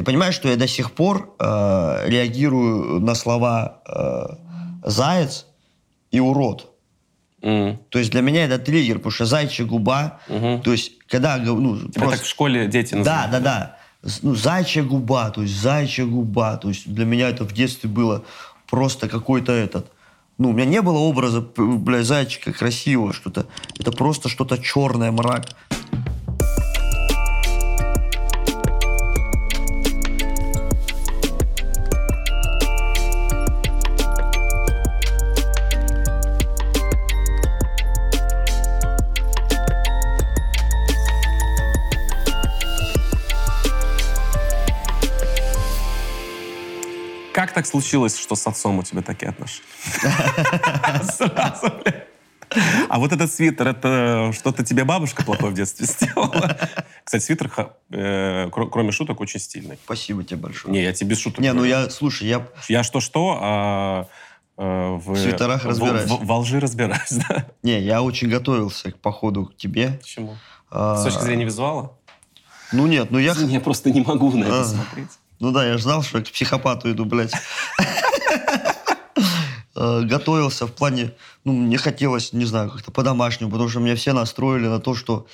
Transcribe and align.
Ты 0.00 0.04
понимаешь, 0.04 0.34
что 0.34 0.48
я 0.48 0.56
до 0.56 0.66
сих 0.66 0.92
пор 0.92 1.34
э, 1.38 2.04
реагирую 2.08 3.00
на 3.00 3.14
слова 3.14 3.82
э, 3.86 4.88
«заяц» 4.88 5.44
и 6.10 6.18
«урод». 6.20 6.70
М. 7.42 7.78
То 7.90 7.98
есть 7.98 8.10
для 8.10 8.22
меня 8.22 8.46
это 8.46 8.58
триггер, 8.58 8.96
потому 8.96 9.10
что 9.12 9.26
зайчья 9.26 9.66
губа, 9.66 10.18
Мгм. 10.26 10.62
то 10.62 10.72
есть 10.72 10.92
когда, 11.06 11.36
ну, 11.36 11.76
Тебя 11.76 11.90
просто... 12.00 12.16
так 12.16 12.22
в 12.24 12.28
школе 12.30 12.66
дети 12.66 12.92
Да, 12.94 12.98
называют. 12.98 13.30
да, 13.30 13.40
да. 13.40 13.76
С- 14.02 14.22
Ну, 14.22 14.34
зайчья 14.34 14.82
губа, 14.84 15.28
то 15.32 15.42
есть 15.42 15.60
зайчья 15.60 16.06
губа. 16.06 16.56
То 16.56 16.68
есть 16.70 16.90
для 16.90 17.04
меня 17.04 17.28
это 17.28 17.44
в 17.44 17.52
детстве 17.52 17.90
было 17.90 18.24
просто 18.70 19.06
какой-то 19.06 19.52
этот... 19.52 19.92
Ну, 20.38 20.48
у 20.48 20.52
меня 20.54 20.64
не 20.64 20.80
было 20.80 20.96
образа, 20.96 21.42
бля, 21.58 22.02
зайчика 22.02 22.54
красивого, 22.54 23.12
что-то. 23.12 23.44
Это 23.78 23.92
просто 23.92 24.30
что-то 24.30 24.56
черное, 24.56 25.12
мрак. 25.12 25.48
Как 47.50 47.54
так 47.56 47.66
случилось, 47.66 48.16
что 48.16 48.36
с 48.36 48.46
отцом 48.46 48.78
у 48.78 48.84
тебя 48.84 49.02
такие 49.02 49.30
отношения? 49.30 49.66
Сразу. 51.02 51.72
А 52.88 53.00
вот 53.00 53.12
этот 53.12 53.32
свитер, 53.32 53.66
это 53.66 54.30
что-то 54.32 54.62
тебе 54.64 54.84
бабушка 54.84 55.24
плохое 55.24 55.50
в 55.50 55.56
детстве 55.56 55.86
сделала? 55.86 56.56
Кстати, 57.02 57.24
свитер, 57.24 57.50
э, 57.90 58.46
кро- 58.50 58.70
кроме 58.70 58.92
шуток, 58.92 59.18
очень 59.20 59.40
стильный. 59.40 59.80
Спасибо 59.84 60.22
тебе 60.22 60.36
большое. 60.36 60.72
Не, 60.72 60.84
я 60.84 60.92
тебе 60.92 61.10
без 61.10 61.18
шуток. 61.18 61.40
Не, 61.40 61.52
ну 61.52 61.64
я, 61.64 61.90
слушай, 61.90 62.28
я... 62.28 62.46
Я 62.68 62.84
что-что, 62.84 63.36
а 63.42 64.06
э, 64.56 64.62
в... 65.04 65.14
В 65.14 65.18
свитерах 65.18 65.64
в- 65.64 65.68
разбираюсь. 65.68 66.08
В, 66.08 66.24
во 66.24 66.38
лжи 66.38 66.60
разбираюсь, 66.60 67.10
да. 67.28 67.46
Не, 67.64 67.80
я 67.80 68.00
очень 68.00 68.28
готовился 68.28 68.92
к 68.92 68.96
походу 69.00 69.46
к 69.46 69.56
тебе. 69.56 69.98
Почему? 70.00 70.36
А, 70.70 70.98
С 70.98 71.02
точки 71.04 71.22
зрения 71.22 71.46
визуала? 71.46 71.96
Ну 72.70 72.86
нет, 72.86 73.10
ну 73.10 73.18
я... 73.18 73.32
Я 73.38 73.58
просто 73.58 73.90
не 73.90 74.02
могу 74.02 74.30
на 74.30 74.44
это 74.44 74.60
А. 74.60 74.64
смотреть. 74.64 75.10
Ну 75.40 75.52
да, 75.52 75.66
я 75.66 75.76
же 75.78 75.82
знал, 75.82 76.02
что 76.02 76.18
я 76.18 76.24
к 76.24 76.30
психопату 76.30 76.90
иду, 76.90 77.04
блядь. 77.04 77.32
Э, 79.76 80.02
Готовился 80.02 80.66
в 80.66 80.72
плане, 80.72 81.12
ну, 81.44 81.52
мне 81.52 81.78
хотелось, 81.78 82.32
не 82.32 82.44
знаю, 82.44 82.70
как-то 82.70 82.90
по-домашнему, 82.90 83.50
потому 83.50 83.68
что 83.68 83.80
меня 83.80 83.94
все 83.96 84.12
настроили 84.12 84.66
на 84.66 84.80
то, 84.80 84.94
что 84.94 85.26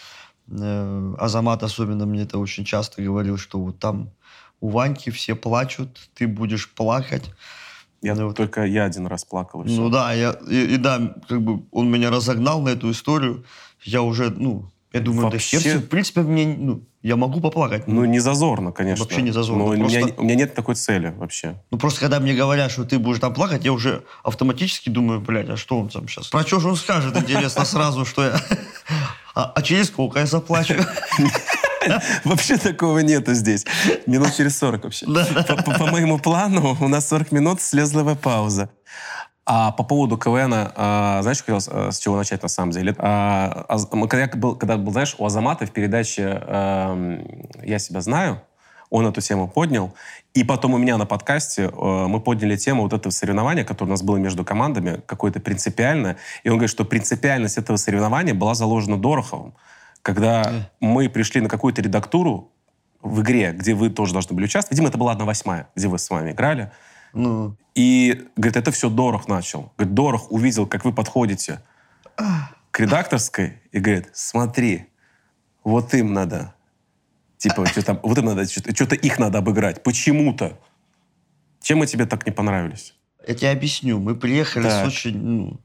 э, 0.48 1.14
Азамат 1.18 1.62
особенно 1.62 2.06
мне 2.06 2.22
это 2.22 2.38
очень 2.38 2.64
часто 2.64 3.02
говорил, 3.02 3.38
что 3.38 3.58
вот 3.58 3.78
там 3.78 4.10
у 4.60 4.68
Ваньки 4.68 5.10
все 5.10 5.34
плачут, 5.34 5.98
ты 6.14 6.26
будешь 6.28 6.68
плакать. 6.70 7.24
Я 8.02 8.14
Ну, 8.14 8.26
вот. 8.26 8.36
только 8.36 8.64
я 8.64 8.84
один 8.84 9.06
раз 9.06 9.24
плакал. 9.24 9.62
и. 9.64 9.70
Ну 9.74 9.88
да, 9.88 10.12
я, 10.12 10.36
и, 10.48 10.74
и 10.74 10.76
да, 10.76 11.14
как 11.28 11.42
бы 11.42 11.64
он 11.72 11.90
меня 11.90 12.10
разогнал 12.10 12.60
на 12.60 12.68
эту 12.68 12.90
историю. 12.90 13.44
Я 13.82 14.02
уже, 14.02 14.30
ну, 14.30 14.70
я 14.92 15.00
думаю, 15.00 15.22
да 15.24 15.30
Вообще- 15.30 15.58
хер 15.58 15.74
ним. 15.76 15.82
в 15.82 15.88
принципе, 15.88 16.20
мне, 16.20 16.54
ну, 16.58 16.82
я 17.06 17.14
могу 17.14 17.40
поплакать. 17.40 17.86
Ну, 17.86 18.04
не 18.04 18.18
зазорно, 18.18 18.72
конечно. 18.72 19.04
Вообще 19.04 19.22
не 19.22 19.30
зазорно, 19.30 19.64
Но 19.64 19.70
у, 19.70 19.76
меня, 19.76 20.00
просто- 20.00 20.20
у 20.20 20.24
меня 20.24 20.34
нет 20.34 20.54
такой 20.54 20.74
цели 20.74 21.14
вообще. 21.16 21.54
Ну, 21.70 21.78
просто 21.78 22.00
когда 22.00 22.18
мне 22.18 22.34
говорят, 22.34 22.72
что 22.72 22.84
ты 22.84 22.98
будешь 22.98 23.20
там 23.20 23.32
плакать, 23.32 23.64
я 23.64 23.72
уже 23.72 24.02
автоматически 24.24 24.88
думаю, 24.88 25.20
блядь, 25.20 25.48
а 25.48 25.56
что 25.56 25.78
он 25.78 25.88
там 25.88 26.08
сейчас? 26.08 26.26
Про 26.28 26.42
что 26.42 26.58
же 26.58 26.68
он 26.68 26.76
скажет, 26.76 27.16
интересно, 27.16 27.64
сразу, 27.64 28.04
что 28.04 28.24
я... 28.24 28.40
А, 29.36 29.52
а 29.54 29.62
через 29.62 29.86
сколько 29.86 30.18
я 30.18 30.26
заплачу? 30.26 30.74
Вообще 32.24 32.56
такого 32.56 32.98
нету 33.00 33.34
здесь. 33.34 33.64
Минут 34.06 34.34
через 34.34 34.58
40 34.58 34.84
вообще. 34.84 35.06
По, 35.06 35.86
моему 35.86 36.18
плану 36.18 36.76
у 36.80 36.88
нас 36.88 37.06
40 37.08 37.32
минут 37.32 37.60
слезливая 37.60 38.16
пауза. 38.16 38.70
А 39.48 39.70
по 39.70 39.84
поводу 39.84 40.18
КВН, 40.18 40.52
а, 40.74 41.20
знаешь, 41.22 41.38
хотел 41.38 41.60
с, 41.60 41.68
э, 41.70 41.92
с 41.92 41.98
чего 41.98 42.16
начать 42.16 42.42
на 42.42 42.48
самом 42.48 42.72
деле? 42.72 42.96
А, 42.98 43.66
мы 43.92 44.08
когда, 44.08 44.24
я 44.24 44.28
был, 44.28 44.56
когда 44.56 44.76
был, 44.76 44.90
знаешь, 44.90 45.14
у 45.18 45.24
Азамата 45.24 45.66
в 45.66 45.70
передаче 45.70 46.42
эм, 46.44 47.24
«Я 47.62 47.78
себя 47.78 48.00
знаю», 48.00 48.42
он 48.90 49.06
эту 49.06 49.20
тему 49.20 49.46
поднял. 49.46 49.94
И 50.34 50.42
потом 50.42 50.74
у 50.74 50.78
меня 50.78 50.96
на 50.96 51.06
подкасте 51.06 51.70
э, 51.72 52.06
мы 52.08 52.20
подняли 52.20 52.56
тему 52.56 52.82
вот 52.82 52.92
этого 52.92 53.12
соревнования, 53.12 53.64
которое 53.64 53.90
у 53.90 53.92
нас 53.92 54.02
было 54.02 54.16
между 54.16 54.44
командами, 54.44 55.00
какое-то 55.06 55.38
принципиальное. 55.38 56.16
И 56.42 56.48
он 56.48 56.56
говорит, 56.56 56.70
что 56.70 56.84
принципиальность 56.84 57.56
этого 57.56 57.76
соревнования 57.76 58.34
была 58.34 58.54
заложена 58.54 59.00
Дороховым. 59.00 59.54
Когда 60.02 60.70
мы 60.80 61.08
пришли 61.08 61.40
на 61.40 61.48
какую-то 61.48 61.82
редактуру 61.82 62.52
в 63.00 63.22
игре, 63.22 63.52
где 63.52 63.74
вы 63.74 63.90
тоже 63.90 64.12
должны 64.12 64.34
были 64.34 64.46
участвовать, 64.46 64.72
видимо, 64.72 64.88
это 64.88 64.98
была 64.98 65.12
одна 65.12 65.24
восьмая, 65.24 65.68
где 65.76 65.86
вы 65.86 65.98
с 65.98 66.10
вами 66.10 66.32
играли, 66.32 66.72
Ну, 67.12 67.56
и, 67.76 68.26
говорит, 68.36 68.56
это 68.56 68.70
все 68.72 68.88
Дорох 68.88 69.28
начал. 69.28 69.72
Говорит, 69.76 69.94
Дорох 69.94 70.32
увидел, 70.32 70.66
как 70.66 70.84
вы 70.84 70.92
подходите 70.92 71.62
к 72.70 72.80
редакторской, 72.80 73.60
и 73.70 73.78
говорит, 73.78 74.08
смотри, 74.14 74.86
вот 75.62 75.92
им 75.94 76.14
надо, 76.14 76.54
типа, 77.36 77.66
что-то, 77.66 78.00
вот 78.02 78.16
им 78.18 78.24
надо, 78.24 78.48
что-то, 78.48 78.74
что-то 78.74 78.94
их 78.94 79.18
надо 79.18 79.38
обыграть, 79.38 79.82
почему-то. 79.82 80.58
Чем 81.60 81.78
мы 81.78 81.86
тебе 81.86 82.06
так 82.06 82.26
не 82.26 82.32
понравились? 82.32 82.94
я 83.28 83.34
тебе 83.34 83.50
объясню. 83.50 83.98
Мы 83.98 84.14
приехали 84.14 84.68
Так. 84.68 84.84
с 84.84 84.86
очень, 84.86 85.18
ну, 85.18 85.60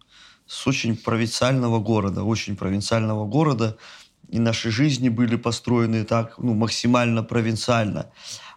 с 0.47 0.67
очень 0.67 0.97
провинциального 0.97 1.79
города, 1.79 2.23
очень 2.23 2.55
провинциального 2.55 3.25
города, 3.25 3.77
и 4.27 4.39
наши 4.39 4.71
жизни 4.71 5.09
были 5.09 5.35
построены 5.35 6.03
так, 6.03 6.39
ну, 6.39 6.55
максимально 6.55 7.23
провинциально. 7.23 8.11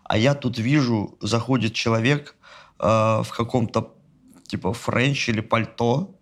А 0.04 0.16
я 0.16 0.34
тут 0.34 0.58
вижу, 0.58 1.18
заходит 1.20 1.74
человек 1.74 2.34
э, 2.78 2.86
в 3.22 3.28
каком-то, 3.36 3.94
типа, 4.46 4.72
френч 4.72 5.28
или 5.28 5.40
пальто, 5.40 6.18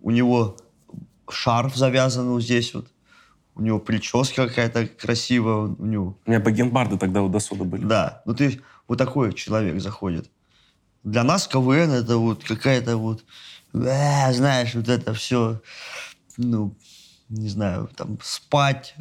у 0.00 0.10
него 0.10 0.56
шарф 1.30 1.76
завязан 1.76 2.28
вот 2.28 2.42
здесь 2.42 2.74
вот, 2.74 2.88
у 3.54 3.62
него 3.62 3.78
прическа 3.80 4.46
какая-то 4.46 4.86
красивая, 4.86 5.74
у 5.78 5.84
него 5.84 6.18
У 6.26 6.30
меня 6.30 6.40
бакенбарды 6.40 6.96
тогда 6.96 7.22
у 7.22 7.28
досуга 7.28 7.64
были. 7.64 7.84
да, 7.84 8.22
ну 8.24 8.34
ты 8.34 8.60
вот 8.86 8.98
такой 8.98 9.32
человек 9.32 9.80
заходит. 9.80 10.30
Для 11.04 11.24
нас 11.24 11.46
КВН 11.48 11.90
это 11.90 12.16
вот 12.16 12.44
какая-то 12.44 12.96
вот, 12.96 13.24
э, 13.74 14.32
знаешь, 14.32 14.74
вот 14.74 14.88
это 14.88 15.12
все, 15.14 15.60
ну, 16.36 16.76
не 17.28 17.48
знаю, 17.48 17.90
там 17.94 18.18
спать 18.22 18.94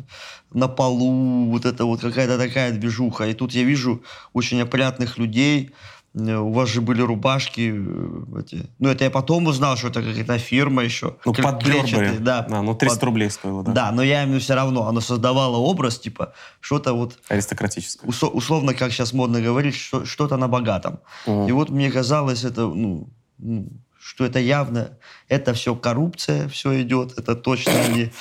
на 0.52 0.68
полу, 0.68 1.50
вот 1.50 1.66
это 1.66 1.86
вот 1.86 2.02
какая-то 2.02 2.38
такая 2.38 2.72
движуха. 2.74 3.28
И 3.28 3.34
тут 3.34 3.54
я 3.54 3.64
вижу 3.64 4.04
очень 4.34 4.62
опрятных 4.62 5.18
людей. 5.18 5.72
Э, 6.20 6.38
У 6.38 6.52
вас 6.52 6.70
же 6.70 6.82
были 6.82 7.02
рубашки, 7.02 7.74
э, 7.76 8.40
эти. 8.40 8.66
Ну, 8.80 8.90
это 8.90 9.04
я 9.04 9.10
потом 9.12 9.48
узнал, 9.48 9.78
что 9.78 9.88
это 9.90 10.02
какая-то 10.02 10.38
фирма 10.40 10.84
еще. 10.84 11.16
Ну, 11.26 11.32
Кле- 11.34 11.44
под 11.44 11.64
Бербери. 11.64 11.80
клетчатые, 11.82 12.20
Да, 12.20 12.42
Да, 12.50 12.62
ну 12.62 12.74
300 12.76 12.96
под- 13.00 13.04
рублей 13.04 13.30
стоило, 13.30 13.64
да. 13.64 13.72
Да, 13.72 13.92
но 13.92 14.04
я 14.04 14.24
имею 14.24 14.40
все 14.40 14.56
равно, 14.56 14.88
оно 14.88 15.02
создавало 15.02 15.58
образ, 15.58 16.00
типа, 16.00 16.34
что-то 16.60 16.94
вот 16.94 17.18
Аристократическое. 17.30 18.10
усо- 18.10 18.30
условно, 18.32 18.74
как 18.74 18.92
сейчас 18.92 19.14
модно 19.14 19.42
говорить, 19.42 19.76
что, 19.76 20.06
что-то 20.06 20.38
на 20.38 20.48
богатом. 20.48 21.00
Мгм. 21.26 21.48
И 21.48 21.52
вот 21.52 21.70
мне 21.70 21.92
казалось, 21.92 22.44
это, 22.44 22.62
ну, 22.62 23.08
ну, 23.38 23.68
что 24.00 24.26
это 24.26 24.40
явно, 24.40 24.98
это 25.30 25.54
все 25.54 25.76
коррупция, 25.76 26.48
все 26.48 26.82
идет, 26.82 27.18
это 27.20 27.36
точно 27.36 27.74
они 27.88 28.12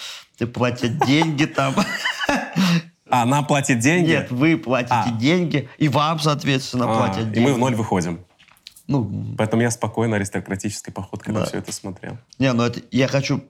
платят 0.53 0.99
деньги 1.07 1.47
там. 1.47 1.75
А, 3.09 3.25
нам 3.25 3.47
платит 3.47 3.79
деньги? 3.79 4.09
Нет, 4.11 4.31
вы 4.31 4.57
платите 4.57 4.95
А. 4.95 5.11
деньги, 5.13 5.69
и 5.79 5.89
вам, 5.89 6.19
соответственно, 6.19 6.87
А, 6.91 6.97
платят 6.97 7.25
деньги. 7.33 7.39
и 7.39 7.41
мы 7.41 7.55
в 7.55 7.59
ноль 7.59 7.75
выходим. 7.75 8.25
Ну, 8.89 9.35
Поэтому 9.37 9.63
я 9.63 9.71
спокойно 9.71 10.17
аристократической 10.17 10.93
походкой 10.93 11.35
на 11.35 11.41
Да. 11.41 11.47
все 11.47 11.59
это 11.59 11.73
смотрел. 11.73 12.19
не, 12.39 12.53
ну 12.53 12.63
это, 12.65 12.81
я 12.91 13.09
хочу 13.09 13.43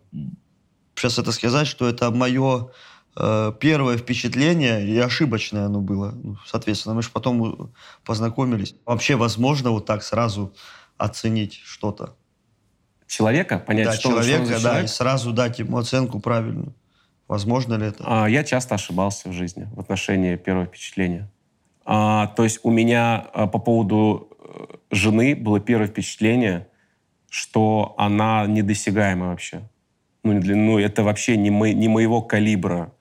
сейчас 0.95 1.19
это 1.19 1.33
сказать, 1.33 1.67
что 1.67 1.87
это 1.89 2.11
мое 2.11 2.69
э, 3.19 3.53
первое 3.61 3.97
впечатление, 3.97 4.87
и 4.87 4.99
ошибочное 4.99 5.67
оно 5.67 5.81
было. 5.81 6.13
Ну, 6.23 6.37
соответственно, 6.47 6.95
мы 6.95 7.03
же 7.03 7.09
потом 7.11 7.41
у- 7.41 7.71
познакомились. 8.05 8.75
Вообще 8.85 9.17
возможно 9.17 9.71
вот 9.71 9.87
так 9.87 10.03
сразу 10.03 10.55
оценить 10.99 11.61
что-то. 11.65 12.15
Человека, 13.07 13.59
понять, 13.59 13.87
да, 13.87 13.93
что 13.93 14.01
что 14.01 14.11
человека, 14.11 14.45
за 14.47 14.53
да, 14.55 14.59
человек. 14.61 14.85
и 14.85 14.89
сразу 14.89 15.33
дать 15.33 15.59
ему 15.59 15.79
оценку 15.79 16.19
правильную. 16.21 16.75
Возможно 17.29 17.75
ли 17.75 17.87
это? 17.89 18.05
А, 18.07 18.27
Я 18.27 18.45
часто 18.45 18.75
ошибался 18.75 19.29
в 19.29 19.33
жизни 19.33 19.69
в 19.75 19.81
отношении 19.81 20.37
первого 20.37 20.67
впечатления. 20.67 21.29
А, 21.85 22.29
То 22.29 22.45
есть 22.45 22.61
у 22.63 22.71
меня 22.71 23.27
а, 23.33 23.47
по 23.47 23.59
поводу 23.59 24.29
э, 24.39 24.77
жены 24.91 25.35
было 25.35 25.61
первое 25.61 25.89
впечатление, 25.89 26.69
что 27.31 27.95
она 27.99 28.47
недосягаема 28.47 29.29
вообще. 29.29 29.69
Ну, 30.23 30.33
ну, 30.33 30.79
это 30.79 31.03
вообще 31.03 31.37
не, 31.37 31.51
мо- 31.51 31.73
не 31.73 31.89
моего 31.89 32.23
калибра. 32.23 32.93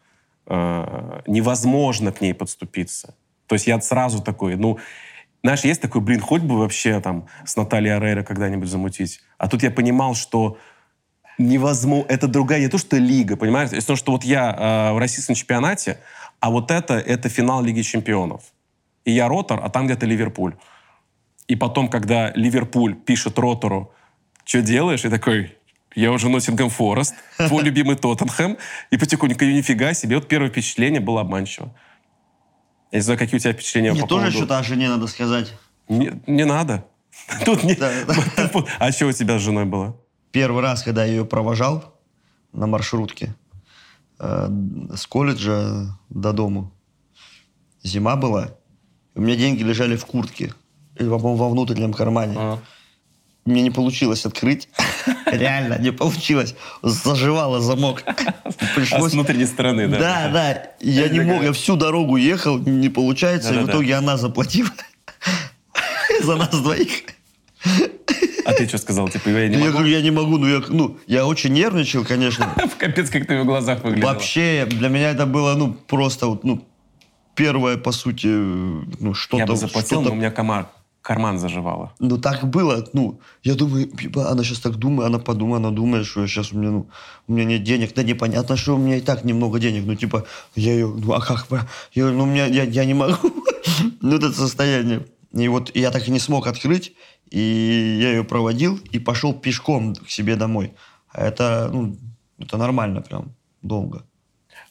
Невозможно 1.26 2.12
к 2.12 2.22
ней 2.22 2.34
подступиться. 2.36 3.16
То 3.48 3.56
есть 3.56 3.66
я 3.68 3.80
сразу 3.82 4.22
такой, 4.22 4.56
ну, 4.56 4.78
знаешь, 5.44 5.64
есть 5.64 5.82
такой, 5.82 6.02
блин, 6.02 6.20
хоть 6.20 6.42
бы 6.44 6.58
вообще 6.58 7.00
там 7.02 7.28
с 7.46 7.56
Натальей 7.56 7.96
Арейро 7.96 8.24
когда-нибудь 8.24 8.68
замутить. 8.68 9.22
А 9.38 9.48
тут 9.48 9.64
я 9.64 9.72
понимал, 9.72 10.16
что 10.16 10.58
невозможно, 11.38 12.06
это 12.10 12.28
другая, 12.28 12.60
не 12.60 12.68
то, 12.68 12.78
что 12.78 12.98
лига, 12.98 13.36
понимаете? 13.36 13.78
Это 13.78 13.88
то, 13.88 13.96
что 13.96 14.12
вот 14.12 14.24
я 14.24 14.90
э, 14.90 14.94
в 14.94 14.98
российском 14.98 15.36
чемпионате, 15.36 16.00
а 16.40 16.50
вот 16.50 16.72
это, 16.72 16.96
это 16.96 17.30
финал 17.30 17.64
Лиги 17.64 17.82
чемпионов. 17.82 18.44
и 19.06 19.12
я 19.12 19.28
ротор, 19.28 19.60
а 19.64 19.70
там 19.70 19.86
где-то 19.86 20.06
Ливерпуль. 20.06 20.56
И 21.48 21.56
потом, 21.56 21.90
когда 21.90 22.32
Ливерпуль 22.32 22.96
пишет 22.96 23.38
ротору, 23.38 23.94
что 24.44 24.62
делаешь? 24.62 25.06
И 25.06 25.10
такой, 25.10 25.56
я 25.96 26.12
уже 26.12 26.30
Ноттингем 26.30 26.70
Форест, 26.70 27.16
твой 27.38 27.64
любимый 27.68 27.96
Тоттенхэм, 27.96 28.58
и 28.92 28.98
потихоньку, 28.98 29.46
нифига 29.46 29.94
себе, 29.94 30.16
вот 30.16 30.28
первое 30.28 30.50
впечатление 30.50 31.02
было 31.02 31.22
обманчиво. 31.22 31.74
Я 32.92 33.00
не 33.00 33.04
знаю, 33.04 33.20
какие 33.20 33.38
у 33.38 33.40
тебя 33.40 33.54
впечатления 33.54 33.92
Мне 33.92 34.02
по 34.02 34.08
тоже 34.08 34.26
поводу... 34.26 34.38
что-то 34.38 34.60
о 34.60 34.64
жене 34.64 34.90
надо 34.90 35.08
сказать. 35.08 35.54
Не, 35.88 36.12
не 36.28 36.46
надо. 36.46 36.86
Тут 37.46 37.64
не... 37.64 37.76
А 38.80 38.92
что 38.92 39.08
у 39.08 39.12
тебя 39.12 39.38
с 39.38 39.42
женой 39.42 39.66
было? 39.66 39.98
Первый 40.36 40.62
раз, 40.62 40.84
когда 40.84 41.06
я 41.06 41.12
ее 41.12 41.24
провожал 41.24 41.96
на 42.52 42.68
маршрутке 42.68 43.34
э, 44.20 44.50
с 44.94 45.08
колледжа 45.08 45.98
до 46.10 46.34
дому, 46.34 46.74
зима 47.84 48.18
была, 48.18 48.50
у 49.16 49.22
меня 49.22 49.38
деньги 49.38 49.64
лежали 49.64 49.96
в 49.96 50.06
куртке, 50.06 50.54
или, 51.00 51.08
по-моему, 51.08 51.36
во 51.38 51.48
внутреннем 51.48 51.94
кармане. 51.94 52.36
А. 52.38 52.60
Мне 53.46 53.62
не 53.62 53.72
получилось 53.72 54.26
открыть. 54.26 54.68
Реально, 55.26 55.78
не 55.80 55.92
получилось. 55.92 56.56
Заживало 56.82 57.62
замок. 57.62 58.04
А 58.44 58.52
с 58.52 58.76
Пришлось... 58.76 59.14
внутренней 59.14 59.46
стороны, 59.46 59.88
да? 59.88 59.98
Да, 59.98 60.30
да. 60.34 60.64
Я 60.82 61.08
не 61.08 61.22
мог, 61.22 61.44
я 61.44 61.54
всю 61.54 61.78
дорогу 61.78 62.18
ехал, 62.18 62.60
не 62.60 62.90
получается, 62.90 63.54
и 63.54 63.58
в 63.60 63.70
итоге 63.70 63.96
она 63.96 64.18
заплатила 64.18 64.70
за 66.24 66.36
нас 66.36 66.50
двоих. 66.50 67.06
А 68.46 68.54
ты 68.54 68.68
что 68.68 68.78
сказал? 68.78 69.10
Типа, 69.10 69.30
я 69.30 69.48
не 69.48 69.56
Я 69.56 69.60
могу? 69.60 69.72
говорю, 69.72 69.88
я 69.90 70.02
не 70.02 70.12
могу, 70.12 70.38
ну 70.38 70.48
я, 70.48 70.62
ну, 70.70 70.98
я 71.08 71.26
очень 71.26 71.52
нервничал, 71.54 72.06
конечно. 72.06 72.54
Капец, 72.78 73.10
как 73.10 73.26
ты 73.28 73.42
в 73.42 73.46
глазах 73.46 73.84
выглядел. 73.84 74.08
Вообще, 74.08 74.68
для 74.70 74.90
меня 74.90 75.12
это 75.12 75.26
было, 75.26 75.56
ну, 75.56 75.74
просто, 75.74 76.40
ну, 76.44 76.64
первое, 77.34 77.78
по 77.78 77.92
сути, 77.92 78.28
ну, 78.28 79.14
что-то... 79.14 79.38
Я 79.38 79.48
бы 79.48 79.56
заплатил, 79.56 80.02
но 80.02 80.12
у 80.12 80.16
меня 80.16 80.30
комар, 80.30 80.68
карман 81.02 81.40
заживало. 81.40 81.94
Ну, 82.00 82.18
так 82.18 82.48
было, 82.48 82.88
ну, 82.94 83.20
я 83.44 83.56
думаю, 83.56 83.90
ебать, 84.00 84.28
она 84.28 84.44
сейчас 84.44 84.60
так 84.60 84.76
думает, 84.76 85.08
она 85.08 85.20
подумает, 85.20 85.66
она 85.66 85.72
думает, 85.72 86.06
что 86.06 86.22
я 86.22 86.28
сейчас 86.28 86.52
у 86.52 86.58
меня, 86.58 86.72
ну, 86.72 86.88
у 87.28 87.34
меня 87.34 87.46
нет 87.46 87.64
денег. 87.64 87.94
Да 87.96 88.04
непонятно, 88.04 88.56
что 88.58 88.76
у 88.76 88.78
меня 88.78 88.98
и 88.98 89.02
так 89.02 89.24
немного 89.24 89.60
денег, 89.60 89.84
ну, 89.86 89.96
типа, 89.96 90.26
я 90.56 90.74
ее, 90.74 90.88
ну, 90.88 91.14
а 91.14 91.20
как, 91.20 91.48
я, 91.94 92.06
ну, 92.06 92.24
у 92.24 92.26
меня, 92.28 92.46
я, 92.46 92.64
я 92.64 92.86
не 92.86 92.94
могу, 92.94 93.18
ну, 94.02 94.16
это 94.16 94.32
состояние. 94.32 95.06
И 95.34 95.50
вот 95.50 95.76
я 95.76 95.92
так 95.92 96.08
и 96.08 96.12
не 96.12 96.20
смог 96.20 96.48
открыть, 96.48 96.94
и 97.30 97.98
я 98.02 98.12
ее 98.12 98.24
проводил 98.24 98.80
и 98.92 99.00
пошел 99.00 99.34
пешком 99.34 99.96
к 99.96 100.10
себе 100.10 100.36
домой. 100.36 100.74
А 101.12 101.26
Это, 101.26 101.70
ну, 101.72 101.96
это 102.40 102.58
нормально 102.58 103.02
прям, 103.02 103.34
долго. 103.62 104.06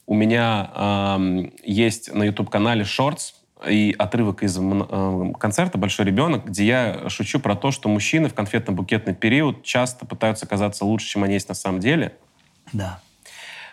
У 0.07 0.15
меня 0.15 0.71
ам, 0.75 1.51
есть 1.63 2.13
на 2.13 2.25
YouTube-канале 2.25 2.83
Shorts 2.83 3.35
и 3.69 3.95
отрывок 3.99 4.43
из 4.43 4.59
э, 4.59 5.33
концерта 5.39 5.79
«Большой 5.79 6.05
ребенок», 6.05 6.47
где 6.47 6.67
я 6.67 7.09
шучу 7.09 7.41
про 7.41 7.57
то, 7.57 7.71
что 7.71 7.89
мужчины 7.89 8.29
в 8.29 8.35
конфетно-букетный 8.35 9.15
период 9.15 9.63
часто 9.63 10.05
пытаются 10.05 10.47
казаться 10.47 10.85
лучше, 10.85 11.07
чем 11.07 11.25
они 11.25 11.35
есть 11.35 11.49
на 11.49 11.55
самом 11.55 11.81
деле. 11.81 12.15
Да. 12.73 13.01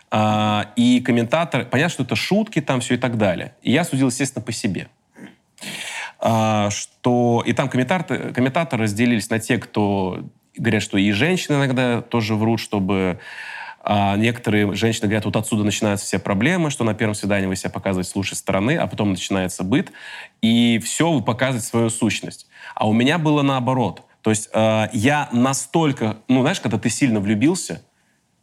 А, 0.10 0.72
и 0.76 1.02
комментаторы, 1.02 1.66
понятно, 1.66 1.94
что 1.94 2.04
это 2.04 2.16
шутки 2.16 2.62
там 2.62 2.82
все 2.82 2.96
и 2.96 2.98
так 2.98 3.18
далее. 3.18 3.56
И 3.62 3.72
я 3.72 3.84
судил, 3.84 4.08
естественно, 4.08 4.44
по 4.44 4.52
себе. 4.52 4.88
А, 6.22 6.70
что 6.70 7.44
и 7.46 7.54
там 7.54 7.68
комментаторы, 7.68 8.32
комментаторы 8.32 8.84
разделились 8.84 9.30
на 9.30 9.40
те, 9.40 9.58
кто 9.58 10.24
говорят, 10.56 10.84
что 10.84 10.98
и 10.98 11.12
женщины 11.12 11.56
иногда 11.56 12.02
тоже 12.02 12.36
врут, 12.36 12.60
чтобы 12.60 13.20
а 13.84 14.16
некоторые 14.16 14.76
женщины 14.76 15.08
говорят, 15.08 15.26
вот 15.26 15.36
отсюда 15.36 15.64
начинаются 15.64 16.06
все 16.06 16.20
проблемы, 16.20 16.70
что 16.70 16.84
на 16.84 16.94
первом 16.94 17.16
свидании 17.16 17.48
вы 17.48 17.56
себя 17.56 17.72
показываете 17.72 18.12
с 18.12 18.16
лучшей 18.16 18.38
стороны, 18.38 18.78
а 18.78 18.86
потом 18.86 19.10
начинается 19.10 19.64
быт, 19.64 19.92
и 20.44 20.80
все, 20.80 21.12
вы 21.12 21.24
показываете 21.24 21.68
свою 21.68 21.90
сущность. 21.90 22.48
А 22.76 22.88
у 22.88 22.94
меня 22.94 23.18
было 23.18 23.42
наоборот. 23.42 24.04
То 24.22 24.30
есть 24.30 24.50
э, 24.54 24.90
я 24.94 25.30
настолько, 25.32 26.18
ну, 26.28 26.42
знаешь, 26.42 26.60
когда 26.60 26.78
ты 26.78 26.92
сильно 26.92 27.20
влюбился, 27.20 27.84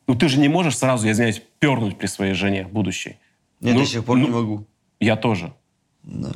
ну, 0.08 0.16
ты 0.16 0.28
же 0.28 0.40
не 0.40 0.48
можешь 0.48 0.76
сразу, 0.76 1.06
я 1.06 1.12
извиняюсь, 1.12 1.40
пернуть 1.60 1.98
при 1.98 2.06
своей 2.06 2.34
жене 2.34 2.64
будущей. 2.64 3.18
Я 3.60 3.74
Ну, 3.74 3.80
до 3.80 3.86
сих 3.86 4.04
пор 4.04 4.16
ну, 4.16 4.24
не 4.24 4.30
могу. 4.30 4.66
Я 4.98 5.14
тоже. 5.14 5.52
Да. 6.02 6.32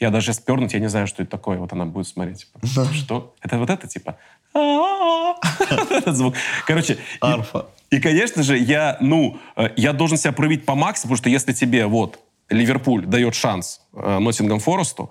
Я 0.00 0.10
даже 0.10 0.32
спернуть, 0.32 0.72
я 0.72 0.80
не 0.80 0.88
знаю, 0.88 1.06
что 1.06 1.22
это 1.22 1.30
такое. 1.30 1.58
Вот 1.58 1.72
она 1.72 1.84
будет 1.84 2.06
смотреть. 2.08 2.46
Типа, 2.46 2.86
что? 2.94 3.34
Это 3.42 3.58
вот 3.58 3.68
это, 3.70 3.86
типа? 3.86 4.16
Этот 5.90 6.16
звук. 6.16 6.34
Короче, 6.66 6.98
Арфа. 7.20 7.66
и, 7.90 8.00
конечно 8.00 8.42
же, 8.42 8.58
я, 8.58 8.96
ну, 9.00 9.38
э, 9.56 9.70
я 9.76 9.92
должен 9.92 10.16
себя 10.16 10.32
проявить 10.32 10.64
по 10.64 10.74
максимуму, 10.74 11.16
потому 11.16 11.16
что 11.18 11.28
если 11.28 11.52
тебе 11.52 11.86
вот 11.86 12.18
Ливерпуль 12.48 13.06
дает 13.06 13.34
шанс 13.34 13.80
э, 13.94 14.18
Ноттингем 14.18 14.58
Форесту, 14.58 15.10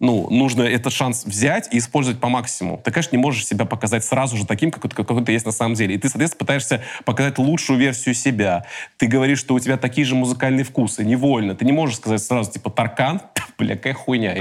ну, 0.00 0.28
нужно 0.28 0.62
этот 0.62 0.92
шанс 0.92 1.24
взять 1.24 1.72
и 1.72 1.78
использовать 1.78 2.20
по 2.20 2.28
максимуму. 2.28 2.78
Ты, 2.84 2.90
конечно, 2.90 3.16
не 3.16 3.22
можешь 3.22 3.46
себя 3.46 3.64
показать 3.64 4.04
сразу 4.04 4.36
же 4.36 4.44
таким, 4.44 4.70
какой, 4.70 4.90
ты- 4.90 4.96
какой 4.96 5.24
ты 5.24 5.32
есть 5.32 5.46
на 5.46 5.52
самом 5.52 5.74
деле. 5.76 5.94
И 5.94 5.98
ты, 5.98 6.08
соответственно, 6.08 6.40
пытаешься 6.40 6.82
показать 7.04 7.38
лучшую 7.38 7.78
версию 7.78 8.14
себя. 8.14 8.66
Ты 8.98 9.06
говоришь, 9.06 9.38
что 9.38 9.54
у 9.54 9.60
тебя 9.60 9.76
такие 9.76 10.04
же 10.04 10.14
музыкальные 10.16 10.64
вкусы. 10.64 11.04
Невольно. 11.04 11.54
Ты 11.54 11.64
не 11.64 11.72
можешь 11.72 11.96
сказать 11.96 12.20
сразу, 12.22 12.50
типа, 12.50 12.70
Таркан, 12.70 13.22
бля, 13.58 13.76
какая 13.76 13.94
хуйня. 13.94 14.34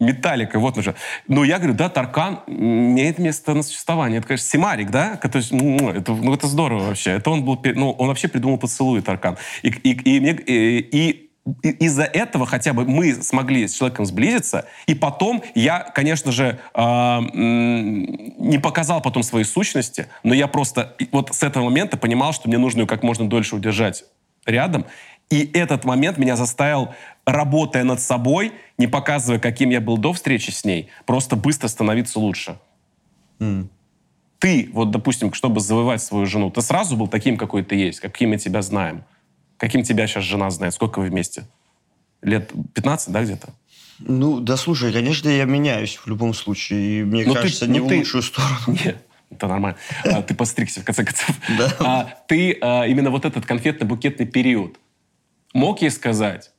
Металлика, 0.00 0.60
вот 0.60 0.78
уже. 0.78 0.94
Но 1.26 1.42
я 1.42 1.58
говорю, 1.58 1.74
да, 1.74 1.88
Таркан 1.88 2.40
имеет 2.46 3.18
место 3.18 3.52
на 3.54 3.62
существование. 3.64 4.18
Это, 4.18 4.28
конечно, 4.28 4.48
Симарик, 4.48 4.90
да? 4.90 5.16
То 5.16 5.38
есть, 5.38 5.50
ну, 5.50 5.90
это, 5.90 6.12
ну, 6.12 6.32
это 6.34 6.46
здорово 6.46 6.84
вообще. 6.84 7.12
Это 7.12 7.30
он 7.30 7.44
был, 7.44 7.60
ну, 7.74 7.90
он 7.90 8.06
вообще 8.06 8.28
придумал 8.28 8.58
поцелуй 8.58 9.02
Таркан. 9.02 9.36
И, 9.62 9.70
и, 9.70 9.90
и, 9.90 10.30
и- 10.30 11.28
и- 11.62 11.68
из-за 11.84 12.04
этого 12.04 12.46
хотя 12.46 12.72
бы 12.74 12.84
мы 12.84 13.12
смогли 13.14 13.66
с 13.66 13.72
человеком 13.74 14.04
сблизиться, 14.06 14.66
и 14.86 14.94
потом 14.94 15.42
я, 15.54 15.80
конечно 15.80 16.30
же, 16.30 16.58
м, 16.74 18.04
не 18.38 18.58
показал 18.58 19.00
потом 19.00 19.22
своей 19.22 19.46
сущности, 19.46 20.06
но 20.22 20.34
я 20.34 20.46
просто 20.46 20.94
вот 21.10 21.34
с 21.34 21.42
этого 21.42 21.64
момента 21.64 21.96
понимал, 21.96 22.32
что 22.32 22.48
мне 22.48 22.58
нужно 22.58 22.80
ее 22.82 22.86
как 22.86 23.02
можно 23.02 23.28
дольше 23.28 23.56
удержать 23.56 24.04
рядом. 24.46 24.86
И 25.30 25.50
этот 25.52 25.84
момент 25.84 26.16
меня 26.18 26.36
заставил, 26.36 26.94
работая 27.26 27.84
над 27.84 28.00
собой, 28.00 28.52
не 28.78 28.86
показывая, 28.86 29.38
каким 29.38 29.70
я 29.70 29.80
был 29.80 29.98
до 29.98 30.12
встречи 30.12 30.50
с 30.50 30.64
ней, 30.64 30.88
просто 31.06 31.36
быстро 31.36 31.68
становиться 31.68 32.18
лучше. 32.18 32.58
М. 33.40 33.68
Ты, 34.38 34.70
вот, 34.72 34.90
допустим, 34.90 35.32
чтобы 35.34 35.60
завоевать 35.60 36.00
свою 36.02 36.24
жену, 36.26 36.50
ты 36.50 36.62
сразу 36.62 36.96
был 36.96 37.08
таким, 37.08 37.36
какой 37.36 37.62
ты 37.64 37.74
есть, 37.76 38.00
каким 38.00 38.30
мы 38.30 38.38
тебя 38.38 38.62
знаем. 38.62 39.04
Каким 39.58 39.82
тебя 39.82 40.06
сейчас 40.06 40.24
жена 40.24 40.48
знает? 40.50 40.74
Сколько 40.74 41.00
вы 41.00 41.08
вместе? 41.08 41.44
Лет 42.22 42.52
15, 42.74 43.12
да, 43.12 43.22
где-то? 43.24 43.48
Ну, 43.98 44.38
да 44.40 44.56
слушай, 44.56 44.92
конечно, 44.92 45.28
я 45.28 45.44
меняюсь 45.44 45.96
в 45.96 46.06
любом 46.06 46.32
случае. 46.32 47.00
И 47.00 47.04
мне 47.04 47.24
Ну, 47.26 47.34
ты- 47.34 47.42
кажется, 47.42 47.66
ну, 47.66 47.72
не 47.72 47.80
в 47.80 47.88
ты- 47.88 47.96
лучшую 47.98 48.22
сторону. 48.22 48.56
Нет, 48.84 49.04
это 49.30 49.48
нормально. 49.48 49.76
А, 50.04 50.22
ты 50.22 50.34
постригся, 50.34 50.80
в 50.80 50.84
конце 50.84 51.04
концов. 51.04 51.36
Да. 51.58 51.76
А, 51.80 52.04
ты 52.28 52.56
а, 52.60 52.84
именно 52.86 53.10
вот 53.10 53.24
этот 53.24 53.44
конфетно-букетный 53.44 54.26
период 54.26 54.78
мог 55.58 55.82
ей 55.82 55.90
сказать 55.90 56.52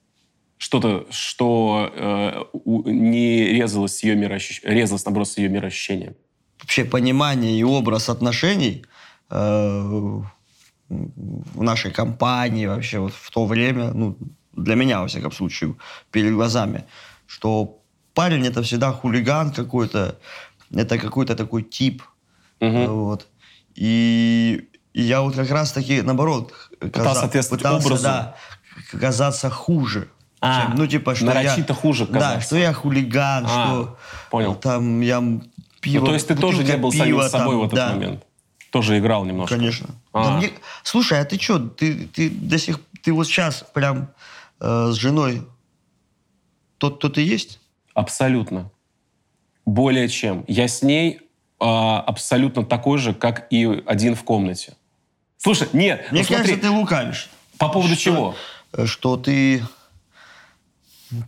что-то, 0.57 1.05
что 1.09 1.91
э, 1.95 2.43
не 2.91 3.45
резалось, 3.47 3.95
с 3.97 4.03
ее 4.03 4.15
мироощущ- 4.15 4.61
резалось, 4.63 5.05
наоборот, 5.05 5.27
с 5.27 5.37
ее 5.37 5.49
мироощущением? 5.49 6.15
Вообще 6.61 6.83
понимание 6.85 7.57
и 7.59 7.63
образ 7.63 8.09
отношений 8.09 8.83
э, 9.29 10.21
в 10.89 11.61
нашей 11.63 11.91
компании 11.91 12.65
вообще 12.67 12.99
вот 12.99 13.13
в 13.13 13.31
то 13.31 13.45
время, 13.45 13.91
ну, 13.93 14.17
для 14.53 14.75
меня, 14.75 14.99
во 15.01 15.07
всяком 15.07 15.31
случае, 15.31 15.75
перед 16.11 16.33
глазами, 16.33 16.83
что 17.27 17.79
парень 18.13 18.45
это 18.47 18.61
всегда 18.63 18.91
хулиган 18.91 19.51
какой-то, 19.51 20.17
это 20.75 20.97
какой-то 20.97 21.35
такой 21.35 21.63
тип, 21.63 22.03
Мгм. 22.59 22.87
вот. 22.87 23.27
И, 23.75 24.67
и 24.93 25.01
я 25.01 25.21
вот 25.21 25.35
как 25.35 25.49
раз 25.51 25.71
таки, 25.71 26.01
наоборот, 26.01 26.53
каза- 26.91 27.13
соответствовать 27.13 27.61
пытался, 27.63 27.85
образу. 27.87 28.03
да, 28.03 28.35
казаться 28.91 29.49
хуже. 29.49 30.07
А, 30.41 30.67
чем- 30.67 30.75
ну, 30.77 30.87
типа, 30.87 31.15
что 31.15 31.25
нарочито 31.25 31.73
я, 31.73 31.73
хуже 31.73 32.05
Да, 32.07 32.13
казаться. 32.19 32.41
что 32.47 32.57
я 32.57 32.73
хулиган, 32.73 33.45
А, 33.45 33.49
что 33.49 33.97
понял. 34.31 34.55
там 34.55 35.01
я 35.01 35.21
пиво... 35.81 35.99
Ну, 36.01 36.05
то 36.07 36.13
есть 36.13 36.27
ты 36.27 36.35
тоже 36.35 36.63
не 36.63 36.77
был 36.77 36.91
самим 36.91 37.05
пива 37.07 37.27
собой 37.27 37.55
там, 37.55 37.59
в 37.59 37.63
этот 37.65 37.75
да, 37.75 37.89
момент? 37.89 38.23
Тоже 38.71 38.99
играл 38.99 39.25
немножко? 39.25 39.55
Конечно. 39.55 39.87
А. 40.13 40.23
Да 40.23 40.37
мне- 40.37 40.51
Слушай, 40.83 41.19
а 41.19 41.25
ты 41.25 41.37
что, 41.39 41.59
ты, 41.59 42.07
ты 42.07 42.29
до 42.29 42.57
сих... 42.57 42.79
Ты 43.01 43.11
вот 43.13 43.27
сейчас 43.27 43.65
прям 43.73 44.09
э, 44.61 44.89
с 44.91 44.95
женой 44.95 45.43
тот, 46.77 46.97
кто 46.97 47.09
ты 47.09 47.21
есть? 47.21 47.59
Абсолютно. 47.93 48.71
Более 49.65 50.07
чем. 50.07 50.45
Я 50.47 50.67
с 50.67 50.81
ней 50.81 51.21
а, 51.59 51.99
абсолютно 52.01 52.63
такой 52.63 52.97
же, 52.97 53.13
как 53.13 53.47
и 53.51 53.83
один 53.85 54.15
в 54.15 54.23
комнате. 54.23 54.75
Слушай, 55.37 55.67
нет, 55.73 56.07
Мне 56.11 56.21
ну 56.21 56.27
смотри, 56.27 56.43
кажется, 56.53 56.61
ты 56.61 56.69
лукавишь. 56.69 57.29
по 57.57 57.67
поводу 57.69 57.93
что- 57.95 58.03
чего? 58.03 58.35
Что 58.85 59.17
ты 59.17 59.63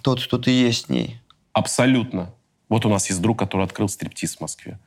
тот, 0.04 0.24
кто 0.24 0.38
ты 0.38 0.52
есть 0.52 0.86
с 0.86 0.90
ней. 0.90 1.20
Абсолютно. 1.54 2.34
Вот 2.70 2.86
у 2.86 2.90
нас 2.90 3.10
есть 3.10 3.22
друг, 3.22 3.38
который 3.40 3.66
открыл 3.66 3.90
стриптиз 3.90 4.38
в 4.38 4.42
Москве. 4.42 4.80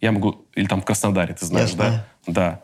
Я 0.00 0.12
могу... 0.12 0.46
Или 0.54 0.66
там 0.66 0.82
в 0.82 0.84
Краснодаре, 0.84 1.34
ты 1.34 1.46
знаешь, 1.46 1.70
Я 1.70 1.76
да? 1.76 2.06
Да. 2.26 2.60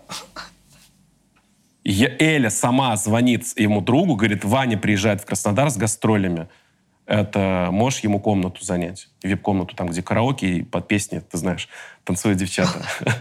Я- 1.82 2.14
Эля 2.18 2.50
сама 2.50 2.94
звонит 2.96 3.58
ему 3.58 3.80
другу, 3.80 4.14
говорит, 4.16 4.44
Ваня 4.44 4.78
приезжает 4.78 5.22
в 5.22 5.26
Краснодар 5.26 5.70
с 5.70 5.76
гастролями. 5.76 6.48
это 7.06 7.68
можешь 7.72 8.00
ему 8.00 8.20
комнату 8.20 8.62
занять, 8.64 9.08
вип-комнату 9.22 9.74
там, 9.74 9.88
где 9.88 10.02
караоке 10.02 10.58
и 10.58 10.62
под 10.62 10.86
песни, 10.86 11.18
ты 11.18 11.36
знаешь, 11.38 11.68
танцуют 12.04 12.38
девчата. 12.38 12.84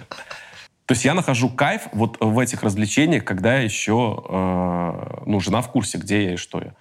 То 0.91 0.93
есть 0.93 1.05
я 1.05 1.13
нахожу 1.13 1.47
кайф 1.47 1.83
вот 1.93 2.17
в 2.19 2.37
этих 2.37 2.63
развлечениях, 2.63 3.23
когда 3.23 3.55
еще, 3.55 4.25
э, 4.27 5.23
ну, 5.25 5.39
жена 5.39 5.61
в 5.61 5.71
курсе, 5.71 5.97
где 5.97 6.25
я 6.25 6.33
и 6.33 6.35
что 6.35 6.59
я. 6.59 6.75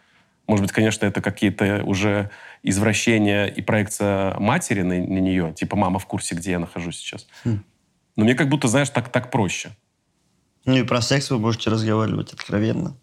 Может 0.48 0.64
быть, 0.64 0.72
конечно, 0.72 1.06
это 1.06 1.20
какие-то 1.20 1.84
уже 1.84 2.28
извращения 2.64 3.46
и 3.46 3.62
проекция 3.62 4.36
матери 4.40 4.82
на, 4.82 4.96
на 4.96 5.18
нее, 5.20 5.54
типа 5.56 5.76
мама 5.76 6.00
в 6.00 6.06
курсе, 6.06 6.34
где 6.34 6.50
я 6.50 6.58
нахожусь 6.58 6.96
сейчас. 6.96 7.28
Хм. 7.44 7.62
Но 8.16 8.24
мне 8.24 8.34
как 8.34 8.48
будто, 8.48 8.66
знаешь, 8.66 8.90
так, 8.90 9.10
так 9.10 9.30
проще. 9.30 9.70
Ну 10.64 10.74
и 10.74 10.82
про 10.82 11.00
секс 11.02 11.30
вы 11.30 11.38
можете 11.38 11.70
разговаривать 11.70 12.32
откровенно. 12.32 12.96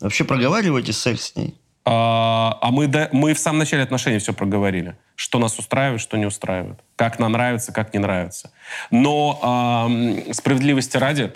Вообще 0.00 0.24
проговариваете 0.24 0.94
секс 0.94 1.24
с 1.24 1.36
ней? 1.36 1.60
А, 1.90 2.58
а 2.60 2.70
мы, 2.70 2.86
да, 2.86 3.08
мы 3.12 3.32
в 3.32 3.38
самом 3.38 3.60
начале 3.60 3.82
отношений 3.82 4.18
все 4.18 4.34
проговорили. 4.34 4.98
Что 5.14 5.38
нас 5.38 5.58
устраивает, 5.58 6.02
что 6.02 6.18
не 6.18 6.26
устраивает. 6.26 6.78
Как 6.96 7.18
нам 7.18 7.32
нравится, 7.32 7.72
как 7.72 7.94
не 7.94 7.98
нравится. 7.98 8.50
Но 8.90 9.88
э, 9.88 10.34
справедливости 10.34 10.98
ради, 10.98 11.32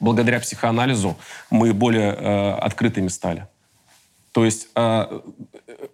благодаря 0.00 0.40
психоанализу, 0.40 1.16
мы 1.48 1.72
более 1.72 2.12
э, 2.12 2.52
открытыми 2.54 3.06
стали. 3.06 3.46
То 4.32 4.44
есть 4.44 4.66
э, 4.74 5.20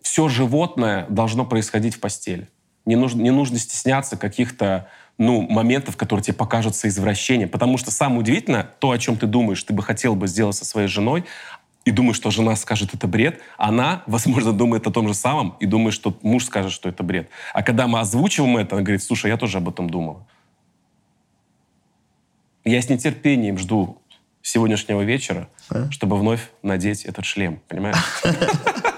все 0.00 0.28
животное 0.28 1.04
должно 1.10 1.44
происходить 1.44 1.96
в 1.96 2.00
постели. 2.00 2.48
Не 2.86 2.96
нужно, 2.96 3.20
не 3.20 3.32
нужно 3.32 3.58
стесняться 3.58 4.16
каких-то 4.16 4.88
ну, 5.18 5.42
моментов, 5.42 5.98
которые 5.98 6.24
тебе 6.24 6.34
покажутся 6.34 6.88
извращением. 6.88 7.50
Потому 7.50 7.76
что 7.76 7.90
самое 7.90 8.20
удивительное, 8.20 8.66
то, 8.78 8.92
о 8.92 8.98
чем 8.98 9.18
ты 9.18 9.26
думаешь, 9.26 9.62
ты 9.62 9.74
бы 9.74 9.82
хотел 9.82 10.14
бы 10.14 10.26
сделать 10.26 10.56
со 10.56 10.64
своей 10.64 10.88
женой, 10.88 11.26
и 11.86 11.92
думаешь, 11.92 12.16
что 12.16 12.30
жена 12.30 12.56
скажет, 12.56 12.92
это 12.92 13.06
бред, 13.06 13.40
она, 13.56 14.02
возможно, 14.06 14.52
думает 14.52 14.86
о 14.88 14.90
том 14.90 15.06
же 15.06 15.14
самом 15.14 15.56
и 15.60 15.66
думает, 15.66 15.94
что 15.94 16.18
муж 16.20 16.44
скажет, 16.44 16.72
что 16.72 16.88
это 16.88 17.04
бред. 17.04 17.30
А 17.54 17.62
когда 17.62 17.86
мы 17.86 18.00
озвучиваем 18.00 18.56
это, 18.56 18.74
она 18.74 18.82
говорит, 18.82 19.02
слушай, 19.02 19.30
я 19.30 19.36
тоже 19.36 19.58
об 19.58 19.68
этом 19.68 19.88
думала. 19.88 20.26
Я 22.64 22.82
с 22.82 22.88
нетерпением 22.88 23.56
жду 23.56 24.02
сегодняшнего 24.42 25.02
вечера, 25.02 25.48
а? 25.70 25.88
чтобы 25.92 26.18
вновь 26.18 26.50
надеть 26.62 27.04
этот 27.04 27.24
шлем, 27.24 27.60
понимаешь? 27.68 27.96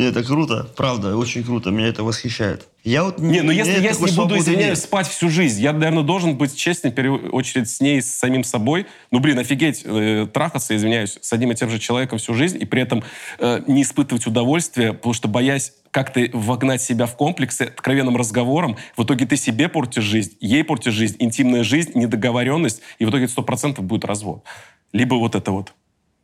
Это 0.00 0.24
круто, 0.24 0.66
правда, 0.76 1.16
очень 1.16 1.44
круто. 1.44 1.70
Меня 1.70 1.88
это 1.88 2.02
восхищает. 2.02 2.66
Я 2.82 3.04
вот 3.04 3.18
не, 3.18 3.42
ну 3.42 3.52
если 3.52 3.72
я 3.80 3.92
не 3.92 4.16
буду, 4.16 4.38
извиняюсь, 4.38 4.78
нет. 4.78 4.78
спать 4.78 5.06
всю 5.06 5.28
жизнь, 5.28 5.60
я, 5.60 5.74
наверное, 5.74 6.02
должен 6.02 6.38
быть 6.38 6.56
честным, 6.56 6.92
в 6.92 6.96
первую 6.96 7.30
очередь, 7.32 7.68
с 7.68 7.80
ней, 7.80 8.00
с 8.00 8.10
самим 8.10 8.42
собой. 8.42 8.86
Ну, 9.10 9.20
блин, 9.20 9.38
офигеть, 9.38 9.82
э, 9.84 10.26
трахаться, 10.32 10.74
извиняюсь, 10.74 11.18
с 11.20 11.32
одним 11.32 11.52
и 11.52 11.54
тем 11.54 11.68
же 11.68 11.78
человеком 11.78 12.18
всю 12.18 12.32
жизнь, 12.32 12.56
и 12.60 12.64
при 12.64 12.80
этом 12.80 13.04
э, 13.38 13.62
не 13.66 13.82
испытывать 13.82 14.26
удовольствия, 14.26 14.94
потому 14.94 15.12
что 15.12 15.28
боясь 15.28 15.74
как-то 15.90 16.26
вогнать 16.32 16.80
себя 16.80 17.06
в 17.06 17.16
комплексы 17.16 17.62
откровенным 17.62 18.16
разговором, 18.16 18.76
в 18.96 19.04
итоге 19.04 19.26
ты 19.26 19.36
себе 19.36 19.68
портишь 19.68 20.04
жизнь, 20.04 20.36
ей 20.40 20.64
портишь 20.64 20.94
жизнь, 20.94 21.16
интимная 21.18 21.64
жизнь, 21.64 21.92
недоговоренность, 21.94 22.80
и 22.98 23.04
в 23.04 23.10
итоге 23.10 23.28
сто 23.28 23.42
процентов 23.42 23.84
будет 23.84 24.04
развод. 24.04 24.44
Либо 24.92 25.16
вот 25.16 25.34
это 25.34 25.50
вот, 25.50 25.74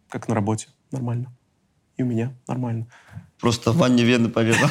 как 0.09 0.29
на 0.29 0.35
работе, 0.35 0.69
нормально. 0.91 1.33
И 1.97 2.03
у 2.03 2.07
меня 2.07 2.33
нормально. 2.47 2.87
Просто 3.41 3.73
в 3.73 3.77
ванне 3.77 4.03
вены 4.05 4.29
повезло. 4.29 4.69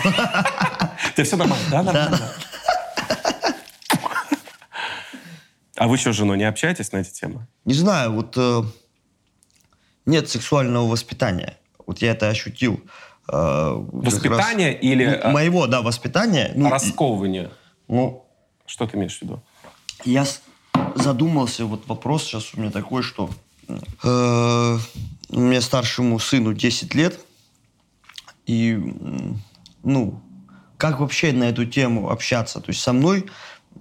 Ты 1.16 1.24
все 1.24 1.36
нормально, 1.36 1.66
да? 1.70 1.84
Нормально. 1.84 2.20
А 5.78 5.88
вы 5.88 5.98
что, 5.98 6.14
с 6.14 6.16
женой 6.16 6.38
не 6.38 6.46
общаетесь 6.46 6.92
на 6.94 6.98
эти 6.98 7.12
темы? 7.12 7.48
Не 7.66 7.74
знаю, 7.74 8.14
вот 8.14 8.36
э, 8.38 8.64
нет 10.06 10.30
сексуального 10.30 10.88
воспитания. 10.88 11.58
Вот 11.86 12.02
я 12.02 12.12
это 12.12 12.30
ощутил. 12.30 12.82
Э, 13.28 13.74
Воспитание 13.92 14.74
раз, 14.74 14.84
или... 14.84 15.22
Ну, 15.24 15.32
моего, 15.32 15.68
да, 15.68 15.82
воспитания. 15.82 16.54
Ну, 16.56 16.70
расковывание. 16.70 17.52
Ну, 17.90 18.26
что 18.66 18.88
ты 18.88 18.96
имеешь 18.98 19.18
в 19.18 19.22
виду? 19.22 19.44
Я 20.06 20.26
задумался, 20.96 21.66
вот 21.66 21.88
вопрос 21.88 22.24
сейчас 22.24 22.54
у 22.54 22.62
меня 22.62 22.72
такой, 22.72 23.04
что 23.04 23.30
э, 23.68 24.78
у 25.30 25.40
меня 25.40 25.62
старшему 25.62 26.20
сыну 26.20 26.54
10 26.54 26.96
лет, 26.96 27.20
и, 28.46 28.80
ну, 29.84 30.22
как 30.78 31.00
вообще 31.00 31.32
на 31.32 31.46
эту 31.46 31.66
тему 31.66 32.10
общаться? 32.10 32.60
То 32.60 32.70
есть 32.70 32.82
со 32.82 32.94
мной 32.94 33.26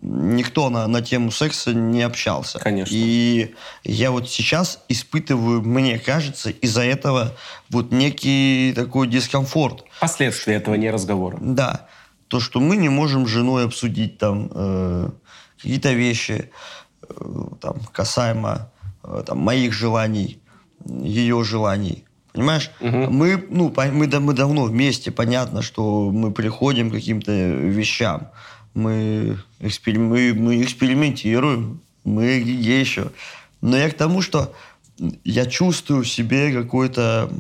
никто 0.03 0.71
на, 0.71 0.87
на 0.87 1.03
тему 1.03 1.31
секса 1.31 1.73
не 1.73 2.03
общался. 2.03 2.59
Конечно. 2.59 2.95
И 2.95 3.55
я 3.85 4.11
вот 4.11 4.29
сейчас 4.29 4.83
испытываю, 4.89 5.63
мне 5.63 5.99
кажется, 5.99 6.51
из-за 6.51 6.83
этого 6.83 7.37
вот 7.71 7.93
некий 7.93 8.73
такой 8.75 9.09
дискомфорт. 9.09 9.85
Последствия 10.01 10.55
этого 10.55 10.75
не 10.75 10.91
разговора. 10.91 11.39
Да. 11.41 11.89
То, 12.29 12.41
что 12.41 12.61
мы 12.61 12.77
не 12.77 12.89
можем 12.89 13.27
с 13.27 13.31
женой 13.31 13.65
обсудить 13.65 14.19
там 14.19 14.51
э, 14.53 15.11
какие-то 15.57 15.93
вещи 15.93 16.51
э, 17.03 17.45
там, 17.61 17.81
касаемо 17.93 18.71
э, 19.03 19.25
там, 19.27 19.39
моих 19.39 19.73
желаний, 19.73 20.41
ее 20.85 21.43
желаний. 21.45 22.04
Понимаешь? 22.35 22.73
Угу. 22.81 23.11
Мы, 23.11 23.47
ну, 23.49 23.73
мы, 23.77 24.09
мы 24.21 24.35
давно 24.35 24.65
вместе, 24.65 25.13
понятно, 25.13 25.63
что 25.63 26.11
мы 26.11 26.33
приходим 26.33 26.91
к 26.91 26.95
каким-то 26.95 27.31
вещам. 27.31 28.29
Мы, 28.75 29.39
экспер, 29.61 30.01
мы, 30.01 30.35
мы 30.35 30.61
экспериментируем, 30.61 31.81
мы 32.03 32.25
еще. 32.25 33.13
Но 33.61 33.77
я 33.77 33.89
к 33.89 33.95
тому, 33.95 34.21
что 34.21 34.53
я 35.23 35.47
чувствую 35.47 36.03
в 36.03 36.09
себе 36.09 36.53
какой-то 36.53 37.31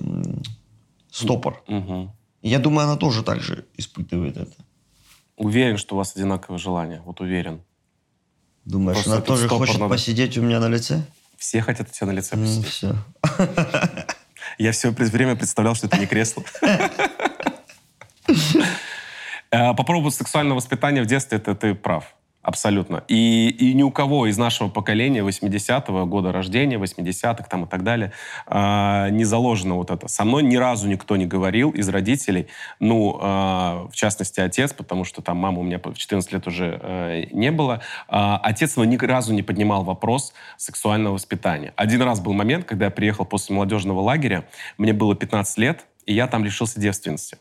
стопор. 1.11 1.61
Угу. 1.67 2.15
Я 2.43 2.61
думаю, 2.61 2.87
она 2.87 2.97
тоже 2.97 3.25
так 3.25 3.41
же 3.41 3.65
испытывает 3.77 4.37
это. 4.37 4.55
Уверен, 5.37 5.77
что 5.77 5.97
у 5.97 5.99
вас 5.99 6.15
одинаковое 6.15 6.59
желание. 6.59 7.03
Вот 7.05 7.21
уверен. 7.21 7.63
Думаешь, 8.65 8.99
Просто 8.99 9.13
она 9.13 9.21
тоже 9.23 9.49
хочет 9.49 9.81
надо... 9.81 9.93
посидеть 9.93 10.39
у 10.39 10.43
меня 10.43 10.61
на 10.61 10.69
лице? 10.69 11.03
Все 11.37 11.63
хотят 11.63 11.89
у 11.89 11.93
тебя 11.93 12.07
на 12.07 12.13
лице 12.13 12.37
посидеть. 12.37 12.79
Ну, 12.83 12.95
все. 13.33 14.07
Я 14.59 14.73
все 14.73 14.91
время 14.91 15.37
представлял, 15.37 15.75
что 15.75 15.87
это 15.87 15.99
не 15.99 16.07
кресло. 16.07 16.43
Э, 19.51 19.73
попробовать 19.73 20.15
сексуальное 20.15 20.57
воспитание 20.57 21.05
в 21.05 21.07
детстве, 21.07 21.39
это 21.39 21.55
ты 21.55 21.77
прав. 21.77 22.17
Абсолютно. 22.45 23.03
И, 23.09 23.49
и 23.49 23.73
ни 23.73 23.83
у 23.83 23.91
кого 23.91 24.27
из 24.27 24.37
нашего 24.37 24.69
поколения 24.69 25.21
80-го 25.21 26.05
года 26.05 26.31
рождения, 26.31 26.77
80-х 26.77 27.45
там 27.45 27.65
и 27.65 27.67
так 27.67 27.83
далее, 27.83 28.13
э, 28.47 29.09
не 29.11 29.25
заложено 29.25 29.77
вот 29.77 29.91
это. 29.91 30.09
Со 30.09 30.27
мной 30.27 30.43
ни 30.43 30.57
разу 30.57 30.87
никто 30.87 31.17
не 31.17 31.25
говорил 31.25 31.71
из 31.71 31.89
родителей, 31.89 32.49
ну, 32.81 33.19
э, 33.19 33.25
в 33.91 33.93
частности, 33.95 34.41
отец, 34.41 34.75
потому 34.75 35.05
что 35.05 35.23
там 35.23 35.39
мама 35.39 35.61
у 35.61 35.63
меня 35.63 35.81
в 35.83 35.95
14 35.95 36.33
лет 36.33 36.47
уже 36.47 36.79
э, 36.83 37.25
не 37.33 37.51
было. 37.51 37.81
Э, 38.11 38.37
отец 38.43 38.77
его 38.77 38.85
ни 38.85 38.99
разу 38.99 39.33
не 39.33 39.43
поднимал 39.43 39.83
вопрос 39.83 40.35
сексуального 40.59 41.15
воспитания. 41.15 41.73
Один 41.77 42.03
раз 42.03 42.21
был 42.21 42.35
момент, 42.35 42.67
когда 42.67 42.85
я 42.85 42.91
приехал 42.91 43.25
после 43.25 43.57
молодежного 43.57 44.01
лагеря, 44.01 44.45
мне 44.77 44.93
было 44.93 45.15
15 45.15 45.57
лет, 45.57 45.87
и 46.05 46.13
я 46.13 46.27
там 46.27 46.45
лишился 46.45 46.79
девственности. 46.79 47.39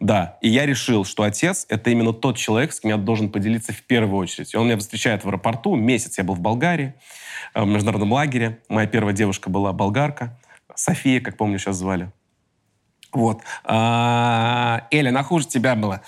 Да, 0.00 0.38
и 0.40 0.48
я 0.48 0.66
решил, 0.66 1.04
что 1.04 1.22
отец— 1.22 1.66
это 1.68 1.90
именно 1.90 2.12
тот 2.12 2.36
человек, 2.36 2.72
с 2.72 2.80
кем 2.80 2.90
я 2.90 2.96
должен 2.96 3.30
поделиться 3.30 3.72
в 3.72 3.82
первую 3.82 4.18
очередь. 4.18 4.52
И 4.52 4.56
он 4.56 4.66
меня 4.66 4.76
встречает 4.78 5.24
в 5.24 5.28
аэропорту. 5.28 5.76
Месяц 5.76 6.18
я 6.18 6.24
был 6.24 6.34
в 6.34 6.40
Болгарии, 6.40 6.94
э, 7.54 7.62
в 7.62 7.66
международном 7.66 8.12
лагере. 8.12 8.60
Моя 8.68 8.86
первая 8.86 9.14
девушка 9.14 9.50
была 9.50 9.72
болгарка. 9.72 10.36
София, 10.74 11.20
как 11.20 11.36
помню, 11.36 11.58
сейчас 11.58 11.76
звали. 11.76 12.10
Вот. 13.12 13.42
А, 13.64 14.88
Эля, 14.90 15.12
на 15.12 15.22
хуже 15.22 15.46
тебя 15.46 15.76
была. 15.76 16.02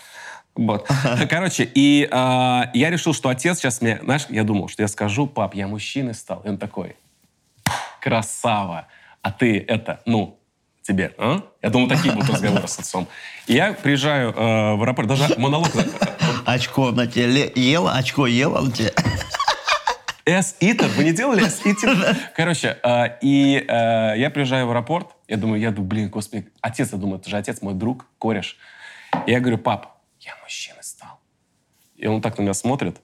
Вот. 0.57 0.88
Короче, 1.31 1.71
и 1.73 2.09
а, 2.11 2.71
я 2.75 2.91
решил, 2.91 3.15
что 3.15 3.29
отец 3.29 3.59
сейчас 3.59 3.81
мне... 3.81 4.00
Знаешь, 4.03 4.26
я 4.29 4.43
думал, 4.43 4.69
что 4.69 4.83
я 4.83 4.88
скажу, 4.88 5.26
пап, 5.26 5.55
я 5.55 5.69
мужчиной 5.69 6.15
стал. 6.15 6.43
И 6.45 6.49
он 6.49 6.59
такой, 6.59 6.97
красава. 8.00 8.88
А 9.23 9.31
ты 9.31 9.59
это, 9.59 10.00
ну, 10.07 10.38
тебе, 10.87 11.14
а? 11.19 11.43
Я 11.62 11.71
думал, 11.71 11.88
такие 11.88 12.14
будут 12.14 12.31
разговоры 12.31 12.69
с 12.69 12.78
отцом. 12.78 13.09
И 13.47 13.55
я 13.55 13.73
приезжаю 13.73 14.31
э, 14.31 14.75
в 14.75 14.83
аэропорт, 14.83 15.09
даже 15.09 15.35
монолог... 15.38 15.69
Очко 16.45 16.93
на 16.93 17.07
тебе 17.09 17.50
ела, 17.57 17.95
очко 17.95 18.26
ела 18.26 18.61
на 18.61 18.71
тебе. 18.71 18.93
С-итер? 20.25 20.88
Вы 20.97 21.05
не 21.05 21.12
делали 21.12 21.49
С-итер? 21.49 22.16
Короче, 22.37 22.78
э, 22.83 23.19
и 23.21 23.64
э, 23.66 24.14
я 24.16 24.31
приезжаю 24.31 24.66
в 24.66 24.71
аэропорт, 24.71 25.09
я 25.28 25.37
думаю, 25.37 25.61
я 25.61 25.71
думаю, 25.71 25.88
блин, 25.88 26.09
господи, 26.09 26.49
отец, 26.61 26.93
я 26.93 26.99
думаю, 26.99 27.19
это 27.19 27.28
же 27.28 27.37
отец, 27.37 27.62
мой 27.62 27.75
друг, 27.75 28.07
кореш. 28.19 28.57
И 29.26 29.33
я 29.33 29.40
говорю, 29.40 29.59
пап, 29.59 29.99
я 30.21 30.37
мужчиной 30.43 30.83
стал. 30.83 31.21
И 31.97 32.07
он 32.07 32.21
так 32.21 32.38
на 32.38 32.43
меня 32.43 32.55
смотрит. 32.55 33.00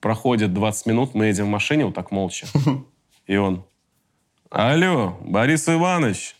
Проходит 0.00 0.52
20 0.52 0.86
минут, 0.86 1.14
мы 1.14 1.26
едем 1.26 1.46
в 1.46 1.48
машине 1.48 1.86
вот 1.86 1.94
так 1.94 2.10
молча. 2.10 2.46
И 3.26 3.36
он, 3.36 3.64
Алло, 4.56 5.18
Борис 5.20 5.68
Иванович, 5.68 6.36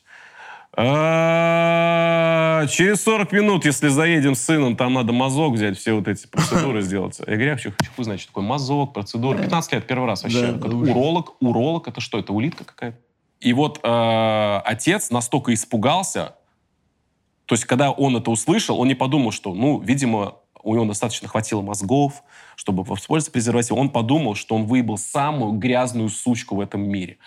а, 0.77 2.65
через 2.69 3.03
40 3.03 3.33
минут, 3.33 3.65
если 3.65 3.89
заедем 3.89 4.37
с 4.37 4.41
сыном, 4.41 4.77
там 4.77 4.95
надо 4.95 5.13
мазок 5.13 5.55
взять, 5.55 5.77
все 5.77 5.95
вот 5.95 6.07
эти 6.07 6.29
процедуры 6.29 6.81
сделать. 6.83 7.19
Я 7.27 7.35
говорю, 7.35 7.59
что 7.59 7.73
хуй 7.97 8.05
значит, 8.05 8.29
такой 8.29 8.45
мазок, 8.45 8.93
процедура. 8.93 9.37
15 9.39 9.73
лет, 9.73 9.89
первый 9.89 10.07
раз 10.07 10.23
вообще. 10.23 10.53
уролог, 10.53 11.35
уролог, 11.41 11.89
это 11.89 12.01
что, 12.01 12.21
это 12.21 12.33
улитка 12.33 12.63
какая-то? 12.63 12.99
И 13.41 13.53
вот 13.53 13.81
э, 13.83 14.61
отец 14.65 15.11
настолько 15.11 15.53
испугался, 15.53 16.37
то 17.47 17.57
есть 17.57 17.65
когда 17.65 17.91
он 17.91 18.17
это 18.17 18.31
услышал, 18.31 18.79
он 18.79 18.87
не 18.87 18.95
подумал, 18.95 19.33
что, 19.33 19.53
ну, 19.55 19.81
видимо, 19.81 20.37
у 20.65 20.75
него 20.75 20.85
достаточно 20.87 21.29
хватило 21.29 21.63
мозгов, 21.63 22.23
чтобы 22.57 22.85
воспользоваться 22.85 23.31
презервативом. 23.31 23.81
Он 23.81 23.91
подумал, 23.91 24.35
что 24.35 24.55
он 24.55 24.67
выебал 24.67 24.99
самую 24.99 25.53
грязную 25.53 26.09
сучку 26.09 26.57
в 26.57 26.61
этом 26.61 26.81
мире. 26.81 27.19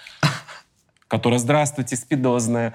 Которая, 1.08 1.40
здравствуйте, 1.40 1.96
спидозная. 1.96 2.74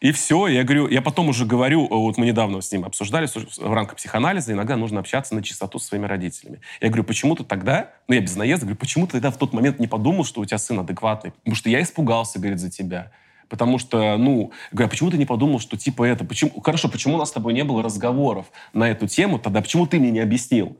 И 0.00 0.12
все, 0.12 0.46
я 0.46 0.64
говорю, 0.64 0.88
я 0.88 1.02
потом 1.02 1.28
уже 1.28 1.44
говорю, 1.44 1.86
вот 1.86 2.16
мы 2.16 2.24
недавно 2.24 2.62
с 2.62 2.72
ним 2.72 2.86
обсуждали 2.86 3.26
в 3.26 3.72
рамках 3.72 3.96
психоанализа, 3.96 4.52
иногда 4.52 4.76
нужно 4.76 5.00
общаться 5.00 5.34
на 5.34 5.42
чистоту 5.42 5.78
со 5.78 5.88
своими 5.88 6.06
родителями. 6.06 6.60
Я 6.80 6.88
говорю, 6.88 7.04
почему 7.04 7.36
ты 7.36 7.44
тогда, 7.44 7.90
ну 8.08 8.14
я 8.14 8.22
без 8.22 8.34
наезда, 8.34 8.64
говорю, 8.64 8.78
почему 8.78 9.06
ты 9.06 9.12
тогда 9.12 9.30
в 9.30 9.36
тот 9.36 9.52
момент 9.52 9.78
не 9.78 9.86
подумал, 9.86 10.24
что 10.24 10.40
у 10.40 10.44
тебя 10.46 10.56
сын 10.56 10.80
адекватный? 10.80 11.32
Потому 11.32 11.54
что 11.54 11.68
я 11.68 11.82
испугался, 11.82 12.38
говорит, 12.38 12.60
за 12.60 12.70
тебя. 12.70 13.12
Потому 13.50 13.78
что, 13.78 14.16
ну, 14.16 14.52
говорю, 14.72 14.86
а 14.86 14.88
почему 14.88 15.10
ты 15.10 15.18
не 15.18 15.26
подумал, 15.26 15.60
что 15.60 15.76
типа 15.76 16.04
это? 16.04 16.24
Почему, 16.24 16.58
хорошо, 16.62 16.88
почему 16.88 17.16
у 17.16 17.18
нас 17.18 17.28
с 17.28 17.32
тобой 17.32 17.52
не 17.52 17.64
было 17.64 17.82
разговоров 17.82 18.46
на 18.72 18.88
эту 18.88 19.06
тему 19.06 19.38
тогда? 19.38 19.60
Почему 19.60 19.86
ты 19.86 19.98
мне 19.98 20.10
не 20.10 20.20
объяснил? 20.20 20.78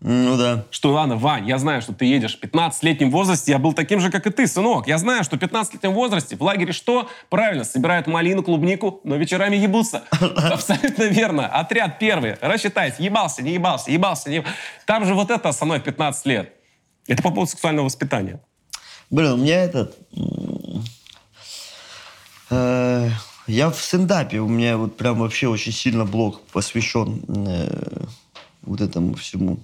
Ну 0.00 0.36
да. 0.36 0.64
Что, 0.70 0.92
ладно, 0.92 1.16
Вань, 1.16 1.48
я 1.48 1.58
знаю, 1.58 1.82
что 1.82 1.92
ты 1.92 2.04
едешь 2.04 2.38
в 2.38 2.42
15-летнем 2.42 3.10
возрасте, 3.10 3.50
я 3.50 3.58
был 3.58 3.72
таким 3.72 3.98
же, 3.98 4.10
как 4.10 4.28
и 4.28 4.30
ты, 4.30 4.46
сынок. 4.46 4.86
Я 4.86 4.96
знаю, 4.96 5.24
что 5.24 5.36
в 5.36 5.40
15-летнем 5.40 5.92
возрасте 5.92 6.36
в 6.36 6.42
лагере 6.42 6.72
что? 6.72 7.08
Правильно, 7.30 7.64
собирают 7.64 8.06
малину, 8.06 8.44
клубнику, 8.44 9.00
но 9.02 9.16
вечерами 9.16 9.56
ебутся. 9.56 10.04
Абсолютно 10.20 11.04
верно. 11.04 11.48
Отряд 11.48 11.98
первый. 11.98 12.36
Рассчитайте, 12.40 13.02
ебался, 13.02 13.42
не 13.42 13.54
ебался, 13.54 13.90
ебался, 13.90 14.30
не 14.30 14.44
Там 14.86 15.04
же 15.04 15.14
вот 15.14 15.30
это 15.30 15.48
основное 15.48 15.80
15 15.80 16.26
лет. 16.26 16.52
Это 17.08 17.20
по 17.20 17.30
поводу 17.30 17.50
сексуального 17.50 17.86
воспитания. 17.86 18.40
Блин, 19.10 19.32
у 19.32 19.36
меня 19.38 19.64
этот... 19.64 19.98
Э, 22.50 23.10
я 23.48 23.70
в 23.70 23.76
стендапе, 23.76 24.38
у 24.38 24.48
меня 24.48 24.76
вот 24.76 24.96
прям 24.96 25.18
вообще 25.18 25.48
очень 25.48 25.72
сильно 25.72 26.04
блог 26.04 26.40
посвящен 26.52 27.24
э, 27.28 28.04
вот 28.62 28.80
этому 28.80 29.14
всему 29.14 29.58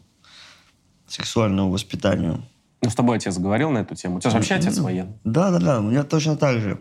сексуальному 1.07 1.71
воспитанию. 1.71 2.45
Ну, 2.83 2.91
с 2.91 2.95
тобой 2.95 3.17
отец 3.17 3.39
говорил 3.39 3.71
на 3.71 3.79
эту 3.79 3.95
тему? 3.95 4.17
У 4.17 4.21
тебя 4.21 4.31
же 4.31 4.37
вообще 4.37 4.55
отец 4.55 4.79
военный. 4.79 5.19
Да, 5.25 5.51
да, 5.51 5.59
да. 5.59 5.79
У 5.81 5.83
меня 5.85 6.05
точно 6.05 6.37
так 6.37 6.61
же. 6.61 6.81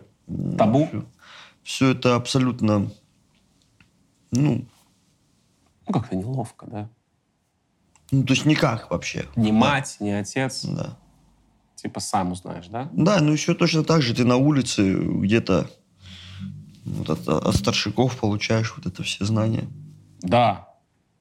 Табу? 0.58 0.86
Все, 0.86 1.04
все 1.62 1.90
это 1.90 2.14
абсолютно, 2.14 2.90
ну... 4.30 4.66
Ну, 5.86 5.92
как-то 5.92 6.16
неловко, 6.16 6.66
да? 6.66 6.88
Ну, 8.10 8.24
то 8.24 8.32
есть 8.32 8.46
никак 8.46 8.90
вообще. 8.90 9.26
Ни 9.36 9.50
да. 9.50 9.56
мать, 9.56 9.96
ни 10.00 10.10
отец? 10.10 10.64
Да. 10.64 10.96
Типа 11.74 12.00
сам 12.00 12.32
узнаешь, 12.32 12.68
да? 12.68 12.88
Да, 12.92 13.20
ну 13.20 13.32
еще 13.32 13.54
точно 13.54 13.84
так 13.84 14.00
же 14.00 14.14
ты 14.14 14.24
на 14.24 14.36
улице 14.36 14.94
где-то 14.94 15.70
вот 16.84 17.10
от, 17.10 17.28
от 17.28 17.56
старшиков 17.56 18.16
получаешь 18.18 18.74
вот 18.76 18.86
это 18.86 19.02
все 19.02 19.24
знания. 19.24 19.64
Да, 20.20 20.73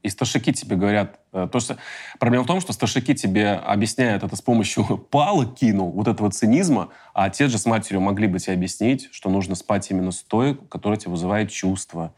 и 0.03 0.09
старшики 0.09 0.51
тебе 0.51 0.75
говорят, 0.75 1.19
э, 1.31 1.47
то, 1.49 1.59
что 1.61 1.77
проблема 2.19 2.43
в 2.43 2.47
том, 2.47 2.59
что 2.59 2.73
старшики 2.73 3.15
тебе 3.15 3.53
объясняют 3.53 4.23
это 4.23 4.35
с 4.35 4.41
помощью 4.41 4.97
палок 5.09 5.55
кинул, 5.55 5.91
вот 5.91 6.09
этого 6.09 6.29
цинизма, 6.29 6.89
а 7.13 7.25
отец 7.25 7.49
же 7.49 7.57
с 7.57 7.65
матерью 7.65 8.01
могли 8.01 8.27
бы 8.27 8.37
тебе 8.37 8.53
объяснить, 8.53 9.07
что 9.11 9.29
нужно 9.29 9.55
спать 9.55 9.89
именно 9.89 10.11
с 10.11 10.21
той, 10.21 10.55
которая 10.55 10.99
тебе 10.99 11.11
вызывает 11.11 11.51
чувства, 11.51 12.13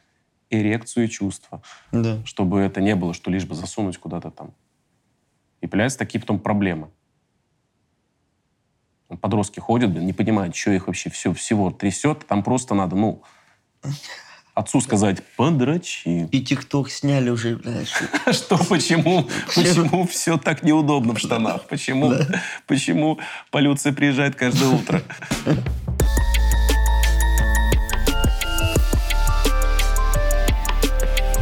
эрекцию 0.50 1.06
и 1.06 1.10
чувства. 1.10 1.62
Да. 1.92 2.26
Чтобы 2.26 2.60
это 2.60 2.82
не 2.82 2.96
было, 2.96 3.14
что 3.14 3.30
лишь 3.30 3.46
бы 3.46 3.54
засунуть 3.54 3.98
куда-то 4.00 4.32
там. 4.32 4.54
И 5.62 5.68
появляются 5.68 6.00
такие 6.00 6.20
потом 6.20 6.40
проблемы. 6.40 6.90
Подростки 9.22 9.60
ходят, 9.60 9.92
не 9.92 10.14
понимают, 10.14 10.56
что 10.56 10.72
их 10.72 10.88
вообще 10.88 11.12
все, 11.12 11.34
всего 11.34 11.70
трясет. 11.70 12.26
Там 12.26 12.42
просто 12.42 12.74
надо, 12.74 12.96
ну, 12.96 13.22
отцу 14.56 14.80
сказать 14.82 15.22
«подрачи». 15.36 16.30
И 16.32 16.42
тикток 16.42 16.90
сняли 16.90 17.30
уже, 17.30 17.58
знаешь. 17.58 17.92
Что, 18.32 18.58
почему? 18.58 19.28
Почему 19.54 20.08
все 20.08 20.38
так 20.38 20.64
неудобно 20.64 21.14
в 21.14 21.20
штанах? 21.20 21.68
Почему? 21.68 22.14
Почему 22.66 23.20
полиция 23.52 23.92
приезжает 23.92 24.36
каждое 24.36 24.70
утро? 24.70 25.02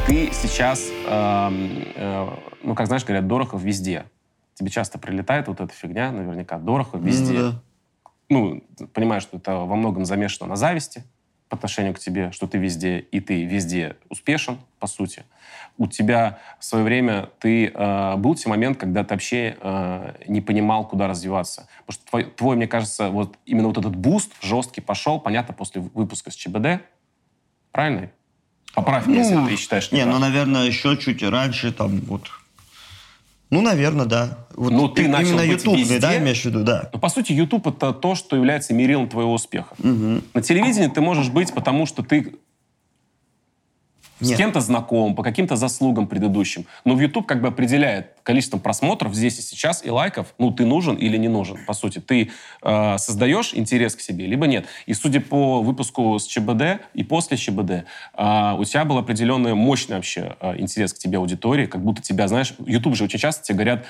Ты 0.07 0.31
сейчас, 0.33 0.89
эм, 1.07 1.87
э, 1.95 2.29
ну, 2.63 2.75
как 2.75 2.87
знаешь, 2.87 3.05
говорят, 3.05 3.27
Дорохов 3.27 3.61
везде. 3.61 4.05
Тебе 4.55 4.69
часто 4.69 4.99
прилетает 4.99 5.47
вот 5.47 5.61
эта 5.61 5.73
фигня, 5.73 6.11
наверняка. 6.11 6.57
Дорохов 6.57 7.01
везде. 7.01 7.53
Ну, 8.29 8.63
понимаешь, 8.93 9.23
что 9.23 9.37
это 9.37 9.55
во 9.55 9.75
многом 9.75 10.05
замешано 10.05 10.49
на 10.49 10.55
зависти 10.55 11.03
по 11.53 11.57
отношению 11.57 11.93
к 11.93 11.99
тебе, 11.99 12.31
что 12.31 12.47
ты 12.47 12.57
везде, 12.57 12.99
и 12.99 13.19
ты 13.19 13.45
везде 13.45 13.95
успешен, 14.09 14.57
по 14.79 14.87
сути. 14.87 15.23
У 15.77 15.87
тебя 15.87 16.39
в 16.59 16.65
свое 16.65 16.83
время 16.83 17.29
ты 17.39 17.67
э, 17.67 18.15
был 18.17 18.35
те 18.35 18.49
момент, 18.49 18.77
когда 18.77 19.03
ты 19.03 19.13
вообще 19.13 19.55
э, 19.59 20.15
не 20.27 20.41
понимал, 20.41 20.87
куда 20.87 21.07
развиваться. 21.07 21.67
Потому 21.85 21.93
что 21.93 22.09
твой, 22.09 22.23
твой, 22.25 22.55
мне 22.55 22.67
кажется, 22.67 23.09
вот 23.09 23.37
именно 23.45 23.67
вот 23.67 23.77
этот 23.77 23.95
boost 23.95 24.31
жесткий 24.41 24.81
пошел, 24.81 25.19
понятно, 25.19 25.53
после 25.53 25.81
выпуска 25.81 26.31
с 26.31 26.35
ЧБД. 26.35 26.81
Правильно? 27.71 28.09
Поправь 28.73 29.05
ну, 29.05 29.13
если 29.13 29.35
ты 29.45 29.55
считаешь 29.55 29.91
не, 29.91 29.99
не 29.99 30.05
ну, 30.05 30.17
наверное, 30.17 30.65
еще 30.65 30.97
чуть 30.97 31.21
раньше, 31.21 31.71
там, 31.71 31.99
вот, 32.01 32.29
ну, 33.49 33.61
наверное, 33.61 34.05
да. 34.05 34.37
Вот 34.55 34.71
ну, 34.71 34.87
ты 34.89 35.07
начал 35.07 35.39
именно 35.39 35.41
YouTube, 35.41 35.77
везде, 35.77 35.99
да, 35.99 36.17
имеешь 36.17 36.41
в 36.41 36.45
виду, 36.45 36.63
да. 36.63 36.89
Ну, 36.93 36.99
по 36.99 37.09
сути, 37.09 37.31
YouTube 37.31 37.67
это 37.67 37.93
то, 37.93 38.15
что 38.15 38.35
является 38.35 38.73
мерилом 38.73 39.09
твоего 39.09 39.33
успеха. 39.33 39.73
Угу. 39.79 40.21
На 40.33 40.41
телевидении 40.41 40.87
ты 40.87 41.01
можешь 41.01 41.29
быть, 41.29 41.53
потому 41.53 41.85
что 41.85 42.03
ты 42.03 42.35
нет. 44.23 44.35
с 44.35 44.37
кем-то 44.37 44.61
знаком, 44.61 45.15
по 45.15 45.23
каким-то 45.23 45.55
заслугам 45.55 46.07
предыдущим. 46.07 46.65
Но 46.85 46.95
в 46.95 46.99
YouTube 46.99 47.25
как 47.25 47.41
бы 47.41 47.47
определяет 47.47 48.13
количеством 48.23 48.59
просмотров 48.59 49.13
здесь 49.13 49.39
и 49.39 49.41
сейчас 49.41 49.85
и 49.85 49.89
лайков, 49.89 50.33
ну, 50.37 50.51
ты 50.51 50.65
нужен 50.65 50.95
или 50.95 51.17
не 51.17 51.27
нужен, 51.27 51.57
по 51.65 51.73
сути. 51.73 51.99
Ты 51.99 52.31
э, 52.61 52.97
создаешь 52.97 53.53
интерес 53.53 53.95
к 53.95 54.01
себе, 54.01 54.25
либо 54.25 54.47
нет. 54.47 54.65
И 54.85 54.93
судя 54.93 55.21
по 55.21 55.61
выпуску 55.61 56.17
с 56.19 56.25
ЧБД 56.25 56.81
и 56.93 57.03
после 57.03 57.37
ЧБД, 57.37 57.71
э, 58.17 58.53
у 58.57 58.63
тебя 58.63 58.85
был 58.85 58.97
определенный 58.97 59.53
мощный 59.53 59.97
вообще 59.97 60.35
э, 60.39 60.59
интерес 60.59 60.93
к 60.93 60.97
тебе 60.97 61.17
аудитории, 61.17 61.65
как 61.65 61.83
будто 61.83 62.01
тебя, 62.01 62.27
знаешь, 62.27 62.53
YouTube 62.65 62.95
же 62.95 63.03
очень 63.03 63.19
часто 63.19 63.43
тебе 63.43 63.55
говорят, 63.55 63.85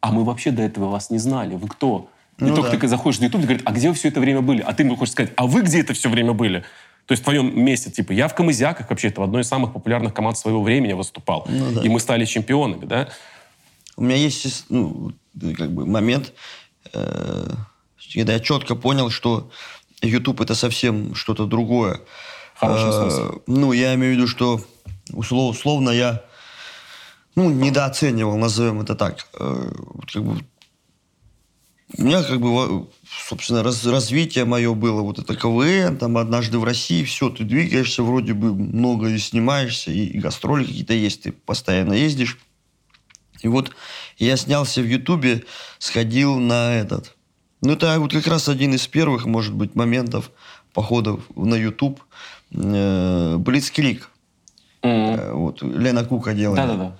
а 0.00 0.12
мы 0.12 0.24
вообще 0.24 0.50
до 0.50 0.62
этого 0.62 0.88
вас 0.90 1.10
не 1.10 1.18
знали, 1.18 1.54
вы 1.54 1.68
кто? 1.68 2.10
И 2.38 2.44
ну, 2.44 2.54
только 2.54 2.72
да. 2.72 2.78
ты 2.78 2.88
заходишь 2.88 3.18
на 3.18 3.24
YouTube 3.24 3.42
и 3.42 3.44
говорит, 3.44 3.62
а 3.64 3.72
где 3.72 3.88
вы 3.88 3.94
все 3.94 4.08
это 4.08 4.20
время 4.20 4.42
были? 4.42 4.60
А 4.62 4.72
ты 4.72 4.84
ему 4.84 4.94
хочешь 4.94 5.12
сказать, 5.12 5.32
а 5.36 5.46
вы 5.46 5.62
где 5.62 5.80
это 5.80 5.92
все 5.92 6.08
время 6.08 6.34
были? 6.34 6.64
То 7.08 7.12
есть 7.12 7.22
в 7.22 7.24
твоем 7.24 7.64
месте, 7.64 7.90
типа, 7.90 8.12
я 8.12 8.28
в 8.28 8.34
Камызяках 8.34 8.90
вообще, 8.90 9.08
это 9.08 9.22
в 9.22 9.24
одной 9.24 9.40
из 9.40 9.48
самых 9.48 9.72
популярных 9.72 10.12
команд 10.12 10.36
своего 10.36 10.62
времени 10.62 10.92
выступал. 10.92 11.46
Ну, 11.48 11.72
да. 11.72 11.80
И 11.80 11.88
мы 11.88 12.00
стали 12.00 12.26
чемпионами, 12.26 12.84
да? 12.84 13.08
У 13.96 14.02
меня 14.02 14.16
есть 14.16 14.66
ну, 14.68 15.12
как 15.56 15.72
бы 15.72 15.86
момент, 15.86 16.34
э, 16.92 17.48
когда 18.12 18.34
я 18.34 18.40
четко 18.40 18.74
понял, 18.74 19.08
что 19.08 19.50
YouTube 20.02 20.42
это 20.42 20.54
совсем 20.54 21.14
что-то 21.14 21.46
другое. 21.46 22.02
Хороший 22.54 22.90
э, 22.90 23.38
Ну, 23.46 23.72
я 23.72 23.94
имею 23.94 24.12
в 24.12 24.16
виду, 24.18 24.28
что 24.28 24.60
услов, 25.10 25.56
условно 25.56 25.88
я 25.88 26.22
ну, 27.36 27.48
недооценивал, 27.48 28.36
назовем 28.36 28.82
это 28.82 28.94
так. 28.94 29.28
Э, 29.40 29.72
как 30.12 30.22
бы, 30.22 30.44
у 31.96 32.02
меня 32.02 32.22
как 32.22 32.40
бы 32.40 32.88
собственно, 33.28 33.62
раз, 33.62 33.84
развитие 33.86 34.44
мое 34.44 34.74
было 34.74 35.02
вот 35.02 35.18
это 35.18 35.34
КВН, 35.34 35.96
там 35.96 36.18
однажды 36.18 36.58
в 36.58 36.64
России, 36.64 37.04
все, 37.04 37.30
ты 37.30 37.44
двигаешься, 37.44 38.02
вроде 38.02 38.34
бы 38.34 38.54
много 38.54 39.08
и 39.08 39.18
снимаешься, 39.18 39.90
и, 39.90 40.06
и 40.06 40.18
гастроли 40.18 40.64
какие-то 40.64 40.94
есть, 40.94 41.22
ты 41.22 41.32
постоянно 41.32 41.94
ездишь. 41.94 42.38
И 43.40 43.48
вот 43.48 43.70
я 44.18 44.36
снялся 44.36 44.82
в 44.82 44.86
Ютубе, 44.86 45.44
сходил 45.78 46.38
на 46.38 46.74
этот. 46.74 47.14
Ну, 47.60 47.72
это 47.72 47.98
вот 47.98 48.12
как 48.12 48.26
раз 48.26 48.48
один 48.48 48.74
из 48.74 48.86
первых, 48.86 49.26
может 49.26 49.54
быть, 49.54 49.74
моментов 49.74 50.30
походов 50.72 51.22
на 51.34 51.54
Ютуб. 51.54 52.00
Э, 52.52 53.36
Блицкрик. 53.36 54.10
Mm-hmm. 54.82 55.32
Вот, 55.32 55.62
Лена 55.62 56.04
Кука 56.04 56.34
делает. 56.34 56.56
Да-да-да. 56.56 56.98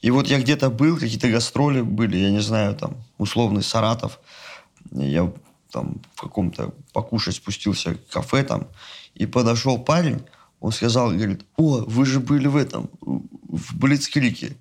И 0.00 0.10
вот 0.10 0.28
я 0.28 0.40
где-то 0.40 0.70
был, 0.70 0.96
какие-то 0.96 1.28
гастроли 1.28 1.80
были, 1.80 2.16
я 2.16 2.30
не 2.30 2.40
знаю, 2.40 2.74
там, 2.76 2.96
условный 3.18 3.62
Саратов. 3.62 4.20
Я 4.92 5.32
там 5.72 6.00
в 6.14 6.22
каком-то 6.22 6.72
покушать 6.92 7.36
спустился 7.36 7.94
в 7.94 8.12
кафе 8.12 8.42
там, 8.42 8.68
и 9.14 9.26
подошел 9.26 9.78
парень, 9.78 10.22
он 10.60 10.72
сказал, 10.72 11.10
говорит, 11.10 11.44
о, 11.56 11.84
вы 11.86 12.06
же 12.06 12.20
были 12.20 12.46
в 12.46 12.56
этом, 12.56 12.90
в 13.00 13.76
Блицкрике. 13.76 14.56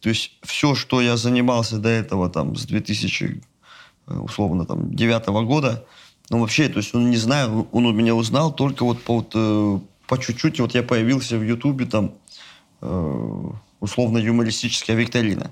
То 0.00 0.08
есть 0.10 0.32
все, 0.42 0.74
что 0.74 1.00
я 1.00 1.16
занимался 1.16 1.78
до 1.78 1.88
этого, 1.88 2.28
там, 2.28 2.56
с 2.56 2.66
2000, 2.66 3.42
э, 4.06 4.14
условно, 4.14 4.66
там, 4.66 4.94
девятого 4.94 5.42
года, 5.42 5.86
ну, 6.30 6.40
вообще, 6.40 6.68
то 6.68 6.78
есть 6.78 6.94
он 6.94 7.10
не 7.10 7.16
знаю, 7.16 7.68
он 7.72 7.86
у 7.86 7.92
меня 7.92 8.14
узнал 8.14 8.52
только 8.52 8.84
вот 8.84 9.02
по, 9.02 9.16
вот, 9.16 9.32
э, 9.34 9.78
по 10.06 10.18
чуть-чуть, 10.18 10.60
вот 10.60 10.74
я 10.74 10.82
появился 10.82 11.38
в 11.38 11.42
Ютубе, 11.42 11.86
там, 11.86 12.12
э, 12.82 13.50
условно, 13.84 14.18
юмористическая 14.18 14.96
викторина. 14.96 15.50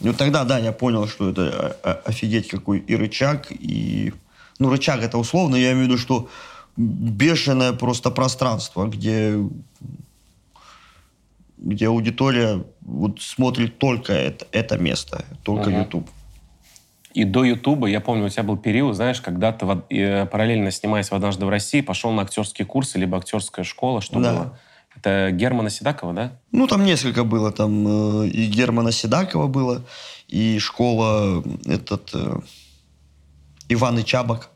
И 0.00 0.08
вот 0.08 0.16
тогда, 0.16 0.44
да, 0.44 0.58
я 0.58 0.72
понял, 0.72 1.06
что 1.06 1.30
это 1.30 1.76
офигеть 2.04 2.48
какой 2.48 2.78
и 2.78 2.96
рычаг, 2.96 3.46
и 3.50 4.12
ну, 4.58 4.70
рычаг 4.70 5.02
это 5.02 5.18
условно, 5.18 5.56
я 5.56 5.72
имею 5.72 5.86
в 5.86 5.88
виду, 5.88 5.98
что 5.98 6.28
бешеное 6.76 7.72
просто 7.72 8.10
пространство, 8.10 8.86
где, 8.86 9.36
где 11.58 11.88
аудитория 11.88 12.62
вот 12.80 13.20
смотрит 13.20 13.78
только 13.78 14.12
это, 14.12 14.46
это 14.52 14.78
место, 14.78 15.24
только 15.42 15.70
uh-huh. 15.70 15.84
YouTube. 15.84 16.10
И 17.12 17.24
до 17.24 17.44
Ютуба, 17.44 17.88
я 17.88 18.00
помню, 18.00 18.26
у 18.26 18.28
тебя 18.28 18.44
был 18.44 18.56
период, 18.56 18.94
знаешь, 18.94 19.20
когда 19.20 19.52
ты 19.52 19.66
э, 19.90 20.26
параллельно 20.26 20.70
снимаясь 20.70 21.10
в 21.10 21.14
«Однажды 21.14 21.44
в 21.44 21.48
России», 21.48 21.80
пошел 21.80 22.12
на 22.12 22.22
актерские 22.22 22.66
курсы, 22.66 22.98
либо 22.98 23.18
актерская 23.18 23.64
школа, 23.64 24.00
что 24.00 24.20
да. 24.20 24.32
было? 24.32 24.58
Это 25.02 25.30
Германа 25.30 25.70
Седакова, 25.70 26.12
да? 26.12 26.32
Ну, 26.52 26.66
там 26.66 26.84
несколько 26.84 27.24
было. 27.24 27.50
Там 27.52 28.24
э, 28.24 28.28
и 28.28 28.46
Германа 28.46 28.92
Седакова 28.92 29.46
было, 29.46 29.82
и 30.28 30.58
школа 30.58 31.42
этот 31.64 32.10
э, 32.12 32.40
Иван 33.68 33.98
и 33.98 34.04
Чабак. 34.04 34.50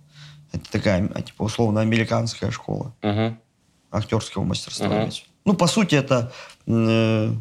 Это 0.53 0.71
такая, 0.71 1.11
а, 1.15 1.23
типа, 1.23 1.45
условно, 1.45 1.81
американская 1.81 2.51
школа 2.51 2.95
угу. 3.03 3.37
актерского 3.91 4.45
мастерства. 4.45 5.05
Угу. 5.05 5.13
Ну, 5.47 5.55
по 5.55 5.67
сути, 5.67 5.95
это 5.95 6.31
э, 6.67 7.33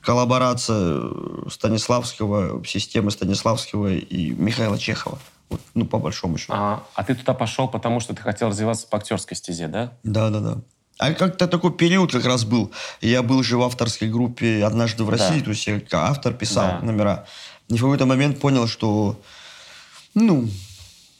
коллаборация 0.00 1.02
Станиславского, 1.50 2.64
системы 2.64 3.10
Станиславского 3.10 3.92
и 3.92 4.30
Михаила 4.30 4.78
Чехова. 4.78 5.18
Вот, 5.50 5.60
ну, 5.74 5.84
по 5.84 5.98
большому 5.98 6.38
счету. 6.38 6.54
А, 6.56 6.82
а 6.94 7.04
ты 7.04 7.14
туда 7.14 7.34
пошел, 7.34 7.68
потому 7.68 8.00
что 8.00 8.14
ты 8.14 8.22
хотел 8.22 8.48
развиваться 8.48 8.86
по 8.86 8.96
актерской 8.96 9.36
стезе, 9.36 9.68
да? 9.68 9.92
Да, 10.02 10.30
да, 10.30 10.40
да. 10.40 10.58
А 10.98 11.12
как-то 11.14 11.48
такой 11.48 11.72
период 11.72 12.12
как 12.12 12.24
раз 12.24 12.44
был. 12.44 12.70
Я 13.00 13.22
был 13.22 13.42
же 13.42 13.56
в 13.56 13.62
авторской 13.62 14.08
группе 14.08 14.64
«Однажды 14.64 15.04
в 15.04 15.10
России», 15.10 15.38
да. 15.38 15.44
то 15.44 15.50
есть 15.50 15.66
я 15.66 15.80
как 15.80 15.94
автор 15.94 16.32
писал 16.34 16.80
да. 16.80 16.80
номера. 16.80 17.26
И 17.68 17.74
в 17.76 17.80
какой-то 17.80 18.06
момент 18.06 18.40
понял, 18.40 18.66
что, 18.68 19.20
ну, 20.14 20.48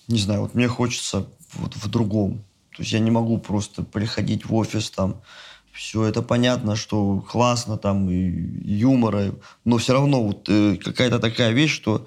не 0.08 0.18
знаю, 0.18 0.42
вот 0.42 0.54
мне 0.54 0.68
хочется 0.68 1.26
вот 1.54 1.74
в 1.74 1.88
другом. 1.88 2.44
То 2.76 2.82
есть 2.82 2.92
я 2.92 3.00
не 3.00 3.10
могу 3.10 3.38
просто 3.38 3.82
приходить 3.82 4.46
в 4.46 4.54
офис 4.54 4.90
там, 4.90 5.16
все 5.72 6.04
это 6.04 6.22
понятно, 6.22 6.76
что 6.76 7.20
классно 7.20 7.78
там 7.78 8.08
и 8.10 8.14
юмора, 8.14 9.34
но 9.64 9.78
все 9.78 9.94
равно 9.94 10.22
вот 10.22 10.48
э, 10.48 10.76
какая-то 10.76 11.18
такая 11.18 11.52
вещь, 11.52 11.74
что, 11.74 12.06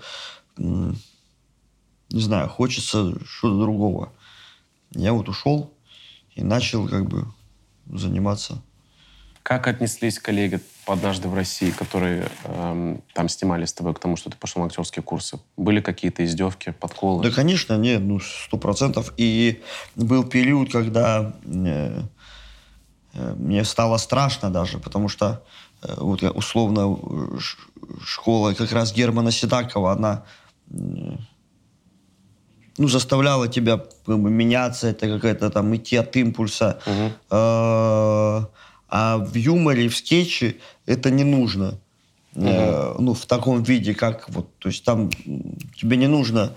э, 0.58 0.94
не 2.12 2.22
знаю, 2.22 2.48
хочется 2.48 3.14
что-то 3.26 3.60
другого. 3.60 4.14
Я 4.92 5.14
вот 5.14 5.30
ушел 5.30 5.74
и 6.36 6.44
начал 6.44 6.88
как 6.88 7.08
бы 7.08 7.26
заниматься. 7.92 8.62
Как 9.44 9.68
отнеслись 9.68 10.18
коллеги 10.18 10.60
однажды 10.88 11.28
в 11.28 11.36
России, 11.36 11.70
которые 11.70 12.28
э, 12.46 12.98
там 13.14 13.30
снимали 13.30 13.66
с 13.66 13.74
тобой 13.74 13.94
к 13.94 14.00
тому, 14.00 14.18
что 14.18 14.32
ты 14.32 14.38
пошел 14.38 14.62
на 14.62 14.68
актерские 14.68 15.04
курсы? 15.04 15.40
Были 15.56 15.82
какие-то 15.82 16.26
издевки, 16.26 16.72
подколы? 16.72 17.24
Да, 17.24 17.30
конечно, 17.30 17.78
нет, 17.78 18.02
ну, 18.02 18.20
сто 18.20 18.58
процентов. 18.58 19.14
И 19.18 19.62
был 19.96 20.24
период, 20.24 20.72
когда 20.72 21.36
э, 21.46 22.02
э, 23.14 23.34
мне 23.38 23.64
стало 23.66 23.98
страшно 23.98 24.50
даже, 24.50 24.80
потому 24.80 25.10
что 25.10 25.44
э, 25.84 25.94
вот 25.98 26.24
условно 26.24 26.98
школа 28.04 28.54
как 28.54 28.72
раз 28.72 28.94
Германа 28.94 29.30
Седакова, 29.30 29.92
она 29.92 30.26
э, 30.72 31.18
ну, 32.78 32.88
заставляла 32.88 33.48
тебя 33.48 33.78
как 34.06 34.20
бы, 34.20 34.30
меняться, 34.30 34.88
это 34.88 35.08
какая-то 35.08 35.50
там 35.50 35.76
идти 35.76 35.96
от 35.96 36.16
импульса. 36.16 36.80
Угу. 36.86 37.12
А 38.88 39.18
в 39.18 39.36
юморе, 39.36 39.90
в 39.90 39.96
скетче 39.98 40.58
это 40.86 41.10
не 41.10 41.24
нужно. 41.24 41.78
Угу. 42.36 43.00
Ну, 43.00 43.14
в 43.14 43.26
таком 43.26 43.64
виде, 43.64 43.94
как 43.94 44.30
вот, 44.30 44.48
то 44.60 44.70
есть 44.70 44.84
там 44.84 45.10
тебе 45.80 45.98
не 45.98 46.08
нужно 46.08 46.54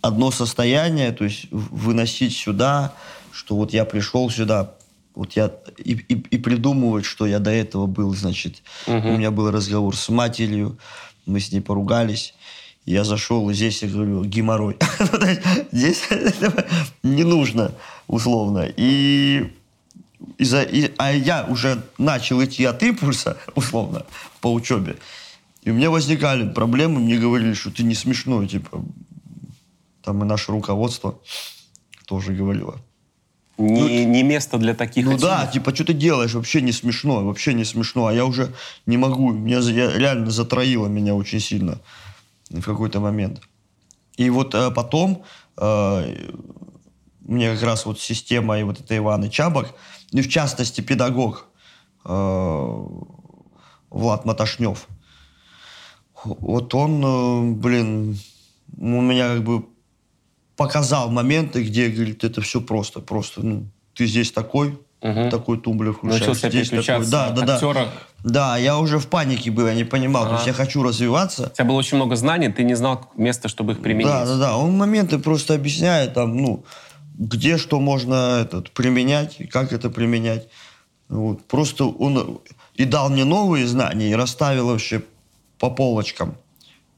одно 0.00 0.30
состояние, 0.30 1.12
то 1.12 1.24
есть 1.24 1.46
выносить 1.50 2.36
сюда, 2.36 2.92
что 3.32 3.56
вот 3.56 3.72
я 3.72 3.84
пришел 3.84 4.28
сюда, 4.30 4.74
вот 5.14 5.32
я 5.32 5.50
и, 5.78 5.92
и, 5.92 6.14
и 6.14 6.38
придумывать, 6.38 7.04
что 7.04 7.26
я 7.26 7.38
до 7.38 7.50
этого 7.50 7.86
был, 7.86 8.14
значит, 8.14 8.62
угу. 8.86 9.08
у 9.08 9.16
меня 9.16 9.30
был 9.30 9.50
разговор 9.50 9.96
с 9.96 10.08
матерью, 10.08 10.78
мы 11.24 11.40
с 11.40 11.52
ней 11.52 11.60
поругались, 11.60 12.34
я 12.84 13.04
зашел, 13.04 13.48
и 13.48 13.54
здесь 13.54 13.82
я 13.82 13.88
говорю, 13.88 14.24
геморрой. 14.24 14.76
Здесь 15.72 16.02
не 17.02 17.22
нужно, 17.22 17.72
условно. 18.08 18.68
И, 18.76 19.52
и, 20.38 20.44
за, 20.44 20.62
и 20.62 20.90
а 20.98 21.12
я 21.12 21.46
уже 21.48 21.82
начал 21.98 22.42
идти 22.44 22.64
от 22.64 22.82
импульса, 22.82 23.38
условно, 23.54 24.04
по 24.40 24.52
учебе. 24.52 24.96
И 25.62 25.70
у 25.70 25.74
меня 25.74 25.90
возникали 25.90 26.48
проблемы, 26.48 27.00
мне 27.00 27.18
говорили, 27.18 27.54
что 27.54 27.70
ты 27.70 27.84
не 27.84 27.94
смешной, 27.94 28.48
типа. 28.48 28.84
Там 30.02 30.24
и 30.24 30.26
наше 30.26 30.50
руководство 30.50 31.20
тоже 32.06 32.32
говорило. 32.32 32.80
Не, 33.58 33.80
ну, 33.80 34.10
не 34.10 34.22
место 34.24 34.58
для 34.58 34.74
таких 34.74 35.04
Ну 35.04 35.16
да, 35.18 35.46
типа, 35.46 35.72
что 35.72 35.84
ты 35.84 35.92
делаешь, 35.92 36.34
вообще 36.34 36.62
не 36.62 36.72
смешно, 36.72 37.24
вообще 37.24 37.54
не 37.54 37.64
смешно. 37.64 38.06
А 38.06 38.12
я 38.12 38.24
уже 38.24 38.52
не 38.86 38.96
могу, 38.96 39.30
меня 39.30 39.58
я, 39.58 39.96
реально 39.96 40.32
затроило 40.32 40.88
меня 40.88 41.14
очень 41.14 41.38
сильно 41.38 41.78
в 42.60 42.64
какой-то 42.64 43.00
момент. 43.00 43.40
И 44.16 44.30
вот 44.30 44.54
э, 44.54 44.70
потом 44.70 45.24
э, 45.56 46.14
мне 47.20 47.52
как 47.54 47.62
раз 47.62 47.86
вот 47.86 48.00
система 48.00 48.58
и 48.58 48.62
вот 48.62 48.80
это 48.80 48.96
Иван 48.96 49.24
и 49.24 49.30
Чабак, 49.30 49.74
и 50.10 50.20
в 50.20 50.28
частности 50.28 50.80
педагог 50.80 51.46
э, 52.04 52.76
Влад 53.90 54.24
Маташнев, 54.24 54.86
вот 56.24 56.74
он, 56.74 57.04
э, 57.04 57.54
блин, 57.54 58.18
у 58.76 59.00
меня 59.00 59.34
как 59.34 59.44
бы 59.44 59.66
показал 60.56 61.10
моменты, 61.10 61.64
где, 61.64 61.88
говорит, 61.88 62.24
это 62.24 62.40
все 62.40 62.60
просто, 62.60 63.00
просто, 63.00 63.42
ну, 63.42 63.66
ты 63.94 64.06
здесь 64.06 64.32
такой, 64.32 64.78
угу. 65.00 65.30
такой 65.30 65.58
тумблер 65.58 65.92
включаешь. 65.92 66.38
Здесь 66.38 66.70
такой. 66.70 67.06
Да, 67.06 67.30
да, 67.30 67.54
актера. 67.54 67.88
Да. 68.24 68.56
Я 68.56 68.78
уже 68.78 68.98
в 68.98 69.08
панике 69.08 69.50
был, 69.50 69.66
я 69.66 69.74
не 69.74 69.84
понимал. 69.84 70.22
Ага. 70.24 70.30
То 70.30 70.34
есть 70.36 70.46
я 70.46 70.52
хочу 70.52 70.82
развиваться. 70.82 71.50
У 71.52 71.54
тебя 71.54 71.64
было 71.64 71.76
очень 71.76 71.96
много 71.96 72.16
знаний, 72.16 72.48
ты 72.48 72.64
не 72.64 72.74
знал 72.74 73.10
места, 73.16 73.48
чтобы 73.48 73.72
их 73.72 73.82
применить. 73.82 74.06
Да, 74.06 74.24
да, 74.26 74.36
да. 74.36 74.56
Он 74.56 74.76
моменты 74.76 75.18
просто 75.18 75.54
объясняет, 75.54 76.14
там, 76.14 76.36
ну, 76.36 76.64
где 77.18 77.58
что 77.58 77.80
можно 77.80 78.40
этот, 78.40 78.70
применять, 78.70 79.38
как 79.50 79.72
это 79.72 79.90
применять. 79.90 80.48
Вот. 81.08 81.44
Просто 81.44 81.84
он 81.84 82.40
и 82.74 82.84
дал 82.84 83.10
мне 83.10 83.24
новые 83.24 83.66
знания, 83.66 84.10
и 84.10 84.14
расставил 84.14 84.68
вообще 84.68 85.02
по 85.58 85.70
полочкам 85.70 86.36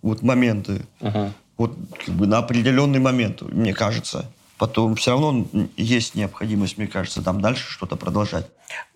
вот 0.02 0.22
моменты. 0.22 0.82
Угу. 1.00 1.32
Вот 1.56 1.76
как 2.04 2.14
бы 2.14 2.26
на 2.26 2.38
определенный 2.38 3.00
момент, 3.00 3.42
мне 3.42 3.72
кажется 3.72 4.26
потом 4.58 4.94
все 4.94 5.12
равно 5.12 5.46
есть 5.76 6.14
необходимость, 6.14 6.78
мне 6.78 6.86
кажется, 6.86 7.22
там 7.22 7.40
дальше 7.40 7.70
что-то 7.70 7.96
продолжать. 7.96 8.46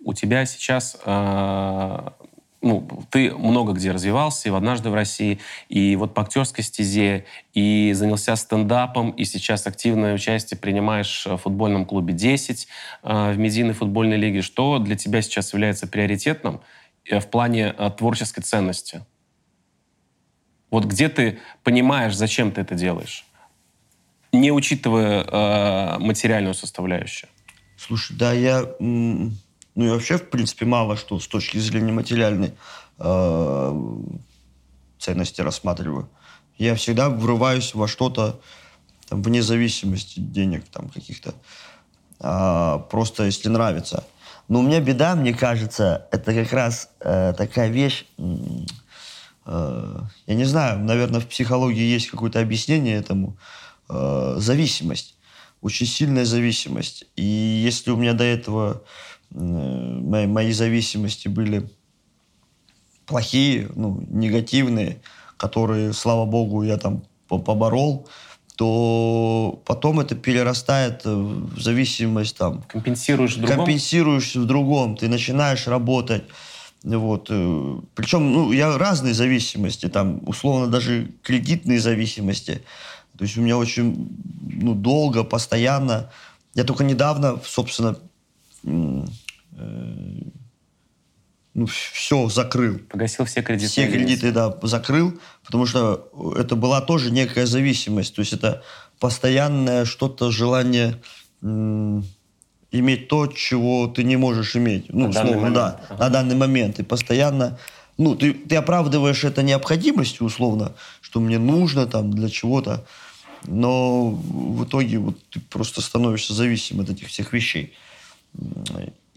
У 0.03 0.13
тебя 0.13 0.45
сейчас 0.45 0.97
э, 1.05 1.97
ну, 2.61 2.87
ты 3.09 3.33
много 3.33 3.73
где 3.73 3.91
развивался, 3.91 4.49
и 4.49 4.51
в 4.51 4.55
«Однажды 4.55 4.89
в 4.89 4.93
России», 4.93 5.39
и 5.69 5.95
вот 5.95 6.13
по 6.13 6.23
актерской 6.23 6.63
стезе, 6.63 7.25
и 7.53 7.93
занялся 7.93 8.35
стендапом, 8.35 9.11
и 9.11 9.23
сейчас 9.25 9.65
активное 9.67 10.13
участие 10.13 10.57
принимаешь 10.57 11.25
в 11.25 11.37
футбольном 11.37 11.85
клубе 11.85 12.13
«10» 12.13 12.67
э, 13.03 13.31
в 13.31 13.37
медийной 13.37 13.73
футбольной 13.73 14.17
лиге. 14.17 14.41
Что 14.41 14.79
для 14.79 14.95
тебя 14.95 15.21
сейчас 15.21 15.53
является 15.53 15.87
приоритетным 15.87 16.61
э, 17.05 17.19
в 17.19 17.27
плане 17.27 17.73
э, 17.77 17.91
творческой 17.97 18.41
ценности? 18.41 19.05
Вот 20.69 20.85
где 20.85 21.09
ты 21.09 21.39
понимаешь, 21.63 22.15
зачем 22.15 22.51
ты 22.51 22.61
это 22.61 22.75
делаешь? 22.75 23.25
не 24.31 24.51
учитывая 24.51 25.23
э, 25.23 25.99
материальную 25.99 26.53
составляющую? 26.53 27.29
Слушай, 27.77 28.17
да, 28.17 28.33
я, 28.33 28.65
ну, 29.75 29.85
я 29.85 29.93
вообще, 29.93 30.17
в 30.17 30.29
принципе, 30.29 30.65
мало 30.65 30.97
что 30.97 31.19
с 31.19 31.27
точки 31.27 31.57
зрения 31.57 31.91
материальной 31.91 32.53
э, 32.97 33.95
ценности 34.97 35.41
рассматриваю. 35.41 36.09
Я 36.57 36.75
всегда 36.75 37.09
врываюсь 37.09 37.73
во 37.73 37.87
что-то 37.87 38.41
там, 39.07 39.21
вне 39.23 39.41
зависимости 39.41 40.19
денег 40.19 40.65
там 40.69 40.89
каких-то. 40.89 41.33
А, 42.19 42.79
просто 42.79 43.25
если 43.25 43.49
нравится. 43.49 44.05
Но 44.49 44.59
у 44.59 44.61
меня 44.63 44.79
беда, 44.81 45.15
мне 45.15 45.33
кажется, 45.33 46.07
это 46.11 46.33
как 46.33 46.51
раз 46.53 46.89
э, 47.01 47.33
такая 47.37 47.69
вещь, 47.69 48.05
э, 48.17 49.99
я 50.25 50.35
не 50.35 50.43
знаю, 50.43 50.79
наверное, 50.79 51.21
в 51.21 51.27
психологии 51.27 51.83
есть 51.83 52.07
какое-то 52.07 52.39
объяснение 52.39 52.97
этому, 52.97 53.37
э, 53.89 54.35
зависимость, 54.37 55.15
очень 55.61 55.85
сильная 55.85 56.25
зависимость. 56.25 57.05
И 57.15 57.23
если 57.23 57.91
у 57.91 57.95
меня 57.95 58.13
до 58.13 58.23
этого 58.23 58.83
мои, 59.31 60.27
мои 60.27 60.51
зависимости 60.51 61.27
были 61.27 61.69
плохие, 63.05 63.69
ну, 63.75 64.03
негативные, 64.09 65.01
которые, 65.37 65.93
слава 65.93 66.25
богу, 66.25 66.63
я 66.63 66.77
там 66.77 67.03
поборол, 67.27 68.07
то 68.55 69.61
потом 69.65 70.01
это 70.01 70.15
перерастает 70.15 71.05
в 71.05 71.61
зависимость 71.61 72.37
там. 72.37 72.61
Компенсируешь 72.63 73.37
в 73.37 73.39
другом? 73.39 73.57
Компенсируешь 73.57 74.35
в 74.35 74.45
другом. 74.45 74.97
Ты 74.97 75.07
начинаешь 75.07 75.65
работать. 75.67 76.23
Вот. 76.83 77.27
Э, 77.29 77.79
Причем, 77.95 78.33
ну, 78.33 78.51
я 78.51 78.77
разные 78.77 79.13
зависимости, 79.13 79.87
там, 79.87 80.21
условно, 80.25 80.67
даже 80.67 81.09
кредитные 81.23 81.79
зависимости 81.79 82.61
То 83.17 83.23
есть 83.23 83.37
у 83.37 83.41
меня 83.41 83.57
очень 83.57 84.09
ну, 84.41 84.73
долго, 84.73 85.23
постоянно. 85.23 86.09
Я 86.53 86.63
только 86.63 86.83
недавно, 86.83 87.39
собственно, 87.45 87.95
э, 87.95 87.95
ну, 88.63 89.05
все 91.65 92.29
закрыл. 92.29 92.79
Погасил 92.89 93.25
все 93.25 93.41
кредиты. 93.41 93.69
Все 93.69 93.87
кредиты, 93.87 94.31
да, 94.31 94.55
закрыл, 94.63 95.19
потому 95.43 95.65
что 95.65 96.09
это 96.37 96.55
была 96.55 96.81
тоже 96.81 97.11
некая 97.11 97.45
зависимость. 97.45 98.15
То 98.15 98.21
есть 98.21 98.33
это 98.33 98.63
постоянное 98.99 99.85
что-то 99.85 100.31
желание 100.31 101.01
иметь 101.41 103.07
то, 103.07 103.27
чего 103.27 103.87
ты 103.87 104.03
не 104.03 104.15
можешь 104.15 104.55
иметь. 104.55 104.93
Ну, 104.93 105.07
на 105.07 105.09
условно, 105.09 105.51
да, 105.51 105.81
ага. 105.89 106.03
на 106.03 106.09
данный 106.09 106.35
момент. 106.35 106.79
И 106.79 106.83
постоянно, 106.83 107.57
ну, 107.97 108.15
ты, 108.15 108.33
ты 108.33 108.55
оправдываешь 108.55 109.23
это 109.23 109.41
необходимостью, 109.41 110.27
условно, 110.27 110.73
что 111.01 111.19
мне 111.19 111.39
нужно 111.39 111.87
там 111.87 112.11
для 112.11 112.29
чего-то, 112.29 112.85
но 113.45 114.09
в 114.09 114.65
итоге 114.65 114.99
вот 114.99 115.17
ты 115.29 115.39
просто 115.39 115.81
становишься 115.81 116.33
зависим 116.33 116.81
от 116.81 116.89
этих 116.89 117.07
всех 117.07 117.33
вещей. 117.33 117.73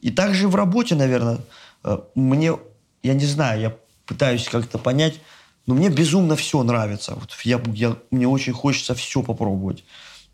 И 0.01 0.11
также 0.11 0.49
в 0.49 0.55
работе, 0.55 0.95
наверное, 0.95 1.39
э, 1.85 1.99
мне, 2.15 2.53
я 3.03 3.15
не 3.15 3.25
знаю, 3.25 3.61
я 3.61 3.77
пытаюсь 4.07 4.49
как-то 4.49 4.79
понять, 4.79 5.15
но 5.67 5.75
мне 5.75 5.89
безумно 5.89 6.35
все 6.37 6.63
нравится. 6.63 7.15
Вот 7.15 7.31
я, 7.45 7.61
я, 7.73 7.97
мне 8.11 8.27
очень 8.27 8.53
хочется 8.53 8.95
все 8.95 9.23
попробовать. 9.23 9.85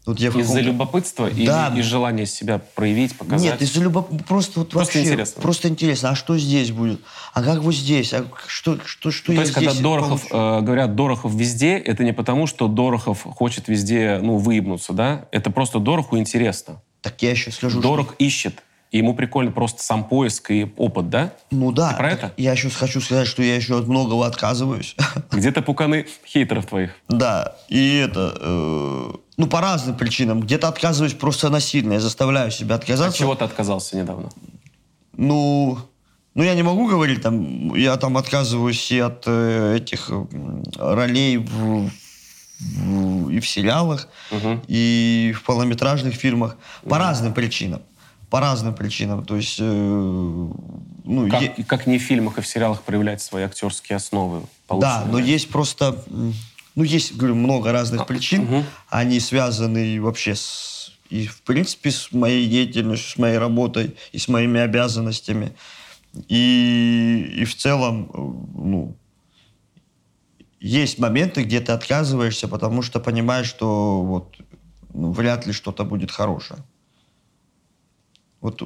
Вот 0.08 0.18
я 0.20 0.30
из-за 0.30 0.60
любопытства 0.60 1.28
да. 1.30 1.68
или 1.70 1.80
из 1.80 1.84
желания 1.84 2.24
себя 2.24 2.62
проявить, 2.74 3.14
показать? 3.14 3.44
Нет, 3.44 3.60
из-за 3.60 3.82
любопытства. 3.82 4.26
Просто, 4.26 4.60
вот 4.60 4.70
просто 4.70 4.96
вообще, 4.96 5.10
интересно. 5.10 5.42
Просто 5.42 5.68
интересно. 5.68 6.10
А 6.10 6.14
что 6.14 6.38
здесь 6.38 6.70
будет? 6.70 7.02
А 7.34 7.42
как 7.42 7.60
вот 7.60 7.74
здесь? 7.74 8.14
А 8.14 8.24
что, 8.46 8.78
что, 8.86 9.10
что 9.10 9.32
ну, 9.32 9.36
То 9.36 9.42
есть, 9.42 9.52
когда 9.52 9.74
Дорохов, 9.74 10.24
э, 10.30 10.60
говорят, 10.62 10.94
Дорохов 10.94 11.34
везде, 11.34 11.76
это 11.76 12.04
не 12.04 12.14
потому, 12.14 12.46
что 12.46 12.68
Дорохов 12.68 13.24
хочет 13.24 13.68
везде, 13.68 14.18
ну, 14.22 14.38
выебнуться, 14.38 14.94
да? 14.94 15.26
Это 15.30 15.50
просто 15.50 15.78
Дороху 15.78 16.16
интересно. 16.16 16.80
Так 17.02 17.20
я 17.20 17.30
еще 17.32 17.50
скажу, 17.50 17.82
Дорог 17.82 18.14
что... 18.14 18.24
ищет 18.24 18.62
и 18.90 18.98
ему 18.98 19.14
прикольно 19.14 19.52
просто 19.52 19.82
сам 19.82 20.04
поиск 20.04 20.50
и 20.50 20.72
опыт, 20.76 21.10
да? 21.10 21.32
Ну 21.50 21.72
да. 21.72 21.90
Ты 21.90 21.96
про 21.96 22.10
это? 22.10 22.32
Я 22.36 22.52
еще 22.52 22.70
хочу 22.70 23.00
сказать, 23.00 23.28
что 23.28 23.42
я 23.42 23.54
еще 23.54 23.78
от 23.78 23.86
многого 23.86 24.26
отказываюсь. 24.26 24.96
Где-то 25.30 25.62
пуканы 25.62 26.06
хейтеров 26.26 26.66
твоих. 26.66 26.92
Да. 27.08 27.56
И 27.68 27.96
это... 27.96 28.34
Э, 28.40 29.12
ну, 29.36 29.46
по 29.46 29.60
разным 29.60 29.96
причинам. 29.96 30.40
Где-то 30.40 30.68
отказываюсь 30.68 31.12
просто 31.12 31.50
насильно. 31.50 31.94
Я 31.94 32.00
заставляю 32.00 32.50
себя 32.50 32.76
отказаться. 32.76 33.10
От 33.10 33.16
чего 33.16 33.34
ты 33.34 33.44
отказался 33.44 33.96
недавно? 33.96 34.30
Ну... 35.16 35.78
Ну, 36.34 36.44
я 36.44 36.54
не 36.54 36.62
могу 36.62 36.86
говорить, 36.86 37.20
там, 37.20 37.74
я 37.74 37.96
там 37.96 38.16
отказываюсь 38.16 38.92
и 38.92 39.00
от 39.00 39.24
э, 39.26 39.78
этих 39.78 40.08
ролей 40.76 41.36
в, 41.38 41.90
в, 42.60 43.30
и 43.30 43.40
в 43.40 43.48
сериалах, 43.48 44.06
угу. 44.30 44.60
и 44.68 45.34
в 45.36 45.42
полнометражных 45.42 46.14
фильмах. 46.14 46.56
По 46.84 46.90
угу. 46.90 46.98
разным 46.98 47.34
причинам 47.34 47.82
по 48.30 48.40
разным 48.40 48.74
причинам. 48.74 49.24
То 49.24 49.36
есть, 49.36 49.56
э, 49.58 49.64
ну, 49.64 51.28
как, 51.30 51.42
е... 51.42 51.64
как 51.64 51.86
не 51.86 51.98
в 51.98 52.02
фильмах 52.02 52.38
и 52.38 52.40
в 52.40 52.46
сериалах 52.46 52.82
проявлять 52.82 53.22
свои 53.22 53.44
актерские 53.44 53.96
основы. 53.96 54.42
Да, 54.68 55.06
но 55.10 55.18
есть 55.18 55.48
просто, 55.48 56.02
ну, 56.74 56.82
есть, 56.82 57.16
говорю, 57.16 57.34
много 57.34 57.72
разных 57.72 58.02
а, 58.02 58.04
причин. 58.04 58.42
Угу. 58.42 58.64
Они 58.90 59.18
связаны 59.20 60.00
вообще 60.00 60.34
с, 60.34 60.92
и, 61.10 61.26
в 61.26 61.42
принципе, 61.42 61.90
с 61.90 62.12
моей 62.12 62.46
деятельностью, 62.46 63.10
с 63.10 63.18
моей 63.18 63.38
работой 63.38 63.96
и 64.12 64.18
с 64.18 64.28
моими 64.28 64.60
обязанностями. 64.60 65.54
И, 66.28 67.34
и 67.38 67.44
в 67.44 67.56
целом, 67.56 68.10
э, 68.12 68.18
ну, 68.58 68.96
есть 70.60 70.98
моменты, 70.98 71.44
где 71.44 71.60
ты 71.60 71.72
отказываешься, 71.72 72.48
потому 72.48 72.82
что 72.82 73.00
понимаешь, 73.00 73.46
что 73.46 74.02
вот 74.02 74.36
ну, 74.92 75.12
вряд 75.12 75.46
ли 75.46 75.52
что-то 75.52 75.84
будет 75.84 76.10
хорошее. 76.10 76.60
Вот, 78.40 78.62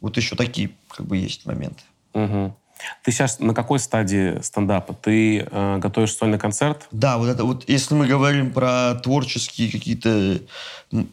вот 0.00 0.16
еще 0.16 0.36
такие 0.36 0.70
как 0.88 1.06
бы 1.06 1.16
есть 1.16 1.46
моменты. 1.46 1.82
Угу. 2.14 2.54
Ты 3.02 3.10
сейчас 3.10 3.40
на 3.40 3.54
какой 3.54 3.78
стадии 3.78 4.40
стендапа? 4.42 4.94
Ты 4.94 5.40
э, 5.40 5.78
готовишь 5.78 6.14
сольный 6.14 6.38
концерт? 6.38 6.86
Да, 6.90 7.16
вот 7.16 7.28
это 7.28 7.44
вот, 7.44 7.68
если 7.68 7.94
мы 7.94 8.06
говорим 8.06 8.52
про 8.52 8.94
творческие 8.96 9.70
какие-то 9.70 10.40
э, 10.92 11.04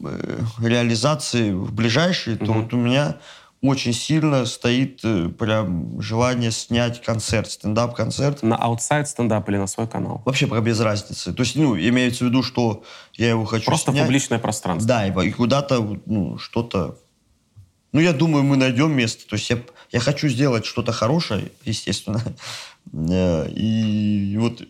реализации 0.61 1.51
в 1.51 1.73
ближайшие, 1.73 2.35
угу. 2.35 2.45
то 2.45 2.53
вот 2.53 2.73
у 2.73 2.77
меня 2.77 3.15
очень 3.61 3.93
сильно 3.93 4.45
стоит 4.45 4.99
э, 5.05 5.29
прям 5.29 6.01
желание 6.01 6.51
снять 6.51 7.01
концерт, 7.01 7.49
стендап-концерт. 7.49 8.43
На 8.43 8.57
аутсайд 8.57 9.07
стендап 9.07 9.47
или 9.47 9.55
на 9.55 9.67
свой 9.67 9.87
канал? 9.87 10.21
Вообще 10.25 10.47
пока 10.47 10.61
без 10.61 10.81
разницы. 10.81 11.31
То 11.33 11.43
есть, 11.43 11.55
ну, 11.55 11.77
имеется 11.77 12.25
в 12.25 12.27
виду, 12.27 12.43
что 12.43 12.83
я 13.13 13.29
его 13.29 13.45
хочу 13.45 13.65
Просто 13.65 13.91
снять. 13.91 14.03
публичное 14.03 14.39
пространство. 14.39 14.85
Да, 14.85 15.07
и, 15.07 15.27
и 15.27 15.31
куда-то, 15.31 15.97
ну, 16.05 16.37
что-то 16.37 16.97
ну, 17.93 17.99
я 17.99 18.11
думаю, 18.11 18.43
мы 18.43 18.57
найдем 18.57 18.91
место. 18.91 19.27
То 19.27 19.35
есть 19.35 19.49
я, 19.49 19.59
я 19.91 19.99
хочу 19.99 20.27
сделать 20.27 20.65
что-то 20.65 20.91
хорошее, 20.91 21.51
естественно. 21.63 22.21
Э, 22.91 23.47
и 23.49 24.35
вот 24.37 24.61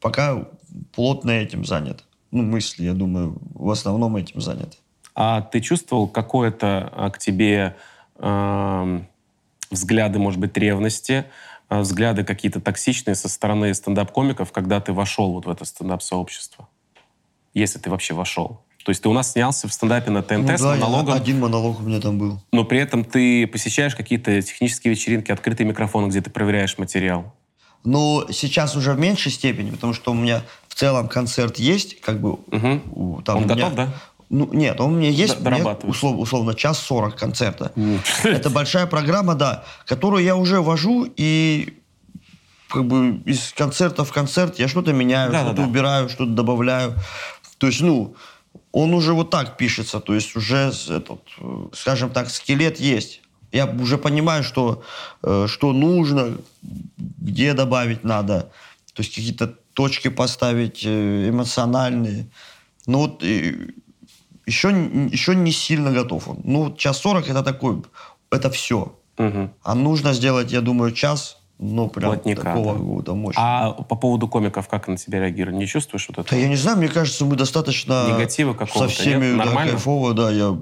пока 0.00 0.48
плотно 0.92 1.30
этим 1.30 1.64
занят. 1.64 2.04
Ну, 2.30 2.42
мысли, 2.42 2.84
я 2.84 2.94
думаю, 2.94 3.38
в 3.54 3.70
основном 3.70 4.16
этим 4.16 4.40
заняты. 4.40 4.76
А 5.14 5.42
ты 5.42 5.60
чувствовал 5.60 6.08
какое-то 6.08 6.90
а, 6.92 7.10
к 7.10 7.18
тебе 7.18 7.76
э, 8.16 9.00
взгляды, 9.70 10.18
может 10.18 10.40
быть, 10.40 10.56
ревности, 10.56 11.26
а, 11.68 11.80
взгляды 11.80 12.24
какие-то 12.24 12.60
токсичные 12.60 13.14
со 13.14 13.28
стороны 13.28 13.74
стендап-комиков, 13.74 14.52
когда 14.52 14.80
ты 14.80 14.92
вошел 14.92 15.32
вот 15.32 15.46
в 15.46 15.50
это 15.50 15.64
стендап-сообщество? 15.64 16.68
Если 17.52 17.78
ты 17.78 17.90
вообще 17.90 18.14
вошел. 18.14 18.64
То 18.90 18.92
есть 18.92 19.04
ты 19.04 19.08
у 19.08 19.12
нас 19.12 19.30
снялся 19.30 19.68
в 19.68 19.72
стендапе 19.72 20.10
на 20.10 20.20
ТНТ 20.20 20.48
ну, 20.48 20.58
с 20.58 20.60
да, 20.60 20.74
монологом. 20.74 21.14
один 21.14 21.38
монолог 21.38 21.78
у 21.78 21.84
меня 21.84 22.00
там 22.00 22.18
был. 22.18 22.40
Но 22.50 22.64
при 22.64 22.80
этом 22.80 23.04
ты 23.04 23.46
посещаешь 23.46 23.94
какие-то 23.94 24.42
технические 24.42 24.90
вечеринки, 24.90 25.30
открытые 25.30 25.64
микрофоны, 25.64 26.08
где 26.08 26.20
ты 26.20 26.28
проверяешь 26.28 26.76
материал. 26.76 27.32
Ну, 27.84 28.26
сейчас 28.32 28.74
уже 28.74 28.94
в 28.94 28.98
меньшей 28.98 29.30
степени, 29.30 29.70
потому 29.70 29.94
что 29.94 30.10
у 30.10 30.14
меня 30.14 30.42
в 30.66 30.74
целом 30.74 31.06
концерт 31.06 31.60
есть, 31.60 32.00
как 32.00 32.20
бы... 32.20 32.30
Угу. 32.32 33.22
Там 33.24 33.36
Он 33.36 33.44
меня, 33.44 33.54
готов, 33.54 33.74
да? 33.76 33.94
Ну, 34.28 34.52
нет, 34.52 34.80
он 34.80 34.94
у 34.94 34.96
меня 34.96 35.10
есть, 35.10 35.38
мне, 35.38 35.64
услов, 35.84 36.18
условно, 36.18 36.56
час 36.56 36.80
сорок 36.80 37.14
концерта. 37.14 37.70
Это 38.24 38.50
большая 38.50 38.86
программа, 38.86 39.36
да, 39.36 39.62
которую 39.86 40.24
я 40.24 40.34
уже 40.34 40.60
вожу, 40.60 41.06
и 41.16 41.78
как 42.68 42.88
бы 42.88 43.22
из 43.24 43.52
концерта 43.52 44.04
в 44.04 44.12
концерт 44.12 44.58
я 44.58 44.66
что-то 44.66 44.92
меняю, 44.92 45.30
да, 45.30 45.42
что-то 45.42 45.56
да, 45.58 45.62
да. 45.62 45.68
убираю, 45.68 46.08
что-то 46.08 46.32
добавляю. 46.32 46.94
То 47.58 47.66
есть, 47.66 47.82
ну, 47.82 48.16
он 48.72 48.94
уже 48.94 49.12
вот 49.12 49.30
так 49.30 49.56
пишется, 49.56 50.00
то 50.00 50.14
есть 50.14 50.36
уже 50.36 50.72
этот, 50.88 51.22
скажем 51.72 52.10
так, 52.10 52.30
скелет 52.30 52.80
есть. 52.80 53.22
Я 53.52 53.66
уже 53.66 53.98
понимаю, 53.98 54.44
что, 54.44 54.82
э, 55.22 55.46
что 55.48 55.72
нужно, 55.72 56.36
где 57.18 57.52
добавить 57.54 58.04
надо, 58.04 58.52
то 58.94 59.02
есть 59.02 59.14
какие-то 59.14 59.54
точки 59.74 60.08
поставить 60.08 60.82
э, 60.84 61.28
эмоциональные. 61.30 62.30
Ну 62.86 62.98
вот 62.98 63.22
еще, 63.22 64.68
еще 65.12 65.34
не 65.34 65.52
сильно 65.52 65.92
готов 65.92 66.28
он. 66.28 66.40
Ну, 66.44 66.74
час 66.76 66.98
сорок 66.98 67.28
это 67.28 67.42
такой, 67.42 67.82
это 68.30 68.50
все. 68.50 68.96
Угу. 69.18 69.50
А 69.62 69.74
нужно 69.74 70.12
сделать, 70.12 70.52
я 70.52 70.60
думаю, 70.60 70.92
час 70.92 71.39
ну, 71.62 71.88
прям 71.88 72.12
Плотника, 72.12 72.42
такого 72.42 72.72
да. 72.72 72.80
года 72.80 73.14
мощного. 73.14 73.46
А 73.46 73.72
по 73.72 73.94
поводу 73.94 74.28
комиков, 74.28 74.66
как 74.66 74.88
на 74.88 74.96
тебя 74.96 75.20
реагируют? 75.20 75.58
Не 75.58 75.66
чувствуешь 75.66 76.08
вот 76.08 76.18
это? 76.18 76.30
Да 76.30 76.36
я 76.36 76.48
не 76.48 76.56
знаю, 76.56 76.78
мне 76.78 76.88
кажется, 76.88 77.26
мы 77.26 77.36
достаточно... 77.36 78.06
Негатива 78.08 78.54
какого-то, 78.54 78.90
Со 78.90 79.00
всеми, 79.00 79.26
нет? 79.26 79.36
да, 79.36 79.52
кайфово, 79.52 80.14
да, 80.14 80.30
я... 80.30 80.56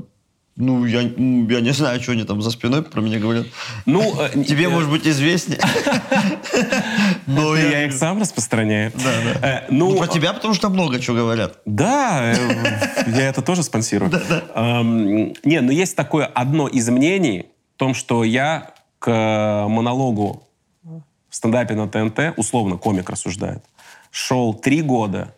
Ну, 0.56 0.84
я, 0.86 1.02
я 1.02 1.60
не 1.60 1.70
знаю, 1.70 2.02
что 2.02 2.12
они 2.12 2.24
там 2.24 2.42
за 2.42 2.50
спиной 2.50 2.82
про 2.82 3.00
меня 3.00 3.20
говорят. 3.20 3.46
Ну, 3.86 4.20
э, 4.20 4.42
Тебе, 4.44 4.64
э, 4.64 4.68
может 4.68 4.90
быть, 4.90 5.06
известнее. 5.06 5.60
Но 7.28 7.54
я 7.54 7.84
их 7.84 7.92
сам 7.92 8.20
распространяю. 8.20 8.90
Да, 8.96 9.40
да. 9.40 9.48
Э, 9.48 9.66
ну, 9.70 9.96
про 9.96 10.08
тебя, 10.08 10.32
потому 10.32 10.54
что 10.54 10.68
много 10.68 10.98
чего 10.98 11.14
говорят. 11.14 11.60
Да, 11.64 12.34
я 13.06 13.28
это 13.28 13.40
тоже 13.40 13.62
спонсирую. 13.62 14.10
Не, 15.44 15.60
но 15.60 15.70
есть 15.70 15.94
такое 15.94 16.26
одно 16.26 16.66
из 16.66 16.88
мнений, 16.88 17.46
в 17.76 17.78
том, 17.78 17.94
что 17.94 18.24
я 18.24 18.72
к 18.98 19.08
монологу 19.68 20.47
стендапе 21.38 21.74
на 21.74 21.88
ТНТ, 21.88 22.34
условно 22.36 22.76
комик 22.76 23.10
рассуждает, 23.10 23.64
шел 24.10 24.54
три 24.54 24.82
года. 24.82 25.34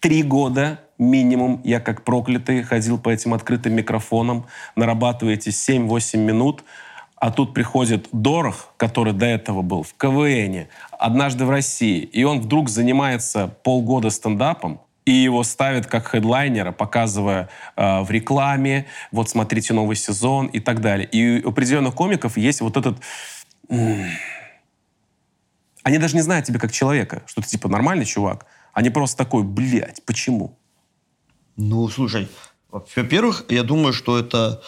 Три 0.00 0.22
года 0.22 0.80
минимум 0.98 1.60
я 1.64 1.80
как 1.80 2.04
проклятый 2.04 2.62
ходил 2.62 2.98
по 2.98 3.08
этим 3.08 3.32
открытым 3.32 3.72
микрофонам, 3.74 4.46
нарабатываете 4.76 5.50
7-8 5.50 6.18
минут, 6.18 6.64
а 7.16 7.30
тут 7.30 7.54
приходит 7.54 8.08
Дорох, 8.12 8.74
который 8.76 9.12
до 9.14 9.24
этого 9.24 9.62
был 9.62 9.82
в 9.82 9.94
КВН, 9.94 10.66
однажды 10.90 11.46
в 11.46 11.50
России, 11.50 12.00
и 12.00 12.24
он 12.24 12.40
вдруг 12.40 12.68
занимается 12.68 13.48
полгода 13.62 14.10
стендапом, 14.10 14.80
и 15.06 15.12
его 15.12 15.42
ставят 15.42 15.86
как 15.86 16.08
хедлайнера, 16.08 16.72
показывая 16.72 17.48
э, 17.76 18.02
в 18.02 18.10
рекламе, 18.10 18.86
вот 19.12 19.30
смотрите 19.30 19.74
новый 19.74 19.96
сезон 19.96 20.46
и 20.46 20.60
так 20.60 20.80
далее. 20.80 21.06
И 21.06 21.44
у 21.44 21.50
определенных 21.50 21.94
комиков 21.94 22.36
есть 22.36 22.60
вот 22.60 22.76
этот 22.76 22.98
они 25.84 25.98
даже 25.98 26.16
не 26.16 26.22
знают 26.22 26.46
тебя 26.46 26.58
как 26.58 26.72
человека, 26.72 27.22
что 27.26 27.42
ты 27.42 27.48
типа 27.48 27.68
нормальный 27.68 28.06
чувак. 28.06 28.46
не 28.80 28.90
просто 28.90 29.16
такой, 29.16 29.44
блядь, 29.44 30.04
почему? 30.04 30.58
Ну, 31.56 31.88
слушай, 31.88 32.28
во-первых, 32.72 33.44
я 33.48 33.62
думаю, 33.62 33.92
что 33.92 34.18
это 34.18 34.60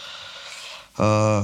э, 0.98 1.42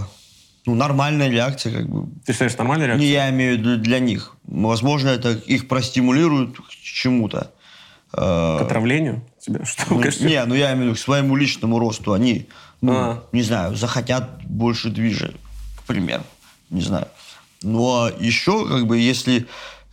ну, 0.66 0.74
нормальная 0.74 1.28
реакция. 1.28 1.72
Как 1.72 1.88
бы. 1.88 2.08
Ты 2.24 2.32
считаешь, 2.32 2.56
нормальная 2.56 2.86
реакция? 2.86 3.04
Не, 3.04 3.12
я 3.12 3.30
имею 3.30 3.56
в 3.56 3.58
виду 3.58 3.76
для 3.78 3.98
них. 3.98 4.36
Возможно, 4.44 5.08
это 5.08 5.32
их 5.32 5.66
простимулирует 5.66 6.56
к 6.56 6.68
чему-то. 6.70 7.50
Э, 8.12 8.58
к 8.58 8.62
отравлению 8.62 9.24
тебя? 9.40 9.64
Что, 9.64 9.86
ну, 9.90 10.02
не, 10.02 10.44
ну 10.44 10.54
я 10.54 10.74
имею 10.74 10.78
в 10.78 10.84
виду 10.84 10.94
к 10.94 10.98
своему 10.98 11.34
личному 11.34 11.78
росту. 11.78 12.12
Они, 12.12 12.46
ну, 12.80 12.92
а. 12.92 13.24
не 13.32 13.42
знаю, 13.42 13.74
захотят 13.74 14.44
больше 14.44 14.90
движа, 14.90 15.32
к 15.78 15.82
примеру. 15.84 16.24
Не 16.70 16.82
знаю. 16.82 17.08
Но 17.62 18.10
еще, 18.18 18.66
как 18.68 18.86
бы, 18.86 18.98
если 18.98 19.46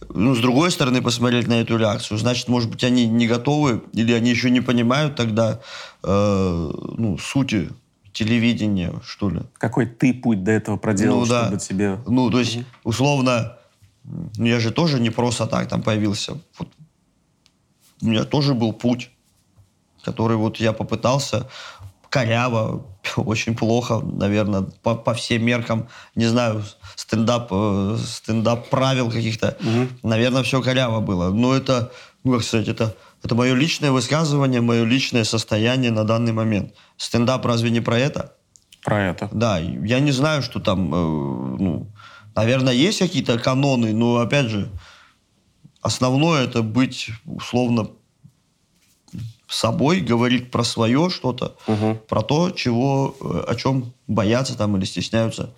ну, 0.10 0.34
с 0.34 0.39
другой 0.39 0.71
стороны, 0.71 1.01
посмотреть 1.01 1.47
на 1.47 1.62
эту 1.62 1.77
реакцию, 1.77 2.17
значит, 2.17 2.47
может 2.47 2.69
быть, 2.69 2.84
они 2.84 3.05
не 3.05 3.27
готовы 3.27 3.84
или 3.93 4.13
они 4.13 4.29
еще 4.29 4.49
не 4.49 4.62
понимают 4.62 5.15
тогда 5.15 5.60
э, 6.03 6.71
ну, 6.97 7.17
сути 7.17 7.69
телевидения, 8.13 8.93
что 9.03 9.29
ли. 9.29 9.41
Какой 9.58 9.86
ты 9.86 10.13
путь 10.13 10.43
до 10.43 10.51
этого 10.51 10.77
проделал, 10.77 11.21
ну, 11.21 11.25
да. 11.25 11.45
чтобы 11.45 11.60
тебе... 11.60 11.99
Ну, 12.08 12.29
то 12.29 12.39
есть, 12.39 12.60
условно, 12.84 13.58
ну, 14.03 14.45
я 14.45 14.60
же 14.60 14.71
тоже 14.71 14.99
не 14.99 15.10
просто 15.10 15.47
так 15.47 15.67
там 15.67 15.82
появился. 15.82 16.39
Вот, 16.58 16.69
у 18.01 18.05
меня 18.05 18.23
тоже 18.23 18.53
был 18.53 18.73
путь, 18.73 19.12
который 20.03 20.38
вот 20.38 20.58
я 20.58 20.73
попытался 20.73 21.49
коряво, 22.10 22.86
очень 23.17 23.55
плохо, 23.55 23.99
наверное, 23.99 24.61
по, 24.83 24.95
по 24.95 25.13
всем 25.13 25.43
меркам, 25.43 25.87
не 26.15 26.25
знаю, 26.25 26.63
стендап, 26.95 27.49
э, 27.51 27.97
стендап 28.05 28.69
правил 28.69 29.11
каких-то, 29.11 29.57
угу. 29.59 29.87
наверное, 30.03 30.43
все 30.43 30.61
коряво 30.61 30.99
было. 30.99 31.29
Но 31.29 31.55
это, 31.55 31.91
ну, 32.23 32.33
как 32.33 32.43
сказать, 32.43 32.67
это, 32.67 32.95
это 33.23 33.35
мое 33.35 33.53
личное 33.53 33.91
высказывание, 33.91 34.61
мое 34.61 34.83
личное 34.83 35.23
состояние 35.23 35.91
на 35.91 36.03
данный 36.03 36.33
момент. 36.33 36.73
Стендап 36.97 37.45
разве 37.45 37.69
не 37.69 37.81
про 37.81 37.97
это? 37.97 38.33
Про 38.83 39.09
это. 39.09 39.29
Да, 39.31 39.59
я 39.59 39.99
не 39.99 40.11
знаю, 40.11 40.41
что 40.41 40.59
там, 40.59 40.93
э, 40.93 40.97
ну, 41.59 41.87
наверное, 42.35 42.73
есть 42.73 42.99
какие-то 42.99 43.37
каноны, 43.37 43.93
но, 43.93 44.17
опять 44.17 44.47
же, 44.47 44.69
основное 45.81 46.45
это 46.45 46.61
быть 46.61 47.09
условно 47.25 47.89
собой, 49.49 49.99
говорить 49.99 50.51
про 50.51 50.63
свое 50.63 51.09
что-то, 51.09 51.55
угу. 51.67 51.95
про 52.07 52.21
то, 52.21 52.51
чего, 52.51 53.15
э, 53.19 53.43
о 53.47 53.55
чем 53.55 53.93
боятся 54.07 54.57
там 54.57 54.77
или 54.77 54.85
стесняются 54.85 55.53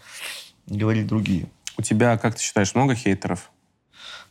говорить 0.68 1.08
другие. 1.08 1.50
У 1.78 1.82
тебя, 1.82 2.18
как 2.18 2.36
ты 2.36 2.42
считаешь, 2.42 2.76
много 2.76 2.96
хейтеров? 2.96 3.52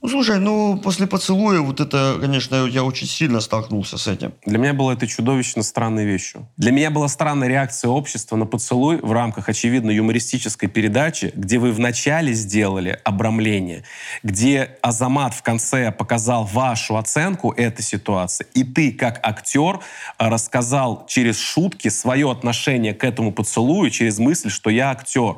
Ну, 0.03 0.09
слушай, 0.09 0.39
ну, 0.39 0.81
после 0.83 1.07
поцелуя 1.07 1.61
вот 1.61 1.79
это, 1.79 2.17
конечно, 2.19 2.65
я 2.65 2.85
очень 2.85 3.07
сильно 3.07 3.41
столкнулся 3.41 3.99
с 3.99 4.07
этим. 4.07 4.33
Для 4.47 4.57
меня 4.57 4.73
было 4.73 4.93
это 4.93 5.07
чудовищно 5.07 5.63
странной 5.63 6.07
вещью. 6.07 6.49
Для 6.57 6.73
меня 6.73 6.91
была 6.91 7.07
странная 7.07 7.49
реакция 7.49 7.91
общества 7.91 8.37
на 8.37 8.47
поцелуй 8.47 8.97
в 8.97 9.13
рамках, 9.13 9.51
очевидно, 9.51 9.91
юмористической 9.91 10.71
передачи, 10.71 11.33
где 11.35 11.59
вы 11.59 11.71
вначале 11.73 12.33
сделали 12.33 12.99
обрамление, 13.05 13.85
где 14.23 14.79
Азамат 14.81 15.35
в 15.35 15.43
конце 15.43 15.93
показал 15.93 16.45
вашу 16.45 16.97
оценку 16.97 17.53
этой 17.53 17.83
ситуации, 17.83 18.47
и 18.55 18.65
ты, 18.65 18.93
как 18.93 19.21
актер, 19.23 19.81
рассказал 20.17 21.05
через 21.09 21.39
шутки 21.39 21.89
свое 21.89 22.31
отношение 22.31 22.95
к 22.95 23.05
этому 23.05 23.33
поцелую, 23.33 23.91
через 23.91 24.19
мысль, 24.19 24.49
что 24.49 24.71
я 24.71 24.93
актер. 24.93 25.37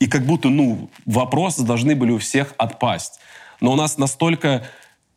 И 0.00 0.06
как 0.08 0.22
будто, 0.22 0.48
ну, 0.48 0.90
вопросы 1.06 1.62
должны 1.62 1.94
были 1.94 2.10
у 2.10 2.18
всех 2.18 2.54
отпасть 2.56 3.19
но 3.60 3.72
у 3.72 3.76
нас 3.76 3.98
настолько, 3.98 4.66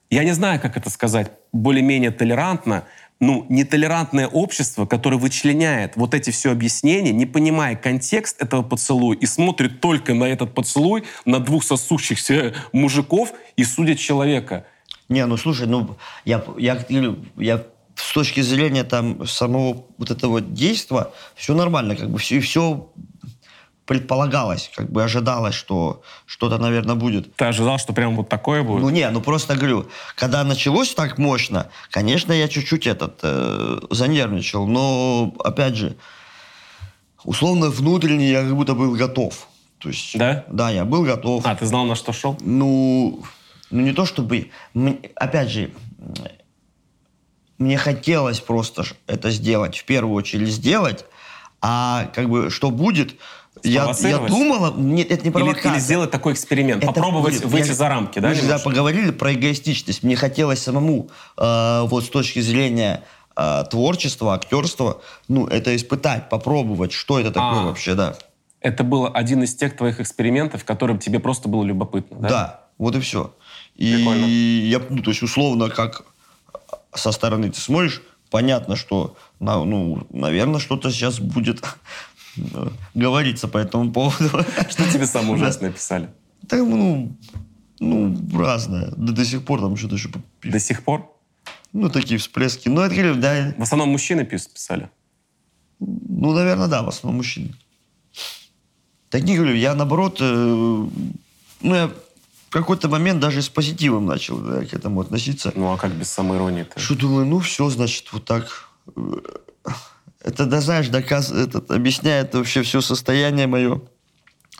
я 0.10 0.24
не 0.24 0.34
знаю, 0.34 0.60
как 0.60 0.78
это 0.78 0.90
сказать, 0.90 1.32
более-менее 1.52 2.12
толерантно, 2.12 2.86
ну, 3.20 3.46
нетолерантное 3.50 4.28
общество, 4.28 4.86
которое 4.86 5.18
вычленяет 5.18 5.96
вот 5.96 6.14
эти 6.14 6.30
все 6.30 6.52
объяснения, 6.52 7.12
не 7.12 7.26
понимая 7.26 7.76
контекст 7.76 8.42
этого 8.42 8.64
поцелуя, 8.64 9.18
и 9.18 9.26
смотрит 9.26 9.80
только 9.80 10.14
на 10.14 10.26
этот 10.26 10.54
поцелуй, 10.54 11.06
на 11.26 11.40
двух 11.40 11.64
сосущихся 11.64 12.54
мужиков 12.74 13.34
и 13.56 13.64
судит 13.64 14.00
человека. 14.00 14.66
Не, 15.10 15.26
ну 15.26 15.38
слушай, 15.38 15.68
ну 15.68 15.96
я, 16.26 16.44
я, 16.58 16.86
я 17.38 17.64
с 17.96 18.14
точки 18.14 18.42
зрения 18.42 18.84
там 18.84 19.26
самого 19.28 19.86
вот 19.98 20.12
этого 20.12 20.42
действия 20.42 21.08
все 21.36 21.54
нормально, 21.54 21.96
как 21.96 22.10
бы 22.10 22.18
все, 22.18 22.40
все 22.40 22.90
предполагалось, 23.86 24.72
как 24.76 24.91
бы 24.91 25.04
ожидалось, 25.04 25.56
что 25.56 26.02
что-то, 26.26 26.58
наверное, 26.58 26.96
будет. 26.96 27.36
Ты 27.36 27.46
ожидал, 27.46 27.78
что 27.78 27.93
прям 27.93 28.15
вот 28.15 28.30
такое 28.30 28.63
будет? 28.63 28.82
Ну 28.82 28.89
не, 28.89 29.10
ну 29.10 29.22
просто 29.22 29.56
говорю, 29.56 29.89
когда 30.15 30.43
началось 30.43 30.93
так 30.93 31.17
мощно, 31.17 31.69
конечно, 31.89 32.32
я 32.32 32.48
чуть-чуть 32.48 32.88
этот 32.88 33.19
э, 33.24 33.80
занервничал, 33.89 34.67
но 34.67 35.34
опять 35.43 35.76
же, 35.76 35.98
условно 37.24 37.69
внутренне 37.69 38.30
я 38.30 38.41
как 38.41 38.56
будто 38.56 38.74
был 38.74 38.96
готов. 38.96 39.48
То 39.80 39.89
есть, 39.89 40.17
да? 40.17 40.46
Да, 40.48 40.69
я 40.69 40.86
был 40.86 41.04
готов. 41.04 41.46
А, 41.46 41.56
ты 41.56 41.65
знал, 41.65 41.86
на 41.86 41.96
что 41.96 42.13
шел? 42.13 42.38
Ну, 42.39 43.22
ну 43.69 43.82
не 43.82 43.91
то 43.91 44.06
чтобы... 44.06 44.50
Опять 45.15 45.50
же, 45.50 45.72
мне 47.58 47.78
хотелось 47.78 48.39
просто 48.39 48.86
это 49.08 49.30
сделать, 49.30 49.78
в 49.78 49.84
первую 49.84 50.15
очередь 50.15 50.48
сделать, 50.48 51.06
а 51.62 52.10
как 52.13 52.30
бы 52.30 52.50
что 52.50 52.72
будет, 52.72 53.15
я, 53.63 53.93
я 54.02 54.17
думала, 54.19 54.73
нет, 54.76 55.12
это 55.12 55.23
не 55.23 55.32
провокация. 55.32 55.71
Или, 55.71 55.78
или 55.78 55.84
сделать 55.84 56.12
такой 56.12 56.34
эксперимент, 56.34 56.84
это 56.84 56.91
попробовать 56.93 57.36
будет, 57.36 57.45
выйти 57.45 57.69
я, 57.69 57.73
за 57.73 57.89
рамки, 57.89 58.19
да? 58.19 58.30
Мы 58.30 58.36
же 58.36 58.60
поговорили 58.63 59.12
про 59.12 59.34
эгоистичность. 59.34 60.04
Мне 60.04 60.15
хотелось 60.15 60.62
самому, 60.62 61.10
э, 61.38 61.82
вот 61.88 62.06
с 62.06 62.10
точки 62.10 62.39
зрения 62.39 63.04
э, 63.36 63.63
творчества, 63.69 64.34
актерства, 64.34 65.02
ну, 65.28 65.47
это 65.47 65.76
испытать, 65.76 66.30
попробовать, 66.30 66.91
что 66.91 67.19
это 67.19 67.32
такое 67.32 67.62
а, 67.62 67.65
вообще, 67.65 67.95
да. 67.95 68.15
Это 68.62 68.84
был 68.84 69.10
один 69.13 69.43
из 69.43 69.56
тех 69.56 69.76
твоих 69.76 69.99
экспериментов, 69.99 70.65
которым 70.65 70.99
тебе 70.99 71.19
просто 71.19 71.49
было 71.49 71.63
любопытно, 71.63 72.17
да? 72.19 72.30
Да, 72.30 72.62
вот 72.78 72.95
и 72.95 72.99
все. 72.99 73.34
И 73.76 73.95
Прикольно. 73.95 74.26
я, 74.26 74.82
ну, 74.89 75.02
то 75.02 75.12
есть, 75.12 75.23
условно, 75.23 75.69
как 75.69 76.04
со 76.93 77.12
стороны 77.12 77.49
ты 77.49 77.60
смотришь, 77.60 78.02
понятно, 78.30 78.76
что, 78.76 79.15
ну, 79.39 80.06
наверное, 80.12 80.60
что-то 80.60 80.91
сейчас 80.91 81.19
будет 81.19 81.63
говорится 82.93 83.48
по 83.48 83.58
этому 83.58 83.91
поводу. 83.91 84.30
Что 84.69 84.91
тебе 84.91 85.06
самое 85.06 85.34
ужасное 85.34 85.72
писали? 85.72 86.10
Да, 86.43 86.58
ну, 86.58 87.15
ну, 87.80 88.17
разное. 88.34 88.91
До, 88.98 89.13
до 89.13 89.26
сих 89.26 89.43
пор 89.43 89.62
там 89.62 89.76
что-то 89.76 89.96
еще... 89.96 90.10
До 90.43 90.60
сих 90.60 90.84
пор? 90.84 91.12
Ну, 91.72 91.89
такие 91.89 92.19
всплески. 92.19 92.69
Ну, 92.69 92.82
это, 92.82 93.15
да. 93.15 93.54
В 93.58 93.62
основном 93.62 93.89
мужчины 93.89 94.26
писали? 94.26 94.89
Ну, 95.80 96.34
наверное, 96.34 96.67
да, 96.67 96.84
в 96.84 96.88
основном 96.88 97.17
мужчины. 97.17 97.54
Так 99.10 99.24
не 99.24 99.36
говорю, 99.36 99.54
я 99.56 99.76
наоборот, 99.76 100.17
э, 100.22 100.88
ну, 101.62 101.76
я 101.76 101.88
в 101.88 102.50
какой-то 102.50 102.88
момент 102.89 103.19
даже 103.19 103.41
с 103.41 103.50
позитивом 103.50 104.06
начал 104.06 104.38
да, 104.38 104.65
к 104.65 104.74
этому 104.74 105.02
относиться. 105.02 105.52
Ну, 105.56 105.72
а 105.72 105.78
как 105.78 105.93
без 105.93 106.10
самоиронии-то? 106.10 106.80
Что 106.80 106.96
думаю, 106.96 107.26
ну, 107.26 107.39
все, 107.39 107.69
значит, 107.69 108.12
вот 108.13 108.26
так 108.26 108.69
это, 110.24 110.46
да, 110.46 110.62
знаешь, 110.62 110.88
доказ, 110.88 111.32
этот, 111.32 111.70
объясняет 111.72 112.34
вообще 112.34 112.64
все 112.64 112.82
состояние 112.82 113.48
мое, 113.48 113.82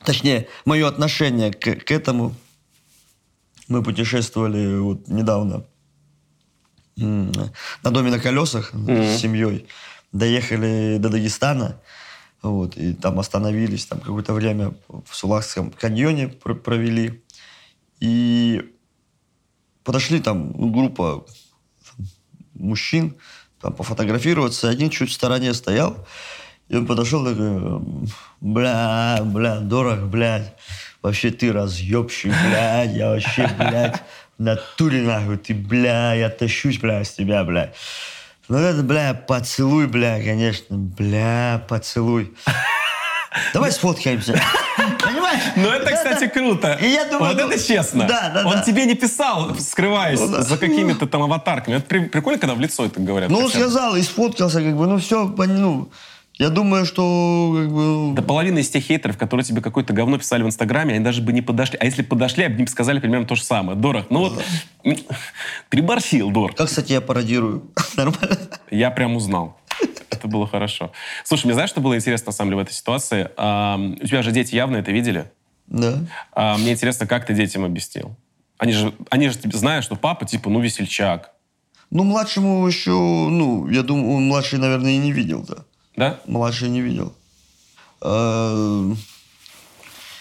точнее, 0.06 0.48
мое 0.66 0.88
отношение 0.88 1.52
к, 1.52 1.76
к 1.76 1.92
этому. 1.92 2.36
Мы 3.68 3.82
путешествовали 3.82 4.78
вот 4.78 5.08
недавно 5.08 5.66
на 6.96 7.92
доме 7.92 8.12
на 8.12 8.20
колесах 8.20 8.74
mm-hmm. 8.74 9.18
с 9.18 9.22
семьей. 9.22 9.68
Доехали 10.12 10.98
до 11.00 11.10
Дагестана, 11.10 11.82
вот, 12.44 12.78
и 12.78 12.94
там 12.94 13.20
остановились, 13.20 13.86
там 13.86 14.00
какое-то 14.00 14.34
время 14.34 14.76
в 14.88 15.16
Сулахском 15.16 15.72
каньоне 15.72 16.28
провели. 16.28 17.24
И 18.00 18.62
подошли 19.84 20.20
там 20.20 20.52
ну, 20.56 20.70
группа 20.70 21.26
мужчин, 22.54 23.16
там, 23.64 23.74
пофотографироваться. 23.74 24.70
Один 24.70 24.90
чуть 24.90 25.10
в 25.10 25.14
стороне 25.14 25.54
стоял, 25.54 26.06
и 26.68 26.76
он 26.76 26.86
подошел 26.86 27.26
такой, 27.26 27.82
бля, 28.42 29.20
бля, 29.24 29.60
дорого, 29.62 30.06
блядь. 30.06 30.54
Вообще 31.02 31.32
ты 31.32 31.52
разъебщик, 31.52 32.32
блядь, 32.46 32.94
я 32.94 33.10
вообще, 33.10 33.50
блядь, 33.58 34.04
в 34.38 34.44
натуре 34.44 35.02
нахуй, 35.02 35.38
ты, 35.38 35.54
бля, 35.54 36.14
я 36.14 36.30
тащусь, 36.30 36.78
бля, 36.78 37.04
с 37.04 37.14
тебя, 37.14 37.44
блядь. 37.44 37.74
Ну 38.50 38.58
это, 38.58 38.84
бля, 38.84 39.14
поцелуй, 39.14 39.88
бля, 39.88 40.22
конечно, 40.22 40.78
бля, 40.78 41.66
поцелуй. 41.68 42.34
Давай 43.54 43.72
сфоткаемся. 43.72 44.40
Понимаешь? 45.00 45.42
Ну, 45.56 45.70
это, 45.70 45.92
кстати, 45.92 46.28
круто. 46.28 46.78
И 46.82 46.88
я 46.88 47.06
думаю, 47.06 47.34
вот 47.34 47.42
ну, 47.42 47.50
это 47.50 47.64
честно. 47.64 48.06
Да, 48.06 48.32
да, 48.34 48.46
Он 48.46 48.56
да. 48.56 48.64
тебе 48.64 48.86
не 48.86 48.96
писал, 48.96 49.56
скрываясь 49.60 50.20
ну, 50.20 50.30
да. 50.30 50.42
за 50.42 50.58
какими-то 50.58 51.08
там 51.08 51.24
аватарками. 51.24 51.76
Это 51.76 51.86
при, 51.86 52.00
прикольно, 52.06 52.40
когда 52.40 52.56
в 52.56 52.60
лицо 52.60 52.86
это 52.86 53.00
говорят. 53.00 53.30
Ну, 53.30 53.40
он 53.40 53.50
сказал 53.50 53.96
и 53.96 54.02
сфоткался, 54.02 54.62
как 54.62 54.76
бы, 54.76 54.88
ну, 54.88 54.98
все, 55.00 55.26
ну, 55.26 55.90
Я 56.38 56.50
думаю, 56.50 56.86
что... 56.86 57.56
Как 57.56 57.72
бы... 57.72 58.14
Да 58.16 58.22
половина 58.22 58.60
из 58.60 58.70
тех 58.70 58.84
хейтеров, 58.84 59.18
которые 59.18 59.46
тебе 59.46 59.62
какое-то 59.62 59.94
говно 59.94 60.18
писали 60.18 60.44
в 60.44 60.48
Инстаграме, 60.48 60.96
они 60.96 61.04
даже 61.04 61.22
бы 61.22 61.34
не 61.34 61.42
подошли. 61.42 61.78
А 61.80 61.86
если 61.86 62.02
подошли, 62.02 62.44
они 62.44 62.64
бы 62.64 62.70
сказали 62.70 63.00
примерно 63.00 63.26
то 63.26 63.36
же 63.36 63.44
самое. 63.44 63.78
Дорог, 63.78 64.06
ну 64.10 64.20
вот, 64.20 64.44
переборщил, 65.70 66.32
Дор. 66.32 66.54
Как, 66.54 66.68
кстати, 66.68 66.94
я 66.94 67.02
пародирую. 67.02 67.64
Нормально? 67.98 68.38
Я 68.72 68.92
прям 68.92 69.16
узнал. 69.16 69.58
Это 70.24 70.32
было 70.32 70.48
хорошо. 70.48 70.94
Слушай, 71.26 71.48
мне 71.48 71.54
знаешь, 71.54 71.70
что 71.70 71.82
было 71.82 71.98
интересно, 71.98 72.28
на 72.28 72.32
самом 72.32 72.52
деле, 72.52 72.64
в 72.64 72.66
этой 72.66 72.74
ситуации? 72.74 73.30
А, 73.36 73.78
у 73.78 74.08
тебя 74.08 74.22
же 74.22 74.32
дети 74.32 74.56
явно 74.56 74.78
это 74.78 74.90
видели. 74.90 75.30
Да. 75.68 76.00
А, 76.32 76.58
мне 76.58 76.72
интересно, 76.72 77.06
как 77.06 77.26
ты 77.26 77.34
детям 77.34 77.66
объяснил? 77.66 78.16
Они 78.58 78.72
же, 78.72 78.94
они 79.10 79.28
же 79.28 79.38
знают, 79.52 79.84
что 79.84 79.98
папа, 79.98 80.26
типа, 80.26 80.50
ну, 80.50 80.62
весельчак. 80.62 81.34
Ну, 81.90 82.06
младшему 82.06 82.66
еще, 82.66 82.92
ну, 82.92 83.68
я 83.68 83.84
думаю, 83.84 84.14
он 84.14 84.28
младший, 84.28 84.60
наверное, 84.60 84.92
и 84.92 84.98
не 84.98 85.12
видел-то. 85.12 85.66
Да? 85.98 86.22
Младший 86.26 86.70
не 86.70 86.80
видел. 86.80 87.14
А 88.02 88.94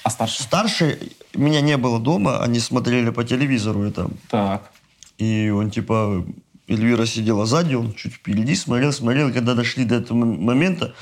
старший? 0.09 0.43
Старший, 0.43 1.13
меня 1.33 1.61
не 1.61 1.77
было 1.77 2.01
дома, 2.01 2.43
они 2.43 2.59
смотрели 2.59 3.11
по 3.11 3.23
телевизору 3.23 3.85
это. 3.85 4.11
Так. 4.29 4.73
И 5.19 5.49
он 5.51 5.71
типа, 5.71 6.27
Эльвира 6.69 7.07
сидела 7.07 7.47
сзади, 7.47 7.75
он 7.75 7.95
чуть 7.95 8.15
впереди 8.15 8.55
смотрел, 8.55 8.93
смотрел. 8.93 9.29
И 9.29 9.33
когда 9.33 9.55
дошли 9.55 9.85
до 9.85 9.97
этого 9.97 10.17
момента, 10.17 10.95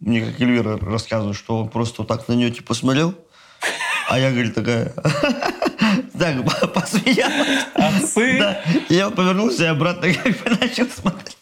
мне 0.00 0.20
как 0.24 0.40
Эльвира 0.40 0.78
рассказывает, 0.78 1.36
что 1.36 1.60
он 1.60 1.68
просто 1.68 2.02
вот 2.02 2.08
так 2.08 2.28
на 2.28 2.34
нее 2.34 2.50
типа 2.50 2.74
смотрел. 2.74 3.14
А 4.08 4.18
я, 4.18 4.30
говорит, 4.30 4.54
такая... 4.54 4.92
Так, 6.18 6.72
посмеялась. 6.74 7.66
Отцы? 7.74 8.38
Да. 8.38 8.60
Я 8.88 9.10
повернулся 9.10 9.64
и 9.64 9.66
обратно 9.66 10.12
как 10.14 10.32
бы 10.32 10.50
начал 10.60 10.86
смотреть. 10.86 11.36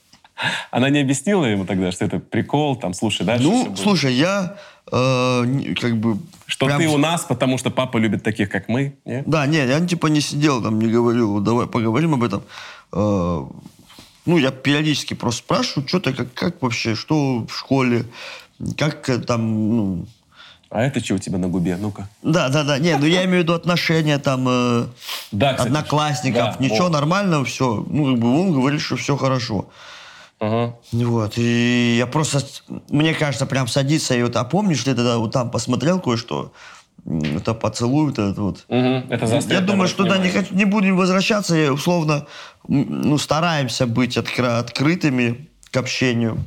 Она 0.70 0.88
не 0.90 1.00
объяснила 1.00 1.44
ему 1.44 1.66
тогда, 1.66 1.92
что 1.92 2.04
это 2.04 2.18
прикол, 2.18 2.76
там, 2.76 2.94
слушай, 2.94 3.24
дальше 3.24 3.44
Ну, 3.44 3.76
слушай, 3.76 4.12
я 4.12 4.56
э, 4.90 5.74
как 5.80 5.96
бы... 5.98 6.18
Что 6.46 6.66
прям... 6.66 6.80
ты 6.80 6.88
у 6.88 6.98
нас, 6.98 7.24
потому 7.24 7.58
что 7.58 7.70
папа 7.70 7.98
любит 7.98 8.22
таких, 8.22 8.50
как 8.50 8.68
мы, 8.68 8.96
не? 9.04 9.22
Да, 9.24 9.46
нет, 9.46 9.68
я 9.68 9.86
типа 9.86 10.08
не 10.08 10.20
сидел 10.20 10.62
там, 10.62 10.80
не 10.80 10.90
говорил, 10.90 11.40
давай 11.40 11.66
поговорим 11.66 12.14
об 12.14 12.24
этом. 12.24 12.42
Э, 12.92 13.44
ну, 14.24 14.38
я 14.38 14.50
периодически 14.50 15.14
просто 15.14 15.40
спрашиваю, 15.40 15.88
что 15.88 16.00
то 16.00 16.12
как, 16.12 16.32
как 16.34 16.62
вообще, 16.62 16.94
что 16.94 17.46
в 17.46 17.56
школе, 17.56 18.06
как 18.76 19.10
там, 19.26 19.76
ну... 19.76 20.06
А 20.70 20.82
это 20.82 21.04
что 21.04 21.14
у 21.14 21.18
тебя 21.18 21.38
на 21.38 21.48
губе? 21.48 21.76
Ну-ка. 21.76 22.08
Да, 22.22 22.48
да, 22.48 22.64
да. 22.64 22.78
Не, 22.78 22.96
ну 22.96 23.04
я 23.04 23.24
имею 23.24 23.40
в 23.40 23.42
виду 23.42 23.52
отношения 23.52 24.18
там 24.18 24.46
э, 24.48 24.86
да, 25.30 25.52
кстати, 25.52 25.68
одноклассников. 25.68 26.56
Да, 26.56 26.56
Ничего, 26.60 26.84
вот. 26.84 26.92
нормально, 26.92 27.44
все. 27.44 27.84
Ну, 27.88 28.12
как 28.12 28.18
бы 28.18 28.40
он 28.40 28.52
говорит, 28.52 28.80
что 28.80 28.96
все 28.96 29.16
хорошо. 29.16 29.68
Ага. 30.40 30.74
Вот, 30.90 31.34
и 31.36 31.96
я 31.98 32.06
просто, 32.06 32.40
мне 32.88 33.14
кажется, 33.14 33.46
прям 33.46 33.68
садиться 33.68 34.14
и 34.16 34.22
вот, 34.22 34.34
а 34.34 34.44
помнишь 34.44 34.86
ли 34.86 34.94
тогда 34.94 35.18
вот 35.18 35.32
там 35.32 35.50
посмотрел 35.50 36.00
кое-что? 36.00 36.52
Это 37.04 37.54
поцелуй, 37.54 38.06
вот 38.06 38.18
это 38.18 38.40
вот. 38.40 38.64
Угу, 38.68 39.12
это 39.12 39.42
я 39.48 39.60
думаю, 39.60 39.88
что 39.88 40.04
туда 40.04 40.18
не, 40.18 40.30
хочу, 40.30 40.54
не 40.54 40.64
будем 40.64 40.96
возвращаться, 40.96 41.56
и 41.56 41.68
условно, 41.68 42.26
ну, 42.68 43.18
стараемся 43.18 43.86
быть 43.86 44.16
откры, 44.16 44.46
открытыми 44.46 45.48
к 45.72 45.76
общению. 45.76 46.44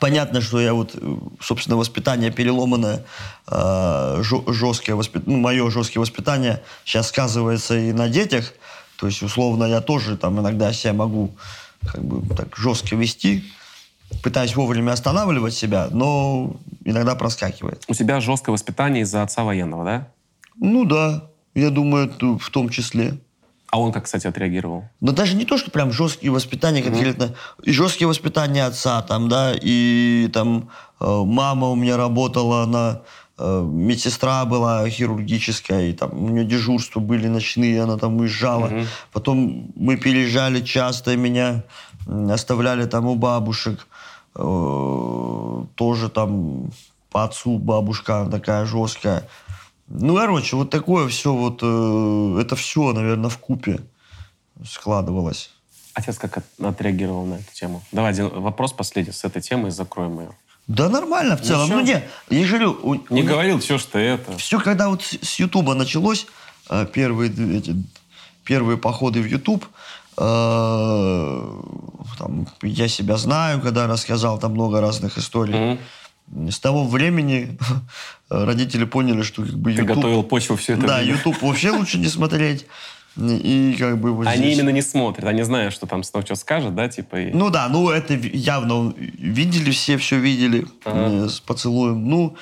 Понятно, 0.00 0.40
что 0.40 0.60
я 0.60 0.72
вот, 0.72 0.96
собственно, 1.40 1.76
воспитание 1.76 2.30
переломанное, 2.30 3.04
э, 3.48 4.22
жесткое 4.22 4.96
воспитание, 4.96 5.36
ну, 5.36 5.42
мое 5.42 5.70
жесткое 5.70 6.00
воспитание 6.00 6.62
сейчас 6.84 7.08
сказывается 7.08 7.78
и 7.78 7.92
на 7.92 8.08
детях. 8.08 8.54
То 8.98 9.06
есть, 9.06 9.22
условно, 9.22 9.64
я 9.64 9.80
тоже 9.80 10.16
там 10.16 10.40
иногда 10.40 10.72
себя 10.72 10.94
могу 10.94 11.36
как 11.86 12.02
бы 12.02 12.34
так 12.34 12.56
жестко 12.56 12.96
вести, 12.96 13.44
пытаюсь 14.22 14.56
вовремя 14.56 14.92
останавливать 14.92 15.54
себя, 15.54 15.88
но 15.90 16.56
иногда 16.84 17.14
проскакивает. 17.14 17.84
У 17.88 17.94
тебя 17.94 18.20
жесткое 18.20 18.52
воспитание 18.52 19.02
из-за 19.02 19.22
отца 19.22 19.44
военного, 19.44 19.84
да? 19.84 20.08
Ну 20.58 20.84
да, 20.84 21.24
я 21.54 21.70
думаю, 21.70 22.12
в 22.38 22.50
том 22.50 22.68
числе. 22.68 23.18
А 23.70 23.80
он 23.80 23.92
как, 23.92 24.04
кстати, 24.04 24.26
отреагировал? 24.26 24.84
Но 25.00 25.12
даже 25.12 25.34
не 25.34 25.44
то, 25.44 25.58
что 25.58 25.70
прям 25.70 25.92
жесткие 25.92 26.30
воспитания 26.30 26.82
конкретно. 26.82 27.24
Mm-hmm. 27.24 27.64
И 27.64 27.72
жесткие 27.72 28.08
воспитания 28.08 28.64
отца 28.64 29.02
там, 29.02 29.28
да, 29.28 29.54
и 29.60 30.30
там 30.32 30.70
э, 31.00 31.22
мама 31.24 31.68
у 31.68 31.74
меня 31.74 31.96
работала, 31.96 32.62
она 32.62 33.02
э, 33.38 33.68
медсестра 33.68 34.44
была 34.44 34.88
хирургическая, 34.88 35.88
и 35.88 35.92
там 35.92 36.10
у 36.12 36.28
нее 36.28 36.44
дежурства 36.44 37.00
были 37.00 37.26
ночные, 37.26 37.82
она 37.82 37.98
там 37.98 38.16
уезжала. 38.18 38.68
Mm-hmm. 38.68 38.86
Потом 39.12 39.72
мы 39.74 39.96
переезжали 39.96 40.60
часто, 40.60 41.16
меня 41.16 41.64
оставляли 42.06 42.86
там 42.86 43.06
у 43.06 43.16
бабушек. 43.16 43.86
Э, 44.38 45.64
тоже 45.74 46.08
там 46.10 46.70
по 47.10 47.24
отцу 47.24 47.58
бабушка 47.58 48.28
такая 48.30 48.66
жесткая. 48.66 49.26
Ну, 49.88 50.16
короче, 50.16 50.56
вот 50.56 50.70
такое 50.70 51.08
все, 51.08 51.32
вот 51.32 51.60
э, 51.62 52.40
это 52.40 52.56
все, 52.56 52.92
наверное, 52.92 53.30
в 53.30 53.38
купе 53.38 53.80
складывалось. 54.68 55.50
Отец 55.94 56.18
как 56.18 56.44
отреагировал 56.60 57.24
на 57.24 57.34
эту 57.34 57.54
тему? 57.54 57.82
Давай 57.92 58.10
один 58.10 58.28
вопрос 58.28 58.72
последний 58.72 59.12
с 59.12 59.24
этой 59.24 59.40
темой, 59.40 59.70
закроем 59.70 60.20
ее. 60.20 60.30
Да 60.66 60.88
нормально 60.88 61.36
в 61.36 61.42
целом. 61.42 61.66
Ничего? 61.66 61.80
Ну, 61.80 61.86
не, 61.86 62.40
я 62.42 62.48
говорю... 62.48 62.78
У, 62.82 62.94
не 63.14 63.22
у, 63.22 63.26
говорил, 63.26 63.58
все, 63.60 63.78
что 63.78 63.98
это. 63.98 64.36
Все, 64.36 64.60
когда 64.60 64.88
вот 64.88 65.02
с 65.02 65.38
Ютуба 65.38 65.74
началось, 65.74 66.26
э, 66.68 66.86
первые, 66.92 67.30
эти, 67.58 67.76
первые 68.44 68.76
походы 68.76 69.22
в 69.22 69.26
Ютуб, 69.26 69.64
там, 72.18 72.46
я 72.62 72.88
себя 72.88 73.16
знаю, 73.16 73.60
когда 73.60 73.86
рассказал 73.86 74.38
там 74.38 74.52
много 74.52 74.80
разных 74.80 75.18
историй. 75.18 75.54
Mm-hmm 75.54 75.78
с 76.50 76.58
того 76.58 76.84
времени 76.84 77.56
родители 78.28 78.84
поняли, 78.84 79.22
что 79.22 79.42
как 79.42 79.54
бы 79.54 79.70
YouTube... 79.70 79.86
Ты 79.88 79.94
готовил 79.94 80.22
почву 80.22 80.56
все 80.56 80.74
это 80.74 80.86
Да, 80.86 80.98
время. 80.98 81.14
YouTube 81.14 81.40
вообще 81.42 81.70
лучше 81.70 81.98
не 81.98 82.08
смотреть. 82.08 82.66
И 83.18 83.76
как 83.78 83.98
бы 83.98 84.12
вот 84.12 84.26
Они 84.26 84.38
здесь... 84.38 84.58
именно 84.58 84.70
не 84.70 84.82
смотрят, 84.82 85.24
они 85.24 85.42
знают, 85.42 85.72
что 85.72 85.86
там 85.86 86.02
снова 86.02 86.26
что 86.26 86.34
скажет, 86.34 86.74
да, 86.74 86.86
типа... 86.88 87.16
И... 87.16 87.32
Ну 87.32 87.48
да, 87.48 87.66
ну 87.68 87.88
это 87.88 88.12
явно 88.12 88.92
видели 88.96 89.70
все, 89.70 89.96
все 89.96 90.18
видели 90.18 90.66
ага. 90.84 91.26
с 91.28 91.40
поцелуем. 91.40 92.06
Ну, 92.06 92.36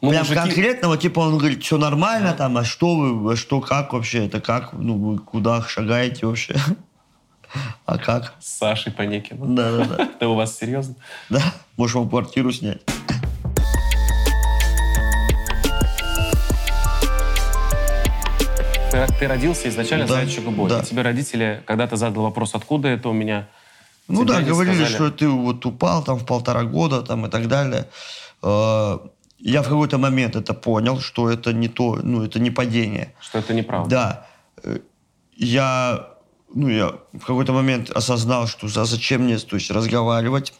ну 0.00 0.10
прям 0.10 0.22
мужики... 0.22 0.38
конкретного, 0.38 0.96
типа 0.96 1.20
он 1.20 1.38
говорит, 1.38 1.64
все 1.64 1.76
нормально 1.76 2.28
ага. 2.28 2.38
там, 2.38 2.56
а 2.56 2.64
что 2.64 2.94
вы, 2.94 3.32
а 3.32 3.36
что, 3.36 3.60
как 3.60 3.94
вообще, 3.94 4.26
это 4.26 4.40
как, 4.40 4.74
ну 4.74 4.96
вы 4.96 5.18
куда 5.18 5.60
шагаете 5.62 6.26
вообще? 6.26 6.54
А 7.84 7.98
как? 7.98 8.34
С 8.40 8.58
Сашей 8.58 8.92
Паникиным. 8.92 9.54
Да, 9.56 9.76
да, 9.76 9.84
да. 9.84 10.04
Это 10.04 10.28
у 10.28 10.34
вас 10.34 10.56
серьезно? 10.56 10.94
Да. 11.30 11.42
Можешь 11.76 11.96
вам 11.96 12.08
квартиру 12.08 12.52
снять. 12.52 12.80
Ты, 18.90 19.06
ты 19.18 19.28
родился 19.28 19.68
изначально 19.68 20.06
да, 20.06 20.14
зайчью 20.14 20.42
губой. 20.42 20.70
Да. 20.70 20.80
И 20.80 20.84
тебе 20.84 21.02
родители 21.02 21.62
когда-то 21.66 21.96
задал 21.96 22.22
вопрос, 22.22 22.54
откуда 22.54 22.88
это 22.88 23.08
у 23.08 23.12
меня? 23.12 23.48
Ну 24.08 24.24
да, 24.24 24.40
говорили, 24.40 24.84
сказали... 24.84 24.94
что 24.94 25.10
ты 25.10 25.28
вот 25.28 25.66
упал 25.66 26.04
там 26.04 26.18
в 26.18 26.24
полтора 26.24 26.64
года 26.64 27.02
там 27.02 27.26
и 27.26 27.30
так 27.30 27.48
далее. 27.48 27.88
Э, 28.42 28.98
я 29.38 29.62
в 29.62 29.68
какой-то 29.68 29.98
момент 29.98 30.36
это 30.36 30.54
понял, 30.54 31.00
что 31.00 31.28
это 31.30 31.52
не 31.52 31.68
то, 31.68 31.98
ну 32.02 32.24
это 32.24 32.38
не 32.38 32.50
падение. 32.50 33.14
Что 33.20 33.38
это 33.38 33.52
неправда. 33.52 33.90
Да. 33.90 34.26
Э, 34.62 34.78
я 35.36 36.08
ну, 36.56 36.68
я 36.70 36.94
в 37.12 37.20
какой-то 37.26 37.52
момент 37.52 37.90
осознал, 37.90 38.46
что 38.46 38.66
а 38.66 38.84
зачем 38.86 39.22
мне 39.22 39.36
то 39.38 39.56
есть, 39.56 39.70
разговаривать 39.70 40.54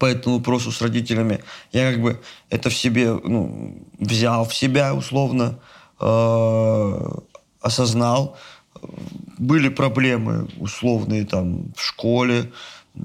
по 0.00 0.06
этому 0.06 0.38
вопросу 0.38 0.72
с 0.72 0.80
родителями. 0.80 1.40
Я 1.72 1.92
как 1.92 2.00
бы 2.00 2.20
это 2.48 2.70
в 2.70 2.74
себе, 2.74 3.12
ну, 3.12 3.76
взял 3.98 4.46
в 4.46 4.54
себя 4.54 4.94
условно, 4.94 5.58
э, 6.00 7.10
осознал. 7.60 8.38
Были 9.38 9.68
проблемы 9.68 10.48
условные 10.58 11.26
там 11.26 11.72
в 11.76 11.82
школе, 11.82 12.50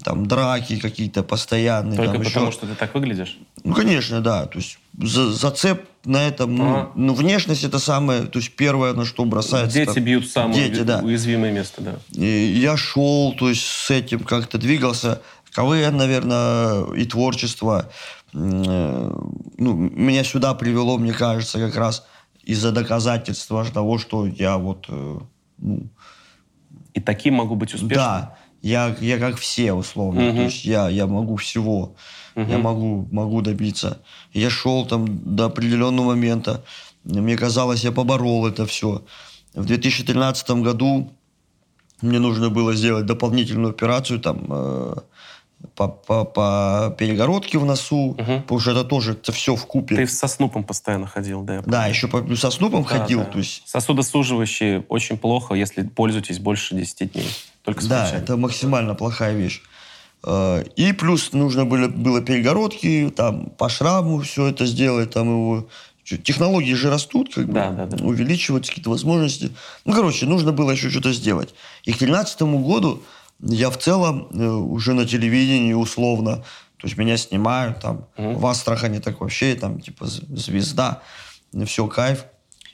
там 0.04 0.28
драки 0.28 0.80
какие-то 0.80 1.24
постоянные. 1.24 1.98
Только 1.98 2.14
там, 2.14 2.24
потому, 2.24 2.48
еще... 2.48 2.58
что 2.58 2.68
ты 2.68 2.76
так 2.76 2.94
выглядишь? 2.96 3.38
Ну, 3.66 3.74
конечно, 3.74 4.22
да. 4.22 4.46
То 4.46 4.60
есть 4.60 4.80
за, 4.98 5.32
зацеп 5.32 5.86
на 6.06 6.28
этом, 6.28 6.56
ну, 6.56 6.70
ага. 6.70 6.92
ну, 6.96 7.14
внешность 7.14 7.64
это 7.64 7.80
самое, 7.80 8.24
то 8.24 8.40
есть 8.40 8.56
первое, 8.56 8.94
на 8.94 9.06
что 9.06 9.26
бросается. 9.26 9.78
Дети 9.78 9.94
там, 9.94 10.04
бьют 10.04 10.28
самое 10.28 10.70
дети, 10.70 10.82
да. 10.82 11.00
уязвимое 11.00 11.52
место, 11.52 11.82
да. 11.82 11.96
И 12.12 12.26
я 12.26 12.78
шел, 12.78 13.34
то 13.34 13.50
есть 13.50 13.66
с 13.66 13.92
этим 13.92 14.20
как-то 14.22 14.58
двигался. 14.58 15.22
КВН, 15.52 15.98
наверное, 15.98 16.94
и 16.94 17.06
творчество. 17.06 17.90
Э, 18.34 19.12
ну, 19.58 19.74
меня 19.74 20.24
сюда 20.24 20.54
привело, 20.54 20.98
мне 20.98 21.14
кажется, 21.14 21.58
как 21.60 21.76
раз 21.76 22.06
из-за 22.44 22.72
доказательства 22.72 23.66
того, 23.66 23.98
что 23.98 24.28
я 24.28 24.58
вот... 24.58 24.86
Э, 24.90 25.20
ну, 25.58 25.84
и 26.94 27.00
таким 27.00 27.36
могу 27.36 27.56
быть 27.56 27.74
успешным? 27.74 27.98
Да 27.98 28.38
я, 28.62 28.96
я 29.00 29.18
как 29.18 29.38
все, 29.38 29.74
условно. 29.74 30.30
Угу. 30.30 30.38
То 30.38 30.44
есть 30.44 30.66
я, 30.66 30.90
я 30.90 31.08
могу 31.08 31.36
всего. 31.36 31.96
Угу. 32.38 32.52
Я 32.52 32.58
могу, 32.60 33.08
могу 33.12 33.42
добиться. 33.42 34.00
Я 34.32 34.50
шел 34.50 34.86
там 34.86 35.36
до 35.36 35.46
определенного 35.46 36.06
момента. 36.10 36.64
Мне 37.04 37.36
казалось, 37.36 37.84
я 37.84 37.92
поборол 37.92 38.48
это 38.48 38.66
все. 38.68 39.04
В 39.56 39.66
2013 39.66 40.50
году 40.52 41.12
мне 42.02 42.20
нужно 42.20 42.52
было 42.52 42.76
сделать 42.76 43.08
дополнительную 43.08 43.72
операцию. 43.72 44.20
Там, 44.20 44.46
э, 44.50 44.96
по, 45.74 45.88
по, 45.88 46.26
по 46.26 46.96
перегородке 46.96 47.58
в 47.58 47.66
носу, 47.66 48.10
угу. 48.12 48.42
потому 48.42 48.60
что 48.60 48.72
это 48.72 48.84
тоже 48.84 49.14
это 49.14 49.32
все 49.32 49.56
в 49.56 49.66
купе. 49.66 49.96
Ты 49.96 50.06
со 50.06 50.28
снупом 50.28 50.64
постоянно 50.64 51.08
ходил, 51.08 51.42
да? 51.42 51.64
Да, 51.66 51.88
еще 51.88 52.08
по, 52.08 52.24
со 52.36 52.52
снупом 52.52 52.84
да, 52.84 53.00
ходил. 53.00 53.20
Да. 53.22 53.26
То 53.26 53.40
есть... 53.40 53.64
Сосудосуживающие 53.66 54.86
очень 54.90 55.18
плохо, 55.18 55.56
если 55.56 55.82
пользуетесь 55.82 56.38
больше 56.38 56.76
10 56.76 57.14
дней. 57.14 57.30
Только 57.64 57.82
с 57.82 57.88
Да, 57.88 58.12
это 58.12 58.38
максимально 58.38 58.94
плохая 58.94 59.34
вещь. 59.34 59.64
Э, 60.24 60.64
и 60.76 60.94
плюс 60.94 61.34
нужно 61.34 61.66
было, 61.66 61.88
было 61.88 62.22
перегородки, 62.22 63.12
там 63.16 63.50
по 63.58 63.70
шраму 63.70 64.22
все 64.22 64.48
это 64.48 64.66
сделать, 64.66 65.12
там 65.12 65.30
его 65.30 65.68
технологии 66.04 66.74
же 66.74 66.90
растут, 66.90 67.34
как 67.34 67.52
да, 67.52 67.70
бы, 67.70 67.76
да, 67.76 67.86
да. 67.86 68.06
увеличивать 68.06 68.68
какие-то 68.68 68.90
возможности. 68.90 69.52
Ну, 69.86 69.94
короче, 69.94 70.26
нужно 70.26 70.54
было 70.54 70.72
еще 70.72 70.90
что-то 70.90 71.12
сделать. 71.12 71.54
И 71.84 71.92
к 71.92 71.98
2013 71.98 72.42
году 72.64 73.04
я 73.42 73.70
в 73.70 73.78
целом 73.78 74.28
э, 74.32 74.48
уже 74.48 74.94
на 74.94 75.06
телевидении 75.06 75.74
условно, 75.74 76.44
то 76.78 76.88
есть 76.88 76.98
меня 76.98 77.18
снимают 77.18 77.82
там 77.82 78.08
угу. 78.18 78.34
в 78.40 78.46
Астрахани 78.46 79.00
так 79.00 79.20
вообще 79.20 79.56
там 79.56 79.82
типа 79.82 80.06
звезда, 80.06 81.02
все 81.66 81.88
кайф. 81.88 82.26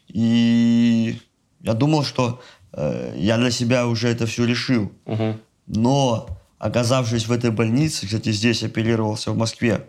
И 0.07 1.19
я 1.61 1.73
думал, 1.73 2.03
что 2.03 2.41
э, 2.73 3.15
я 3.17 3.37
для 3.37 3.49
себя 3.51 3.87
уже 3.87 4.09
это 4.09 4.27
все 4.27 4.45
решил. 4.45 4.91
Угу. 5.05 5.37
Но 5.67 6.42
оказавшись 6.63 7.27
в 7.27 7.31
этой 7.33 7.51
больнице, 7.51 8.05
кстати, 8.05 8.31
здесь 8.31 8.63
оперировался 8.63 9.31
в 9.31 9.37
Москве, 9.37 9.85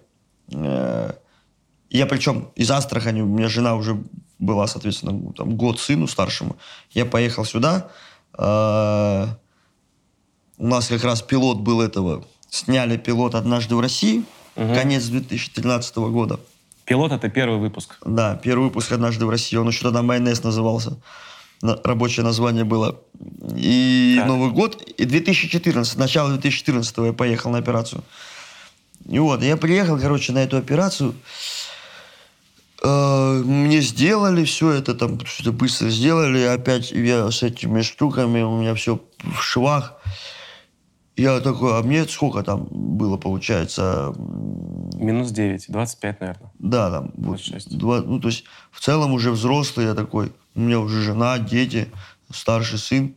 э, 0.52 1.12
я 1.88 2.06
причем 2.06 2.48
из 2.56 2.68
Астрахани, 2.68 3.20
у 3.20 3.26
меня 3.26 3.48
жена 3.48 3.76
уже 3.76 4.02
была, 4.40 4.66
соответственно, 4.66 5.32
там, 5.34 5.56
год 5.56 5.78
сыну 5.78 6.08
старшему. 6.08 6.56
Я 6.90 7.04
поехал 7.06 7.44
сюда, 7.44 7.90
э, 8.36 9.26
у 10.58 10.66
нас 10.66 10.88
как 10.88 11.04
раз 11.04 11.22
пилот 11.22 11.60
был 11.60 11.80
этого. 11.80 12.24
Сняли 12.50 12.96
пилот 12.96 13.36
однажды 13.36 13.76
в 13.76 13.80
России, 13.80 14.24
угу. 14.56 14.74
конец 14.74 15.04
2013 15.04 15.96
года. 15.96 16.40
Пилот 16.86 17.12
это 17.12 17.28
первый 17.28 17.60
выпуск. 17.60 17.98
Да, 18.04 18.34
первый 18.34 18.64
выпуск 18.64 18.90
однажды 18.90 19.26
в 19.26 19.30
России. 19.30 19.56
Он 19.56 19.68
еще 19.68 19.82
тогда 19.82 20.02
майонез 20.02 20.42
назывался. 20.42 20.96
Рабочее 21.64 22.24
название 22.24 22.64
было. 22.64 23.00
И 23.56 24.16
так. 24.18 24.28
Новый 24.28 24.50
год. 24.50 24.82
И 24.82 25.04
2014, 25.06 25.96
начало 25.96 26.28
2014 26.30 26.96
я 26.98 27.12
поехал 27.14 27.50
на 27.50 27.58
операцию. 27.58 28.04
И 29.08 29.18
вот, 29.18 29.42
я 29.42 29.56
приехал, 29.56 29.98
короче, 29.98 30.32
на 30.32 30.42
эту 30.42 30.58
операцию. 30.58 31.14
Э, 32.82 33.42
мне 33.42 33.80
сделали 33.80 34.44
все 34.44 34.72
это, 34.72 34.94
там, 34.94 35.24
что-то 35.24 35.52
быстро 35.52 35.88
сделали. 35.88 36.42
Опять 36.42 36.90
я 36.92 37.30
с 37.30 37.42
этими 37.42 37.80
штуками, 37.80 38.42
у 38.42 38.60
меня 38.60 38.74
все 38.74 39.00
в 39.22 39.40
швах. 39.40 39.94
Я 41.16 41.40
такой, 41.40 41.78
а 41.78 41.82
мне 41.82 42.04
сколько 42.04 42.42
там 42.42 42.66
было, 42.70 43.16
получается? 43.16 44.12
Минус 44.96 45.30
9, 45.30 45.66
25, 45.68 46.20
наверное. 46.20 46.52
Да, 46.58 46.90
там. 46.90 47.10
26. 47.16 47.70
Вот, 47.70 47.78
2, 47.78 48.00
ну, 48.02 48.20
то 48.20 48.28
есть, 48.28 48.44
в 48.70 48.80
целом 48.80 49.12
уже 49.12 49.30
взрослый 49.30 49.86
я 49.86 49.94
такой. 49.94 50.32
У 50.55 50.61
меня 50.61 50.78
уже 50.80 51.02
жена, 51.02 51.38
дети, 51.38 51.90
старший 52.32 52.78
сын. 52.78 53.14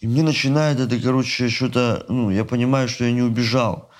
И 0.00 0.06
мне 0.06 0.22
начинает 0.22 0.80
это, 0.80 0.98
короче, 0.98 1.48
что-то... 1.48 2.06
Ну, 2.08 2.30
я 2.30 2.44
понимаю, 2.44 2.88
что 2.88 3.04
я 3.04 3.12
не 3.12 3.22
убежал 3.22 3.90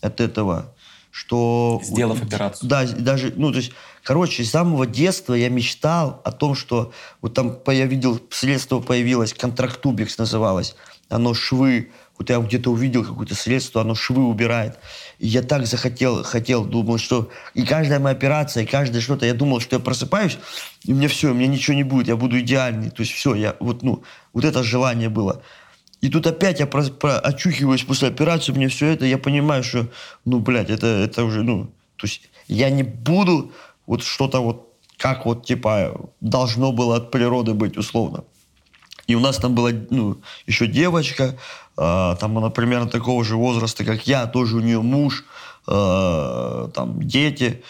от 0.00 0.20
этого. 0.20 0.74
Что... 1.10 1.80
Сделав 1.84 2.22
операцию. 2.22 2.68
Да, 2.68 2.86
даже... 2.86 3.32
Ну, 3.36 3.52
то 3.52 3.58
есть, 3.58 3.72
короче, 4.02 4.44
с 4.44 4.50
самого 4.50 4.86
детства 4.86 5.34
я 5.34 5.50
мечтал 5.50 6.22
о 6.24 6.32
том, 6.32 6.54
что... 6.54 6.92
Вот 7.20 7.34
там 7.34 7.58
я 7.66 7.84
видел, 7.84 8.20
средство 8.30 8.80
появилось, 8.80 9.34
контрактубикс 9.34 10.16
называлось. 10.16 10.76
Оно 11.10 11.34
швы 11.34 11.90
вот 12.20 12.28
я 12.28 12.38
где-то 12.38 12.70
увидел 12.70 13.02
какое-то 13.02 13.34
средство, 13.34 13.80
оно 13.80 13.94
швы 13.94 14.22
убирает. 14.22 14.78
Я 15.22 15.42
так 15.42 15.66
захотел, 15.66 16.22
хотел, 16.22 16.64
думал, 16.64 16.96
что... 16.96 17.28
И 17.52 17.62
каждая 17.62 18.00
моя 18.00 18.16
операция, 18.16 18.62
и 18.62 18.66
каждое 18.66 19.02
что-то, 19.02 19.26
я 19.26 19.34
думал, 19.34 19.60
что 19.60 19.76
я 19.76 19.80
просыпаюсь, 19.80 20.38
и 20.84 20.94
мне 20.94 21.08
все, 21.08 21.34
мне 21.34 21.46
ничего 21.46 21.76
не 21.76 21.82
будет, 21.82 22.08
я 22.08 22.16
буду 22.16 22.40
идеальный. 22.40 22.88
То 22.88 23.02
есть 23.02 23.12
все, 23.12 23.34
я 23.34 23.54
вот, 23.60 23.82
ну, 23.82 24.02
вот 24.32 24.44
это 24.44 24.62
желание 24.62 25.10
было. 25.10 25.42
И 26.00 26.08
тут 26.08 26.26
опять 26.26 26.60
я 26.60 26.66
про, 26.66 26.84
про, 26.84 27.18
очухиваюсь 27.18 27.84
после 27.84 28.08
операции, 28.08 28.52
мне 28.52 28.68
все 28.68 28.86
это, 28.86 29.04
я 29.04 29.18
понимаю, 29.18 29.62
что, 29.62 29.88
ну, 30.24 30.40
блядь, 30.40 30.70
это, 30.70 30.86
это 30.86 31.24
уже, 31.24 31.42
ну, 31.42 31.64
то 31.96 32.06
есть 32.06 32.22
я 32.48 32.70
не 32.70 32.82
буду 32.82 33.52
вот 33.86 34.02
что-то 34.02 34.40
вот, 34.40 34.72
как 34.96 35.26
вот, 35.26 35.44
типа, 35.44 36.10
должно 36.22 36.72
было 36.72 36.96
от 36.96 37.10
природы 37.10 37.52
быть, 37.52 37.76
условно. 37.76 38.24
И 39.10 39.14
у 39.16 39.20
нас 39.20 39.38
там 39.38 39.56
была, 39.56 39.72
ну, 39.90 40.18
еще 40.46 40.68
девочка, 40.68 41.36
э, 41.76 42.16
там 42.20 42.38
она 42.38 42.48
примерно 42.50 42.88
такого 42.88 43.24
же 43.24 43.34
возраста, 43.34 43.84
как 43.84 44.06
я, 44.06 44.26
тоже 44.26 44.56
у 44.56 44.60
нее 44.60 44.80
муж, 44.80 45.24
э, 45.66 46.68
там 46.72 47.02
дети. 47.02 47.60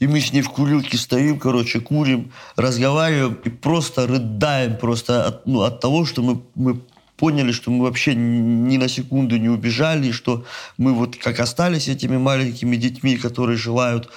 И 0.00 0.08
мы 0.08 0.20
с 0.20 0.32
ней 0.32 0.42
в 0.42 0.50
курилке 0.50 0.98
стоим, 0.98 1.38
короче, 1.38 1.78
курим, 1.78 2.32
разговариваем 2.56 3.34
и 3.44 3.48
просто 3.48 4.08
рыдаем 4.08 4.76
просто 4.76 5.24
от, 5.24 5.46
ну, 5.46 5.62
от 5.62 5.78
того, 5.78 6.04
что 6.04 6.22
мы, 6.22 6.42
мы 6.56 6.80
поняли, 7.16 7.52
что 7.52 7.70
мы 7.70 7.84
вообще 7.84 8.16
ни 8.16 8.76
на 8.76 8.88
секунду 8.88 9.36
не 9.36 9.48
убежали, 9.48 10.10
что 10.10 10.44
мы 10.78 10.94
вот 10.94 11.14
как 11.14 11.38
остались 11.38 11.86
этими 11.86 12.16
маленькими 12.16 12.74
детьми, 12.74 13.16
которые 13.16 13.56
желают 13.56 14.08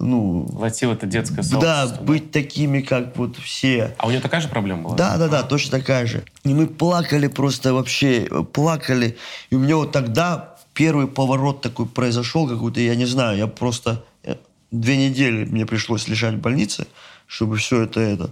ну... 0.00 0.46
В 0.50 0.62
это 0.62 1.06
детское 1.06 1.42
сообщество. 1.42 1.60
Да, 1.60 1.86
да, 1.86 2.00
быть 2.00 2.30
такими, 2.30 2.80
как 2.80 3.16
вот 3.16 3.36
все. 3.36 3.94
А 3.98 4.06
у 4.06 4.10
нее 4.10 4.20
такая 4.20 4.40
же 4.40 4.48
проблема 4.48 4.82
была? 4.84 4.96
Да, 4.96 5.16
да, 5.16 5.28
да, 5.28 5.42
точно 5.42 5.78
такая 5.78 6.06
же. 6.06 6.24
И 6.44 6.54
мы 6.54 6.66
плакали 6.66 7.28
просто 7.28 7.74
вообще, 7.74 8.26
плакали. 8.52 9.16
И 9.50 9.54
у 9.54 9.58
меня 9.58 9.76
вот 9.76 9.92
тогда 9.92 10.56
первый 10.74 11.06
поворот 11.06 11.60
такой 11.60 11.86
произошел 11.86 12.48
какой-то, 12.48 12.80
я 12.80 12.94
не 12.94 13.06
знаю, 13.06 13.38
я 13.38 13.46
просто... 13.46 14.04
Э, 14.24 14.36
две 14.70 14.96
недели 14.96 15.44
мне 15.44 15.66
пришлось 15.66 16.08
лежать 16.08 16.34
в 16.34 16.40
больнице, 16.40 16.86
чтобы 17.26 17.58
все 17.58 17.82
это, 17.82 18.00
это. 18.00 18.30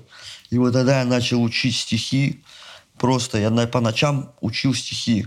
И 0.51 0.59
вот 0.59 0.73
тогда 0.73 1.01
я 1.01 1.05
начал 1.05 1.43
учить 1.43 1.77
стихи. 1.77 2.43
Просто 2.97 3.39
я 3.39 3.51
по 3.69 3.81
ночам 3.81 4.33
учил 4.41 4.75
стихи 4.75 5.27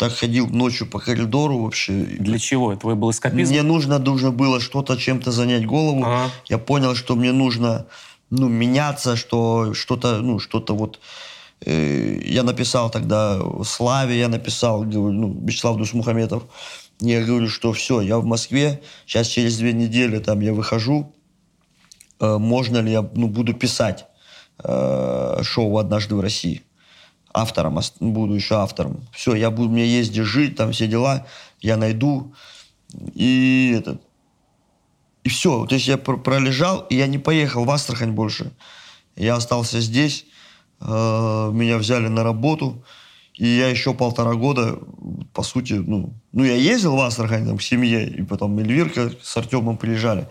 так 0.00 0.14
ходил 0.14 0.48
ночью 0.48 0.86
по 0.86 0.98
коридору 0.98 1.58
вообще. 1.58 1.92
Для 1.92 2.38
чего? 2.38 2.74
Твой 2.74 2.94
был 2.94 3.10
эскапизм? 3.10 3.52
Мне 3.52 3.62
нужно, 3.62 3.98
нужно 3.98 4.30
было 4.30 4.58
что-то 4.58 4.96
чем-то 4.96 5.30
занять 5.30 5.66
голову. 5.66 6.02
Ага. 6.04 6.30
Я 6.48 6.56
понял, 6.56 6.94
что 6.94 7.16
мне 7.16 7.32
нужно 7.32 7.86
ну, 8.30 8.48
меняться, 8.48 9.14
что 9.16 9.74
что-то, 9.74 10.22
ну, 10.22 10.38
что-то 10.38 10.74
вот... 10.74 11.00
Э, 11.66 12.18
я 12.24 12.44
написал 12.44 12.88
тогда 12.88 13.38
Славе, 13.62 14.18
я 14.18 14.28
написал, 14.28 14.84
говорю, 14.84 15.12
ну, 15.12 15.46
Вячеслав 15.46 15.76
Дусмухаметов. 15.76 16.44
Я 17.00 17.22
говорю, 17.22 17.50
что 17.50 17.74
все, 17.74 18.00
я 18.00 18.18
в 18.18 18.24
Москве, 18.24 18.80
сейчас 19.06 19.26
через 19.26 19.58
две 19.58 19.74
недели 19.74 20.18
там 20.18 20.40
я 20.40 20.54
выхожу. 20.54 21.12
Э, 22.20 22.38
можно 22.38 22.78
ли 22.78 22.92
я 22.92 23.02
ну, 23.14 23.28
буду 23.28 23.52
писать 23.52 24.06
э, 24.64 25.42
шоу 25.42 25.76
«Однажды 25.76 26.14
в 26.14 26.20
России»? 26.20 26.62
Автором, 27.32 27.78
буду 28.00 28.34
еще 28.34 28.56
автором. 28.56 29.06
Все, 29.12 29.34
я 29.34 29.50
буду, 29.50 29.70
мне 29.70 29.86
есть 29.86 30.14
жить, 30.14 30.56
там 30.56 30.72
все 30.72 30.86
дела, 30.86 31.26
я 31.60 31.76
найду. 31.76 32.34
И 33.14 33.74
этот, 33.78 34.02
и 35.24 35.28
все. 35.28 35.66
То 35.66 35.74
есть 35.74 35.86
я 35.86 35.98
пролежал, 35.98 36.80
и 36.90 36.96
я 36.96 37.06
не 37.06 37.18
поехал 37.18 37.64
в 37.64 37.70
Астрахань 37.70 38.12
больше. 38.12 38.52
Я 39.16 39.36
остался 39.36 39.80
здесь, 39.80 40.26
э, 40.80 41.50
меня 41.52 41.78
взяли 41.78 42.08
на 42.08 42.22
работу, 42.22 42.84
и 43.34 43.46
я 43.46 43.68
еще 43.68 43.94
полтора 43.94 44.34
года, 44.34 44.78
по 45.32 45.42
сути, 45.42 45.74
ну, 45.74 46.12
ну 46.32 46.44
я 46.44 46.54
ездил 46.54 46.96
в 46.96 47.00
Астрахань 47.00 47.46
там, 47.46 47.58
к 47.58 47.62
семье, 47.62 48.08
и 48.08 48.22
потом 48.22 48.58
Эльвирка 48.58 49.12
с 49.22 49.36
Артемом 49.36 49.76
приезжали. 49.76 50.28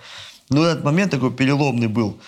Но 0.50 0.64
этот 0.64 0.84
момент 0.84 1.12
такой 1.12 1.32
переломный 1.32 1.88
был, 1.88 2.20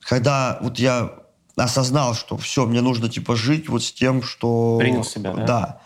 когда 0.00 0.58
вот 0.62 0.78
я 0.78 1.21
осознал, 1.56 2.14
что 2.14 2.36
все, 2.36 2.66
мне 2.66 2.80
нужно 2.80 3.08
типа 3.08 3.36
жить 3.36 3.68
вот 3.68 3.82
с 3.82 3.92
тем, 3.92 4.22
что... 4.22 4.78
Принял 4.78 5.04
себя, 5.04 5.32
да? 5.32 5.44
Да. 5.44 5.80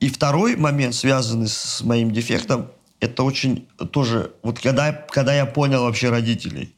И 0.00 0.08
второй 0.08 0.56
момент, 0.56 0.94
связанный 0.94 1.48
с 1.48 1.82
моим 1.82 2.10
дефектом, 2.10 2.70
это 3.00 3.22
очень 3.22 3.66
тоже... 3.90 4.32
Вот 4.42 4.60
когда, 4.60 4.92
когда 4.92 5.34
я 5.34 5.46
понял 5.46 5.82
вообще 5.82 6.10
родителей. 6.10 6.74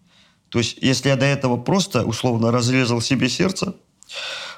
То 0.49 0.59
есть, 0.59 0.79
если 0.81 1.09
я 1.09 1.17
до 1.17 1.27
этого 1.27 1.57
просто, 1.57 2.05
условно, 2.05 2.51
разрезал 2.51 3.01
себе 3.01 3.29
сердце, 3.29 3.75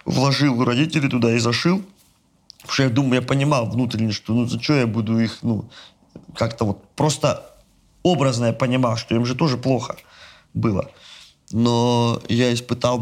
вложил 0.04 0.62
родителей 0.64 1.08
туда 1.08 1.34
и 1.34 1.38
зашил, 1.38 1.82
потому 2.60 2.72
что 2.72 2.82
я 2.84 2.90
думаю, 2.90 3.14
я 3.20 3.26
понимал 3.26 3.68
внутренне, 3.68 4.12
что 4.12 4.34
ну 4.34 4.46
за 4.46 4.62
что 4.62 4.74
я 4.74 4.86
буду 4.86 5.18
их, 5.18 5.38
ну, 5.42 5.68
как-то 6.36 6.64
вот 6.64 6.88
просто 6.94 7.56
образно 8.02 8.46
я 8.46 8.52
понимал, 8.52 8.96
что 8.96 9.14
им 9.14 9.26
же 9.26 9.34
тоже 9.34 9.56
плохо 9.56 9.96
было. 10.54 10.90
Но 11.52 12.20
я 12.28 12.52
испытал 12.54 13.00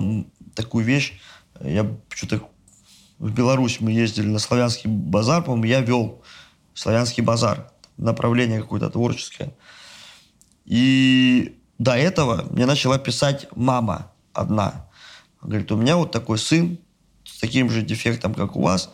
такую 0.62 0.84
вещь. 0.84 1.18
Я 1.60 1.90
что-то 2.10 2.48
в 3.18 3.32
Беларусь 3.32 3.80
мы 3.80 3.90
ездили 3.90 4.26
на 4.26 4.38
славянский 4.38 4.88
базар, 4.88 5.42
по-моему, 5.42 5.64
я 5.64 5.80
вел 5.80 6.22
славянский 6.74 7.22
базар, 7.22 7.70
направление 7.96 8.60
какое-то 8.60 8.90
творческое. 8.90 9.52
И 10.64 11.56
до 11.78 11.96
этого 11.96 12.46
мне 12.50 12.66
начала 12.66 12.98
писать 12.98 13.48
мама 13.56 14.12
одна. 14.32 14.88
Говорит, 15.42 15.72
у 15.72 15.76
меня 15.76 15.96
вот 15.96 16.12
такой 16.12 16.38
сын 16.38 16.78
с 17.24 17.38
таким 17.38 17.70
же 17.70 17.82
дефектом, 17.82 18.34
как 18.34 18.56
у 18.56 18.62
вас. 18.62 18.90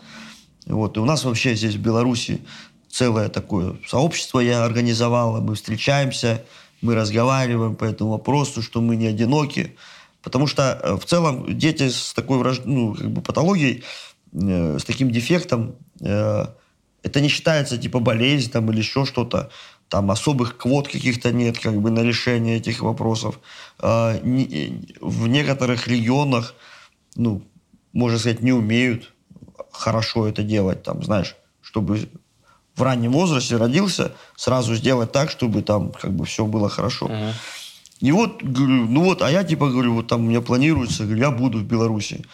Вот. 0.67 0.97
И 0.97 1.01
у 1.01 1.05
нас 1.05 1.25
вообще 1.25 1.55
здесь 1.55 1.75
в 1.75 1.81
Беларуси 1.81 2.41
целое 2.89 3.29
такое 3.29 3.77
сообщество 3.87 4.41
я 4.41 4.65
организовала, 4.65 5.41
мы 5.41 5.57
встречаемся, 5.57 6.45
мы 6.81 6.95
разговариваем 6.95 7.75
по 7.77 7.85
этому 7.85 8.11
вопросу, 8.11 8.63
что 8.63 8.81
мы 8.81 8.97
не 8.97 9.07
одиноки. 9.07 9.77
Потому 10.25 10.47
что 10.47 10.81
э, 10.83 10.97
в 10.97 11.05
целом 11.05 11.57
дети 11.57 11.89
с 11.89 12.15
такой 12.15 12.43
ну, 12.65 12.95
как 12.95 13.11
бы 13.11 13.21
патологией, 13.21 13.85
э, 14.33 14.79
с 14.79 14.85
таким 14.85 15.11
дефектом, 15.11 15.77
э, 16.01 16.47
это 17.03 17.21
не 17.21 17.29
считается 17.29 17.77
типа 17.77 18.01
болезнь 18.01 18.51
там, 18.51 18.71
или 18.71 18.79
еще 18.79 19.05
что-то. 19.05 19.51
Там 19.89 20.11
особых 20.11 20.57
квот 20.57 20.89
каких-то 20.89 21.31
нет 21.31 21.59
как 21.59 21.81
бы 21.81 21.91
на 21.91 22.01
решение 22.01 22.57
этих 22.57 22.81
вопросов. 22.81 23.39
Э, 23.81 24.19
не, 24.23 24.97
в 25.01 25.29
некоторых 25.29 25.87
регионах, 25.87 26.55
ну, 27.17 27.43
можно 27.93 28.19
сказать, 28.19 28.41
не 28.41 28.53
умеют 28.53 29.13
хорошо 29.71 30.27
это 30.27 30.43
делать. 30.43 30.83
Там, 30.83 31.03
знаешь, 31.03 31.37
чтобы 31.61 32.09
в 32.75 32.83
раннем 32.83 33.13
возрасте 33.13 33.57
родился, 33.57 34.13
сразу 34.37 34.75
сделать 34.75 35.13
так, 35.13 35.31
чтобы 35.31 35.63
там 35.63 35.93
как 35.93 36.13
бы 36.13 36.25
все 36.25 36.47
было 36.47 36.69
хорошо. 36.69 37.07
Uh-huh. 37.07 37.33
И 38.05 38.13
вот, 38.13 38.43
говорю, 38.43 38.87
ну 38.87 39.03
вот, 39.03 39.23
а 39.23 39.31
я 39.31 39.45
типа 39.45 39.71
говорю, 39.71 39.95
вот 39.95 40.09
там 40.09 40.27
у 40.27 40.29
меня 40.29 40.43
планируется, 40.43 41.05
говорю, 41.05 41.21
я 41.21 41.31
буду 41.31 41.59
в 41.61 41.65
Беларуси, 41.65 42.27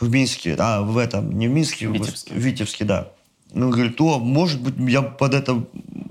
в 0.00 0.10
Минске, 0.10 0.56
а 0.58 0.80
в 0.80 0.96
этом, 0.96 1.30
не 1.38 1.46
в 1.46 1.50
Минске, 1.50 1.88
в 1.88 1.92
Витебске, 1.92 2.32
в 2.32 2.38
Витебске 2.38 2.84
да. 2.86 3.08
Ну, 3.52 3.68
говорит, 3.68 3.98
то, 3.98 4.18
может 4.18 4.62
быть, 4.62 4.76
я 4.90 5.02
под 5.02 5.34
это 5.34 5.62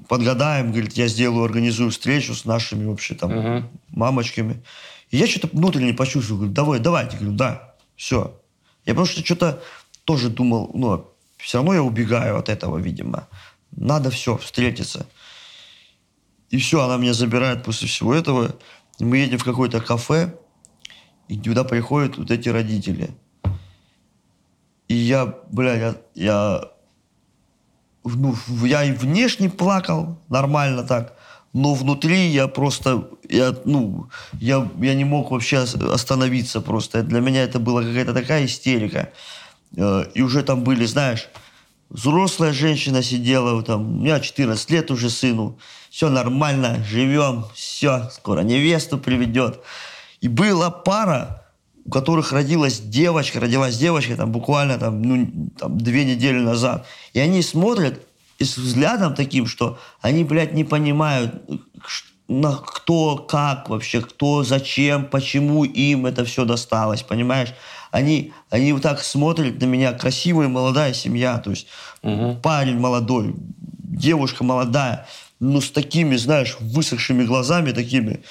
подгадаем, 0.07 0.70
говорит, 0.70 0.93
я 0.93 1.07
сделаю, 1.07 1.43
организую 1.43 1.89
встречу 1.89 2.36
с 2.36 2.45
нашими 2.45 2.86
вообще 2.86 3.16
там 3.16 3.32
uh-huh. 3.32 3.64
мамочками. 3.89 4.62
И 5.09 5.18
я 5.18 5.26
что-то 5.26 5.49
внутренне 5.51 5.95
почувствовал, 5.95 6.41
говорю, 6.41 6.53
давай, 6.53 6.80
давайте, 6.80 7.18
говорю, 7.18 7.36
да, 7.36 7.74
все. 7.95 8.39
Я 8.86 8.93
просто 8.93 9.26
что-то 9.26 9.64
тоже 10.05 10.30
думал, 10.30 10.70
ну, 10.76 11.09
все 11.38 11.57
равно 11.57 11.74
я 11.74 11.82
убегаю 11.82 12.38
от 12.38 12.47
этого, 12.47 12.78
видимо. 12.78 13.28
Надо 13.76 14.12
все, 14.12 14.38
встретиться. 14.38 15.07
И 16.52 16.58
все, 16.58 16.84
она 16.84 16.97
меня 16.97 17.14
забирает 17.14 17.64
после 17.64 17.88
всего 17.88 18.14
этого. 18.14 18.56
Мы 18.99 19.18
едем 19.18 19.39
в 19.39 19.43
какое-то 19.43 19.80
кафе, 19.80 20.36
и 21.28 21.39
туда 21.39 21.64
приходят 21.64 22.18
вот 22.18 22.30
эти 22.30 22.49
родители. 22.49 23.10
И 24.89 24.93
я, 24.93 25.34
бля, 25.49 25.74
я, 25.74 25.95
я, 26.14 26.62
ну, 28.04 28.36
я 28.64 28.84
и 28.84 28.91
внешне 28.91 29.49
плакал 29.49 30.20
нормально 30.28 30.84
так, 30.84 31.18
но 31.54 31.74
внутри 31.74 32.28
я 32.28 32.49
просто, 32.49 33.10
я, 33.30 33.56
ну, 33.64 34.10
я, 34.34 34.70
я 34.82 34.93
не 34.93 35.06
мог 35.06 35.32
вообще 35.32 35.60
остановиться 35.60 36.60
просто. 36.60 37.02
Для 37.04 37.22
меня 37.22 37.43
это 37.43 37.60
была 37.60 37.82
какая-то 37.82 38.14
такая 38.14 38.45
истерика. 38.45 39.14
Э, 39.78 40.06
и 40.14 40.22
уже 40.22 40.43
там 40.43 40.64
были, 40.64 40.86
знаешь, 40.86 41.30
взрослая 41.92 42.54
женщина 42.54 43.04
сидела, 43.04 43.62
там, 43.64 44.00
у 44.00 44.02
меня 44.02 44.20
14 44.20 44.70
лет 44.72 44.89
уже 44.92 45.10
сыну, 45.10 45.60
все 45.89 46.10
нормально, 46.10 46.84
живем, 46.89 47.46
все, 47.54 48.10
скоро 48.12 48.42
невесту 48.42 48.98
приведет. 48.98 49.60
И 50.22 50.28
была 50.28 50.72
пара, 50.72 51.46
у 51.86 51.89
которых 51.89 52.32
родилась 52.32 52.80
девочка, 52.80 53.39
родилась 53.39 53.78
девочка 53.78 54.16
там 54.16 54.32
буквально 54.32 54.78
там, 54.78 55.02
ну, 55.02 55.50
там, 55.60 55.78
две 55.78 56.06
недели 56.06 56.39
назад. 56.39 56.86
И 57.14 57.20
они 57.20 57.42
смотрят 57.42 58.02
и 58.39 58.44
с 58.44 58.58
взглядом 58.58 59.14
таким, 59.14 59.46
что 59.46 59.78
они, 60.02 60.24
блядь, 60.24 60.54
не 60.54 60.64
понимают, 60.64 61.44
на 62.28 62.56
кто, 62.56 63.18
как 63.18 63.70
вообще, 63.70 64.00
кто, 64.02 64.44
зачем, 64.44 65.06
почему 65.06 65.66
им 65.66 66.06
это 66.06 66.24
все 66.24 66.46
досталось, 66.46 67.04
понимаешь? 67.04 67.54
Они, 67.92 68.34
они 68.50 68.74
вот 68.74 68.82
так 68.82 69.02
смотрят 69.02 69.60
на 69.60 69.66
меня, 69.66 69.92
красивая 69.94 70.48
молодая 70.48 70.94
семья, 70.94 71.38
то 71.38 71.52
есть 71.52 71.68
угу. 72.02 72.38
парень 72.42 72.80
молодой, 72.80 73.36
девушка 73.84 74.44
молодая, 74.44 75.08
но 75.39 75.60
с 75.60 75.70
такими, 75.70 76.16
знаешь, 76.16 76.58
высохшими 76.60 77.24
глазами 77.26 77.72
такими. 77.72 78.22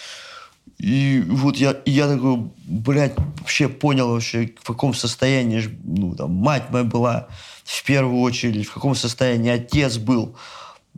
И 0.78 1.22
вот 1.28 1.56
я, 1.56 1.76
я 1.84 2.08
такой, 2.08 2.50
блядь, 2.64 3.18
вообще 3.40 3.68
понял 3.68 4.10
вообще, 4.10 4.54
в 4.58 4.66
каком 4.66 4.94
состоянии, 4.94 5.62
ну, 5.84 6.14
там, 6.14 6.32
мать 6.32 6.70
моя 6.70 6.84
была 6.84 7.28
в 7.64 7.84
первую 7.84 8.20
очередь, 8.22 8.66
в 8.66 8.72
каком 8.72 8.94
состоянии 8.94 9.50
отец 9.50 9.98
был. 9.98 10.36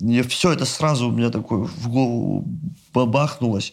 И 0.00 0.22
все 0.22 0.52
это 0.52 0.66
сразу 0.66 1.08
у 1.08 1.10
меня 1.10 1.30
такое 1.30 1.64
в 1.64 1.88
голову 1.88 2.44
бабахнулось. 2.94 3.72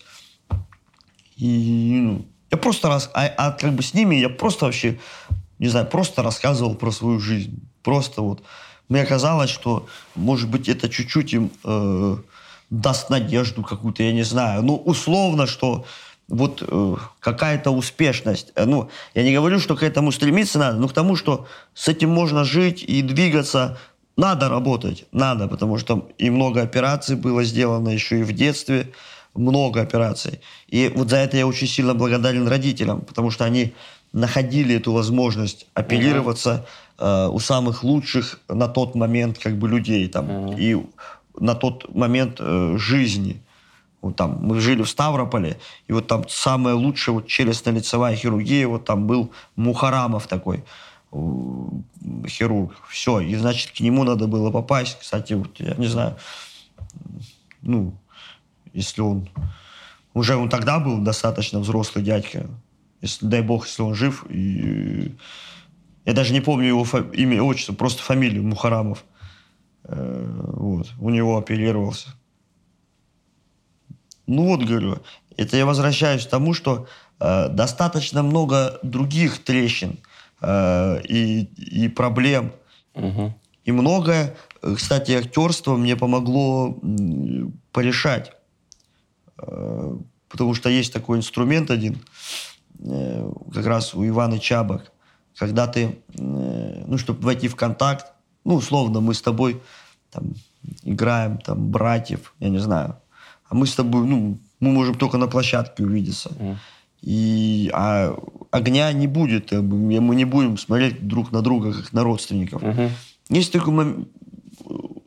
И, 1.37 1.99
ну, 2.01 2.25
я 2.51 2.57
просто 2.57 2.87
раз, 2.87 3.09
а, 3.13 3.25
а 3.37 3.51
как 3.51 3.73
бы 3.73 3.83
с 3.83 3.93
ними 3.93 4.15
я 4.15 4.29
просто 4.29 4.65
вообще, 4.65 4.99
не 5.59 5.67
знаю, 5.67 5.85
просто 5.85 6.23
рассказывал 6.23 6.75
про 6.75 6.91
свою 6.91 7.19
жизнь. 7.19 7.59
Просто 7.83 8.21
вот. 8.21 8.41
Мне 8.87 9.05
казалось, 9.05 9.51
что, 9.51 9.87
может 10.15 10.49
быть, 10.49 10.67
это 10.67 10.89
чуть-чуть 10.89 11.33
им 11.33 11.51
э, 11.63 12.17
даст 12.69 13.09
надежду 13.09 13.61
какую-то, 13.61 14.03
я 14.03 14.13
не 14.13 14.23
знаю. 14.23 14.63
Ну, 14.63 14.75
условно, 14.75 15.45
что 15.45 15.85
вот 16.27 16.63
э, 16.65 16.95
какая-то 17.19 17.71
успешность. 17.71 18.51
Э, 18.55 18.65
ну, 18.65 18.89
я 19.13 19.23
не 19.23 19.33
говорю, 19.33 19.59
что 19.59 19.75
к 19.75 19.83
этому 19.83 20.11
стремиться 20.11 20.57
надо, 20.57 20.77
но 20.77 20.87
к 20.87 20.93
тому, 20.93 21.15
что 21.15 21.47
с 21.73 21.87
этим 21.87 22.09
можно 22.09 22.43
жить 22.43 22.83
и 22.83 23.01
двигаться. 23.01 23.77
Надо 24.17 24.49
работать, 24.49 25.05
надо, 25.13 25.47
потому 25.47 25.77
что 25.77 26.09
и 26.17 26.29
много 26.29 26.61
операций 26.61 27.15
было 27.15 27.43
сделано 27.43 27.89
еще 27.89 28.19
и 28.19 28.23
в 28.23 28.33
детстве 28.33 28.91
много 29.35 29.81
операций. 29.81 30.39
И 30.67 30.91
вот 30.95 31.09
за 31.09 31.17
это 31.17 31.37
я 31.37 31.47
очень 31.47 31.67
сильно 31.67 31.93
благодарен 31.93 32.47
родителям, 32.47 33.01
потому 33.01 33.31
что 33.31 33.45
они 33.45 33.73
находили 34.13 34.75
эту 34.75 34.91
возможность 34.91 35.67
оперироваться 35.73 36.65
uh-huh. 36.97 37.27
э, 37.27 37.29
у 37.29 37.39
самых 37.39 37.83
лучших 37.83 38.39
на 38.47 38.67
тот 38.67 38.95
момент 38.95 39.37
как 39.37 39.57
бы 39.57 39.69
людей 39.69 40.07
там 40.07 40.25
uh-huh. 40.25 40.59
и 40.59 40.85
на 41.39 41.55
тот 41.55 41.93
момент 41.93 42.37
э, 42.39 42.75
жизни. 42.77 43.41
Вот 44.01 44.15
там 44.15 44.39
мы 44.41 44.61
жили 44.61 44.81
в 44.81 44.89
Ставрополе, 44.89 45.59
и 45.87 45.93
вот 45.93 46.07
там 46.07 46.27
самая 46.29 46.73
лучшая 46.73 47.15
вот 47.15 47.27
челюстно-лицевая 47.27 48.15
хирургия, 48.15 48.65
вот 48.67 48.85
там 48.85 49.07
был 49.07 49.31
Мухарамов 49.57 50.25
такой 50.27 50.63
хирург. 51.11 52.73
Все, 52.89 53.19
и 53.19 53.35
значит 53.35 53.71
к 53.71 53.81
нему 53.81 54.03
надо 54.03 54.27
было 54.27 54.51
попасть. 54.51 54.99
Кстати, 55.01 55.33
вот 55.33 55.59
я 55.59 55.75
не 55.75 55.87
знаю, 55.87 56.15
ну 57.61 57.93
если 58.73 59.01
он... 59.01 59.29
Уже 60.13 60.35
он 60.35 60.49
тогда 60.49 60.79
был 60.79 60.99
достаточно 60.99 61.59
взрослый 61.59 62.03
дядька. 62.03 62.49
Если, 63.01 63.25
дай 63.25 63.41
бог, 63.41 63.67
если 63.67 63.81
он 63.81 63.95
жив. 63.95 64.25
И... 64.29 65.15
Я 66.05 66.13
даже 66.13 66.33
не 66.33 66.41
помню 66.41 66.67
его 66.67 66.83
фа... 66.83 66.99
имя, 67.13 67.41
отчество, 67.43 67.73
просто 67.73 68.01
фамилию 68.01 68.43
Мухарамов. 68.43 69.05
Э, 69.83 70.41
вот. 70.53 70.87
У 70.99 71.09
него 71.09 71.37
оперировался. 71.37 72.09
Ну 74.27 74.45
вот, 74.45 74.63
говорю, 74.63 74.99
это 75.37 75.57
я 75.57 75.65
возвращаюсь 75.65 76.25
к 76.25 76.29
тому, 76.29 76.53
что 76.53 76.87
э, 77.19 77.49
достаточно 77.49 78.23
много 78.23 78.79
других 78.83 79.43
трещин 79.43 79.97
э, 80.41 81.01
и, 81.03 81.43
и 81.55 81.87
проблем. 81.87 82.51
Угу. 82.93 83.33
И 83.65 83.71
многое, 83.71 84.35
кстати, 84.75 85.11
актерство 85.11 85.75
мне 85.75 85.95
помогло 85.95 86.77
порешать. 87.71 88.33
Э, 89.41 89.97
потому 90.27 90.53
что 90.53 90.69
есть 90.69 90.93
такой 90.93 91.17
инструмент 91.17 91.71
один, 91.71 91.97
э, 92.79 93.31
как 93.53 93.65
раз 93.65 93.93
у 93.93 94.05
Ивана 94.05 94.39
Чабок, 94.39 94.91
когда 95.37 95.67
ты, 95.67 95.99
э, 96.17 96.83
ну, 96.87 96.97
чтобы 96.97 97.21
войти 97.21 97.47
в 97.47 97.55
контакт, 97.55 98.13
ну, 98.45 98.55
условно, 98.55 98.99
мы 99.01 99.13
с 99.13 99.21
тобой 99.21 99.61
там 100.11 100.33
играем, 100.83 101.37
там, 101.37 101.71
братьев, 101.71 102.33
я 102.39 102.49
не 102.49 102.59
знаю, 102.59 102.97
а 103.49 103.55
мы 103.55 103.65
с 103.65 103.75
тобой, 103.75 104.05
ну, 104.05 104.39
мы 104.59 104.71
можем 104.71 104.95
только 104.95 105.17
на 105.17 105.27
площадке 105.27 105.83
увидеться. 105.83 106.29
Mm. 106.29 106.55
И, 107.01 107.71
а 107.73 108.13
огня 108.51 108.91
не 108.91 109.07
будет, 109.07 109.51
мы 109.51 110.15
не 110.15 110.25
будем 110.25 110.57
смотреть 110.57 111.07
друг 111.07 111.31
на 111.31 111.41
друга, 111.41 111.71
как 111.71 111.93
на 111.93 112.03
родственников. 112.03 112.61
Mm-hmm. 112.61 112.89
Есть 113.29 113.53
такое, 113.53 114.05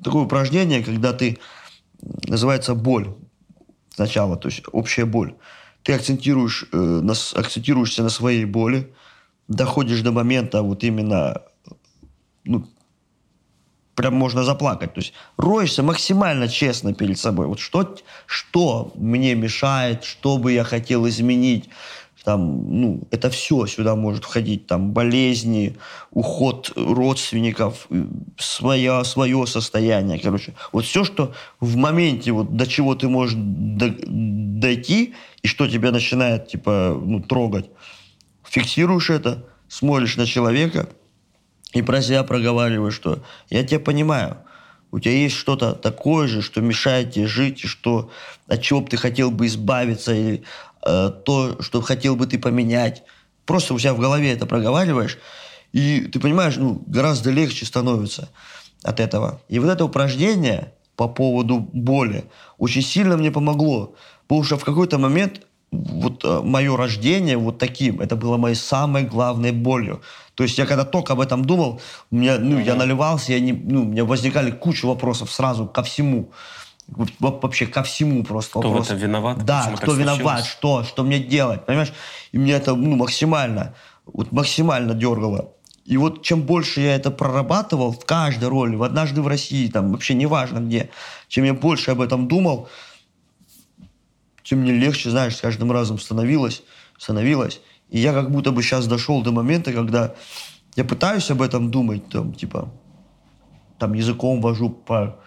такое 0.02 0.22
упражнение, 0.22 0.82
когда 0.82 1.12
ты, 1.12 1.38
называется 2.28 2.74
боль 2.74 3.14
сначала, 3.94 4.36
то 4.36 4.48
есть 4.48 4.62
общая 4.72 5.04
боль. 5.04 5.34
Ты 5.82 5.94
акцентируешь, 5.94 6.64
э, 6.72 6.76
на, 6.76 7.14
акцентируешься 7.34 8.02
на 8.02 8.08
своей 8.08 8.44
боли, 8.44 8.92
доходишь 9.48 10.00
до 10.00 10.12
момента 10.12 10.62
вот 10.62 10.84
именно, 10.84 11.42
ну, 12.44 12.66
прям 13.94 14.14
можно 14.14 14.44
заплакать. 14.44 14.94
То 14.94 15.00
есть 15.00 15.12
роешься 15.36 15.82
максимально 15.82 16.48
честно 16.48 16.94
перед 16.94 17.18
собой. 17.18 17.46
Вот 17.46 17.60
что, 17.60 17.96
что 18.26 18.92
мне 18.94 19.34
мешает, 19.34 20.04
что 20.04 20.38
бы 20.38 20.52
я 20.52 20.64
хотел 20.64 21.06
изменить, 21.08 21.68
там, 22.24 22.80
ну, 22.80 23.02
это 23.10 23.30
все 23.30 23.66
сюда 23.66 23.96
может 23.96 24.24
входить, 24.24 24.66
там, 24.66 24.92
болезни, 24.92 25.76
уход 26.10 26.72
родственников, 26.76 27.88
свое, 28.38 29.04
свое 29.04 29.46
состояние, 29.46 30.18
короче. 30.18 30.54
Вот 30.72 30.84
все, 30.84 31.04
что 31.04 31.32
в 31.60 31.76
моменте, 31.76 32.32
вот 32.32 32.56
до 32.56 32.66
чего 32.66 32.94
ты 32.94 33.08
можешь 33.08 33.34
до, 33.36 33.92
дойти, 33.98 35.14
и 35.42 35.48
что 35.48 35.68
тебя 35.68 35.90
начинает, 35.90 36.48
типа, 36.48 37.00
ну, 37.04 37.20
трогать, 37.20 37.70
фиксируешь 38.44 39.10
это, 39.10 39.44
смотришь 39.68 40.16
на 40.16 40.26
человека 40.26 40.88
и 41.72 41.82
про 41.82 42.02
себя 42.02 42.22
проговариваешь, 42.22 42.94
что 42.94 43.22
я 43.50 43.64
тебя 43.64 43.80
понимаю, 43.80 44.36
у 44.92 44.98
тебя 45.00 45.14
есть 45.14 45.36
что-то 45.36 45.72
такое 45.72 46.28
же, 46.28 46.42
что 46.42 46.60
мешает 46.60 47.12
тебе 47.12 47.26
жить, 47.26 47.64
и 47.64 47.66
что, 47.66 48.10
от 48.46 48.60
чего 48.60 48.82
бы 48.82 48.88
ты 48.88 48.98
хотел 48.98 49.30
бы 49.30 49.46
избавиться, 49.46 50.14
или 50.14 50.36
э, 50.36 50.42
то, 50.82 51.56
что 51.60 51.80
хотел 51.80 52.16
бы 52.16 52.26
ты 52.26 52.38
поменять. 52.38 53.04
Просто 53.46 53.74
у 53.74 53.78
себя 53.78 53.94
в 53.94 54.00
голове 54.00 54.32
это 54.32 54.46
проговариваешь, 54.46 55.18
и 55.72 56.02
ты 56.02 56.20
понимаешь, 56.20 56.56
ну, 56.56 56.82
гораздо 56.86 57.30
легче 57.30 57.66
становится 57.66 58.28
от 58.82 59.00
этого. 59.00 59.40
И 59.48 59.58
вот 59.58 59.70
это 59.70 59.84
упражнение 59.84 60.72
по 60.96 61.08
поводу 61.08 61.58
боли 61.72 62.24
очень 62.58 62.82
сильно 62.82 63.16
мне 63.16 63.30
помогло. 63.30 63.94
Потому 64.26 64.44
что 64.44 64.56
в 64.58 64.64
какой-то 64.64 64.98
момент 64.98 65.42
вот 65.72 66.24
э, 66.24 66.40
мое 66.44 66.76
рождение 66.76 67.36
вот 67.36 67.58
таким, 67.58 68.00
это 68.00 68.14
было 68.14 68.36
моей 68.36 68.54
самой 68.54 69.04
главной 69.04 69.52
болью. 69.52 70.02
То 70.34 70.44
есть 70.44 70.58
я 70.58 70.66
когда 70.66 70.84
только 70.84 71.14
об 71.14 71.20
этом 71.20 71.44
думал, 71.44 71.80
у 72.10 72.16
меня, 72.16 72.38
ну, 72.38 72.58
mm-hmm. 72.58 72.64
я 72.64 72.74
наливался, 72.74 73.32
я 73.32 73.40
не, 73.40 73.52
ну, 73.52 73.82
у 73.82 73.84
меня 73.84 74.04
возникали 74.04 74.50
куча 74.50 74.86
вопросов 74.86 75.32
сразу 75.32 75.66
ко 75.66 75.82
всему. 75.82 76.30
Вообще 77.20 77.66
ко 77.66 77.82
всему 77.82 78.22
просто 78.24 78.58
Кто 78.58 78.68
вопрос. 78.68 78.86
в 78.86 78.90
этом 78.90 78.98
виноват? 78.98 79.44
Да, 79.44 79.72
кто 79.76 79.94
виноват, 79.94 80.44
что, 80.44 80.84
что 80.84 81.04
мне 81.04 81.18
делать, 81.18 81.64
понимаешь? 81.64 81.92
И 82.32 82.38
мне 82.38 82.52
это 82.52 82.74
ну, 82.74 82.96
максимально, 82.96 83.74
вот 84.04 84.32
максимально 84.32 84.94
дергало. 84.94 85.52
И 85.84 85.96
вот 85.96 86.22
чем 86.22 86.42
больше 86.42 86.80
я 86.80 86.94
это 86.94 87.10
прорабатывал 87.10 87.92
в 87.92 88.04
каждой 88.04 88.48
роли, 88.48 88.76
в 88.76 88.82
«Однажды 88.82 89.20
в 89.20 89.26
России», 89.26 89.68
там 89.68 89.90
вообще 89.90 90.14
неважно 90.14 90.60
где, 90.60 90.90
чем 91.28 91.44
я 91.44 91.54
больше 91.54 91.90
об 91.90 92.00
этом 92.00 92.28
думал, 92.28 92.68
тем 94.44 94.60
мне 94.60 94.72
легче, 94.72 95.10
знаешь, 95.10 95.36
с 95.36 95.40
каждым 95.40 95.72
разом 95.72 95.98
становилось, 95.98 96.62
становилось. 96.98 97.60
И 97.90 97.98
я 97.98 98.12
как 98.12 98.30
будто 98.30 98.52
бы 98.52 98.62
сейчас 98.62 98.86
дошел 98.86 99.22
до 99.22 99.32
момента, 99.32 99.72
когда 99.72 100.14
я 100.76 100.84
пытаюсь 100.84 101.30
об 101.30 101.42
этом 101.42 101.70
думать, 101.70 102.08
там, 102.08 102.32
типа, 102.32 102.72
там 103.78 103.94
языком 103.94 104.40
вожу 104.40 104.70
по, 104.70 105.18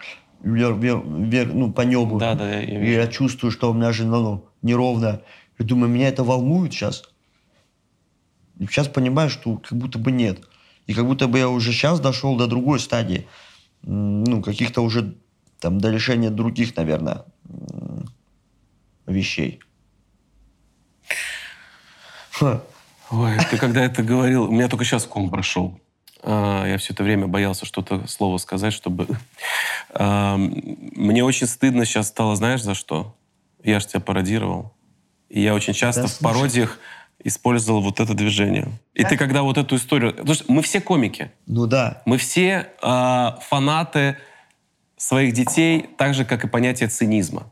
вверх, 0.46 0.76
вверх, 0.78 1.02
вверх, 1.04 1.52
ну, 1.52 1.72
по 1.72 1.82
небу. 1.82 2.18
Да, 2.18 2.34
да, 2.34 2.48
я, 2.48 2.60
я 2.60 2.84
И 2.84 2.92
я 2.92 3.06
чувствую, 3.06 3.50
что 3.50 3.70
у 3.70 3.74
меня 3.74 3.92
же 3.92 4.04
ну, 4.04 4.48
неровно. 4.62 5.22
Я 5.58 5.64
думаю, 5.64 5.90
меня 5.90 6.08
это 6.08 6.24
волнует 6.24 6.72
сейчас. 6.72 7.02
И 8.58 8.66
сейчас 8.66 8.88
понимаю, 8.88 9.28
что 9.28 9.56
как 9.56 9.76
будто 9.76 9.98
бы 9.98 10.12
нет. 10.12 10.40
И 10.86 10.94
как 10.94 11.06
будто 11.06 11.26
бы 11.26 11.38
я 11.38 11.48
уже 11.48 11.72
сейчас 11.72 12.00
дошел 12.00 12.36
до 12.36 12.46
другой 12.46 12.78
стадии. 12.78 13.26
Ну, 13.82 14.42
каких-то 14.42 14.82
уже 14.82 15.16
там 15.60 15.78
до 15.78 15.90
решения 15.90 16.30
других, 16.30 16.76
наверное, 16.76 17.24
вещей. 19.06 19.60
Ой, 23.10 23.38
ты 23.50 23.56
когда 23.56 23.84
это 23.84 24.02
говорил, 24.02 24.44
у 24.44 24.50
меня 24.50 24.68
только 24.68 24.84
сейчас 24.84 25.04
ком 25.04 25.30
прошел. 25.30 25.80
А, 26.22 26.66
я 26.66 26.78
все 26.78 26.92
это 26.92 27.02
время 27.02 27.26
боялся 27.26 27.66
что-то 27.66 28.06
слово 28.06 28.38
сказать, 28.38 28.72
чтобы... 28.72 29.06
Мне 29.98 31.24
очень 31.24 31.46
стыдно 31.46 31.84
сейчас 31.84 32.08
стало, 32.08 32.36
знаешь, 32.36 32.62
за 32.62 32.74
что? 32.74 33.14
Я 33.62 33.80
же 33.80 33.86
тебя 33.86 34.00
пародировал. 34.00 34.72
И 35.28 35.40
я 35.40 35.54
очень 35.54 35.72
часто 35.72 36.02
да, 36.02 36.08
в 36.08 36.18
пародиях 36.18 36.78
использовал 37.24 37.80
вот 37.80 37.98
это 38.00 38.14
движение. 38.14 38.68
И 38.94 39.02
ты 39.04 39.16
когда 39.16 39.42
вот 39.42 39.58
эту 39.58 39.76
историю... 39.76 40.12
Потому 40.12 40.34
что 40.34 40.44
мы 40.48 40.62
все 40.62 40.80
комики. 40.80 41.32
Ну 41.46 41.66
да. 41.66 42.02
Мы 42.04 42.18
все 42.18 42.68
э, 42.80 43.28
фанаты 43.40 44.18
своих 44.96 45.34
детей, 45.34 45.88
так 45.98 46.14
же, 46.14 46.24
как 46.24 46.44
и 46.44 46.48
понятие 46.48 46.88
цинизма. 46.88 47.50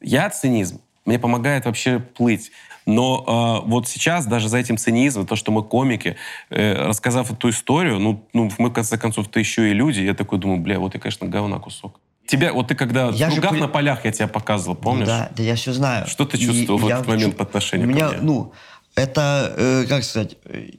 Я 0.00 0.28
цинизм 0.30 0.80
мне 1.06 1.18
помогает 1.18 1.64
вообще 1.64 2.00
плыть. 2.00 2.50
Но 2.86 3.62
э, 3.64 3.68
вот 3.68 3.88
сейчас 3.88 4.26
даже 4.26 4.48
за 4.48 4.58
этим 4.58 4.78
цинизмом, 4.78 5.26
то, 5.26 5.34
что 5.34 5.50
мы 5.50 5.64
комики, 5.64 6.16
э, 6.50 6.74
рассказав 6.86 7.32
эту 7.32 7.50
историю, 7.50 7.98
ну, 7.98 8.24
ну, 8.32 8.50
мы, 8.58 8.70
в 8.70 8.72
конце 8.72 8.96
концов, 8.96 9.28
ты 9.28 9.40
еще 9.40 9.70
и 9.70 9.74
люди, 9.74 10.00
я 10.00 10.14
такой 10.14 10.38
думаю, 10.38 10.60
бля, 10.60 10.78
вот 10.78 10.94
и, 10.94 10.98
конечно, 10.98 11.26
говна 11.26 11.58
кусок. 11.58 12.00
Тебя, 12.26 12.52
вот 12.52 12.68
ты 12.68 12.74
когда 12.74 13.10
я 13.10 13.28
в 13.28 13.34
же... 13.34 13.40
на 13.40 13.68
полях 13.68 14.04
я 14.04 14.12
тебя 14.12 14.28
показывал, 14.28 14.76
помнишь? 14.76 15.06
да, 15.06 15.30
да, 15.36 15.42
я 15.42 15.54
все 15.56 15.72
знаю. 15.72 16.06
Что 16.06 16.24
ты 16.24 16.38
чувствовал 16.38 16.78
и 16.78 16.82
в 16.82 16.86
этот 16.86 17.06
я... 17.06 17.12
момент 17.12 17.36
по 17.36 17.42
отношению 17.44 17.88
у 17.88 17.90
меня, 17.90 18.08
ко 18.08 18.14
мне? 18.14 18.22
Ну, 18.22 18.52
это, 18.94 19.52
э, 19.56 19.84
как 19.88 20.04
сказать, 20.04 20.36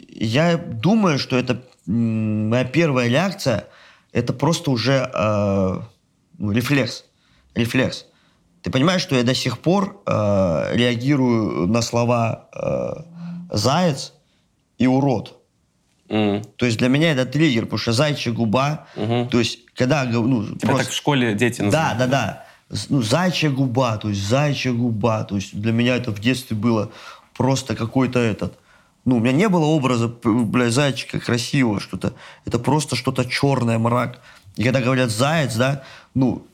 я 0.10 0.58
думаю, 0.58 1.20
что 1.20 1.38
это 1.38 1.62
моя 1.86 2.66
первая 2.66 3.10
реакция, 3.10 3.68
это 4.12 4.34
просто 4.34 4.72
уже 4.72 5.10
э, 5.14 5.82
ну, 6.38 6.51
рефлекс. 6.51 7.05
Рефлекс. 7.55 8.05
Ты 8.62 8.72
понимаешь, 8.72 9.01
что 9.01 9.16
я 9.16 9.24
до 9.24 9.36
сих 9.36 9.60
пор 9.60 10.01
э, 10.05 10.72
реагирую 10.74 11.68
на 11.68 11.82
слова 11.82 12.49
э, 12.53 13.55
«заяц» 13.55 14.14
и 14.78 14.88
«урод». 14.88 15.38
Mm. 16.10 16.45
То 16.55 16.66
есть 16.66 16.78
для 16.78 16.88
меня 16.88 17.12
это 17.12 17.26
триггер, 17.26 17.64
потому 17.64 17.80
что 17.80 17.91
зайчья 17.91 18.32
губа, 18.32 18.88
mm-hmm. 18.95 19.28
то 19.28 19.39
есть 19.39 19.60
когда... 19.74 20.05
Ну, 20.05 20.45
Тебя 20.45 20.70
просто... 20.70 20.86
так 20.86 20.93
в 20.93 20.95
школе 20.95 21.34
дети 21.34 21.62
называют? 21.62 21.97
Да, 21.97 22.05
да, 22.05 22.43
да. 22.70 22.78
Ну, 22.89 23.01
зайчья 23.01 23.49
губа, 23.49 23.97
то 23.97 24.10
есть 24.10 24.26
зайчья 24.26 24.72
губа. 24.72 25.24
То 25.24 25.36
есть 25.36 25.60
для 25.60 25.72
меня 25.72 25.95
это 25.97 26.12
в 26.12 26.20
детстве 26.20 26.55
было 26.55 26.91
просто 27.36 27.76
какой-то 27.76 28.20
этот... 28.20 28.58
Ну, 29.05 29.18
у 29.18 29.20
меня 29.20 29.32
не 29.32 29.47
было 29.47 29.66
образа, 29.66 30.08
бля, 30.08 30.70
зайчика 30.70 31.20
красивого, 31.20 31.80
что-то. 31.80 32.14
Это 32.45 32.60
просто 32.60 32.95
что-то 32.95 33.26
черное, 33.26 33.78
мрак. 33.78 34.20
И 34.55 34.64
когда 34.64 34.82
говорят 34.82 35.12
заяц, 35.12 35.55
да, 35.55 35.84
ну, 36.14 36.45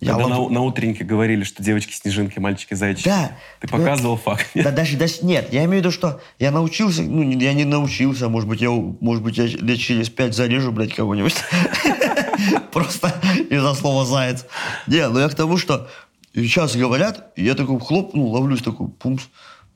я 0.00 0.12
Когда 0.12 0.26
ловлю... 0.26 0.48
на, 0.48 0.54
на 0.54 0.62
утреннике 0.62 1.02
говорили, 1.02 1.42
что 1.42 1.62
девочки-снежинки, 1.62 2.38
мальчики-зайчики. 2.38 3.08
Да. 3.08 3.32
Ты 3.60 3.66
показывал 3.66 4.14
ну, 4.14 4.20
факт? 4.20 4.46
Да, 4.54 4.70
даже, 4.70 4.96
даже 4.96 5.18
нет. 5.22 5.52
Я 5.52 5.64
имею 5.64 5.82
в 5.82 5.84
виду, 5.84 5.90
что 5.90 6.20
я 6.38 6.52
научился, 6.52 7.02
ну, 7.02 7.22
я 7.22 7.52
не 7.52 7.64
научился, 7.64 8.28
может 8.28 8.48
быть, 8.48 8.60
я, 8.60 8.70
может 8.70 9.24
быть, 9.24 9.38
я 9.38 9.46
лет 9.46 9.78
через 9.78 10.08
пять 10.08 10.34
зарежу, 10.34 10.70
блядь, 10.70 10.94
кого-нибудь. 10.94 11.34
Просто 12.72 13.12
из-за 13.50 13.74
слова 13.74 14.04
«заяц». 14.04 14.46
Не, 14.86 15.08
ну 15.08 15.18
я 15.18 15.28
к 15.28 15.34
тому, 15.34 15.56
что 15.56 15.88
сейчас 16.32 16.76
говорят, 16.76 17.32
я 17.36 17.54
такой 17.54 17.80
хлоп, 17.80 18.14
ну, 18.14 18.28
ловлюсь 18.28 18.62
такой, 18.62 18.88
пумс. 18.88 19.24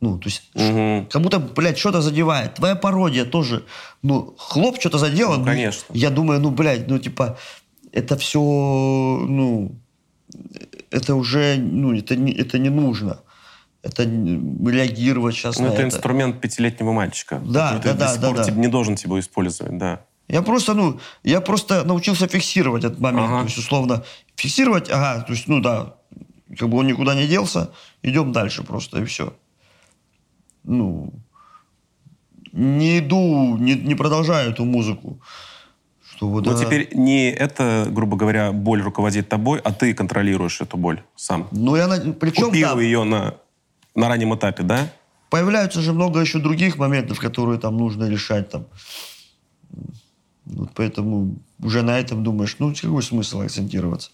Ну, 0.01 0.18
то 0.18 0.29
есть, 0.29 0.51
угу. 0.55 1.07
как 1.11 1.23
будто, 1.23 1.39
блядь, 1.39 1.79
что-то 1.79 2.01
задевает. 2.01 2.55
Твоя 2.55 2.75
пародия 2.75 3.25
тоже, 3.25 3.64
ну, 4.03 4.35
хлоп 4.37 4.79
что-то 4.79 4.99
задела. 4.99 5.37
Ну, 5.37 5.45
конечно. 5.45 5.93
Я 5.95 6.11
думаю, 6.11 6.41
ну, 6.41 6.51
блядь, 6.51 6.89
ну, 6.89 6.99
типа, 6.99 7.39
это 7.93 8.16
все, 8.16 8.41
ну, 8.41 9.73
это 10.91 11.14
уже, 11.14 11.57
ну, 11.57 11.95
это 11.95 12.16
не, 12.16 12.33
это 12.33 12.59
не 12.59 12.70
нужно. 12.70 13.20
Это 13.83 14.05
реагировать 14.05 15.35
сейчас 15.35 15.59
ну, 15.59 15.64
на 15.64 15.68
это. 15.68 15.78
это 15.78 15.85
инструмент 15.89 16.41
пятилетнего 16.41 16.93
мальчика. 16.93 17.41
Да, 17.45 17.80
да, 17.83 17.95
да, 17.95 18.16
да, 18.16 18.33
да. 18.33 18.51
не 18.53 18.68
должен 18.68 18.97
его 19.03 19.18
использовать, 19.18 19.76
да. 19.78 20.05
Я 20.28 20.43
просто, 20.43 20.74
ну, 20.74 21.01
я 21.24 21.41
просто 21.41 21.85
научился 21.85 22.28
фиксировать 22.28 22.85
этот 22.85 23.01
момент. 23.01 23.28
Ага. 23.28 23.41
То 23.41 23.45
есть, 23.47 23.59
условно, 23.59 24.05
фиксировать, 24.37 24.89
ага, 24.91 25.22
то 25.22 25.33
есть, 25.33 25.49
ну 25.49 25.61
да, 25.61 25.97
как 26.57 26.68
бы 26.68 26.78
он 26.78 26.87
никуда 26.87 27.14
не 27.14 27.26
делся, 27.26 27.70
идем 28.03 28.33
дальше 28.33 28.62
просто, 28.62 29.01
и 29.01 29.05
все. 29.05 29.35
Ну, 30.64 31.12
не 32.53 33.01
иду, 33.01 33.57
не, 33.57 33.74
не 33.74 33.95
продолжаю 33.95 34.51
эту 34.51 34.64
музыку 34.64 35.20
что 36.23 36.29
вот... 36.29 36.47
Но 36.47 36.55
теперь 36.55 36.89
не 36.95 37.31
это, 37.31 37.89
грубо 37.91 38.16
говоря, 38.16 38.53
боль 38.53 38.81
руководит 38.81 39.29
тобой, 39.29 39.59
а 39.59 39.73
ты 39.73 39.93
контролируешь 39.93 40.61
эту 40.61 40.77
боль 40.77 41.03
сам. 41.16 41.49
Ну, 41.51 41.75
я... 41.75 41.89
Причем, 42.20 42.47
Купил 42.47 42.77
да, 42.77 42.81
ее 42.81 43.03
на, 43.03 43.35
на 43.97 44.09
раннем 44.09 44.35
этапе, 44.35 44.62
да? 44.62 44.89
Появляются 45.31 45.81
же 45.81 45.93
много 45.93 46.20
еще 46.20 46.39
других 46.39 46.77
моментов, 46.77 47.18
которые 47.18 47.59
там 47.59 47.77
нужно 47.77 48.09
решать. 48.09 48.51
Там. 48.51 48.66
Вот 50.45 50.70
поэтому 50.75 51.37
уже 51.61 51.83
на 51.83 51.99
этом 51.99 52.23
думаешь, 52.23 52.57
ну, 52.61 52.73
какой 52.73 53.03
смысл 53.03 53.41
акцентироваться? 53.41 54.11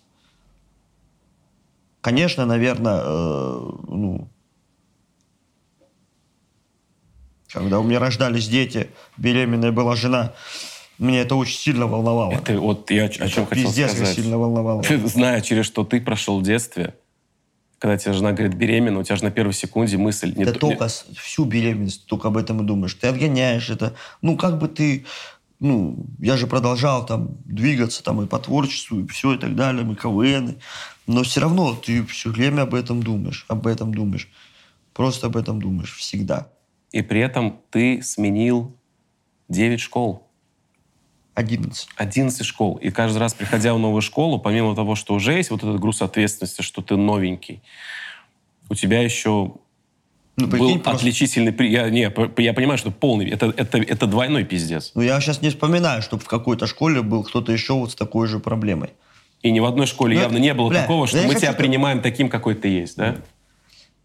Конечно, 2.01 2.47
наверное, 2.47 3.03
э, 3.05 3.71
ну, 3.89 4.31
когда 7.53 7.81
у 7.81 7.83
меня 7.83 7.99
рождались 7.99 8.49
дети, 8.49 8.89
беременная 9.19 9.73
была 9.73 9.97
жена, 9.97 10.33
меня 10.99 11.21
это 11.21 11.37
очень 11.37 11.59
сильно 11.59 11.87
волновало. 11.87 12.33
Это 12.33 12.59
вот 12.59 12.91
я 12.91 13.05
о 13.05 13.09
чем 13.09 13.47
хотел 13.47 13.69
пиздец 13.69 13.93
сказать. 13.93 14.17
сильно 14.17 14.39
волновало. 14.39 14.83
Ты, 14.83 14.99
зная, 15.09 15.41
через 15.41 15.67
что 15.67 15.85
ты 15.85 16.01
прошел 16.01 16.41
в 16.41 16.43
детстве, 16.43 16.95
когда 17.79 17.97
тебе 17.97 18.13
жена 18.13 18.33
говорит 18.33 18.57
беременна, 18.57 18.99
у 18.99 19.03
тебя 19.05 19.17
же 19.17 19.25
на 19.25 19.31
первой 19.31 19.53
секунде 19.53 19.97
мысль... 19.97 20.35
Не, 20.37 20.45
ты 20.45 20.53
только 20.53 20.85
не... 20.85 21.15
всю 21.15 21.45
беременность 21.45 22.07
только 22.07 22.29
об 22.29 22.37
этом 22.37 22.63
и 22.63 22.65
думаешь. 22.65 22.95
Ты 22.95 23.07
отгоняешь 23.07 23.71
это. 23.71 23.95
Ну, 24.23 24.37
как 24.37 24.59
бы 24.59 24.69
ты... 24.69 25.07
Ну, 25.61 26.07
я 26.19 26.37
же 26.37 26.47
продолжал 26.47 27.05
там 27.07 27.37
двигаться 27.45 28.03
там 28.03 28.23
и 28.23 28.27
по 28.27 28.39
творчеству, 28.39 29.01
и 29.01 29.07
все, 29.09 29.35
и 29.35 29.39
так 29.39 29.57
далее, 29.57 29.85
мы 29.85 29.97
КВН. 29.97 30.59
Но 31.07 31.23
все 31.23 31.41
равно 31.41 31.75
ты 31.75 32.05
все 32.07 32.31
время 32.31 32.63
об 32.63 32.75
этом 32.75 33.03
думаешь, 33.03 33.45
об 33.49 33.67
этом 33.67 33.95
думаешь. 33.95 34.29
Просто 34.93 35.29
об 35.29 35.37
этом 35.37 35.61
думаешь 35.61 35.95
всегда. 35.97 36.49
И 36.91 37.03
при 37.03 37.21
этом 37.21 37.61
ты 37.71 38.03
сменил 38.03 38.77
9 39.49 39.81
школ. 39.81 40.28
11. 41.39 41.89
11 41.97 42.45
школ. 42.45 42.77
И 42.77 42.91
каждый 42.91 43.19
раз, 43.19 43.33
приходя 43.33 43.73
в 43.73 43.79
новую 43.79 44.03
школу, 44.03 44.41
помимо 44.41 44.75
того, 44.75 44.97
что 44.97 45.15
уже 45.15 45.35
есть 45.35 45.51
вот 45.51 45.63
этот 45.63 45.79
груз 45.79 46.03
ответственности, 46.03 46.63
что 46.63 46.83
ты 46.83 46.97
новенький, 46.97 47.63
у 48.69 48.75
тебя 48.75 49.01
еще 49.01 49.53
ну, 50.37 50.47
был 50.49 50.81
просто... 50.81 50.91
отличительный... 50.91 51.55
Я, 51.69 51.89
не, 51.91 52.13
я 52.43 52.53
понимаю, 52.53 52.77
что 52.77 52.91
полный... 52.91 53.31
Это, 53.31 53.55
это, 53.57 53.79
это 53.79 54.07
двойной 54.09 54.45
пиздец. 54.45 54.91
Ну, 54.97 55.03
я 55.03 55.21
сейчас 55.21 55.41
не 55.41 55.51
вспоминаю, 55.51 56.03
чтобы 56.03 56.25
в 56.25 56.27
какой-то 56.27 56.67
школе 56.67 57.03
был 57.03 57.23
кто-то 57.23 57.53
еще 57.53 57.75
вот 57.75 57.93
с 57.93 57.95
такой 57.95 58.27
же 58.27 58.41
проблемой. 58.41 58.91
И 59.43 59.53
ни 59.53 59.61
в 59.61 59.65
одной 59.65 59.87
школе 59.87 60.17
ну, 60.17 60.23
явно 60.23 60.39
не 60.39 60.53
было 60.55 60.71
бля, 60.71 60.83
такого, 60.83 61.07
что 61.07 61.23
мы 61.23 61.37
тебя 61.37 61.53
принимаем 61.53 62.03
таким, 62.03 62.29
какой 62.29 62.57
ты 62.57 62.67
есть, 62.67 62.97
да? 62.97 63.15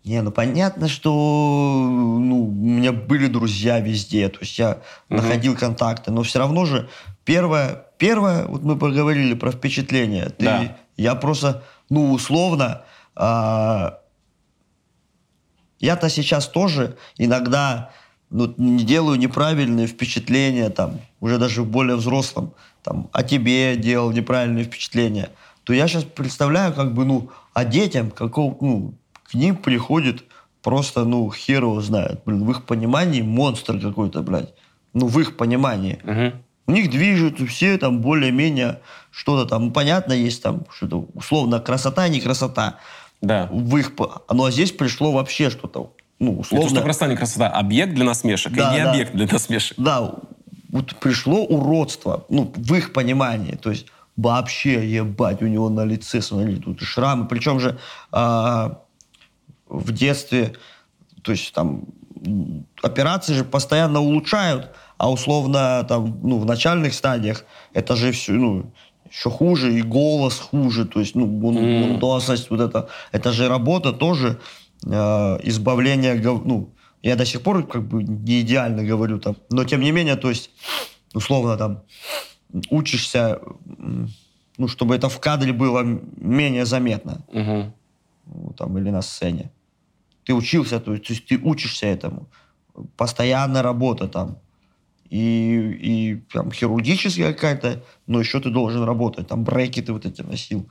Не, 0.04 0.22
ну 0.22 0.32
понятно, 0.32 0.90
что 0.90 1.10
ну, 1.12 2.44
у 2.44 2.52
меня 2.52 2.92
были 2.92 3.28
друзья 3.28 3.80
везде, 3.80 4.28
то 4.28 4.40
есть 4.42 4.60
я 4.60 4.82
угу. 5.10 5.22
находил 5.22 5.56
контакты, 5.56 6.12
но 6.12 6.24
все 6.24 6.40
равно 6.40 6.66
же 6.66 6.90
первое, 7.26 7.86
первое, 7.98 8.46
вот 8.46 8.64
мы 8.64 8.78
поговорили 8.78 9.34
про 9.34 9.52
впечатление. 9.52 10.26
Ты, 10.26 10.46
да. 10.46 10.78
Я 10.98 11.16
просто, 11.16 11.64
ну, 11.90 12.12
условно, 12.12 12.84
а, 13.16 14.00
я-то 15.80 16.10
сейчас 16.10 16.48
тоже 16.48 16.98
иногда 17.18 17.92
ну, 18.30 18.54
не 18.58 18.84
делаю 18.84 19.20
неправильные 19.20 19.88
впечатления, 19.88 20.70
там, 20.70 21.00
уже 21.20 21.38
даже 21.38 21.62
в 21.62 21.68
более 21.68 21.96
взрослом, 21.96 22.54
там, 22.82 23.10
о 23.12 23.24
тебе 23.24 23.76
делал 23.78 24.12
неправильные 24.12 24.66
впечатления, 24.66 25.30
то 25.64 25.74
я 25.74 25.88
сейчас 25.88 26.04
представляю, 26.04 26.74
как 26.74 26.94
бы, 26.94 27.06
ну, 27.06 27.30
о 27.54 27.64
детям, 27.64 28.12
какого, 28.12 28.58
ну, 28.60 28.94
к 29.30 29.36
ним 29.36 29.56
приходит 29.56 30.24
просто, 30.64 31.06
ну, 31.06 31.32
хер 31.32 31.64
его 31.64 31.80
знает. 31.82 32.22
Блин, 32.26 32.44
в 32.46 32.52
их 32.52 32.66
понимании 32.66 33.22
монстр 33.22 33.80
какой-то, 33.80 34.22
блядь. 34.24 34.54
Ну, 34.94 35.08
в 35.08 35.20
их 35.20 35.38
понимании. 35.38 36.00
Угу. 36.04 36.43
У 36.66 36.72
них 36.72 36.90
движут 36.90 37.40
все 37.50 37.78
там 37.78 38.00
более-менее 38.00 38.80
что-то 39.12 39.50
там. 39.50 39.66
Ну, 39.66 39.72
понятно, 39.72 40.14
есть 40.14 40.42
там 40.42 40.66
что-то 40.76 41.08
условно 41.14 41.60
красота, 41.60 42.08
не 42.08 42.22
красота. 42.22 42.80
Да. 43.22 43.50
В 43.52 43.78
их... 43.78 43.94
Ну, 44.30 44.46
а 44.46 44.52
здесь 44.52 44.72
пришло 44.72 45.12
вообще 45.12 45.50
что-то 45.50 45.94
ну, 46.20 46.40
условно... 46.40 46.66
Это 46.66 46.76
что 46.76 46.84
красота, 46.84 47.08
не 47.08 47.16
красота. 47.16 47.50
Объект 47.50 47.94
для 47.94 48.06
насмешек 48.06 48.54
да, 48.54 48.72
и 48.72 48.78
не 48.78 48.84
да. 48.84 48.92
объект 48.92 49.14
для 49.14 49.28
насмешек. 49.28 49.78
Да, 49.78 50.14
вот 50.70 50.96
пришло 50.96 51.44
уродство, 51.44 52.26
ну, 52.30 52.52
в 52.56 52.74
их 52.74 52.94
понимании. 52.94 53.56
То 53.56 53.72
есть 53.72 53.88
вообще, 54.16 54.90
ебать, 54.90 55.42
у 55.42 55.48
него 55.48 55.70
на 55.70 55.84
лице, 55.86 56.22
смотри, 56.22 56.58
тут 56.58 56.82
шрамы. 56.82 57.28
Причем 57.28 57.60
же 57.60 57.78
а, 58.12 58.80
в 59.68 59.92
детстве, 59.92 60.54
то 61.22 61.32
есть 61.32 61.54
там 61.54 61.84
операции 62.82 63.34
же 63.34 63.44
постоянно 63.44 64.00
улучшают, 64.00 64.72
а 65.04 65.12
условно 65.12 65.84
там, 65.84 66.18
ну, 66.24 66.40
в 66.40 66.46
начальных 66.46 66.94
стадиях 66.94 67.44
это 67.74 67.98
же 67.98 68.14
все, 68.14 68.32
ну, 68.32 68.72
еще 69.12 69.30
хуже, 69.30 69.78
и 69.78 69.82
голос 69.82 70.40
хуже, 70.40 70.86
то 70.86 71.02
есть, 71.02 71.16
ну, 71.16 71.26
бунтосность, 71.26 72.46
mm. 72.46 72.48
вот 72.52 72.62
это, 72.62 72.88
это 73.12 73.34
же 73.34 73.50
работа 73.50 73.92
тоже 73.92 74.40
э, 74.86 75.40
избавления, 75.44 76.16
ну, 76.46 76.70
я 77.02 77.18
до 77.18 77.26
сих 77.26 77.42
пор 77.42 77.68
как 77.68 77.84
бы 77.84 78.02
не 78.02 78.40
идеально 78.40 78.86
говорю 78.86 79.20
там, 79.20 79.36
но 79.50 79.66
тем 79.66 79.82
не 79.82 79.92
менее, 79.92 80.16
то 80.16 80.30
есть, 80.30 80.52
условно 81.14 81.58
там, 81.58 81.84
учишься, 82.70 83.42
ну, 84.58 84.68
чтобы 84.70 84.96
это 84.96 85.10
в 85.10 85.20
кадре 85.20 85.52
было 85.52 85.84
менее 86.16 86.66
заметно. 86.66 87.26
Mm-hmm. 87.34 88.54
Там, 88.58 88.78
или 88.78 88.90
на 88.90 89.02
сцене 89.02 89.52
ты 90.24 90.34
учился, 90.34 90.80
то 90.80 90.94
есть 90.94 91.26
ты 91.26 91.38
учишься 91.38 91.88
этому. 91.88 92.30
Постоянная 92.96 93.62
работа 93.62 94.08
там. 94.08 94.38
И, 95.14 95.78
и 95.80 96.16
там 96.34 96.52
хирургическая 96.52 97.34
какая-то, 97.34 97.84
но 98.08 98.20
еще 98.20 98.40
ты 98.40 98.50
должен 98.50 98.84
работать. 98.84 99.28
Там 99.28 99.44
брекеты 99.44 99.94
вот 99.94 100.08
эти 100.08 100.24
носил, 100.24 100.68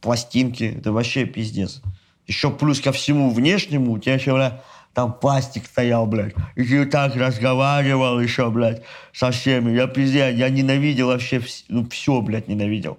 пластинки. 0.00 0.76
Это 0.78 0.92
вообще 0.92 1.26
пиздец. 1.26 1.82
Еще 2.26 2.50
плюс 2.50 2.80
ко 2.80 2.92
всему 2.92 3.28
внешнему, 3.28 3.92
у 3.92 3.98
тебя 3.98 4.14
еще, 4.14 4.32
бля, 4.32 4.62
там 4.94 5.12
пластик 5.12 5.66
стоял, 5.66 6.06
блядь. 6.06 6.32
И 6.54 6.64
ты 6.64 6.86
так 6.86 7.16
разговаривал 7.16 8.18
еще, 8.18 8.48
блядь, 8.48 8.80
со 9.12 9.30
всеми. 9.30 9.76
Я 9.76 9.88
пиздец, 9.88 10.34
я 10.34 10.48
ненавидел 10.48 11.08
вообще, 11.08 11.42
ну, 11.68 11.86
все, 11.90 12.22
блядь, 12.22 12.48
ненавидел. 12.48 12.98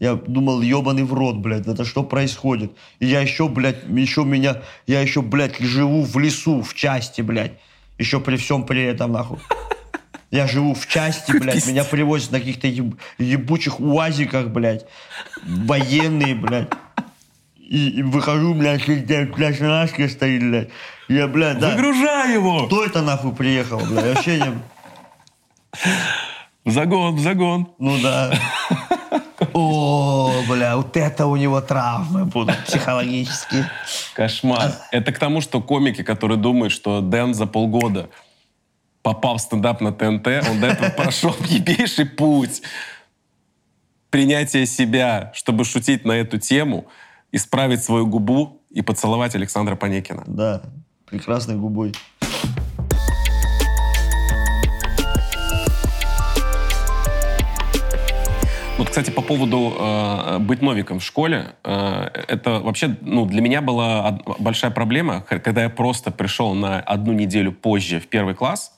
Я 0.00 0.16
думал, 0.16 0.60
ебаный 0.60 1.04
в 1.04 1.14
рот, 1.14 1.36
блядь, 1.36 1.68
это 1.68 1.84
что 1.84 2.02
происходит? 2.02 2.72
И 2.98 3.06
я 3.06 3.20
еще, 3.20 3.48
блядь, 3.48 3.84
еще 3.84 4.24
меня, 4.24 4.60
я 4.88 5.00
еще, 5.02 5.22
блядь, 5.22 5.60
живу 5.60 6.02
в 6.02 6.18
лесу, 6.18 6.62
в 6.62 6.74
части, 6.74 7.20
блядь. 7.20 7.52
Еще 7.96 8.18
при 8.18 8.34
всем 8.34 8.64
при 8.64 8.82
этом, 8.82 9.12
нахуй. 9.12 9.38
Я 10.36 10.46
живу 10.46 10.74
в 10.74 10.86
части, 10.86 11.32
блядь, 11.32 11.66
меня 11.66 11.82
привозят 11.82 12.30
на 12.30 12.40
каких-то 12.40 12.66
еб, 12.66 13.00
ебучих 13.16 13.80
уазиках, 13.80 14.48
блядь, 14.48 14.84
военные, 15.42 16.34
блядь. 16.34 16.68
И, 17.56 17.88
и 17.88 18.02
выхожу, 18.02 18.52
блядь, 18.52 18.86
блядь, 18.86 19.60
нашка 19.60 20.06
стоит, 20.10 20.42
блядь. 20.42 20.68
Я, 21.08 21.26
блядь, 21.26 21.58
да. 21.58 21.70
Выгружай 21.70 22.34
его! 22.34 22.66
Кто 22.66 22.84
это, 22.84 23.00
нахуй, 23.00 23.32
приехал, 23.32 23.78
блядь? 23.78 24.14
Вообще 24.14 24.38
не... 24.38 26.70
Загон, 26.70 27.18
загон. 27.18 27.68
Ну 27.78 27.98
да. 28.02 28.38
О, 29.54 30.30
бля, 30.50 30.76
вот 30.76 30.98
это 30.98 31.26
у 31.26 31.36
него 31.36 31.62
травмы 31.62 32.26
будут 32.26 32.62
психологические. 32.66 33.70
Кошмар. 34.12 34.72
Это 34.92 35.12
к 35.12 35.18
тому, 35.18 35.40
что 35.40 35.62
комики, 35.62 36.02
которые 36.02 36.36
думают, 36.36 36.74
что 36.74 37.00
Дэн 37.00 37.32
за 37.32 37.46
полгода 37.46 38.10
попал 39.06 39.36
в 39.36 39.40
стендап 39.40 39.80
на 39.80 39.92
ТНТ, 39.92 40.26
он 40.50 40.58
до 40.60 40.66
этого 40.66 40.90
прошел 40.90 41.32
ебейший 41.44 42.06
путь 42.06 42.60
принятия 44.10 44.66
себя, 44.66 45.30
чтобы 45.32 45.64
шутить 45.64 46.04
на 46.04 46.10
эту 46.10 46.38
тему, 46.38 46.86
исправить 47.30 47.84
свою 47.84 48.08
губу 48.08 48.60
и 48.68 48.82
поцеловать 48.82 49.36
Александра 49.36 49.76
Панекина. 49.76 50.24
Да, 50.26 50.62
прекрасной 51.08 51.54
губой. 51.54 51.94
Вот, 58.76 58.88
кстати, 58.88 59.10
по 59.10 59.22
поводу 59.22 59.72
э, 59.78 60.38
быть 60.40 60.62
новиком 60.62 60.98
в 60.98 61.04
школе, 61.04 61.54
э, 61.62 62.08
это 62.26 62.58
вообще, 62.58 62.96
ну, 63.02 63.24
для 63.24 63.40
меня 63.40 63.62
была 63.62 64.18
большая 64.40 64.72
проблема, 64.72 65.20
когда 65.20 65.62
я 65.62 65.70
просто 65.70 66.10
пришел 66.10 66.54
на 66.54 66.80
одну 66.80 67.12
неделю 67.12 67.52
позже 67.52 68.00
в 68.00 68.08
первый 68.08 68.34
класс, 68.34 68.75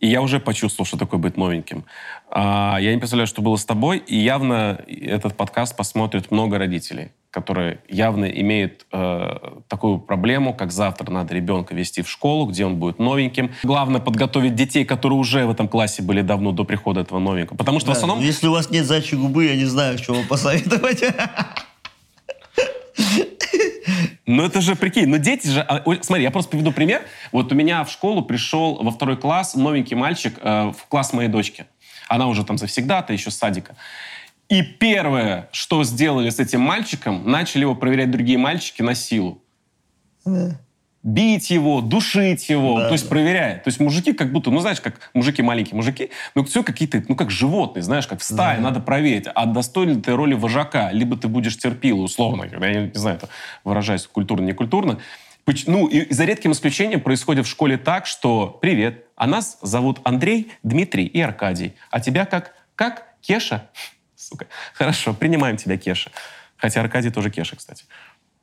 и 0.00 0.08
я 0.08 0.22
уже 0.22 0.40
почувствовал, 0.40 0.86
что 0.86 0.96
такое 0.96 1.20
быть 1.20 1.36
новеньким. 1.36 1.84
А, 2.30 2.78
я 2.80 2.92
не 2.92 2.98
представляю, 2.98 3.26
что 3.26 3.42
было 3.42 3.56
с 3.56 3.64
тобой, 3.64 3.98
и 3.98 4.16
явно 4.16 4.80
этот 4.86 5.36
подкаст 5.36 5.76
посмотрит 5.76 6.30
много 6.30 6.58
родителей 6.58 7.10
которые 7.30 7.80
явно 7.88 8.24
имеют 8.24 8.86
э, 8.90 9.36
такую 9.68 9.98
проблему, 9.98 10.54
как 10.54 10.72
завтра 10.72 11.10
надо 11.10 11.34
ребенка 11.34 11.74
вести 11.74 12.02
в 12.02 12.08
школу, 12.08 12.46
где 12.46 12.64
он 12.64 12.76
будет 12.76 12.98
новеньким. 12.98 13.52
Главное 13.62 14.00
подготовить 14.00 14.54
детей, 14.54 14.84
которые 14.84 15.18
уже 15.18 15.44
в 15.46 15.50
этом 15.50 15.68
классе 15.68 16.02
были 16.02 16.22
давно 16.22 16.52
до 16.52 16.64
прихода 16.64 17.02
этого 17.02 17.18
новенького. 17.18 17.56
Потому 17.56 17.80
что 17.80 17.88
да, 17.88 17.94
в 17.94 17.96
основном... 17.96 18.20
Если 18.20 18.46
у 18.46 18.52
вас 18.52 18.70
нет 18.70 18.86
зайчьей 18.86 19.20
губы, 19.20 19.44
я 19.44 19.56
не 19.56 19.66
знаю, 19.66 19.98
что 19.98 20.14
вам 20.14 20.26
посоветовать. 20.26 21.04
Ну 24.28 24.44
это 24.44 24.60
же, 24.60 24.76
прикинь, 24.76 25.08
ну 25.08 25.16
дети 25.16 25.48
же... 25.48 25.62
А, 25.62 25.82
смотри, 26.02 26.22
я 26.22 26.30
просто 26.30 26.50
приведу 26.50 26.70
пример. 26.70 27.00
Вот 27.32 27.50
у 27.50 27.54
меня 27.54 27.82
в 27.82 27.90
школу 27.90 28.22
пришел 28.22 28.74
во 28.74 28.90
второй 28.90 29.16
класс 29.16 29.54
новенький 29.54 29.96
мальчик 29.96 30.38
э, 30.42 30.70
в 30.76 30.86
класс 30.88 31.14
моей 31.14 31.30
дочки. 31.30 31.64
Она 32.08 32.26
уже 32.26 32.44
там 32.44 32.58
завсегда-то, 32.58 33.14
еще 33.14 33.30
с 33.30 33.36
садика. 33.36 33.74
И 34.50 34.60
первое, 34.60 35.48
что 35.50 35.82
сделали 35.82 36.28
с 36.28 36.38
этим 36.38 36.60
мальчиком, 36.60 37.22
начали 37.30 37.62
его 37.62 37.74
проверять 37.74 38.10
другие 38.10 38.36
мальчики 38.36 38.82
на 38.82 38.94
силу. 38.94 39.42
Да. 40.26 40.60
Бить 41.02 41.50
его, 41.50 41.80
душить 41.80 42.48
его, 42.48 42.80
да, 42.80 42.88
то 42.88 42.92
есть 42.92 43.04
да. 43.04 43.10
проверяя. 43.10 43.54
То 43.58 43.68
есть 43.68 43.78
мужики 43.78 44.12
как 44.12 44.32
будто, 44.32 44.50
ну 44.50 44.58
знаешь, 44.60 44.80
как 44.80 45.10
мужики 45.14 45.42
маленькие 45.42 45.76
мужики, 45.76 46.10
ну 46.34 46.44
все 46.44 46.62
какие-то, 46.62 47.02
ну 47.08 47.14
как 47.14 47.30
животные, 47.30 47.82
знаешь, 47.82 48.06
как 48.06 48.20
в 48.20 48.24
стае, 48.24 48.56
да. 48.58 48.64
надо 48.64 48.80
проверить, 48.80 49.26
а 49.32 49.46
достоин 49.46 49.90
ли 49.90 50.00
ты 50.00 50.12
роли 50.12 50.34
вожака, 50.34 50.90
либо 50.92 51.16
ты 51.16 51.28
будешь 51.28 51.56
терпилой, 51.56 52.04
условно, 52.04 52.44
я 52.50 52.58
не, 52.58 52.88
не 52.88 52.98
знаю, 52.98 53.16
это 53.16 53.28
выражаясь 53.64 54.06
культурно, 54.06 54.44
не 54.44 54.52
культурно. 54.52 54.98
Ну, 55.66 55.86
и 55.86 56.12
за 56.12 56.24
редким 56.26 56.52
исключением 56.52 57.00
происходит 57.00 57.46
в 57.46 57.48
школе 57.48 57.78
так, 57.78 58.04
что 58.04 58.58
«Привет, 58.60 59.06
а 59.16 59.26
нас 59.26 59.58
зовут 59.62 60.00
Андрей, 60.04 60.52
Дмитрий 60.62 61.06
и 61.06 61.22
Аркадий. 61.22 61.74
А 61.90 62.00
тебя 62.00 62.26
как? 62.26 62.54
Как? 62.74 63.14
Кеша?» 63.22 63.68
сука. 64.16 64.46
Хорошо, 64.74 65.14
принимаем 65.14 65.56
тебя, 65.56 65.78
Кеша. 65.78 66.10
Хотя 66.56 66.80
Аркадий 66.80 67.10
тоже 67.10 67.30
Кеша, 67.30 67.56
кстати. 67.56 67.84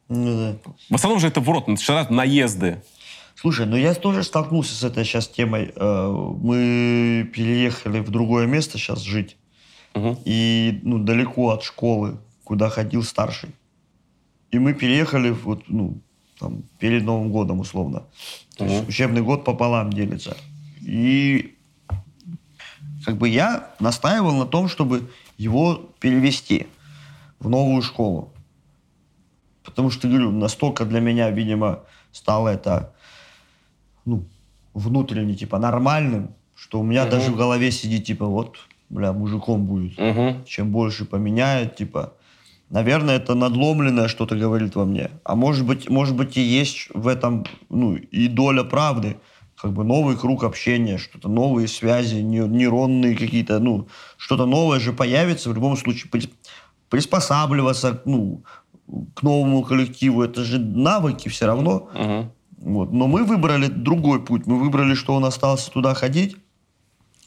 Ну 0.10 0.56
да. 0.64 0.72
В 0.90 0.96
основном 0.96 1.20
же 1.20 1.28
это 1.28 1.40
в 1.42 1.50
рот, 1.50 1.68
начинают 1.68 2.10
наезды. 2.10 2.82
Слушай, 3.36 3.66
ну 3.66 3.76
я 3.76 3.94
тоже 3.94 4.24
столкнулся 4.24 4.74
с 4.74 4.84
этой 4.84 5.04
сейчас 5.04 5.28
темой. 5.28 5.74
Э, 5.76 6.10
мы 6.10 7.30
переехали 7.34 8.00
в 8.00 8.10
другое 8.10 8.48
место 8.48 8.78
сейчас 8.78 9.02
жить. 9.02 9.38
Угу. 9.94 10.22
И 10.26 10.80
ну, 10.84 11.00
далеко 11.00 11.52
от 11.52 11.64
школы, 11.64 12.18
куда 12.44 12.70
ходил 12.70 13.04
старший. 13.04 13.50
И 14.52 14.60
мы 14.60 14.74
переехали 14.74 15.32
вот, 15.32 15.64
ну, 15.68 16.00
там, 16.40 16.64
перед 16.80 17.04
Новым 17.04 17.32
годом, 17.32 17.60
условно. 17.60 18.04
То 18.58 18.66
угу. 18.66 18.74
есть 18.74 18.90
учебный 18.90 19.22
год 19.22 19.44
пополам 19.44 19.92
делится. 19.92 20.38
И 20.82 21.56
как 23.06 23.18
бы 23.18 23.30
я 23.30 23.70
настаивал 23.80 24.36
на 24.36 24.46
том, 24.46 24.68
чтобы 24.68 25.10
его 25.38 25.76
перевести 26.00 26.68
в 27.40 27.50
новую 27.50 27.82
школу. 27.82 28.32
Потому 29.66 29.90
что, 29.90 30.08
говорю, 30.08 30.32
настолько 30.32 30.86
для 30.86 31.00
меня, 31.00 31.32
видимо, 31.32 31.80
стало 32.12 32.50
это 32.50 32.94
ну, 34.06 34.24
внутренне, 34.74 35.36
типа, 35.36 35.58
нормальным, 35.58 36.36
что 36.56 36.80
у 36.80 36.84
меня 36.84 37.04
угу. 37.04 37.12
даже 37.12 37.32
в 37.32 37.36
голове 37.36 37.72
сидит, 37.72 38.06
типа, 38.06 38.26
вот, 38.26 38.58
бля, 38.90 39.12
мужиком 39.12 39.66
будет. 39.66 40.00
Угу. 40.00 40.46
Чем 40.46 40.72
больше 40.72 41.06
поменяет, 41.06 41.76
типа, 41.76 42.14
наверное, 42.70 43.18
это 43.18 43.36
надломленное 43.36 44.08
что-то 44.08 44.36
говорит 44.36 44.76
во 44.76 44.86
мне. 44.86 45.10
А 45.24 45.36
может 45.36 45.66
быть, 45.66 45.90
может 45.90 46.16
быть 46.16 46.38
и 46.38 46.42
есть 46.42 46.90
в 46.94 47.08
этом 47.08 47.46
ну, 47.70 47.96
и 47.96 48.28
доля 48.28 48.64
правды. 48.64 49.18
Как 49.56 49.72
бы 49.72 49.84
новый 49.84 50.18
круг 50.18 50.44
общения, 50.44 50.98
что-то 50.98 51.30
новые 51.30 51.68
связи, 51.68 52.16
нейронные 52.16 53.16
какие-то, 53.16 53.60
ну, 53.60 53.88
что-то 54.18 54.46
новое 54.46 54.80
же 54.80 54.92
появится 54.92 55.50
в 55.50 55.56
любом 55.56 55.78
случае. 55.78 56.12
Приспосабливаться, 56.90 58.02
ну, 58.06 58.44
к 59.16 59.24
новому 59.24 59.64
коллективу, 59.64 60.24
это 60.24 60.44
же 60.44 60.60
навыки 60.60 61.30
все 61.30 61.46
равно. 61.48 61.90
Угу. 61.94 62.32
Вот. 62.72 62.92
Но 62.92 63.08
мы 63.08 63.24
выбрали 63.24 63.68
другой 63.68 64.24
путь. 64.24 64.46
Мы 64.46 64.60
выбрали, 64.60 64.94
что 64.94 65.14
он 65.16 65.26
остался 65.26 65.72
туда 65.72 65.94
ходить 65.94 66.38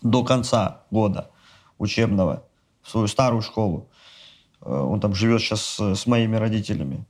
до 0.02 0.24
конца 0.24 0.82
года 0.90 1.30
учебного, 1.78 2.44
в 2.82 2.90
свою 2.90 3.06
старую 3.08 3.42
школу. 3.42 3.88
Э, 4.62 4.72
он 4.72 5.00
там 5.00 5.14
живет 5.14 5.40
сейчас 5.40 5.78
с 5.78 6.06
моими 6.06 6.36
родителями. 6.36 7.04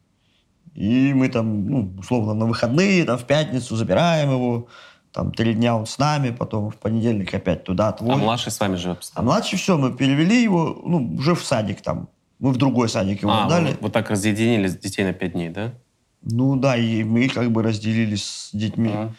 И 0.75 1.13
мы 1.13 1.29
там, 1.29 1.67
ну, 1.67 1.95
условно, 1.99 2.35
на 2.35 2.47
выходные, 2.47 3.05
там, 3.05 3.19
в 3.19 3.25
пятницу 3.25 3.75
забираем 3.77 4.31
его, 4.31 4.69
там, 5.13 5.33
три 5.33 5.55
дня 5.55 5.77
он 5.77 5.87
с 5.87 5.99
нами, 5.99 6.31
потом 6.31 6.71
в 6.71 6.77
понедельник 6.77 7.35
опять 7.35 7.65
туда 7.65 7.89
отводим. 7.89 8.15
А 8.15 8.19
младший 8.19 8.53
с 8.53 8.61
вами 8.61 8.77
живет? 8.77 9.11
А 9.15 9.23
младший 9.23 9.59
все, 9.59 9.77
мы 9.77 9.93
перевели 9.93 10.43
его, 10.43 10.81
ну, 10.85 11.17
уже 11.17 11.35
в 11.35 11.43
садик 11.43 11.81
там. 11.81 12.09
Мы 12.39 12.53
в 12.53 12.57
другой 12.57 12.89
садик 12.89 13.23
его 13.23 13.33
а, 13.33 13.47
отдали. 13.47 13.71
Вот, 13.73 13.83
вот 13.83 13.93
так 13.93 14.11
разъединили 14.11 14.69
детей 14.69 15.05
на 15.05 15.13
пять 15.13 15.33
дней, 15.33 15.49
да? 15.49 15.75
Ну 16.23 16.57
да, 16.57 16.77
и 16.77 17.03
мы 17.05 17.29
как 17.29 17.51
бы 17.51 17.63
разделились 17.63 18.25
с 18.25 18.51
детьми. 18.53 18.91
Uh-huh. 18.91 19.11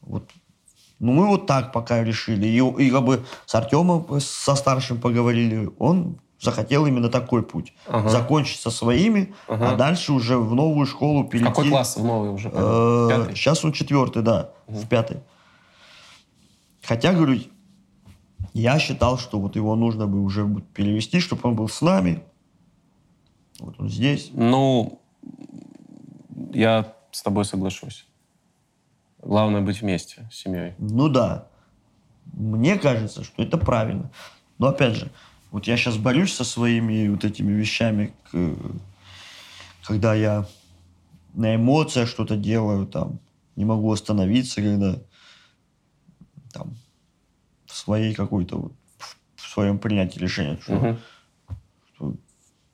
Вот. 0.00 0.30
Ну 0.98 1.12
мы 1.12 1.26
вот 1.26 1.46
так 1.46 1.72
пока 1.72 2.02
решили. 2.02 2.46
И, 2.46 2.84
и 2.84 2.90
как 2.90 3.04
бы 3.04 3.24
с 3.44 3.54
Артемом, 3.54 4.20
со 4.20 4.54
старшим 4.54 5.00
поговорили, 5.00 5.70
он 5.78 6.18
захотел 6.40 6.86
именно 6.86 7.08
такой 7.08 7.42
путь. 7.42 7.72
Ага. 7.86 8.08
Закончить 8.08 8.60
со 8.60 8.70
своими, 8.70 9.34
ага. 9.48 9.72
а 9.72 9.76
дальше 9.76 10.12
уже 10.12 10.38
в 10.38 10.54
новую 10.54 10.86
школу 10.86 11.24
перейти. 11.24 11.48
Какой 11.48 11.68
класс 11.68 11.96
в 11.96 12.04
новый 12.04 12.30
уже? 12.30 12.50
Э, 12.52 13.30
сейчас 13.34 13.64
он 13.64 13.72
четвертый, 13.72 14.22
да, 14.22 14.50
угу. 14.66 14.78
в 14.78 14.88
пятый. 14.88 15.18
Хотя, 16.82 17.12
говорю, 17.12 17.40
я 18.54 18.78
считал, 18.78 19.18
что 19.18 19.40
вот 19.40 19.56
его 19.56 19.74
нужно 19.76 20.06
бы 20.06 20.22
уже 20.22 20.46
перевести, 20.72 21.20
чтобы 21.20 21.42
он 21.44 21.56
был 21.56 21.68
с 21.68 21.80
нами. 21.82 22.22
Вот 23.58 23.78
он 23.78 23.88
здесь. 23.88 24.30
Ну, 24.32 25.00
я 26.52 26.94
с 27.10 27.22
тобой 27.22 27.44
соглашусь. 27.44 28.06
Главное 29.22 29.60
быть 29.60 29.80
вместе 29.80 30.28
с 30.30 30.36
семьей. 30.36 30.74
Ну 30.78 31.08
да. 31.08 31.48
Мне 32.32 32.78
кажется, 32.78 33.24
что 33.24 33.42
это 33.42 33.56
правильно. 33.56 34.10
Но 34.58 34.68
опять 34.68 34.94
же, 34.94 35.10
вот 35.50 35.66
я 35.66 35.76
сейчас 35.76 35.96
борюсь 35.96 36.34
со 36.34 36.44
своими 36.44 37.08
вот 37.08 37.24
этими 37.24 37.52
вещами, 37.52 38.12
когда 39.84 40.14
я 40.14 40.46
на 41.34 41.54
эмоциях 41.54 42.08
что-то 42.08 42.36
делаю, 42.36 42.86
там, 42.86 43.18
не 43.56 43.64
могу 43.64 43.92
остановиться, 43.92 44.62
когда 44.62 44.98
там 46.52 46.76
в 47.66 47.74
своей 47.74 48.14
какой-то 48.14 48.58
вот, 48.58 48.72
в 49.36 49.48
своем 49.48 49.78
принятии 49.78 50.18
решения. 50.18 50.58
Что, 50.60 50.76
угу. 50.76 50.96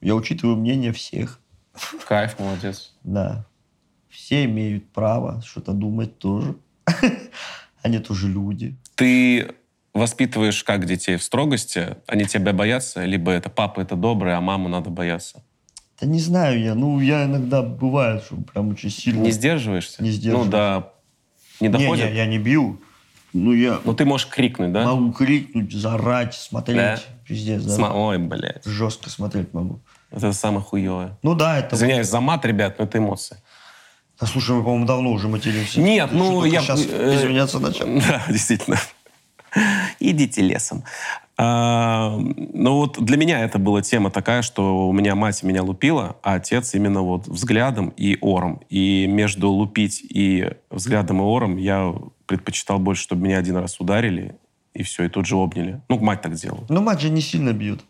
Я 0.03 0.14
учитываю 0.14 0.57
мнение 0.57 0.92
всех. 0.92 1.40
Кайф, 2.07 2.38
молодец. 2.38 2.92
Да. 3.03 3.46
Все 4.09 4.44
имеют 4.44 4.92
право 4.92 5.40
что-то 5.44 5.72
думать 5.72 6.18
тоже. 6.18 6.57
Они 7.82 7.98
тоже 7.98 8.28
люди. 8.28 8.76
Ты 8.94 9.55
воспитываешь 9.94 10.62
как 10.64 10.84
детей 10.84 11.16
в 11.16 11.22
строгости? 11.22 11.96
Они 12.07 12.26
тебя 12.26 12.53
боятся? 12.53 13.05
Либо 13.05 13.32
это 13.32 13.48
папа 13.48 13.80
это 13.80 13.96
добрый, 13.96 14.36
а 14.36 14.40
маму 14.40 14.68
надо 14.68 14.90
бояться? 14.90 15.42
Да 16.00 16.07
не 16.07 16.18
знаю 16.18 16.61
я. 16.61 16.74
Ну, 16.74 17.00
я 17.00 17.24
иногда 17.24 17.62
бывает, 17.62 18.24
что 18.24 18.36
прям 18.36 18.70
очень 18.70 18.90
сильно... 18.90 19.22
Не 19.22 19.30
сдерживаешься? 19.30 20.03
Не 20.03 20.11
сдерживаюсь. 20.11 20.46
Ну, 20.46 20.53
да. 20.53 20.92
Не 21.61 21.68
доходит? 21.68 22.07
Не, 22.07 22.11
не, 22.11 22.16
я 22.16 22.26
не 22.26 22.38
бью. 22.38 22.80
Ну, 23.33 23.53
я... 23.53 23.80
Ну, 23.85 23.95
ты 23.95 24.05
можешь 24.05 24.28
крикнуть, 24.28 24.72
да? 24.72 24.85
Могу 24.85 25.12
крикнуть, 25.12 25.72
заорать, 25.72 26.35
смотреть. 26.35 26.76
Да? 26.76 26.99
Пиздец, 27.26 27.62
да. 27.62 27.74
Сма... 27.74 27.93
Ой, 27.95 28.18
блядь. 28.18 28.64
Жестко 28.64 29.09
смотреть 29.09 29.55
могу. 29.55 29.80
Это 30.11 30.33
самое 30.33 30.62
хуевое. 30.62 31.16
Ну 31.22 31.35
да, 31.35 31.59
это... 31.59 31.74
Извиняюсь 31.74 32.09
за 32.09 32.20
мат, 32.20 32.45
ребят, 32.45 32.78
но 32.78 32.85
это 32.85 32.99
эмоции. 32.99 33.39
Да 34.20 34.26
слушай, 34.26 34.55
мы, 34.55 34.62
по-моему, 34.62 34.87
давно 34.87 35.11
уже 35.11 35.28
материмся. 35.28 35.80
Нет, 35.80 36.11
ну 36.12 36.45
я... 36.45 36.61
Сейчас 36.61 36.87
э, 36.89 37.16
извиняться 37.16 37.59
начал. 37.59 37.87
Да, 38.09 38.22
действительно. 38.28 38.78
Идите 39.99 40.43
лесом. 40.43 40.85
А, 41.45 42.16
ну 42.18 42.76
вот 42.76 43.05
для 43.05 43.16
меня 43.16 43.40
это 43.40 43.59
была 43.59 43.82
тема 43.82 44.11
такая, 44.12 44.43
что 44.43 44.88
у 44.88 44.93
меня 44.93 45.16
мать 45.16 45.43
меня 45.43 45.64
лупила, 45.64 46.16
а 46.22 46.34
отец 46.34 46.72
именно 46.74 47.03
вот 47.03 47.26
взглядом 47.26 47.93
и 47.97 48.16
ором. 48.20 48.61
И 48.68 49.09
между 49.09 49.51
лупить 49.51 50.03
и 50.09 50.53
взглядом 50.70 51.18
и 51.18 51.24
ором 51.24 51.57
я 51.57 51.93
предпочитал 52.26 52.78
больше, 52.78 53.03
чтобы 53.03 53.24
меня 53.24 53.38
один 53.38 53.57
раз 53.57 53.80
ударили, 53.80 54.36
и 54.72 54.84
все, 54.84 55.05
и 55.05 55.09
тут 55.09 55.26
же 55.26 55.34
обняли. 55.34 55.80
Ну, 55.88 55.99
мать 55.99 56.22
так 56.22 56.34
делала. 56.34 56.64
Ну, 56.68 56.80
мать 56.80 57.01
же 57.01 57.11
не 57.11 57.20
сильно 57.20 57.53
бьет. 57.53 57.80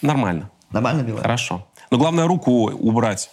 Нормально. 0.00 0.50
Нормально 0.70 1.02
била? 1.02 1.20
Хорошо. 1.20 1.66
Но 1.90 1.98
главное 1.98 2.28
руку 2.28 2.70
убрать. 2.70 3.30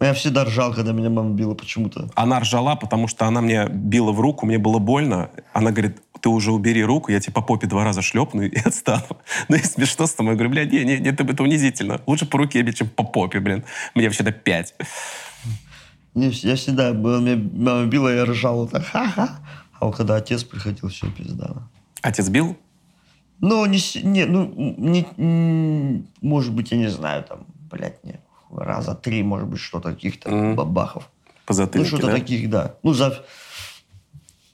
Я 0.00 0.14
всегда 0.14 0.44
ржал, 0.44 0.72
когда 0.72 0.92
меня 0.92 1.10
мама 1.10 1.30
била 1.34 1.54
почему-то. 1.54 2.08
Она 2.14 2.38
ржала, 2.38 2.76
потому 2.76 3.08
что 3.08 3.26
она 3.26 3.40
мне 3.40 3.66
била 3.68 4.12
в 4.12 4.20
руку, 4.20 4.46
мне 4.46 4.58
было 4.58 4.78
больно. 4.78 5.30
Она 5.52 5.72
говорит, 5.72 5.98
ты 6.20 6.28
уже 6.28 6.52
убери 6.52 6.84
руку, 6.84 7.10
я 7.10 7.18
тебе 7.20 7.32
по 7.32 7.42
попе 7.42 7.66
два 7.66 7.84
раза 7.84 8.00
шлепну 8.00 8.42
и 8.42 8.58
отстану. 8.64 9.18
Ну 9.48 9.56
и 9.56 9.62
смешно 9.62 10.06
с 10.06 10.14
тобой. 10.14 10.32
Я 10.32 10.36
говорю, 10.36 10.50
блядь, 10.50 10.72
не, 10.72 10.84
не, 10.84 10.98
не, 10.98 11.10
это 11.10 11.42
унизительно. 11.42 12.00
Лучше 12.06 12.26
по 12.26 12.38
руке 12.38 12.62
бить, 12.62 12.78
чем 12.78 12.88
по 12.88 13.02
попе, 13.02 13.40
блин. 13.40 13.64
Мне 13.94 14.06
вообще-то 14.06 14.30
пять. 14.30 14.74
Не, 16.14 16.30
я 16.30 16.54
всегда, 16.54 16.90
меня 16.92 17.36
мама 17.36 17.86
била, 17.86 18.12
я 18.12 18.24
ржал 18.24 18.58
вот 18.58 18.70
так, 18.70 18.84
ха-ха. 18.84 19.40
А 19.80 19.86
вот 19.86 19.96
когда 19.96 20.16
отец 20.16 20.44
приходил, 20.44 20.88
все, 20.88 21.10
пизда. 21.10 21.68
Отец 22.02 22.28
бил? 22.28 22.56
Ну, 23.40 23.64
не, 23.66 23.78
не, 24.02 24.24
ну, 24.24 24.52
не, 24.56 26.04
может 26.20 26.52
быть, 26.52 26.72
я 26.72 26.76
не 26.76 26.88
знаю, 26.88 27.22
там, 27.22 27.46
блядь, 27.70 28.02
не, 28.04 28.18
раза 28.50 28.94
три, 28.94 29.22
может 29.22 29.48
быть, 29.48 29.60
что-то 29.60 29.92
каких-то 29.92 30.30
mm-hmm. 30.30 30.54
бабахов. 30.54 31.08
По 31.46 31.54
Ну, 31.54 31.84
что-то 31.84 32.06
да? 32.06 32.12
таких, 32.12 32.50
да. 32.50 32.74
Ну, 32.82 32.92
за... 32.92 33.24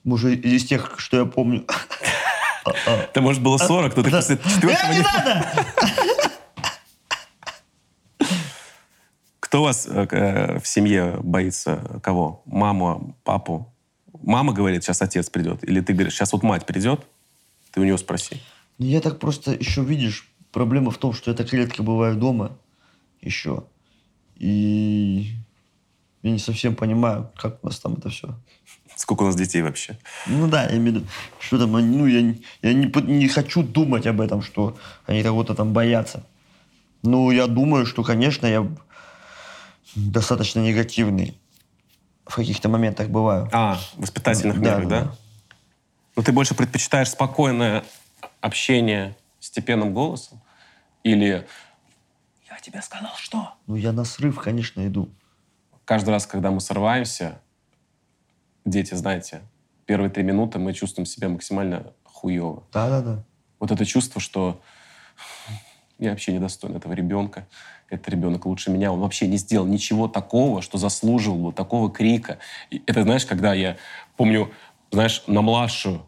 Может, 0.05 0.45
из 0.45 0.64
тех, 0.64 0.95
что 0.99 1.18
я 1.18 1.24
помню. 1.24 1.64
Это, 2.86 3.20
может, 3.20 3.42
было 3.42 3.59
40, 3.59 3.97
но 3.97 4.03
ты 4.03 4.11
после 4.11 4.38
четвертого 4.38 4.92
не 4.92 5.01
надо! 5.01 5.47
Кто 9.40 9.61
у 9.61 9.64
вас 9.64 9.86
э, 9.86 10.07
э, 10.11 10.59
в 10.59 10.66
семье 10.66 11.18
боится 11.22 12.01
кого? 12.03 12.42
Маму, 12.45 13.16
папу? 13.22 13.72
Мама 14.22 14.53
говорит, 14.53 14.82
сейчас 14.82 15.03
отец 15.03 15.30
придет. 15.30 15.62
Или 15.62 15.80
ты 15.80 15.92
говоришь, 15.92 16.14
сейчас 16.14 16.32
вот 16.32 16.42
мать 16.42 16.66
придет, 16.66 17.07
ты 17.70 17.80
у 17.80 17.84
него 17.84 17.97
спроси. 17.99 18.40
Ну, 18.78 18.86
я 18.86 19.01
так 19.01 19.20
просто 19.20 19.53
еще, 19.53 19.84
видишь, 19.84 20.28
проблема 20.51 20.90
в 20.90 20.99
том, 20.99 21.12
что 21.12 21.30
я 21.30 21.36
так 21.36 21.53
редко 21.53 21.82
бываю 21.82 22.16
дома 22.16 22.57
еще. 23.20 23.64
И 24.37 25.35
я 26.22 26.30
не 26.30 26.39
совсем 26.39 26.74
понимаю, 26.74 27.30
как 27.37 27.62
у 27.62 27.66
нас 27.66 27.78
там 27.78 27.95
это 27.95 28.09
все. 28.09 28.35
Сколько 28.97 29.22
у 29.22 29.26
нас 29.26 29.37
детей 29.37 29.62
вообще? 29.62 29.99
Ну 30.26 30.49
да, 30.49 30.64
я 30.64 30.76
имею 30.76 30.82
в 30.82 30.97
виду, 30.97 31.07
что 31.39 31.59
там, 31.59 31.72
ну, 31.72 32.07
я, 32.07 32.20
я 32.62 32.72
не, 32.72 32.87
не 33.03 33.28
хочу 33.28 33.62
думать 33.62 34.07
об 34.07 34.20
этом, 34.20 34.43
что 34.43 34.76
они 35.07 35.22
кого-то 35.22 35.55
там 35.55 35.72
боятся. 35.72 36.24
Ну, 37.03 37.30
я 37.30 37.47
думаю, 37.47 37.87
что, 37.87 38.03
конечно, 38.03 38.47
я 38.47 38.66
достаточно 39.95 40.61
негативный 40.61 41.37
в 42.26 42.37
каких-то 42.37 42.68
моментах 42.68 43.09
бываю. 43.09 43.49
А, 43.53 43.78
в 43.95 44.01
воспитательных 44.01 44.61
да, 44.61 44.76
мерах, 44.76 44.89
да? 44.89 45.01
да? 45.01 45.16
Но 46.16 46.22
ты 46.22 46.32
больше 46.32 46.55
предпочитаешь 46.55 47.11
спокойное 47.11 47.85
общение 48.41 49.16
степенным 49.41 49.93
голосом? 49.93 50.41
Или 51.03 51.47
тебе 52.65 52.81
сказал, 52.81 53.12
что? 53.17 53.55
Ну, 53.67 53.77
я 53.77 53.93
на 53.93 54.05
срыв, 54.05 54.41
конечно, 54.41 54.87
иду. 54.87 55.11
Каждый 55.85 56.11
раз, 56.11 56.27
когда 56.27 56.51
мы 56.51 56.61
срываемся, 56.61 57.43
дети, 58.65 58.95
знаете, 58.95 59.43
первые 59.85 60.11
три 60.11 60.23
минуты 60.23 60.59
мы 60.59 60.73
чувствуем 60.73 61.05
себя 61.05 61.29
максимально 61.29 61.93
хуево. 62.05 62.65
Да-да-да. 62.73 63.23
Вот 63.61 63.71
это 63.71 63.85
чувство, 63.85 64.21
что 64.21 64.62
я 65.99 66.11
вообще 66.11 66.33
не 66.33 66.39
достоин 66.39 66.75
этого 66.75 66.95
ребенка. 66.95 67.47
Этот 67.91 68.09
ребенок 68.09 68.47
лучше 68.47 68.71
меня. 68.71 68.93
Он 68.93 69.01
вообще 69.01 69.29
не 69.29 69.37
сделал 69.37 69.67
ничего 69.67 70.09
такого, 70.09 70.62
что 70.62 70.79
заслуживал 70.79 71.51
бы 71.51 71.53
такого 71.53 71.91
крика. 71.91 72.39
И 72.71 72.83
это, 72.87 73.03
знаешь, 73.03 73.27
когда 73.27 73.53
я 73.53 73.77
помню, 74.17 74.51
знаешь, 74.91 75.23
на 75.27 75.43
младшую 75.43 76.07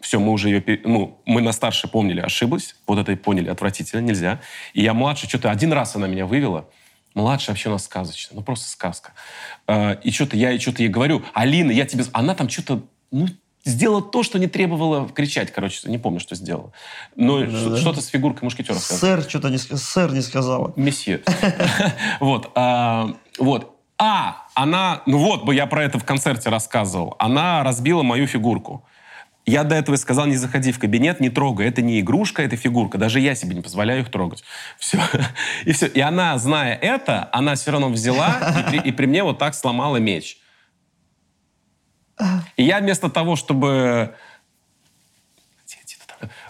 все, 0.00 0.18
мы 0.20 0.32
уже 0.32 0.48
ее, 0.50 0.80
ну, 0.84 1.20
мы 1.26 1.40
на 1.40 1.52
старше 1.52 1.88
помнили, 1.88 2.20
ошиблась, 2.20 2.76
вот 2.86 2.98
это 2.98 3.12
и 3.12 3.16
поняли, 3.16 3.48
отвратительно, 3.48 4.00
нельзя. 4.00 4.40
И 4.74 4.82
я 4.82 4.94
младше, 4.94 5.28
что-то 5.28 5.50
один 5.50 5.72
раз 5.72 5.96
она 5.96 6.06
меня 6.06 6.26
вывела, 6.26 6.68
Младшая 7.14 7.54
вообще 7.54 7.70
у 7.70 7.72
нас 7.72 7.84
сказочная, 7.84 8.36
ну 8.36 8.42
просто 8.42 8.68
сказка. 8.68 9.12
А, 9.66 9.92
и 9.92 10.10
что-то 10.10 10.36
я 10.36 10.52
и 10.52 10.58
что-то 10.58 10.82
ей 10.82 10.90
говорю, 10.90 11.22
Алина, 11.32 11.70
я 11.70 11.86
тебе... 11.86 12.04
Она 12.12 12.34
там 12.34 12.50
что-то, 12.50 12.82
ну, 13.10 13.26
сделала 13.64 14.02
то, 14.02 14.22
что 14.22 14.38
не 14.38 14.48
требовало 14.48 15.08
кричать, 15.08 15.50
короче, 15.50 15.88
не 15.88 15.96
помню, 15.96 16.20
что 16.20 16.34
сделала. 16.34 16.72
Но 17.16 17.40
Да, 17.40 17.46
что- 17.50 17.70
да. 17.70 17.76
что-то 17.78 18.00
с 18.02 18.08
фигуркой 18.08 18.44
мушкетера 18.44 18.76
сказала. 18.76 18.98
Сэр 19.22 19.30
что-то 19.30 19.48
не, 19.48 19.56
сэр 19.56 20.12
не 20.12 20.20
сказала. 20.20 20.74
Месье. 20.76 21.22
Вот. 22.20 22.50
а, 22.54 23.14
Вот. 23.38 23.72
А, 23.98 24.46
она, 24.54 25.00
ну 25.06 25.16
вот 25.16 25.44
бы 25.46 25.54
я 25.54 25.64
про 25.66 25.84
это 25.84 25.98
в 25.98 26.04
концерте 26.04 26.50
рассказывал. 26.50 27.16
Она 27.18 27.62
разбила 27.64 28.02
мою 28.02 28.26
фигурку. 28.26 28.84
Я 29.46 29.62
до 29.62 29.76
этого 29.76 29.94
сказал, 29.94 30.26
не 30.26 30.36
заходи 30.36 30.72
в 30.72 30.80
кабинет, 30.80 31.20
не 31.20 31.30
трогай. 31.30 31.68
Это 31.68 31.80
не 31.80 32.00
игрушка, 32.00 32.42
это 32.42 32.56
фигурка. 32.56 32.98
Даже 32.98 33.20
я 33.20 33.36
себе 33.36 33.54
не 33.54 33.62
позволяю 33.62 34.00
их 34.02 34.10
трогать. 34.10 34.42
Все. 34.78 35.00
И 35.64 35.72
все. 35.72 35.86
И 35.86 36.00
она, 36.00 36.36
зная 36.38 36.74
это, 36.74 37.28
она 37.32 37.54
все 37.54 37.70
равно 37.70 37.88
взяла 37.88 38.54
и 38.58 38.70
при, 38.70 38.88
и 38.88 38.92
при 38.92 39.06
мне 39.06 39.22
вот 39.22 39.38
так 39.38 39.54
сломала 39.54 39.98
меч. 39.98 40.38
И 42.56 42.64
я 42.64 42.80
вместо 42.80 43.08
того, 43.08 43.36
чтобы... 43.36 44.16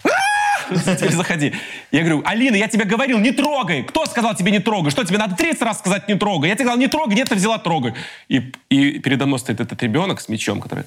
А! 0.03 0.73
Заходи. 1.09 1.53
Я 1.91 1.99
говорю, 1.99 2.23
Алина, 2.25 2.55
я 2.55 2.67
тебе 2.67 2.85
говорил, 2.85 3.19
не 3.19 3.31
трогай. 3.31 3.83
Кто 3.83 4.05
сказал 4.05 4.35
тебе 4.35 4.51
не 4.51 4.59
трогай? 4.59 4.91
Что, 4.91 5.03
тебе 5.03 5.17
надо 5.17 5.35
30 5.35 5.61
раз 5.61 5.79
сказать 5.79 6.07
не 6.07 6.15
трогай? 6.15 6.49
Я 6.49 6.55
тебе 6.55 6.65
сказал, 6.65 6.79
не 6.79 6.87
трогай, 6.87 7.15
нет, 7.15 7.29
ты 7.29 7.35
взяла 7.35 7.57
трогай. 7.57 7.93
И, 8.27 8.51
и 8.69 8.99
передо 8.99 9.27
мной 9.27 9.39
стоит 9.39 9.59
этот 9.59 9.81
ребенок 9.83 10.19
с 10.19 10.29
мечом, 10.29 10.61
который... 10.61 10.85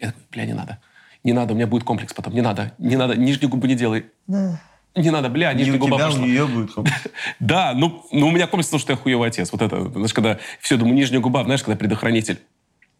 Я 0.00 0.08
такой, 0.08 0.22
бля, 0.32 0.46
не 0.46 0.54
надо. 0.54 0.78
Не 1.22 1.32
надо, 1.32 1.52
у 1.52 1.56
меня 1.56 1.66
будет 1.66 1.84
комплекс 1.84 2.14
потом. 2.14 2.34
Не 2.34 2.40
надо, 2.40 2.72
не 2.78 2.96
надо, 2.96 3.16
нижнюю 3.16 3.50
губу 3.50 3.66
не 3.66 3.74
делай. 3.74 4.06
Не 4.96 5.10
надо, 5.10 5.28
бля, 5.28 5.52
нижняя 5.52 5.76
у 5.76 5.80
губа 5.80 5.96
тебя, 5.96 6.06
у 6.06 6.10
пошла. 6.10 6.26
нее 6.26 6.46
будет 6.46 6.72
комплекс. 6.74 7.02
Да, 7.38 7.74
ну, 7.74 8.04
ну 8.10 8.28
у 8.28 8.30
меня 8.30 8.46
комплекс, 8.46 8.68
потому 8.68 8.80
что 8.80 8.92
я 8.92 8.96
хуевый 8.96 9.28
отец. 9.28 9.52
Вот 9.52 9.62
это, 9.62 9.88
знаешь, 9.90 10.12
когда 10.14 10.38
все, 10.60 10.76
думаю, 10.76 10.96
нижняя 10.96 11.20
губа, 11.20 11.44
знаешь, 11.44 11.62
когда 11.62 11.76
предохранитель 11.76 12.40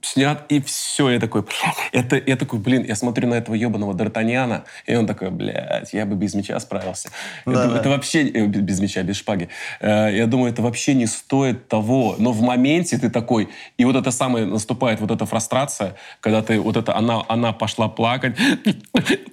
снят, 0.03 0.45
и 0.49 0.61
все, 0.61 1.11
я 1.11 1.21
такой, 1.21 1.45
это, 1.93 2.17
я 2.17 2.37
такой, 2.37 2.59
блин, 2.59 2.85
я 2.85 2.95
смотрю 2.95 3.29
на 3.29 3.35
этого 3.35 3.55
ебаного 3.55 3.93
Д'Артаньяна, 3.93 4.63
и 4.87 4.95
он 4.95 5.07
такой, 5.07 5.31
блядь, 5.31 5.93
я 5.93 6.07
бы 6.07 6.17
без 6.17 6.35
меча 6.35 6.59
справился. 6.61 7.11
Да, 7.47 7.53
это, 7.53 7.69
да. 7.69 7.81
это 7.81 7.89
вообще, 7.91 8.29
э, 8.29 8.47
без 8.47 8.81
меча, 8.81 9.03
без 9.03 9.17
шпаги. 9.17 9.49
Э, 9.81 10.09
Я 10.13 10.27
думаю, 10.27 10.53
это 10.53 10.63
вообще 10.63 10.95
не 10.95 11.07
стоит 11.07 11.69
того. 11.69 12.17
Но 12.19 12.33
в 12.33 12.43
моменте 12.43 12.99
ты 12.99 13.11
такой, 13.11 13.49
и 13.79 13.85
вот 13.85 13.97
это 13.97 14.11
самое, 14.11 14.47
наступает 14.47 15.01
вот 15.01 15.11
эта 15.11 15.27
фрустрация, 15.27 15.97
когда 16.21 16.43
ты, 16.43 16.59
вот 16.61 16.77
это, 16.77 16.97
она, 16.97 17.23
она 17.29 17.53
пошла 17.53 17.89
плакать, 17.89 18.37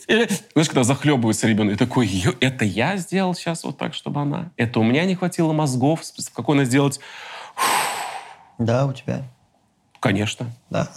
знаешь, 0.08 0.68
когда 0.68 0.84
захлебывается 0.84 1.48
ребенок, 1.48 1.76
и 1.76 1.78
такой, 1.78 2.08
«Ё, 2.08 2.34
это 2.40 2.66
я 2.66 2.98
сделал 2.98 3.34
сейчас 3.36 3.64
вот 3.64 3.78
так, 3.78 3.94
чтобы 3.94 4.22
она, 4.22 4.52
это 4.58 4.80
у 4.80 4.84
меня 4.84 5.06
не 5.06 5.16
хватило 5.16 5.54
мозгов, 5.54 6.02
какой 6.34 6.56
она 6.56 6.66
сделать, 6.66 7.00
Да, 8.58 8.86
у 8.86 8.94
тебя. 8.94 9.24
Конечно. 10.00 10.52
Да. 10.70 10.90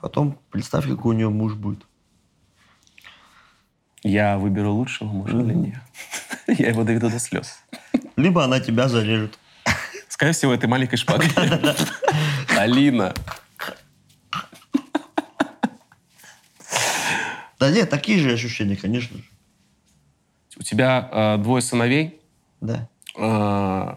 Потом 0.00 0.38
представь, 0.50 0.86
какой 0.88 1.14
у 1.14 1.18
нее 1.18 1.28
муж 1.28 1.54
будет. 1.54 1.84
Я 4.02 4.38
выберу 4.38 4.72
лучшего 4.72 5.08
мужа 5.08 5.36
для 5.36 5.54
нее. 5.54 5.82
Я 6.46 6.68
его 6.68 6.84
доведу 6.84 7.10
до 7.10 7.18
слез. 7.18 7.58
Либо 8.16 8.44
она 8.44 8.60
тебя 8.60 8.88
зарежет. 8.88 9.38
Скорее 10.08 10.32
всего, 10.32 10.52
этой 10.54 10.66
маленькой 10.68 10.96
шпагой. 10.96 11.28
Алина. 12.56 13.14
Да 17.58 17.70
нет, 17.70 17.90
такие 17.90 18.20
же 18.20 18.32
ощущения, 18.32 18.76
конечно 18.76 19.18
же. 19.18 19.24
У 20.56 20.62
тебя 20.62 21.08
э, 21.12 21.36
двое 21.38 21.60
сыновей, 21.62 22.20
Да. 22.60 22.88
э, 23.16 23.96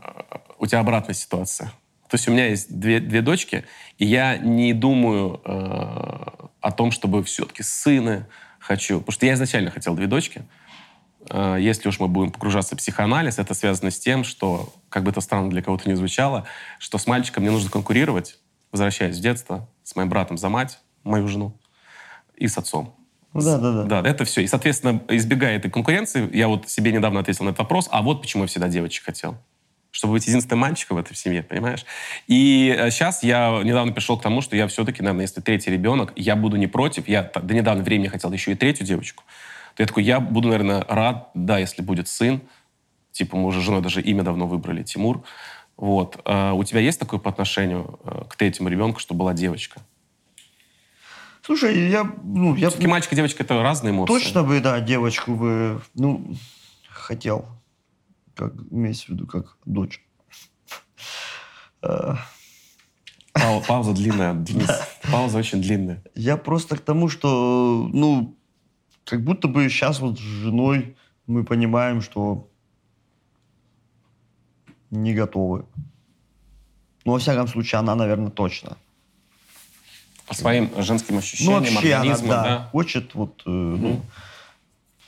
у 0.57 0.65
тебя 0.65 0.79
обратная 0.79 1.13
ситуация. 1.15 1.71
То 2.11 2.15
есть 2.15 2.27
у 2.27 2.31
меня 2.31 2.47
есть 2.47 2.77
две, 2.77 2.99
две 2.99 3.21
дочки, 3.21 3.63
и 3.97 4.05
я 4.05 4.35
не 4.35 4.73
думаю 4.73 5.39
э, 5.45 6.47
о 6.59 6.71
том, 6.75 6.91
чтобы 6.91 7.23
все-таки 7.23 7.63
сына 7.63 8.27
хочу. 8.59 8.99
Потому 8.99 9.13
что 9.13 9.25
я 9.27 9.33
изначально 9.35 9.71
хотел 9.71 9.95
две 9.95 10.07
дочки. 10.07 10.43
Э, 11.29 11.55
если 11.57 11.87
уж 11.87 12.01
мы 12.01 12.09
будем 12.09 12.33
погружаться 12.33 12.75
в 12.75 12.79
психоанализ, 12.79 13.39
это 13.39 13.53
связано 13.53 13.91
с 13.91 13.97
тем, 13.97 14.25
что, 14.25 14.73
как 14.89 15.03
бы 15.03 15.11
это 15.11 15.21
странно 15.21 15.49
для 15.49 15.61
кого-то 15.61 15.87
не 15.87 15.95
звучало, 15.95 16.45
что 16.79 16.97
с 16.97 17.07
мальчиком 17.07 17.43
мне 17.43 17.51
нужно 17.51 17.69
конкурировать, 17.69 18.39
возвращаясь 18.73 19.17
в 19.17 19.21
детство, 19.21 19.69
с 19.83 19.95
моим 19.95 20.09
братом 20.09 20.37
за 20.37 20.49
мать, 20.49 20.79
мою 21.05 21.29
жену, 21.29 21.57
и 22.35 22.49
с 22.49 22.57
отцом. 22.57 22.93
Ну 23.31 23.41
да, 23.41 23.57
да, 23.57 23.71
да. 23.71 24.01
Да, 24.01 24.09
это 24.09 24.25
все. 24.25 24.41
И, 24.41 24.47
соответственно, 24.47 25.01
избегая 25.07 25.55
этой 25.55 25.71
конкуренции, 25.71 26.29
я 26.35 26.49
вот 26.49 26.69
себе 26.69 26.91
недавно 26.91 27.21
ответил 27.21 27.45
на 27.45 27.51
этот 27.51 27.59
вопрос, 27.59 27.87
а 27.89 28.01
вот 28.01 28.19
почему 28.19 28.43
я 28.43 28.47
всегда 28.47 28.67
девочек 28.67 29.05
хотел. 29.05 29.37
Чтобы 29.91 30.13
быть 30.13 30.25
единственным 30.25 30.59
мальчиком 30.59 30.97
в 30.97 30.99
этой 31.01 31.15
семье, 31.15 31.43
понимаешь? 31.43 31.85
И 32.27 32.73
сейчас 32.89 33.23
я 33.23 33.61
недавно 33.63 33.91
пришел 33.91 34.17
к 34.17 34.23
тому, 34.23 34.41
что 34.41 34.55
я 34.55 34.67
все-таки, 34.67 35.03
наверное, 35.03 35.23
если 35.23 35.41
третий 35.41 35.69
ребенок, 35.69 36.13
я 36.15 36.35
буду 36.35 36.57
не 36.57 36.67
против. 36.67 37.07
Я 37.07 37.23
до 37.23 37.53
недавнего 37.53 37.83
времени 37.83 38.07
хотел 38.07 38.31
еще 38.31 38.53
и 38.53 38.55
третью 38.55 38.85
девочку. 38.85 39.23
То 39.75 39.83
я 39.83 39.87
такой, 39.87 40.03
я 40.03 40.19
буду, 40.19 40.47
наверное, 40.47 40.85
рад, 40.87 41.29
да, 41.33 41.59
если 41.59 41.81
будет 41.81 42.07
сын. 42.07 42.41
Типа 43.11 43.35
мы 43.35 43.47
уже 43.47 43.59
с 43.59 43.63
женой 43.63 43.81
даже 43.81 44.01
имя 44.01 44.23
давно 44.23 44.47
выбрали, 44.47 44.83
Тимур. 44.83 45.23
Вот. 45.75 46.19
А 46.25 46.53
у 46.53 46.63
тебя 46.63 46.79
есть 46.79 46.99
такое 46.99 47.19
по 47.19 47.29
отношению 47.29 47.99
э, 48.03 48.23
к 48.29 48.35
третьему 48.35 48.69
ребенку, 48.69 48.99
что 48.99 49.13
была 49.13 49.33
девочка? 49.33 49.81
Слушай, 51.41 51.89
я, 51.89 52.09
ну, 52.23 52.55
я 52.55 52.69
Все-таки 52.69 52.87
мальчик 52.87 53.13
и 53.13 53.15
девочка— 53.15 53.43
это 53.43 53.61
разные 53.61 53.91
эмоции. 53.91 54.13
точно 54.13 54.43
бы, 54.43 54.59
да, 54.59 54.79
девочку 54.79 55.33
бы, 55.33 55.81
ну, 55.95 56.35
хотел. 56.87 57.45
Как, 58.35 58.53
имеется 58.71 59.05
в 59.07 59.09
виду, 59.09 59.27
как 59.27 59.57
дочь. 59.65 60.01
Э, 61.81 62.15
Пау- 63.33 63.61
Пауза 63.67 63.93
длинная, 63.93 64.33
Денис. 64.33 64.69
Пауза 65.11 65.37
очень 65.39 65.61
длинная. 65.61 66.03
Я 66.15 66.37
просто 66.37 66.77
к 66.77 66.81
тому, 66.81 67.09
что, 67.09 67.89
ну, 67.93 68.35
как 69.05 69.23
будто 69.23 69.47
бы 69.47 69.67
сейчас 69.69 69.99
вот 69.99 70.17
с 70.19 70.21
женой 70.21 70.95
мы 71.27 71.43
понимаем, 71.43 72.01
что 72.01 72.49
не 74.89 75.13
готовы. 75.13 75.65
Ну, 77.05 77.13
во 77.13 77.19
всяком 77.19 77.47
случае, 77.47 77.79
она, 77.79 77.95
наверное, 77.95 78.29
точно. 78.29 78.77
По 80.27 80.35
своим 80.35 80.69
женским 80.81 81.15
Ну, 81.15 81.19
ощущениям, 81.19 81.61
вообще 81.73 81.93
она, 81.93 82.01
организму, 82.01 82.27
да, 82.29 82.43
да. 82.43 82.69
хочет 82.71 83.15
вот, 83.15 83.41
э, 83.45 83.49
ну, 83.49 84.01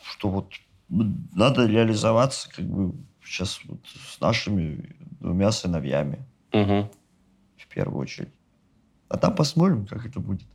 что 0.03 0.29
вот 0.29 0.51
надо 0.89 1.65
реализоваться 1.65 2.49
как 2.49 2.65
бы 2.65 2.93
сейчас 3.25 3.59
вот 3.65 3.79
с 4.09 4.19
нашими 4.19 4.95
двумя 5.19 5.51
сыновьями 5.51 6.19
Мгм. 6.51 6.89
в 7.57 7.67
первую 7.67 7.99
очередь. 8.01 8.29
А 9.09 9.17
там 9.17 9.35
посмотрим, 9.35 9.85
как 9.85 10.05
это 10.05 10.19
будет. 10.19 10.47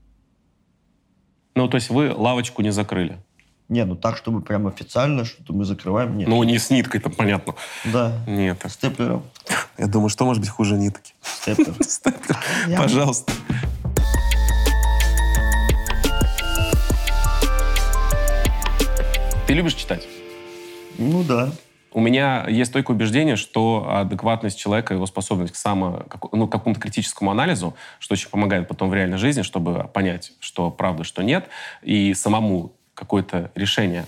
Ну, 1.54 1.68
то 1.68 1.76
есть 1.76 1.90
вы 1.90 2.12
лавочку 2.14 2.62
не 2.62 2.70
закрыли. 2.70 3.18
Не, 3.68 3.84
ну 3.84 3.96
так, 3.96 4.16
чтобы 4.16 4.40
прям 4.40 4.66
официально, 4.66 5.24
что-то 5.24 5.52
мы 5.52 5.64
закрываем, 5.64 6.16
нет. 6.16 6.26
Ну, 6.28 6.42
не 6.42 6.58
с 6.58 6.70
ниткой, 6.70 7.00
там 7.00 7.12
понятно. 7.12 7.54
Да, 7.84 8.24
Нет. 8.26 8.64
степлером. 8.68 9.24
Я 9.76 9.86
думаю, 9.88 10.08
что 10.08 10.24
может 10.24 10.40
быть 10.40 10.48
хуже 10.50 10.76
нитки? 10.76 11.12
Степлер. 11.42 11.74
Я- 12.66 12.78
Пожалуйста. 12.78 13.32
Ты 19.46 19.54
любишь 19.54 19.74
читать? 19.74 20.06
Ну 20.98 21.22
да. 21.22 21.50
У 21.92 22.00
меня 22.00 22.46
есть 22.48 22.72
только 22.72 22.90
убеждение, 22.90 23.36
что 23.36 23.88
адекватность 23.88 24.58
человека, 24.58 24.94
его 24.94 25.06
способность 25.06 25.54
к 25.54 25.56
само, 25.56 26.04
ну, 26.32 26.46
какому-то 26.46 26.80
критическому 26.80 27.30
анализу, 27.30 27.74
что 27.98 28.12
очень 28.12 28.28
помогает 28.28 28.68
потом 28.68 28.90
в 28.90 28.94
реальной 28.94 29.18
жизни, 29.18 29.42
чтобы 29.42 29.88
понять, 29.92 30.32
что 30.40 30.70
правда, 30.70 31.04
что 31.04 31.22
нет, 31.22 31.48
и 31.82 32.14
самому 32.14 32.72
какое-то 32.94 33.50
решение 33.54 34.06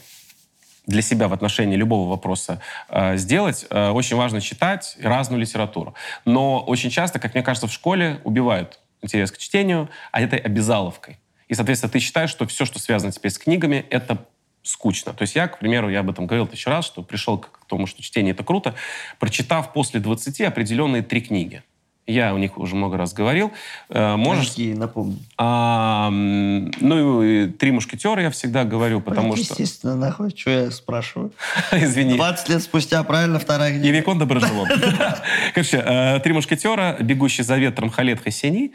для 0.86 1.02
себя 1.02 1.28
в 1.28 1.32
отношении 1.32 1.76
любого 1.76 2.08
вопроса 2.08 2.60
э, 2.88 3.16
сделать, 3.16 3.66
э, 3.70 3.90
очень 3.90 4.16
важно 4.16 4.40
читать 4.40 4.96
разную 5.00 5.40
литературу. 5.40 5.94
Но 6.24 6.60
очень 6.60 6.90
часто, 6.90 7.18
как 7.18 7.34
мне 7.34 7.42
кажется, 7.42 7.68
в 7.68 7.72
школе 7.72 8.20
убивают 8.24 8.80
интерес 9.02 9.30
к 9.30 9.38
чтению, 9.38 9.88
а 10.10 10.20
этой 10.20 10.38
обязаловкой. 10.38 11.18
И, 11.48 11.54
соответственно, 11.54 11.92
ты 11.92 12.00
считаешь, 12.00 12.30
что 12.30 12.46
все, 12.46 12.64
что 12.64 12.78
связано 12.78 13.12
теперь 13.12 13.30
с 13.30 13.38
книгами, 13.38 13.86
это 13.90 14.26
скучно. 14.70 15.12
То 15.12 15.22
есть 15.22 15.34
я, 15.34 15.48
к 15.48 15.58
примеру, 15.58 15.88
я 15.88 16.00
об 16.00 16.10
этом 16.10 16.26
говорил 16.26 16.46
тысячу 16.46 16.70
раз, 16.70 16.86
что 16.86 17.02
пришел 17.02 17.38
к 17.38 17.66
тому, 17.66 17.86
что 17.86 18.02
чтение— 18.02 18.32
это 18.34 18.44
круто, 18.44 18.74
прочитав 19.18 19.72
после 19.72 20.00
20 20.00 20.40
определенные 20.42 21.02
три 21.02 21.20
книги. 21.20 21.62
Я 22.06 22.34
о 22.34 22.38
них 22.38 22.58
уже 22.58 22.74
много 22.74 22.96
раз 22.96 23.12
говорил. 23.12 23.52
Э, 23.88 24.16
Можешь... 24.16 24.48
Какие, 24.48 24.74
напомню. 24.74 25.18
А, 25.38 26.10
ну, 26.10 27.22
и 27.22 27.46
«Три 27.46 27.70
мушкетера» 27.70 28.22
я 28.22 28.30
всегда 28.30 28.64
говорю, 28.64 29.00
потому 29.00 29.36
что... 29.36 29.52
Естественно, 29.52 29.94
нахуй, 29.94 30.30
что 30.30 30.50
я 30.50 30.70
спрашиваю. 30.72 31.32
Извини. 31.72 32.16
20 32.16 32.48
лет 32.48 32.62
спустя, 32.62 33.02
правильно, 33.04 33.38
вторая 33.38 33.70
И 33.70 33.78
книга. 33.78 33.98
Викон 33.98 34.18
Доброжелон. 34.18 34.68
Короче, 35.54 35.76
э, 35.84 36.20
«Три 36.20 36.32
мушкетера», 36.32 36.96
«Бегущий 37.00 37.44
за 37.44 37.56
ветром» 37.56 37.90
Халет 37.90 38.20
Хасени 38.20 38.72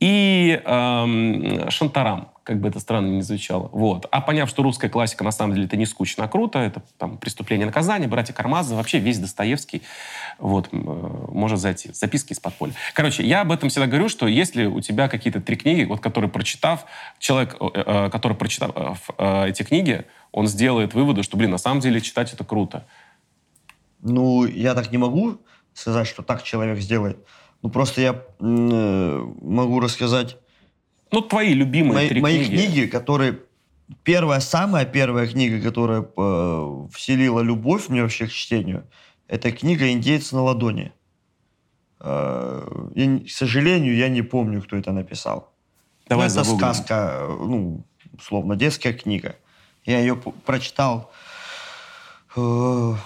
и 0.00 0.60
эм, 0.64 1.70
«Шантарам». 1.70 2.28
Как 2.46 2.60
бы 2.60 2.68
это 2.68 2.78
странно 2.78 3.08
ни 3.08 3.22
звучало. 3.22 3.68
Вот. 3.72 4.06
А 4.12 4.20
поняв, 4.20 4.48
что 4.48 4.62
русская 4.62 4.88
классика 4.88 5.24
на 5.24 5.32
самом 5.32 5.54
деле 5.54 5.66
это 5.66 5.76
не 5.76 5.84
скучно, 5.84 6.24
а 6.24 6.28
круто, 6.28 6.60
это 6.60 6.80
там 6.96 7.18
«Преступление 7.18 7.64
и 7.64 7.66
наказание», 7.66 8.08
«Братья 8.08 8.32
Кармазовы», 8.32 8.76
вообще 8.76 9.00
весь 9.00 9.18
Достоевский 9.18 9.82
вот, 10.38 10.68
э, 10.70 10.76
может 10.76 11.58
зайти. 11.58 11.90
Записки 11.92 12.34
из 12.34 12.38
подполья. 12.38 12.74
Короче, 12.94 13.26
я 13.26 13.40
об 13.40 13.50
этом 13.50 13.68
всегда 13.68 13.88
говорю, 13.88 14.08
что 14.08 14.28
если 14.28 14.66
у 14.66 14.80
тебя 14.80 15.08
какие-то 15.08 15.40
три 15.40 15.56
книги, 15.56 15.82
вот, 15.82 15.98
которые 15.98 16.30
прочитав, 16.30 16.86
человек, 17.18 17.56
э, 17.58 17.66
э, 17.74 18.10
который 18.10 18.36
прочитав 18.36 19.10
эти 19.18 19.64
книги, 19.64 20.04
он 20.30 20.46
сделает 20.46 20.94
выводы, 20.94 21.24
что, 21.24 21.36
блин, 21.36 21.50
на 21.50 21.58
самом 21.58 21.80
деле 21.80 22.00
читать 22.00 22.32
это 22.32 22.44
круто. 22.44 22.86
Ну, 24.02 24.46
я 24.46 24.74
так 24.74 24.92
не 24.92 24.98
могу 24.98 25.38
сказать, 25.74 26.06
что 26.06 26.22
так 26.22 26.44
человек 26.44 26.78
сделает. 26.78 27.18
Ну, 27.62 27.70
просто 27.70 28.00
я 28.02 28.22
могу 28.38 29.80
рассказать 29.80 30.36
ну, 31.12 31.20
твои 31.20 31.54
любимые 31.54 31.94
мои, 31.94 32.08
три 32.08 32.20
мои 32.20 32.44
книги. 32.44 32.56
книги, 32.56 32.86
которые... 32.86 33.40
Первая, 34.02 34.40
самая 34.40 34.84
первая 34.84 35.28
книга, 35.28 35.62
которая 35.62 36.02
э, 36.02 36.86
вселила 36.92 37.40
любовь 37.40 37.88
мне 37.88 38.02
вообще 38.02 38.26
к 38.26 38.32
чтению, 38.32 38.84
это 39.28 39.52
книга 39.52 39.92
«Индейец 39.92 40.32
на 40.32 40.42
ладони». 40.42 40.92
Э, 42.00 42.90
и, 42.94 43.20
к 43.20 43.30
сожалению, 43.30 43.96
я 43.96 44.08
не 44.08 44.22
помню, 44.22 44.60
кто 44.60 44.76
это 44.76 44.92
написал. 44.92 45.52
Давай 46.08 46.28
ну, 46.28 46.34
это 46.34 46.44
сказка, 46.44 47.26
ну, 47.28 47.84
условно, 48.18 48.56
детская 48.56 48.92
книга. 48.92 49.36
Я 49.84 50.00
ее 50.00 50.16
прочитал, 50.16 51.12
э, 52.36 52.40
ну, 52.40 52.96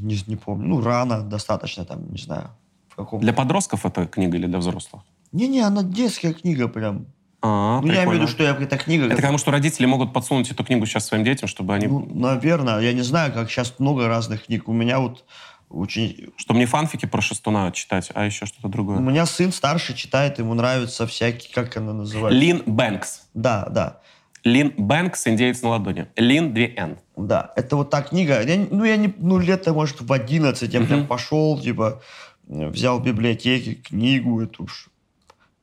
не, 0.00 0.18
не 0.26 0.36
помню, 0.36 0.68
ну, 0.68 0.80
рано 0.82 1.22
достаточно, 1.22 1.84
там, 1.84 2.10
не 2.10 2.18
знаю, 2.18 2.50
в 2.88 2.96
каком 2.96 3.20
Для 3.20 3.32
подростков 3.32 3.86
эта 3.86 4.06
книга 4.06 4.36
или 4.36 4.46
для 4.46 4.58
взрослых? 4.58 5.02
Не-не, 5.32 5.60
она 5.60 5.82
детская 5.82 6.32
книга 6.32 6.68
прям. 6.68 7.06
А, 7.40 7.80
ну, 7.80 7.88
я 7.88 8.04
имею 8.04 8.10
в 8.10 8.14
виду, 8.14 8.26
что 8.26 8.42
я, 8.42 8.50
эта 8.50 8.76
книга... 8.76 9.06
Это 9.06 9.16
потому, 9.16 9.38
что 9.38 9.52
родители 9.52 9.86
могут 9.86 10.12
подсунуть 10.12 10.50
эту 10.50 10.64
книгу 10.64 10.86
сейчас 10.86 11.06
своим 11.06 11.24
детям, 11.24 11.48
чтобы 11.48 11.74
они... 11.74 11.86
Ну, 11.86 12.08
наверное. 12.12 12.80
Я 12.80 12.92
не 12.92 13.02
знаю, 13.02 13.32
как 13.32 13.48
сейчас 13.50 13.78
много 13.78 14.08
разных 14.08 14.46
книг. 14.46 14.68
У 14.68 14.72
меня 14.72 14.98
вот 14.98 15.24
очень... 15.68 16.32
Чтобы 16.36 16.58
не 16.58 16.66
фанфики 16.66 17.06
про 17.06 17.20
Шестуна 17.20 17.70
читать, 17.72 18.10
а 18.14 18.24
еще 18.24 18.46
что-то 18.46 18.68
другое. 18.68 18.96
У 18.96 19.02
меня 19.02 19.24
сын 19.24 19.52
старший 19.52 19.94
читает, 19.94 20.38
ему 20.38 20.54
нравятся 20.54 21.06
всякие, 21.06 21.52
как 21.54 21.76
она 21.76 21.92
называется? 21.92 22.40
Лин 22.40 22.62
Бэнкс. 22.66 23.28
Да, 23.34 23.68
да. 23.70 24.00
Лин 24.44 24.72
Бэнкс 24.76 25.26
«Индеец 25.26 25.62
на 25.62 25.70
ладони». 25.70 26.08
Лин 26.16 26.54
2 26.54 26.64
Н. 26.76 26.98
Да, 27.16 27.52
это 27.54 27.76
вот 27.76 27.90
та 27.90 28.02
книга. 28.02 28.40
Я, 28.42 28.66
ну, 28.70 28.84
я 28.84 28.96
не... 28.96 29.12
Ну, 29.18 29.38
лето, 29.38 29.72
может, 29.74 30.00
в 30.00 30.12
11 30.12 30.72
я 30.72 30.80
прям 30.80 31.06
пошел, 31.06 31.60
типа, 31.60 32.02
взял 32.46 32.98
в 32.98 33.04
библиотеке 33.04 33.74
книгу 33.74 34.40
эту 34.40 34.66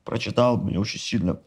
прочитал, 0.06 0.58
мне 0.58 0.80
очень 0.80 1.00
сильно, 1.00 1.40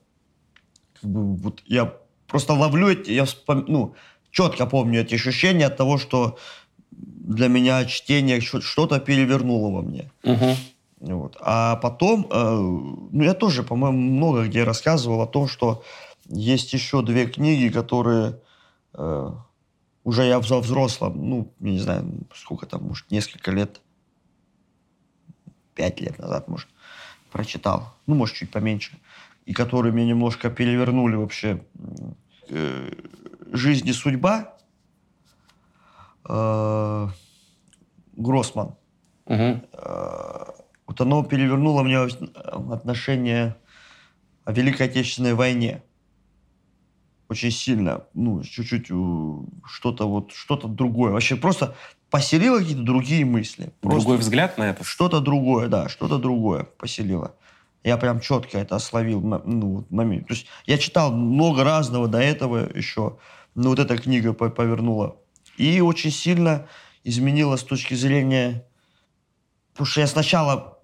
как 1.01 1.11
бы, 1.11 1.37
вот 1.37 1.63
я 1.65 1.95
просто 2.27 2.53
ловлю 2.53 2.89
эти, 2.89 3.13
я 3.13 3.25
вспом... 3.25 3.65
ну, 3.69 3.95
четко 4.31 4.67
помню 4.67 5.01
эти 5.01 5.15
ощущения 5.15 5.67
от 5.67 5.77
того, 5.77 5.97
что 5.97 6.37
для 6.91 7.49
меня 7.49 7.85
чтение 7.87 8.41
что-то 8.41 9.01
перевернуло 9.01 9.71
во 9.71 9.83
мне. 9.83 10.11
Угу. 10.25 10.57
Вот. 11.01 11.37
А 11.41 11.77
потом, 11.77 12.27
э, 12.31 12.57
ну, 12.57 13.23
я 13.23 13.35
тоже, 13.35 13.63
по-моему, 13.63 13.99
много 13.99 14.47
где 14.47 14.65
рассказывал 14.65 15.23
о 15.23 15.27
том, 15.27 15.47
что 15.47 15.83
есть 16.29 16.73
еще 16.73 17.03
две 17.03 17.27
книги, 17.27 17.73
которые 17.73 18.41
э, 18.95 19.31
уже 20.05 20.25
я 20.25 20.41
взял 20.41 20.61
взрослым, 20.61 21.29
ну, 21.29 21.53
я 21.61 21.71
не 21.71 21.79
знаю, 21.79 22.27
сколько 22.35 22.67
там, 22.67 22.83
может, 22.83 23.11
несколько 23.11 23.51
лет, 23.53 23.81
пять 25.75 26.01
лет 26.01 26.19
назад, 26.19 26.49
может, 26.49 26.69
прочитал, 27.31 27.95
ну, 28.07 28.15
может, 28.15 28.37
чуть 28.37 28.51
поменьше, 28.51 28.99
и 29.47 29.53
которые 29.53 29.93
меня 29.93 30.09
немножко 30.09 30.51
перевернули 30.51 31.17
вообще. 31.17 31.63
Э, 32.49 32.91
«Жизнь 33.53 33.89
и 33.89 33.93
судьба» 33.93 34.55
э, 36.29 37.09
Гроссман. 38.17 38.75
Угу. 39.27 39.61
Э, 39.73 40.45
вот 40.87 41.01
оно 41.01 41.23
перевернуло 41.25 41.83
мне 41.83 41.99
отношение 41.99 43.57
о 44.45 44.53
Великой 44.53 44.87
Отечественной 44.87 45.35
войне. 45.35 45.83
Очень 47.29 47.51
сильно. 47.51 48.05
Ну, 48.15 48.43
чуть-чуть 48.43 48.87
что-то 49.67 50.09
вот, 50.09 50.33
что-то 50.33 50.67
другое. 50.67 51.13
Вообще 51.13 51.37
просто 51.37 51.77
поселило 52.11 52.59
какие-то 52.59 52.83
другие 52.83 53.25
мысли. 53.25 53.73
Просто 53.81 54.01
Другой 54.01 54.19
взгляд 54.19 54.59
на 54.59 54.71
это? 54.71 54.85
Что-то 54.85 55.21
другое, 55.21 55.69
да, 55.69 55.89
что-то 55.89 56.19
другое 56.19 56.65
поселило. 56.65 57.35
Я 57.85 57.97
прям 57.97 58.21
четко 58.21 58.59
это 58.59 58.79
словил 58.79 59.21
ну, 59.21 59.87
момент. 59.91 60.27
То 60.29 60.35
есть 60.35 60.47
я 60.67 60.79
читал 60.79 61.13
много 61.13 61.65
разного 61.65 62.09
до 62.09 62.19
этого 62.19 62.69
еще, 62.75 63.19
но 63.55 63.71
вот 63.71 63.79
эта 63.79 63.97
книга 63.97 64.33
повернула. 64.33 65.17
И 65.57 65.81
очень 65.81 66.11
сильно 66.11 66.67
изменила 67.05 67.57
с 67.57 67.63
точки 67.63 67.95
зрения... 67.95 68.65
Потому 69.73 69.87
что 69.87 70.01
я 70.01 70.07
сначала 70.09 70.79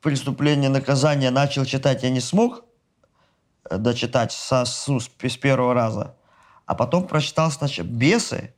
преступление, 0.00 0.70
наказание 0.70 1.30
начал 1.30 1.64
читать, 1.64 2.04
я 2.04 2.10
не 2.10 2.20
смог 2.20 2.64
э, 3.68 3.76
дочитать 3.76 4.30
со, 4.30 4.64
с, 4.64 4.86
с 4.86 5.36
первого 5.36 5.74
раза. 5.74 6.16
А 6.64 6.76
потом 6.76 7.08
прочитал 7.08 7.50
сначала 7.50 7.86
«Бесы», 7.88 8.54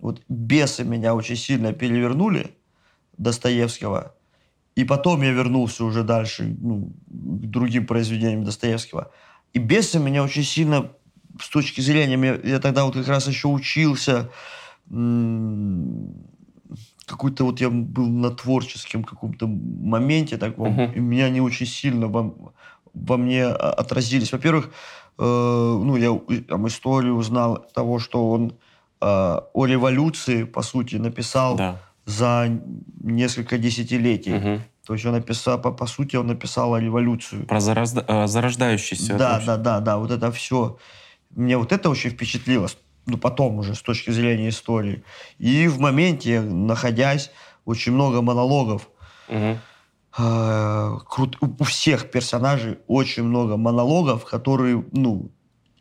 вот 0.00 0.22
бесы 0.28 0.84
меня 0.84 1.14
очень 1.14 1.36
сильно 1.36 1.72
перевернули, 1.72 2.54
Достоевского. 3.16 4.14
И 4.74 4.84
потом 4.84 5.22
я 5.22 5.30
вернулся 5.32 5.84
уже 5.84 6.04
дальше 6.04 6.56
ну, 6.58 6.92
к 7.06 7.46
другим 7.46 7.86
произведениям 7.86 8.44
Достоевского. 8.44 9.10
И 9.52 9.58
бесы 9.58 9.98
меня 9.98 10.24
очень 10.24 10.44
сильно 10.44 10.90
с 11.38 11.48
точки 11.50 11.80
зрения... 11.80 12.40
Я 12.44 12.60
тогда 12.60 12.84
вот 12.84 12.94
как 12.94 13.08
раз 13.08 13.28
еще 13.28 13.48
учился 13.48 14.30
какой-то 17.06 17.44
вот 17.44 17.60
я 17.60 17.70
был 17.70 18.08
на 18.08 18.30
творческом 18.30 19.02
каком-то 19.02 19.46
моменте 19.48 20.36
таком, 20.36 20.78
uh-huh. 20.78 20.94
и 20.94 21.00
меня 21.00 21.26
они 21.26 21.40
очень 21.40 21.66
сильно 21.66 22.06
во, 22.06 22.32
во 22.94 23.16
мне 23.16 23.46
отразились. 23.46 24.32
Во-первых, 24.32 24.70
э, 25.18 25.22
ну, 25.22 25.96
я 25.96 26.16
там 26.48 26.68
историю 26.68 27.16
узнал 27.16 27.66
того, 27.74 27.98
что 27.98 28.30
он 28.30 28.52
о 29.00 29.66
революции, 29.66 30.44
по 30.44 30.62
сути, 30.62 30.96
написал 30.96 31.56
да. 31.56 31.80
за 32.04 32.60
несколько 33.02 33.58
десятилетий. 33.58 34.34
Угу. 34.34 34.60
То 34.86 34.94
есть 34.94 35.06
он 35.06 35.12
написал, 35.12 35.60
по, 35.60 35.70
по 35.70 35.86
сути, 35.86 36.16
он 36.16 36.26
написал 36.26 36.74
о 36.74 36.80
революцию. 36.80 37.46
Про 37.46 37.60
заразда, 37.60 38.04
э, 38.08 38.26
зарождающийся. 38.26 39.16
Да, 39.16 39.40
да, 39.46 39.56
да, 39.56 39.80
да, 39.80 39.98
вот 39.98 40.10
это 40.10 40.32
все. 40.32 40.78
Мне 41.30 41.56
вот 41.56 41.72
это 41.72 41.90
очень 41.90 42.10
впечатлило, 42.10 42.68
ну, 43.06 43.16
потом 43.16 43.58
уже, 43.58 43.74
с 43.74 43.82
точки 43.82 44.10
зрения 44.10 44.48
истории. 44.48 45.04
И 45.38 45.68
в 45.68 45.78
моменте, 45.78 46.40
находясь, 46.40 47.30
очень 47.64 47.92
много 47.92 48.20
монологов. 48.20 48.88
Угу. 49.28 49.58
Э, 50.18 50.98
крут, 51.08 51.38
у 51.40 51.64
всех 51.64 52.10
персонажей 52.10 52.78
очень 52.88 53.22
много 53.22 53.56
монологов, 53.56 54.24
которые, 54.24 54.84
ну, 54.90 55.30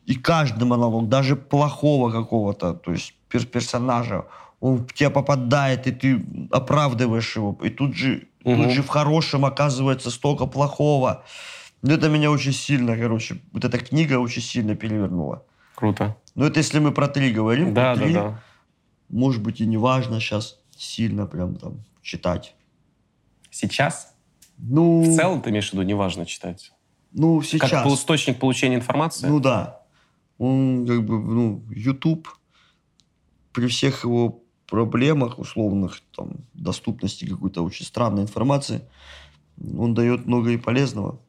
и 0.09 0.15
каждый 0.15 0.63
монолог, 0.63 1.07
даже 1.07 1.35
плохого 1.35 2.11
какого-то, 2.11 2.73
то 2.73 2.91
есть 2.91 3.13
пер 3.29 3.45
персонажа, 3.45 4.25
он 4.59 4.77
в 4.77 4.93
тебя 4.93 5.11
попадает, 5.11 5.85
и 5.85 5.91
ты 5.91 6.25
оправдываешь 6.49 7.35
его. 7.35 7.55
И 7.63 7.69
тут 7.69 7.93
же, 7.93 8.27
угу. 8.43 8.63
тут 8.63 8.71
же 8.71 8.81
в 8.81 8.87
хорошем 8.87 9.45
оказывается 9.45 10.09
столько 10.09 10.47
плохого. 10.47 11.23
Но 11.83 11.93
это 11.93 12.09
меня 12.09 12.31
очень 12.31 12.53
сильно, 12.53 12.97
короче, 12.97 13.39
вот 13.51 13.65
эта 13.65 13.77
книга 13.77 14.17
очень 14.19 14.41
сильно 14.41 14.75
перевернула. 14.75 15.43
Круто. 15.75 16.17
Ну 16.33 16.45
это 16.45 16.57
если 16.57 16.79
мы 16.79 16.91
про 16.91 17.07
три 17.07 17.31
говорим. 17.31 17.75
Да, 17.75 17.93
про 17.93 18.03
три, 18.03 18.13
да, 18.13 18.23
да. 18.23 18.43
Может 19.09 19.43
быть 19.43 19.61
и 19.61 19.67
не 19.67 19.77
важно 19.77 20.19
сейчас 20.19 20.57
сильно 20.75 21.27
прям 21.27 21.55
там 21.55 21.83
читать. 22.01 22.55
Сейчас? 23.51 24.15
Ну... 24.57 25.03
В 25.03 25.15
целом 25.15 25.43
ты 25.43 25.51
имеешь 25.51 25.69
в 25.69 25.73
виду, 25.73 25.83
неважно 25.83 26.25
читать? 26.25 26.71
Ну, 27.11 27.43
сейчас. 27.43 27.69
Как 27.69 27.85
источник 27.85 28.39
получения 28.39 28.77
информации? 28.77 29.27
Ну 29.27 29.39
да 29.39 29.79
он 30.39 30.87
как 30.87 31.05
бы, 31.05 31.19
ну, 31.19 31.63
YouTube 31.69 32.27
при 33.51 33.67
всех 33.67 34.05
его 34.05 34.41
проблемах 34.67 35.37
условных, 35.37 36.01
там, 36.15 36.37
доступности 36.53 37.25
какой-то 37.25 37.61
очень 37.63 37.85
странной 37.85 38.23
информации, 38.23 38.81
он 39.77 39.93
дает 39.93 40.25
много 40.25 40.51
и 40.51 40.57
полезного. 40.57 41.19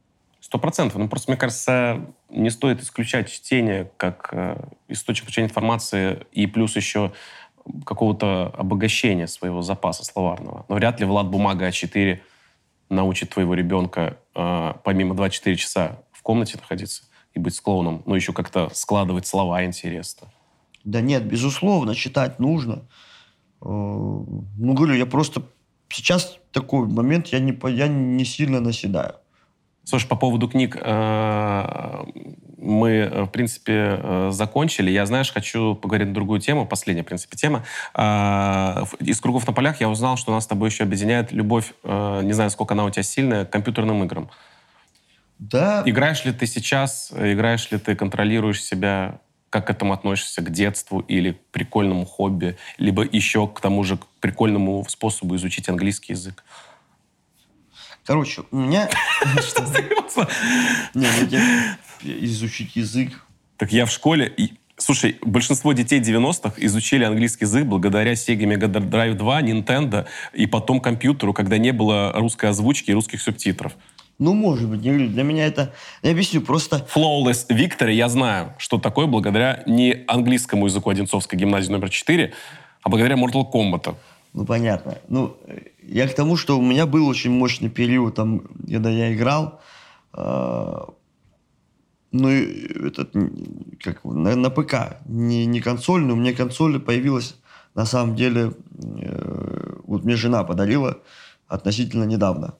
Сто 0.41 0.59
процентов. 0.59 0.99
Ну, 0.99 1.09
просто, 1.09 1.31
мне 1.31 1.39
кажется, 1.39 2.07
не 2.31 2.51
стоит 2.51 2.81
исключать 2.81 3.31
чтение 3.31 3.91
как 3.97 4.31
э, 4.33 4.69
источник 4.89 5.25
получения 5.25 5.49
информации 5.49 6.27
и 6.33 6.47
плюс 6.47 6.77
еще 6.77 7.13
какого-то 7.85 8.53
обогащения 8.57 9.27
своего 9.27 9.63
запаса 9.63 10.05
словарного. 10.05 10.65
Но 10.69 10.77
вряд 10.77 10.99
ли 11.01 11.07
Влад 11.07 11.29
Бумага 11.29 11.69
А4 11.69 12.21
научит 12.89 13.31
твоего 13.31 13.55
ребенка 13.55 14.19
э, 14.35 14.75
помимо 14.83 15.15
24 15.15 15.57
часа 15.57 16.03
в 16.13 16.23
комнате 16.23 16.59
находиться 16.59 17.10
и 17.35 17.39
быть 17.39 17.59
клоуном, 17.61 18.03
но 18.07 18.17
еще 18.17 18.33
как-то 18.33 18.71
складывать 18.73 19.27
слова 19.27 19.65
интересно. 19.65 20.29
Да 20.85 21.01
нет, 21.01 21.25
безусловно, 21.25 21.95
читать 21.95 22.39
нужно. 22.39 22.83
Э, 23.63 23.67
ну, 23.67 24.73
говорю, 24.75 24.95
я 24.95 25.07
просто... 25.07 25.43
Сейчас 25.93 26.39
такой 26.53 26.87
момент, 26.87 27.29
я 27.29 27.41
не, 27.41 27.59
я 27.71 27.89
не 27.89 28.25
сильно 28.25 28.61
наседаю. 28.61 29.15
Слушай, 29.83 30.07
по 30.07 30.15
поводу 30.15 30.49
книг, 30.49 30.77
э, 30.81 32.05
мы, 32.57 32.91
э, 32.91 33.23
в 33.25 33.29
принципе, 33.29 34.31
закончили. 34.31 34.91
Я, 34.91 35.05
знаешь, 35.07 35.33
хочу 35.33 35.75
поговорить 35.75 36.09
на 36.09 36.15
другую 36.15 36.41
тему, 36.41 36.65
последняя, 36.67 37.03
в 37.03 37.07
принципе, 37.07 37.37
тема. 37.37 37.65
Из 39.01 39.21
«Кругов 39.21 39.47
на 39.47 39.53
полях» 39.53 39.81
я 39.81 39.89
узнал, 39.89 40.17
что 40.17 40.33
нас 40.33 40.45
с 40.45 40.47
тобой 40.47 40.69
еще 40.69 40.85
объединяет 40.85 41.33
любовь, 41.33 41.73
не 41.85 42.33
знаю, 42.33 42.51
сколько 42.51 42.75
она 42.75 42.85
у 42.85 42.91
тебя 42.91 43.03
сильная, 43.03 43.45
к 43.45 43.51
компьютерным 43.51 44.05
играм. 44.05 44.31
Да. 45.41 45.83
Играешь 45.87 46.25
ли 46.27 46.33
ты 46.33 46.47
сейчас, 46.47 47.11
играешь 47.17 47.71
ли 47.71 47.79
ты, 47.79 47.97
контролируешь 47.97 48.63
себя, 48.63 49.21
как 49.49 49.67
к 49.67 49.71
этому 49.71 49.95
относишься, 49.95 50.43
к 50.43 50.51
детству 50.51 51.01
или 51.01 51.33
к 51.33 51.41
прикольному 51.51 52.05
хобби, 52.05 52.59
либо 52.77 53.03
еще 53.03 53.49
к 53.49 53.59
тому 53.61 53.83
же 53.83 53.97
к 53.97 54.07
прикольному 54.21 54.85
способу 54.87 55.37
изучить 55.37 55.69
английский 55.71 56.13
язык? 56.13 56.45
Короче, 58.05 58.43
у 58.51 58.57
меня... 58.57 58.91
Не, 60.95 61.07
ну 61.07 62.17
изучить 62.25 62.77
язык. 62.77 63.25
Так 63.57 63.73
я 63.73 63.87
в 63.87 63.91
школе... 63.91 64.35
Слушай, 64.77 65.19
большинство 65.23 65.73
детей 65.75 66.01
90-х 66.01 66.55
изучили 66.57 67.05
английский 67.05 67.45
язык 67.45 67.67
благодаря 67.67 68.13
Sega 68.13 68.45
Mega 68.45 68.67
Drive 68.67 69.15
2, 69.15 69.43
Nintendo 69.43 70.07
и 70.33 70.47
потом 70.47 70.81
компьютеру, 70.81 71.35
когда 71.35 71.59
не 71.59 71.73
было 71.73 72.13
русской 72.15 72.47
озвучки 72.47 72.91
и 72.91 72.95
русских 72.95 73.21
субтитров. 73.21 73.75
Ну, 74.21 74.35
может 74.35 74.69
быть, 74.69 74.83
не 74.83 74.91
говорю. 74.91 75.09
Для 75.09 75.23
меня 75.23 75.47
это... 75.47 75.73
Я 76.03 76.11
объясню, 76.11 76.43
просто... 76.43 76.87
Flawless 76.95 77.49
Victory 77.49 77.95
я 77.95 78.11
знаю, 78.11 78.53
что 78.59 78.79
такое 78.79 79.07
благодаря 79.07 79.63
не 79.67 80.05
английскому 80.07 80.67
языку 80.67 80.91
Одинцовской 80.91 81.39
гимназии 81.39 81.73
номер 81.73 81.89
4, 81.89 82.33
а 82.83 82.89
благодаря 82.91 83.17
Mortal 83.17 83.51
Kombat. 83.51 83.95
Ну, 84.35 84.45
понятно. 84.45 84.99
Ну, 85.09 85.39
я 85.83 86.07
к 86.07 86.15
тому, 86.15 86.37
что 86.37 86.59
у 86.59 86.63
меня 86.63 86.85
был 86.85 87.09
очень 87.09 87.31
мощный 87.31 87.71
период, 87.71 88.15
там, 88.15 88.43
когда 88.71 88.91
я 88.91 89.15
играл. 89.15 89.63
Э, 90.13 90.85
ну, 92.13 92.29
этот, 92.29 93.15
как, 93.83 94.05
на, 94.05 94.37
на 94.37 94.51
ПК, 94.51 94.99
не, 95.07 95.47
не 95.47 95.63
консоль, 95.63 96.03
но 96.03 96.15
мне 96.15 96.35
консоль 96.35 96.79
появилась, 96.79 97.37
на 97.75 97.87
самом 97.87 98.17
деле, 98.17 98.53
э, 98.83 99.77
вот 99.85 100.05
мне 100.05 100.17
жена 100.17 100.45
подарила 100.45 100.99
относительно 101.49 102.05
недавно. 102.05 102.55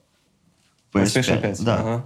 PS5, 0.93 1.41
5. 1.41 1.63
да. 1.63 1.75
Ага. 1.75 2.05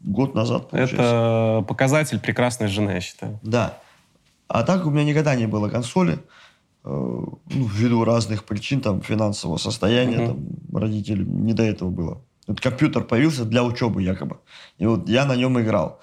Год 0.00 0.34
назад, 0.34 0.70
получается. 0.70 0.96
Это 0.96 1.64
показатель 1.66 2.18
прекрасной 2.18 2.68
жены, 2.68 2.90
я 2.90 3.00
считаю. 3.00 3.38
Да. 3.42 3.78
А 4.48 4.64
так 4.64 4.84
у 4.84 4.90
меня 4.90 5.04
никогда 5.04 5.34
не 5.34 5.46
было 5.46 5.68
консоли. 5.68 6.18
Э, 6.84 6.88
ну, 6.88 7.38
ввиду 7.50 8.04
разных 8.04 8.44
причин, 8.44 8.80
там, 8.80 9.00
финансового 9.02 9.58
состояния, 9.58 10.16
mm-hmm. 10.16 10.26
там, 10.26 10.80
родителям 10.80 11.46
не 11.46 11.52
до 11.52 11.62
этого 11.62 11.90
было. 11.90 12.20
Вот 12.48 12.60
компьютер 12.60 13.04
появился 13.04 13.44
для 13.44 13.62
учебы 13.62 14.02
якобы. 14.02 14.40
И 14.78 14.86
вот 14.86 15.08
я 15.08 15.24
на 15.24 15.36
нем 15.36 15.60
играл. 15.60 16.00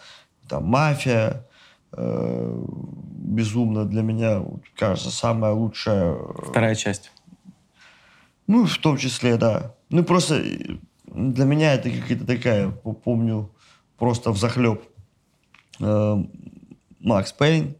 Там 0.47 0.65
«Мафия», 0.65 1.45
э, 1.91 2.65
безумно 3.29 3.85
для 3.85 4.01
меня, 4.01 4.43
кажется, 4.77 5.11
самая 5.11 5.51
лучшая... 5.51 6.13
Э, 6.13 6.49
Вторая 6.49 6.75
часть. 6.75 7.11
Ну, 8.47 8.65
в 8.65 8.77
том 8.77 8.97
числе, 8.97 9.37
да. 9.37 9.75
Ну, 9.89 10.03
просто 10.03 10.41
для 11.13 11.45
меня 11.45 11.73
это 11.73 11.89
какая-то 11.89 12.25
такая, 12.25 12.69
помню, 12.69 13.51
просто 13.97 14.31
взахлеб. 14.31 14.83
Э, 15.79 16.23
Макс 16.99 17.31
Пейн, 17.31 17.75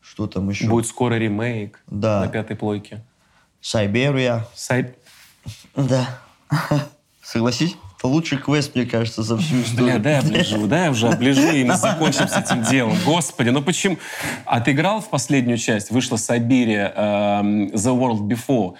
что 0.00 0.26
там 0.26 0.48
еще? 0.48 0.68
Будет 0.68 0.86
скоро 0.86 1.14
ремейк 1.14 1.82
да. 1.86 2.20
на 2.20 2.28
пятой 2.28 2.56
плойке. 2.56 3.04
Сайберия. 3.60 4.46
Сай... 4.54 4.94
Да. 5.76 6.20
Согласись? 7.22 7.76
Это 7.98 8.08
лучший 8.08 8.36
квест, 8.36 8.74
мне 8.74 8.84
кажется, 8.84 9.22
за 9.22 9.38
всю 9.38 9.62
историю. 9.62 9.94
Бля, 9.94 9.98
дай 9.98 10.12
я 10.12 10.18
оближу, 10.20 10.66
дай 10.66 10.84
я 10.84 10.90
уже 10.90 11.08
оближу, 11.08 11.50
и 11.50 11.64
мы 11.64 11.76
закончим 11.76 12.28
с 12.28 12.36
этим 12.36 12.62
делом. 12.62 12.98
Господи, 13.06 13.48
ну 13.48 13.62
почему? 13.62 13.96
А 14.44 14.60
ты 14.60 14.72
играл 14.72 15.00
в 15.00 15.08
последнюю 15.08 15.56
часть? 15.56 15.90
Вышла 15.90 16.16
Сайберия, 16.16 16.92
uh, 16.94 17.72
The 17.72 17.98
World 17.98 18.28
Before. 18.28 18.74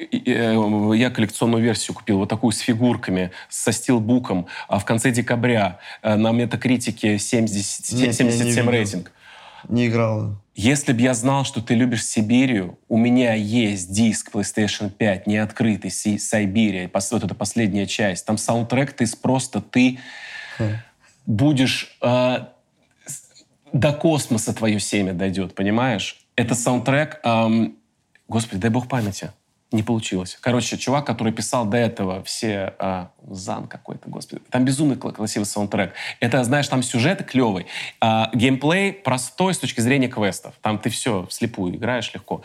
Э, 0.00 0.92
я 0.94 1.10
коллекционную 1.10 1.62
версию 1.62 1.94
купил, 1.94 2.18
вот 2.18 2.28
такую 2.28 2.52
с 2.52 2.58
фигурками, 2.58 3.30
со 3.48 3.72
стилбуком, 3.72 4.46
а 4.68 4.78
в 4.78 4.84
конце 4.84 5.10
декабря 5.10 5.78
э, 6.02 6.16
на 6.16 6.32
метакритике 6.32 7.18
70, 7.18 7.92
Нет, 7.92 8.14
77 8.14 8.70
рейтинг. 8.70 9.12
Не 9.68 9.88
играл. 9.88 10.36
Если 10.54 10.92
бы 10.92 11.00
я 11.02 11.12
знал, 11.12 11.44
что 11.44 11.60
ты 11.60 11.74
любишь 11.74 12.04
Сибирию, 12.04 12.78
у 12.88 12.96
меня 12.96 13.34
есть 13.34 13.92
диск 13.92 14.34
PlayStation 14.34 14.90
5, 14.90 15.26
не 15.26 15.36
открытый, 15.36 15.90
Сибирия, 15.90 16.90
вот 16.92 17.24
эта 17.24 17.34
последняя 17.34 17.86
часть. 17.86 18.24
Там 18.24 18.38
саундтрек, 18.38 18.92
ты 18.92 19.06
просто 19.20 19.60
ты 19.60 19.98
хм. 20.58 20.76
будешь... 21.26 21.96
Э, 22.02 22.46
до 23.72 23.92
космоса 23.92 24.52
твое 24.52 24.80
семя 24.80 25.12
дойдет, 25.12 25.54
понимаешь? 25.54 26.24
Это 26.34 26.54
саундтрек... 26.54 27.20
Эм, 27.22 27.76
господи, 28.26 28.60
дай 28.60 28.70
бог 28.70 28.88
памяти. 28.88 29.30
Не 29.72 29.84
получилось. 29.84 30.36
Короче, 30.40 30.76
чувак, 30.76 31.06
который 31.06 31.32
писал 31.32 31.64
до 31.64 31.76
этого 31.76 32.24
все... 32.24 32.74
А, 32.78 33.10
Зан 33.28 33.68
какой-то, 33.68 34.08
господи. 34.08 34.42
Там 34.50 34.64
безумно 34.64 34.96
красивый 34.96 35.46
саундтрек. 35.46 35.92
Это, 36.18 36.42
знаешь, 36.42 36.66
там 36.66 36.82
сюжет 36.82 37.24
клевый. 37.24 37.66
А, 38.00 38.30
геймплей 38.34 38.92
простой 38.92 39.54
с 39.54 39.58
точки 39.58 39.80
зрения 39.80 40.08
квестов. 40.08 40.54
Там 40.60 40.78
ты 40.78 40.90
все 40.90 41.24
вслепую 41.26 41.76
играешь 41.76 42.12
легко. 42.12 42.42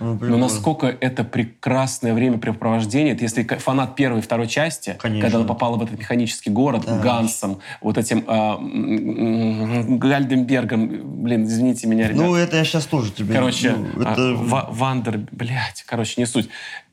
Ну, 0.00 0.18
Но 0.20 0.36
насколько 0.36 0.86
это 0.86 1.24
прекрасное 1.24 2.14
времяпрепровождение. 2.14 3.14
Это 3.14 3.24
если 3.24 3.42
фанат 3.44 3.96
первой 3.96 4.20
и 4.20 4.22
второй 4.22 4.48
части, 4.48 4.96
Конечно. 5.00 5.22
когда 5.22 5.38
она 5.38 5.46
попала 5.46 5.76
в 5.76 5.82
этот 5.82 5.98
механический 5.98 6.50
город 6.50 6.84
да. 6.86 6.98
Гансом, 6.98 7.60
вот 7.80 7.98
этим 7.98 8.24
а, 8.26 8.58
Гальденбергом, 9.98 11.22
блин, 11.22 11.44
извините 11.44 11.86
меня, 11.86 12.08
ребят. 12.08 12.22
Ну, 12.22 12.34
это 12.34 12.56
я 12.56 12.64
сейчас 12.64 12.86
тоже 12.86 13.12
тебе... 13.12 13.34
Короче, 13.34 13.74
ну, 13.94 14.02
это... 14.02 14.34
Вандер, 14.36 15.20
блядь, 15.30 15.84
короче, 15.86 16.14
не 16.18 16.26
суть 16.26 16.48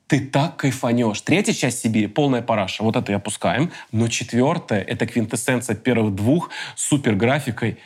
ты 0.08 0.20
так 0.20 0.58
кайфанешь. 0.58 1.22
Третья 1.22 1.54
часть 1.54 1.80
Сибири— 1.80 2.08
полная 2.16 2.42
параша. 2.42 2.84
Вот 2.84 2.96
это 2.96 3.12
и 3.12 3.16
опускаем. 3.16 3.72
Но 3.92 4.08
четвертая— 4.08 4.82
это 4.84 5.08
квинтэссенция 5.08 5.76
первых 5.76 6.14
двух 6.14 6.52
с 6.76 6.88
супер 6.88 7.16
графикой. 7.16 7.80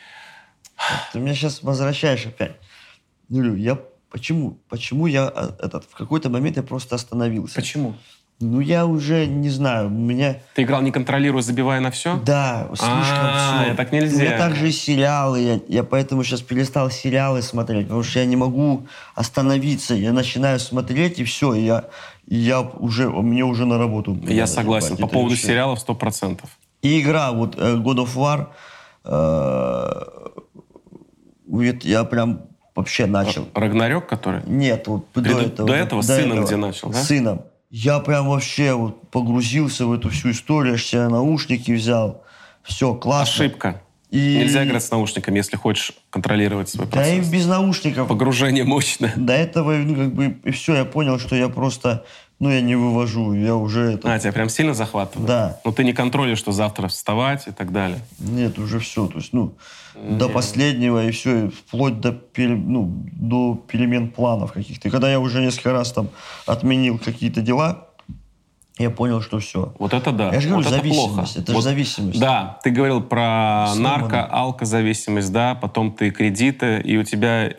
Ты 1.12 1.20
меня 1.20 1.34
сейчас 1.34 1.62
возвращаешь 1.62 2.26
опять. 2.26 2.56
Юлю, 3.28 3.54
я 3.54 3.78
почему? 4.10 4.58
Почему 4.68 5.06
я 5.06 5.28
а, 5.28 5.56
этот 5.60 5.84
в 5.84 5.94
какой-то 5.96 6.28
момент 6.30 6.56
я 6.56 6.62
просто 6.62 6.96
остановился? 6.96 7.54
Почему? 7.54 7.94
Ну, 8.42 8.60
я 8.60 8.86
уже 8.86 9.26
не 9.26 9.50
знаю, 9.50 9.88
у 9.88 9.90
меня... 9.90 10.38
Ты 10.54 10.62
играл 10.62 10.80
не 10.80 10.90
контролируя, 10.90 11.42
забивая 11.42 11.78
на 11.80 11.90
все? 11.90 12.18
Да, 12.24 12.68
слишком 12.68 12.88
а, 12.90 13.64
все. 13.64 13.74
так 13.74 13.92
нельзя. 13.92 14.16
У 14.16 14.20
меня 14.20 14.38
также 14.38 14.70
и 14.70 14.72
сериалы, 14.72 15.40
я, 15.40 15.60
я 15.68 15.84
поэтому 15.84 16.24
сейчас 16.24 16.40
перестал 16.40 16.90
сериалы 16.90 17.42
смотреть, 17.42 17.88
потому 17.88 18.02
что 18.02 18.18
я 18.18 18.24
не 18.24 18.36
могу 18.36 18.86
остановиться. 19.14 19.94
Я 19.94 20.14
начинаю 20.14 20.58
смотреть, 20.58 21.18
и 21.18 21.24
все, 21.24 21.52
и 21.52 21.66
я, 21.66 21.84
и 22.26 22.36
я 22.36 22.62
уже, 22.62 23.10
мне 23.10 23.44
уже 23.44 23.66
на 23.66 23.76
работу. 23.76 24.18
Я 24.26 24.46
согласен, 24.46 24.96
по 24.96 25.06
поводу 25.06 25.34
решение. 25.34 25.52
сериалов 25.52 25.78
сто 25.78 25.94
процентов. 25.94 26.48
И 26.80 27.02
игра, 27.02 27.32
вот 27.32 27.56
э, 27.58 27.74
God 27.76 28.06
of 28.06 28.16
War, 28.16 28.46
э, 29.04 29.90
я 31.82 32.04
прям 32.04 32.49
вообще 32.74 33.06
начал. 33.06 33.48
Рагнарёк, 33.54 34.06
который? 34.06 34.42
Нет, 34.46 34.86
вот 34.86 35.06
до 35.14 35.40
этого. 35.40 35.68
До 35.68 35.74
этого, 35.74 36.02
с 36.02 36.06
сыном 36.06 36.32
этого, 36.32 36.46
где 36.46 36.56
начал, 36.56 36.90
да? 36.90 36.98
С 36.98 37.06
сыном 37.06 37.42
я 37.70 38.00
прям 38.00 38.28
вообще 38.28 38.74
вот 38.74 39.08
погрузился 39.10 39.86
в 39.86 39.92
эту 39.92 40.10
всю 40.10 40.32
историю, 40.32 40.74
аж 40.74 40.84
себе 40.84 41.08
наушники 41.08 41.70
взял. 41.70 42.22
Все, 42.62 42.94
классно. 42.94 43.44
Ошибка. 43.44 43.82
И... 44.10 44.38
Нельзя 44.38 44.64
играть 44.64 44.82
с 44.82 44.90
наушниками, 44.90 45.36
если 45.36 45.56
хочешь 45.56 45.92
контролировать 46.10 46.68
свой 46.68 46.88
процесс. 46.88 47.08
Да 47.08 47.14
и 47.14 47.20
без 47.30 47.46
наушников. 47.46 48.08
Погружение 48.08 48.64
мощное. 48.64 49.12
До 49.14 49.32
этого, 49.32 49.72
ну, 49.74 49.94
как 49.94 50.12
бы, 50.12 50.36
и 50.42 50.50
все, 50.50 50.74
я 50.74 50.84
понял, 50.84 51.20
что 51.20 51.36
я 51.36 51.48
просто, 51.48 52.04
ну, 52.40 52.50
я 52.50 52.60
не 52.60 52.74
вывожу, 52.74 53.32
я 53.34 53.54
уже... 53.54 53.92
Это... 53.92 54.12
А, 54.12 54.18
тебя 54.18 54.32
прям 54.32 54.48
сильно 54.48 54.74
захватывает? 54.74 55.28
Да. 55.28 55.60
Ну, 55.64 55.72
ты 55.72 55.84
не 55.84 55.92
контролируешь, 55.92 56.40
что 56.40 56.50
завтра 56.50 56.88
вставать 56.88 57.46
и 57.46 57.52
так 57.52 57.70
далее? 57.70 58.00
Нет, 58.18 58.58
уже 58.58 58.80
все, 58.80 59.06
то 59.06 59.18
есть, 59.18 59.32
ну. 59.32 59.54
До 59.94 60.28
последнего 60.28 61.06
и 61.06 61.10
все, 61.10 61.46
и 61.46 61.48
вплоть 61.48 62.00
до, 62.00 62.12
пере, 62.12 62.54
ну, 62.54 63.04
до 63.12 63.54
перемен 63.54 64.10
планов 64.10 64.52
каких-то. 64.52 64.88
И 64.88 64.90
когда 64.90 65.10
я 65.10 65.20
уже 65.20 65.40
несколько 65.40 65.72
раз 65.72 65.92
там 65.92 66.08
отменил 66.46 66.98
какие-то 66.98 67.40
дела, 67.40 67.88
я 68.78 68.90
понял, 68.90 69.20
что 69.20 69.38
все. 69.40 69.74
Вот 69.78 69.92
это 69.92 70.10
да. 70.10 70.32
Я 70.32 70.40
же 70.40 70.48
говорю, 70.48 70.64
вот 70.64 70.74
зависимость. 70.74 71.32
Это, 71.32 71.42
это 71.42 71.52
вот, 71.52 71.58
же 71.58 71.64
зависимость. 71.64 72.18
Да, 72.18 72.58
ты 72.62 72.70
говорил 72.70 73.02
про 73.02 73.66
Сломано. 73.72 73.98
нарко, 73.98 74.24
алкозависимость, 74.24 75.30
да, 75.32 75.54
потом 75.54 75.92
ты 75.92 76.10
кредиты, 76.10 76.80
и 76.80 76.96
у 76.96 77.04
тебя 77.04 77.52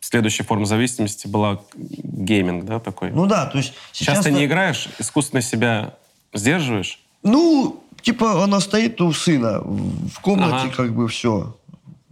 следующая 0.00 0.44
форма 0.44 0.66
зависимости 0.66 1.26
была 1.26 1.60
гейминг, 1.76 2.64
да, 2.64 2.78
такой? 2.78 3.10
Ну 3.10 3.26
да, 3.26 3.46
то 3.46 3.58
есть 3.58 3.74
сейчас... 3.92 4.18
Сейчас 4.18 4.24
ты 4.26 4.30
не 4.32 4.44
играешь, 4.44 4.88
искусственно 4.98 5.42
себя 5.42 5.94
сдерживаешь? 6.32 7.00
Ну, 7.22 7.82
типа 8.02 8.44
она 8.44 8.60
стоит 8.60 9.00
у 9.00 9.12
сына 9.12 9.60
в 9.60 10.20
комнате, 10.20 10.68
ага. 10.68 10.74
как 10.74 10.94
бы 10.94 11.08
все. 11.08 11.56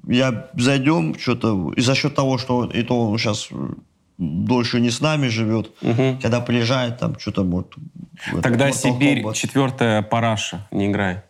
Я 0.09 0.49
зайдем, 0.55 1.19
что-то, 1.19 1.73
и 1.77 1.81
за 1.81 1.95
счет 1.95 2.15
того, 2.15 2.39
что 2.39 2.65
и 2.65 2.83
то 2.83 3.11
он 3.11 3.19
сейчас 3.19 3.49
дольше 4.17 4.81
не 4.81 4.91
с 4.91 5.01
нами 5.01 5.29
живет, 5.29 5.71
угу. 5.83 6.19
когда 6.21 6.41
приезжает, 6.41 6.99
там 6.99 7.19
что-то 7.19 7.45
вот... 7.45 7.75
Тогда 8.43 8.73
Сибирь, 8.73 9.23
четвертая 9.35 10.03
параша, 10.03 10.67
не 10.71 10.87
играй. 10.87 11.23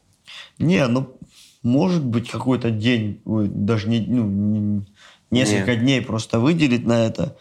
Не, 0.58 0.86
ну, 0.86 1.18
может 1.62 2.04
быть, 2.04 2.30
какой-то 2.30 2.70
день, 2.70 3.20
даже 3.26 3.88
не, 3.88 4.00
ну, 4.00 4.24
не- 4.24 4.86
несколько 5.30 5.76
дней 5.76 6.00
просто 6.00 6.38
выделить 6.38 6.86
на 6.86 7.04
это, 7.04 7.36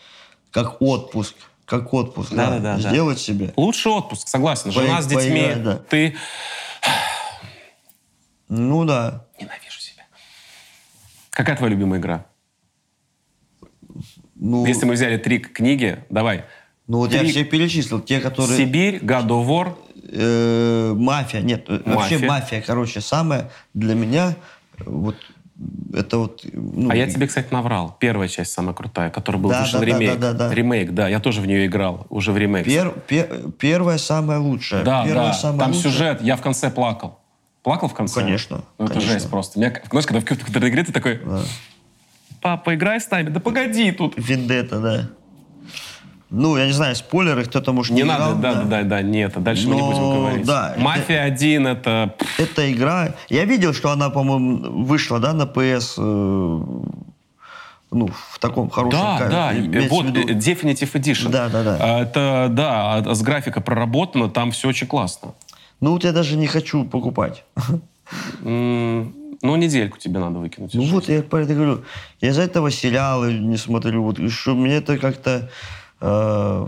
как 0.52 0.82
отпуск. 0.82 1.36
Как 1.66 1.94
отпуск, 1.94 2.32
да, 2.32 2.52
Да-да-да, 2.52 2.82
да. 2.82 2.90
сделать 2.90 3.20
себе. 3.20 3.54
Лучший 3.58 3.92
отпуск, 3.92 4.30
согласен. 4.30 4.72
Жена 4.72 4.98
По- 4.98 5.02
с 5.02 5.08
детьми. 5.08 5.42
поиграть, 5.42 5.64
да. 5.64 5.76
Ты... 5.90 6.16
Ну 8.48 8.86
да. 8.86 9.27
Какая 11.38 11.56
твоя 11.56 11.72
любимая 11.72 12.00
игра? 12.00 12.26
Ну, 14.34 14.66
Если 14.66 14.88
мы 14.88 14.94
взяли 14.96 15.18
три 15.18 15.38
книги, 15.38 16.00
давай. 16.10 16.46
ну 16.88 16.98
вот 16.98 17.14
я 17.14 17.20
три- 17.20 17.30
все 17.30 17.44
перечислил. 17.44 18.00
Те, 18.02 18.20
которые... 18.20 18.58
Сибирь, 18.58 18.98
God 19.04 19.28
of 19.28 19.46
War. 19.48 19.76
э, 20.12 20.94
мафия, 20.96 21.42
нет, 21.42 21.66
э, 21.70 21.74
вообще 21.86 22.16
Мафия. 22.16 22.28
мафия, 22.28 22.62
короче, 22.66 23.02
самое 23.02 23.52
для 23.76 23.94
меня 23.94 24.36
вот 24.84 25.16
это 25.94 26.18
вот. 26.18 26.44
ну, 26.52 26.90
А 26.90 26.96
я 26.96 27.06
тебе, 27.08 27.28
кстати, 27.28 27.50
наврал. 27.54 27.96
Первая 28.00 28.28
часть 28.28 28.52
самая 28.54 28.74
крутая, 28.74 29.12
которая 29.12 29.40
был 29.40 29.52
Да, 29.52 29.62
вышел 29.62 29.80
да, 29.80 29.86
ремейк. 29.86 30.20
да, 30.20 30.34
да, 30.34 30.48
да. 30.50 30.54
Ремейк, 30.56 30.92
да. 30.96 31.08
Я 31.08 31.20
тоже 31.20 31.42
в 31.42 31.46
нее 31.46 31.68
играл. 31.68 32.08
Уже 32.10 32.32
в 32.32 32.38
ремейк. 32.40 32.66
пер- 32.66 33.00
пер- 33.08 33.52
первая 33.52 34.00
самая 34.00 34.40
лучшая. 34.40 34.84
Да, 34.84 35.06
первая 35.06 35.28
да. 35.28 35.34
самая 35.34 35.60
Там 35.60 35.72
лучшая. 35.74 35.92
сюжет. 35.92 36.22
Я 36.24 36.36
в 36.36 36.42
конце 36.42 36.72
плакал. 36.72 37.20
Плакал 37.68 37.90
в 37.90 37.94
конце? 37.94 38.22
Конечно, 38.22 38.62
Ну, 38.78 38.86
это 38.86 38.94
конечно. 38.94 39.12
жесть 39.12 39.30
просто. 39.30 39.60
Меня, 39.60 39.74
знаешь, 39.92 40.06
когда 40.06 40.22
в 40.22 40.24
какой-то 40.24 40.70
игре 40.70 40.86
ты 40.86 40.94
такой, 40.94 41.20
Да. 41.26 41.42
папа, 42.42 42.74
играй 42.76 43.02
с 43.02 43.12
нами. 43.12 43.28
Да 43.28 43.42
погоди 43.42 43.92
тут. 43.92 44.14
Вендетта, 44.16 44.80
да. 44.80 45.10
Ну, 46.30 46.56
я 46.56 46.66
не 46.66 46.72
знаю, 46.72 46.96
спойлеры, 46.96 47.44
кто-то 47.44 47.74
может 47.74 47.92
Не 47.94 48.04
играл, 48.04 48.36
надо, 48.36 48.42
да, 48.42 48.54
да, 48.54 48.64
да, 48.64 48.84
да, 48.84 49.02
нет, 49.02 49.44
дальше 49.44 49.68
мы 49.68 49.76
не 49.76 49.82
Но, 49.82 49.88
будем 49.92 50.02
говорить. 50.12 50.46
да, 50.46 50.72
это- 50.76 50.80
Мафия 50.82 51.24
1 51.24 51.68
это... 51.68 52.16
Эта 52.38 52.72
игра, 52.72 53.16
я 53.28 53.44
видел, 53.44 53.74
что 53.74 53.92
она, 53.92 54.10
по-моему, 54.10 54.86
вышла, 54.86 55.20
да, 55.20 55.34
на 55.34 55.44
PS, 55.44 55.96
э, 55.98 56.02
ну, 57.92 58.08
в 58.32 58.40
таком 58.40 58.70
хорошем 58.70 58.98
Да, 59.02 59.18
качестве. 59.18 59.30
да, 59.38 59.58
Имеется 59.58 59.94
вот 59.94 60.06
э, 60.06 60.34
Definitive 60.36 60.94
Edition. 60.94 61.30
Да, 61.32 61.50
да, 61.50 61.64
да. 61.64 61.78
А, 61.82 62.02
Это, 62.02 62.48
да, 62.50 62.94
а 62.96 63.14
с 63.14 63.22
графика 63.22 63.60
проработана, 63.60 64.30
там 64.30 64.52
все 64.52 64.70
очень 64.70 64.88
классно. 64.88 65.34
Ну, 65.80 65.92
вот 65.92 66.04
я 66.04 66.12
даже 66.12 66.38
не 66.38 66.48
хочу 66.48 66.86
покупать. 66.86 67.44
Ну, 68.42 69.56
недельку 69.56 69.98
тебе 70.00 70.20
надо 70.20 70.40
выкинуть. 70.40 70.74
Ну 70.74 70.84
вот, 70.86 71.10
я 71.10 71.22
про 71.22 71.42
это 71.44 71.54
говорю. 71.54 71.84
Я 72.22 72.30
из-за 72.30 72.42
этого 72.42 72.72
сериалы 72.72 73.34
не 73.34 73.58
смотрю. 73.58 74.04
Вот, 74.04 74.18
что 74.32 74.56
мне 74.56 74.76
это 74.76 74.98
как-то... 74.98 75.50
э, 76.02 76.68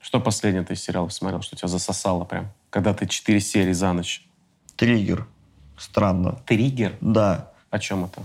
Что 0.00 0.20
последнее 0.20 0.64
ты 0.64 0.72
из 0.74 0.82
сериалов 0.82 1.12
смотрел, 1.12 1.42
что 1.42 1.56
тебя 1.56 1.68
засосало 1.68 2.24
прям? 2.24 2.50
Когда 2.70 2.94
ты 2.94 3.06
четыре 3.06 3.40
серии 3.40 3.72
за 3.72 3.92
ночь. 3.92 4.24
триггер. 4.76 5.26
Странно. 5.76 6.40
Триггер? 6.46 6.94
Да. 7.02 7.50
О 7.70 7.78
чем 7.78 8.04
это? 8.06 8.22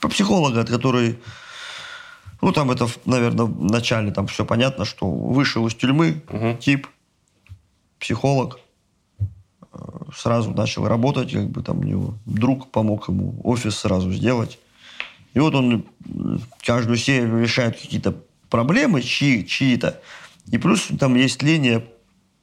Про 0.00 0.08
психолога, 0.08 0.64
который... 0.64 1.18
Ну, 2.40 2.52
там 2.52 2.70
это, 2.70 2.86
наверное, 3.04 3.44
в 3.46 3.64
начале 3.64 4.12
там 4.12 4.28
все 4.28 4.44
понятно, 4.46 4.84
что 4.84 5.10
вышел 5.10 5.66
из 5.66 5.74
тюрьмы, 5.74 6.22
Мгм. 6.30 6.56
тип, 6.58 6.86
психолог, 7.98 8.60
э, 9.20 9.78
сразу 10.14 10.50
начал 10.52 10.86
работать, 10.86 11.32
как 11.32 11.48
бы 11.50 11.62
там 11.62 11.80
у 11.80 11.82
него 11.82 12.14
друг 12.26 12.70
помог 12.70 13.08
ему 13.08 13.40
офис 13.44 13.78
сразу 13.78 14.12
сделать. 14.12 14.58
И 15.34 15.40
вот 15.40 15.54
он 15.54 15.86
м, 16.06 16.40
каждую 16.64 16.96
серию 16.96 17.40
решает 17.40 17.78
какие-то 17.80 18.14
проблемы 18.50 19.02
чьи, 19.02 19.46
чьи-то. 19.46 20.00
И 20.50 20.58
плюс 20.58 20.88
там 20.98 21.14
есть 21.14 21.42
линия 21.42 21.84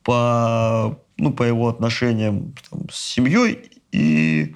по, 0.03 0.99
ну, 1.17 1.33
по 1.33 1.43
его 1.43 1.67
отношениям 1.67 2.53
там, 2.69 2.89
с 2.89 2.99
семьей 2.99 3.71
и 3.91 4.55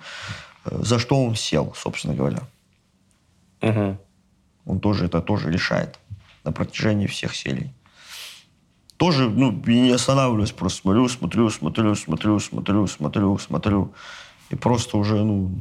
э, 0.65 0.79
за 0.83 0.99
что 0.99 1.23
он 1.23 1.35
сел, 1.35 1.73
собственно 1.75 2.13
говоря. 2.13 2.41
Мгм. 3.61 3.97
Он 4.65 4.79
тоже 4.79 5.05
это 5.05 5.21
тоже 5.21 5.51
решает 5.51 5.99
на 6.43 6.51
протяжении 6.51 7.07
всех 7.07 7.35
серий. 7.35 7.73
Тоже, 8.99 9.29
ну, 9.29 9.57
и 9.65 9.79
не 9.79 9.91
останавливаюсь, 9.91 10.51
просто 10.51 10.81
смотрю, 10.81 11.07
смотрю, 11.07 11.49
смотрю, 11.49 11.95
смотрю, 11.95 12.37
смотрю, 12.39 12.85
смотрю, 12.87 13.37
смотрю. 13.37 13.93
И 14.49 14.55
просто 14.55 14.97
уже, 14.97 15.23
ну... 15.23 15.51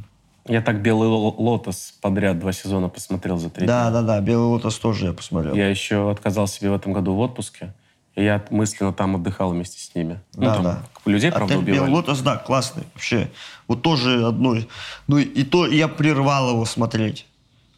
Я 0.45 0.61
так 0.61 0.81
«Белый 0.81 1.07
ло- 1.07 1.33
лотос» 1.37 1.93
подряд 2.01 2.37
два 2.39 2.51
сезона 2.51 2.89
посмотрел 2.89 3.37
за 3.37 3.49
три 3.49 3.65
Да, 3.65 3.83
дня. 3.83 4.01
да, 4.01 4.07
да, 4.07 4.19
«Белый 4.19 4.47
лотос» 4.47 4.77
тоже 4.77 5.05
я 5.05 5.13
посмотрел. 5.13 5.55
Я 5.55 5.69
еще 5.69 6.11
отказал 6.11 6.47
себе 6.47 6.69
в 6.69 6.73
этом 6.73 6.91
году 6.91 7.13
в 7.13 7.19
отпуске. 7.19 7.73
И 8.15 8.23
я 8.25 8.43
мысленно 8.49 8.91
там 8.91 9.15
отдыхал 9.15 9.51
вместе 9.51 9.79
с 9.79 9.95
ними. 9.95 10.19
Ну, 10.35 10.43
Да, 10.43 10.53
там 10.55 10.63
да. 10.63 10.83
Людей, 11.05 11.31
правда, 11.31 11.53
Отель 11.53 11.63
«Белый 11.65 11.79
убивали. 11.83 11.93
лотос», 11.93 12.19
да, 12.19 12.35
классный 12.35 12.83
вообще. 12.93 13.31
Вот 13.69 13.81
тоже 13.83 14.25
одной. 14.25 14.67
Ну, 15.07 15.17
и 15.17 15.43
то 15.45 15.65
я 15.65 15.87
прервал 15.87 16.49
его 16.49 16.65
смотреть. 16.65 17.25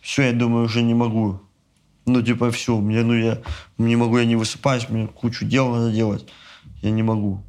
Все, 0.01 0.23
я 0.23 0.31
думаю, 0.33 0.65
уже 0.65 0.81
не 0.81 0.95
могу. 0.95 1.39
Ну, 2.05 2.21
типа, 2.21 2.51
все, 2.51 2.77
мне, 2.77 3.03
ну, 3.03 3.13
я 3.13 3.39
не 3.77 3.95
могу, 3.95 4.17
я 4.17 4.25
не 4.25 4.35
высыпаюсь, 4.35 4.89
мне 4.89 5.07
кучу 5.07 5.45
дел 5.45 5.69
надо 5.69 5.91
делать. 5.91 6.27
Я 6.81 6.91
не 6.91 7.03
могу. 7.03 7.41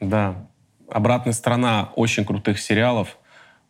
Да. 0.00 0.48
Обратная 0.90 1.32
сторона 1.32 1.90
очень 1.96 2.24
крутых 2.24 2.60
сериалов 2.60 3.16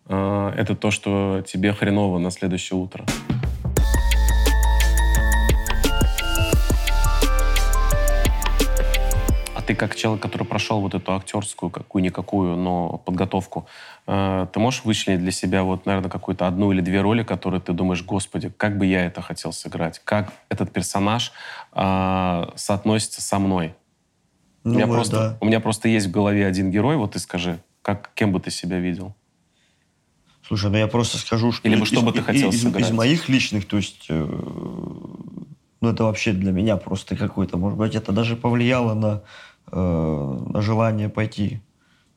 э, 0.09 0.53
это 0.57 0.75
то, 0.75 0.91
что 0.91 1.45
тебе 1.47 1.73
хреново 1.73 2.19
на 2.19 2.31
следующее 2.31 2.79
утро. 2.79 3.05
А 9.63 9.65
ты 9.65 9.77
как 9.77 9.95
человек, 9.95 10.21
который 10.21 10.43
прошел 10.43 10.81
вот 10.81 10.95
эту 10.95 11.15
актерскую, 11.15 11.71
какую-никакую, 11.71 12.57
но 12.57 13.01
подготовку, 13.05 13.69
э, 14.09 14.49
ты 14.53 14.59
можешь 14.59 14.85
вычленить 14.85 15.21
для 15.21 15.31
себя 15.31 15.63
вот, 15.63 15.87
наверное, 15.87 16.11
какую-то 16.11 16.49
одну 16.49 16.73
или 16.73 16.81
две 16.81 17.01
роли, 17.01 17.23
которые 17.23 17.61
ты 17.61 17.73
думаешь, 17.73 18.03
господи, 18.03 18.53
как 18.57 18.77
бы 18.77 18.87
я 18.87 19.07
это 19.07 19.23
хотел 19.23 19.53
сыграть, 19.53 20.01
как 20.05 20.33
этот 20.49 20.73
персонаж 20.73 21.31
э, 21.75 22.47
соотносится 22.57 23.23
со 23.23 23.39
мной? 23.39 23.77
у, 24.65 24.71
меня 24.71 24.87
Думаю, 24.87 24.97
просто, 24.99 25.17
да. 25.17 25.39
у 25.41 25.47
меня 25.47 25.61
просто 25.61 25.89
есть 25.89 26.09
в 26.09 26.11
голове 26.11 26.45
один 26.45 26.73
герой, 26.73 26.97
вот 26.97 27.13
ты 27.13 27.21
скажи, 27.21 27.61
как, 27.83 28.11
кем 28.15 28.33
бы 28.33 28.41
ты 28.41 28.51
себя 28.51 28.81
видел? 28.81 29.15
Слушай, 30.45 30.71
ну 30.73 30.77
я 30.77 30.89
просто 30.89 31.19
скажу, 31.19 31.53
что... 31.53 31.69
Или 31.69 31.77
бы 31.77 31.87
что 31.87 32.01
из- 32.01 32.03
бы 32.03 32.11
ты 32.11 32.21
хотел 32.23 32.49
из, 32.49 32.57
из- 32.57 32.63
сыграть? 32.63 32.83
из 32.87 32.91
моих 32.91 33.29
личных, 33.29 33.69
то 33.69 33.77
есть... 33.77 34.07
э, 34.09 34.27
ну, 35.81 35.89
это 35.89 36.05
вообще 36.05 36.33
для 36.33 36.53
меня 36.53 36.77
просто 36.77 37.17
какой-то... 37.17 37.57
Может 37.59 37.77
быть, 37.77 37.95
это 37.97 38.13
даже 38.13 38.37
повлияло 38.37 38.95
на, 38.95 39.23
э, 39.71 40.39
желание 40.57 41.09
пойти 41.09 41.61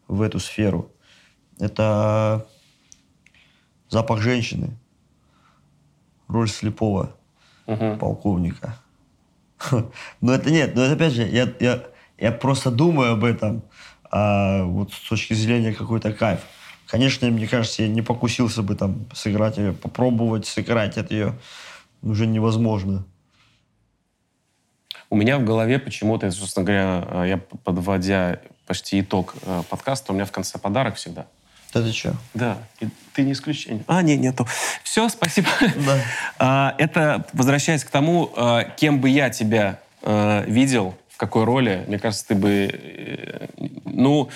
в 0.08 0.22
эту 0.22 0.40
сферу. 0.40 0.92
Это 1.60 2.48
запах 3.90 4.20
женщины. 4.20 4.78
Роль 6.28 6.50
слепого 6.50 7.16
Мгм. 7.68 8.00
полковника. 8.00 8.78
Но 10.22 10.34
это 10.34 10.52
нет, 10.52 10.76
но 10.76 10.84
это 10.84 10.94
опять 10.96 11.14
же, 11.14 11.24
я, 11.24 11.52
я, 11.60 11.84
я 12.18 12.32
просто 12.32 12.72
думаю 12.72 13.14
об 13.14 13.24
этом 13.24 13.64
а, 14.12 14.64
вот 14.64 14.92
с 14.92 15.10
точки 15.10 15.34
зрения 15.34 15.74
какой-то 15.74 16.14
кайф. 16.14 16.42
Конечно, 16.88 17.28
мне 17.30 17.48
кажется, 17.48 17.84
я 17.84 17.88
не 17.88 18.02
покусился 18.02 18.62
бы 18.64 18.76
там 18.76 19.06
сыграть 19.14 19.58
ее, 19.58 19.74
попробовать 19.74 20.46
сыграть 20.46 20.98
это 20.98 21.14
ее 21.14 21.40
уже 22.02 22.28
невозможно. 22.28 23.06
У 25.16 25.18
меня 25.18 25.38
в 25.38 25.46
голове 25.46 25.80
почему-то, 25.80 26.30
собственно 26.30 26.66
говоря, 26.66 27.08
э, 27.24 27.30
я 27.30 27.38
подводя 27.38 28.40
почти 28.68 29.00
итог 29.00 29.34
э, 29.44 29.64
подкаста, 29.70 30.12
у 30.12 30.16
меня 30.16 30.26
в 30.26 30.32
конце 30.34 30.60
подарок 30.60 30.96
всегда. 30.96 31.26
Да 31.74 31.82
ты 31.82 31.94
что? 31.94 32.16
Да, 32.34 32.58
и 32.82 32.90
ты 33.14 33.22
не 33.22 33.32
исключение. 33.32 33.86
А, 33.88 34.02
нет, 34.02 34.20
нету. 34.20 34.46
Все, 34.84 35.08
спасибо. 35.08 35.48
Да. 35.62 35.98
А, 36.38 36.76
Это, 36.78 37.26
возвращаясь 37.32 37.86
к 37.86 37.90
тому, 37.92 38.30
э, 38.36 38.64
кем 38.76 39.00
бы 39.00 39.08
я 39.08 39.30
тебя 39.30 39.80
видел, 40.48 40.96
в 41.10 41.18
какой 41.18 41.46
роли, 41.46 41.86
мне 41.88 41.98
кажется, 41.98 42.28
ты 42.28 42.36
бы... 42.36 43.50
Ну, 43.86 44.30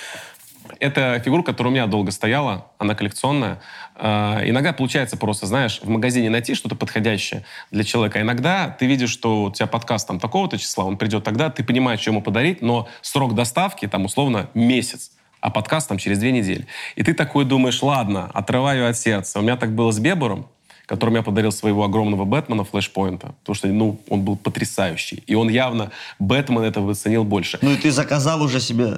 это 0.80 1.22
фигура, 1.24 1.44
которая 1.44 1.72
у 1.72 1.74
меня 1.74 1.88
долго 1.88 2.12
стояла, 2.12 2.68
она 2.78 2.96
коллекционная. 2.96 3.62
А, 3.96 4.42
Иногда 4.44 4.74
получается 4.74 5.18
просто, 5.18 5.46
знаешь, 5.46 5.80
в 5.82 5.90
магазине 5.90 6.30
найти 6.30 6.56
что-то 6.56 6.76
подходящее 6.76 7.44
для 7.72 7.84
человека. 7.84 8.20
А 8.20 8.22
Иногда 8.22 8.70
ты 8.70 8.86
видишь, 8.86 9.10
что 9.10 9.44
у 9.44 9.52
тебя 9.52 9.68
подкаст 9.68 10.08
там 10.08 10.20
такого-то 10.20 10.58
числа, 10.58 10.86
он 10.86 10.98
придет 10.98 11.24
тогда, 11.24 11.50
ты 11.50 11.64
понимаешь, 11.64 12.00
что 12.00 12.12
ему 12.12 12.22
подарить, 12.22 12.62
но 12.62 12.88
срок 13.02 13.36
доставки 13.36 13.88
там 13.88 14.06
условно 14.06 14.50
месяц 14.54 15.12
а 15.42 15.52
подкаст 15.52 15.88
там 15.88 15.98
через 15.98 16.20
две 16.20 16.34
недели. 16.34 16.68
И 16.98 17.04
ты 17.04 17.14
такой 17.14 17.46
думаешь, 17.46 17.82
ладно, 17.82 18.30
отрываю 18.34 18.90
от 18.90 18.98
сердца. 18.98 19.40
У 19.40 19.42
меня 19.42 19.56
так 19.56 19.74
было 19.74 19.92
с 19.92 19.98
Бебером, 20.00 20.48
которому 20.86 21.18
я 21.18 21.24
подарил 21.24 21.52
своего 21.52 21.84
огромного 21.84 22.26
Бэтмена 22.26 22.64
флешпоинта, 22.64 23.36
потому 23.40 23.56
что, 23.56 23.68
ну, 23.68 24.02
он 24.10 24.22
был 24.22 24.36
потрясающий. 24.36 25.24
И 25.28 25.36
он 25.36 25.48
явно, 25.48 25.92
Бэтмен 26.18 26.64
этого 26.64 26.92
оценил 26.92 27.24
больше. 27.24 27.60
Ну 27.62 27.72
и 27.72 27.78
ты 27.78 27.92
заказал 27.92 28.42
уже 28.42 28.60
себе... 28.60 28.98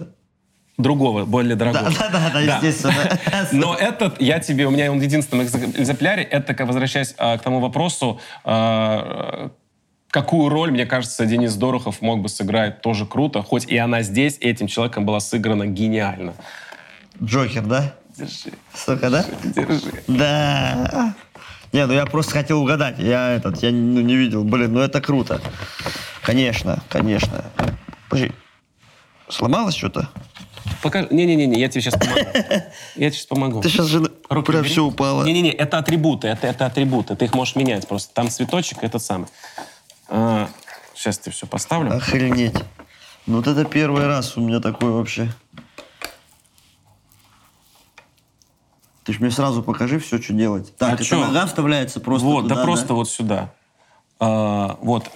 Другого, 0.77 1.25
более 1.25 1.55
дорогого. 1.55 1.91
Да, 1.91 2.09
да, 2.09 2.19
да, 2.19 2.29
да, 2.33 2.39
естественно. 2.39 3.19
Но 3.51 3.75
этот, 3.75 4.21
я 4.21 4.39
тебе, 4.39 4.65
у 4.65 4.71
меня 4.71 4.91
он 4.91 4.99
в 4.99 5.01
единственном 5.01 5.45
экзем- 5.45 5.79
экземпляре, 5.79 6.23
это, 6.23 6.65
возвращаясь 6.65 7.13
а, 7.17 7.37
к 7.37 7.41
тому 7.41 7.59
вопросу, 7.59 8.19
а, 8.43 9.51
какую 10.09 10.49
роль, 10.49 10.71
мне 10.71 10.85
кажется, 10.85 11.25
Денис 11.25 11.53
Дорохов 11.55 12.01
мог 12.01 12.21
бы 12.21 12.29
сыграть 12.29 12.81
тоже 12.81 13.05
круто, 13.05 13.43
хоть 13.43 13.65
и 13.65 13.77
она 13.77 14.01
здесь 14.01 14.37
этим 14.39 14.67
человеком 14.67 15.05
была 15.05 15.19
сыграна 15.19 15.67
гениально. 15.67 16.33
Джокер, 17.21 17.63
да? 17.63 17.93
Держи. 18.17 18.51
Сука, 18.73 19.09
да? 19.09 19.25
Держи. 19.43 20.03
Да. 20.07 21.13
Не, 21.71 21.85
ну 21.85 21.93
я 21.93 22.05
просто 22.05 22.33
хотел 22.33 22.61
угадать. 22.61 22.99
Я 22.99 23.31
этот, 23.31 23.63
я 23.63 23.71
ну, 23.71 24.01
не 24.01 24.15
видел. 24.15 24.43
Блин, 24.43 24.73
ну 24.73 24.79
это 24.81 24.99
круто. 24.99 25.41
Конечно, 26.21 26.81
конечно. 26.89 27.45
Подожди. 28.09 28.33
Сломалось 29.29 29.75
что-то? 29.75 30.09
Покажи. 30.81 31.07
Не-не-не, 31.11 31.59
я 31.59 31.69
тебе 31.69 31.81
сейчас 31.81 31.93
помогу. 31.93 32.19
Я 32.95 33.09
тебе 33.09 33.11
сейчас 33.11 33.25
помогу. 33.25 33.61
Ты 33.61 33.69
сейчас 33.69 33.87
же 33.87 34.11
Руки 34.29 34.51
прям 34.51 34.63
все 34.63 34.83
упало. 34.83 35.23
Не-не-не, 35.25 35.51
это 35.51 35.77
атрибуты, 35.77 36.27
это, 36.27 36.47
это 36.47 36.65
атрибуты. 36.65 37.15
Ты 37.15 37.25
их 37.25 37.33
можешь 37.33 37.55
менять 37.55 37.87
просто. 37.87 38.13
Там 38.13 38.29
цветочек, 38.29 38.83
этот 38.83 39.03
самый. 39.03 39.27
А, 40.07 40.49
сейчас 40.95 41.19
тебе 41.19 41.31
все 41.31 41.47
поставлю. 41.47 41.95
Охренеть. 41.95 42.55
Ну 43.27 43.37
вот 43.37 43.47
это 43.47 43.65
первый 43.65 44.07
раз 44.07 44.37
у 44.37 44.41
меня 44.41 44.59
такой 44.59 44.91
вообще. 44.91 45.31
Ты 49.03 49.13
ж 49.13 49.19
мне 49.19 49.31
сразу 49.31 49.63
покажи 49.63 49.99
все, 49.99 50.21
что 50.21 50.33
делать. 50.33 50.75
Так, 50.77 50.91
А 50.91 50.93
это 50.93 51.03
чё? 51.03 51.19
нога 51.19 51.45
вставляется 51.47 51.99
просто 51.99 52.27
вот, 52.27 52.43
туда, 52.43 52.55
да 52.55 52.63
просто 52.63 52.93
вот 52.93 53.09
сюда. 53.09 53.53
А, 54.19 54.77
вот, 54.81 55.09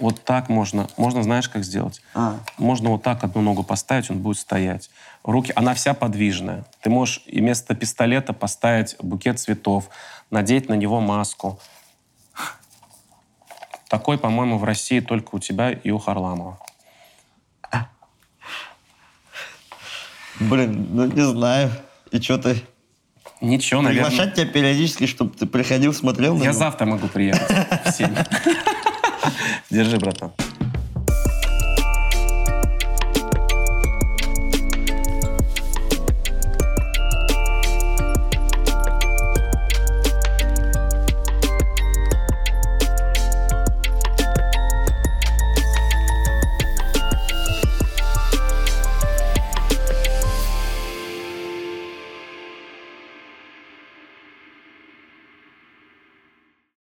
вот 0.00 0.24
так 0.24 0.48
можно. 0.48 0.88
Можно, 0.96 1.22
знаешь, 1.22 1.48
как 1.48 1.64
сделать? 1.64 2.02
А. 2.14 2.40
Можно 2.58 2.90
вот 2.90 3.02
так 3.02 3.22
одну 3.22 3.42
ногу 3.42 3.62
поставить, 3.62 4.10
он 4.10 4.18
будет 4.18 4.38
стоять. 4.38 4.90
Руки, 5.22 5.52
она 5.54 5.74
вся 5.74 5.94
подвижная. 5.94 6.64
Ты 6.80 6.90
можешь 6.90 7.22
и 7.26 7.40
вместо 7.40 7.74
пистолета 7.74 8.32
поставить 8.32 8.96
букет 9.00 9.38
цветов, 9.38 9.88
надеть 10.30 10.68
на 10.68 10.74
него 10.74 11.00
маску. 11.00 11.60
Такой, 13.88 14.18
по-моему, 14.18 14.56
в 14.56 14.64
России 14.64 15.00
только 15.00 15.34
у 15.34 15.38
тебя 15.38 15.70
и 15.70 15.90
у 15.90 15.98
Харламова. 15.98 16.58
Блин, 20.38 20.86
ну 20.92 21.04
не 21.04 21.22
знаю. 21.22 21.70
И 22.10 22.20
что 22.20 22.38
ты? 22.38 22.62
Ничего, 23.42 23.82
наверное. 23.82 24.10
Приглашать 24.10 24.34
тебя 24.34 24.46
периодически, 24.46 25.06
чтобы 25.06 25.36
ты 25.36 25.46
приходил, 25.46 25.92
смотрел 25.92 26.34
на 26.34 26.38
Я 26.38 26.44
него? 26.50 26.58
завтра 26.58 26.86
могу 26.86 27.08
приехать 27.08 27.50
в 27.84 27.90
7. 27.92 28.14
Держи, 29.70 29.98
братан. 29.98 30.30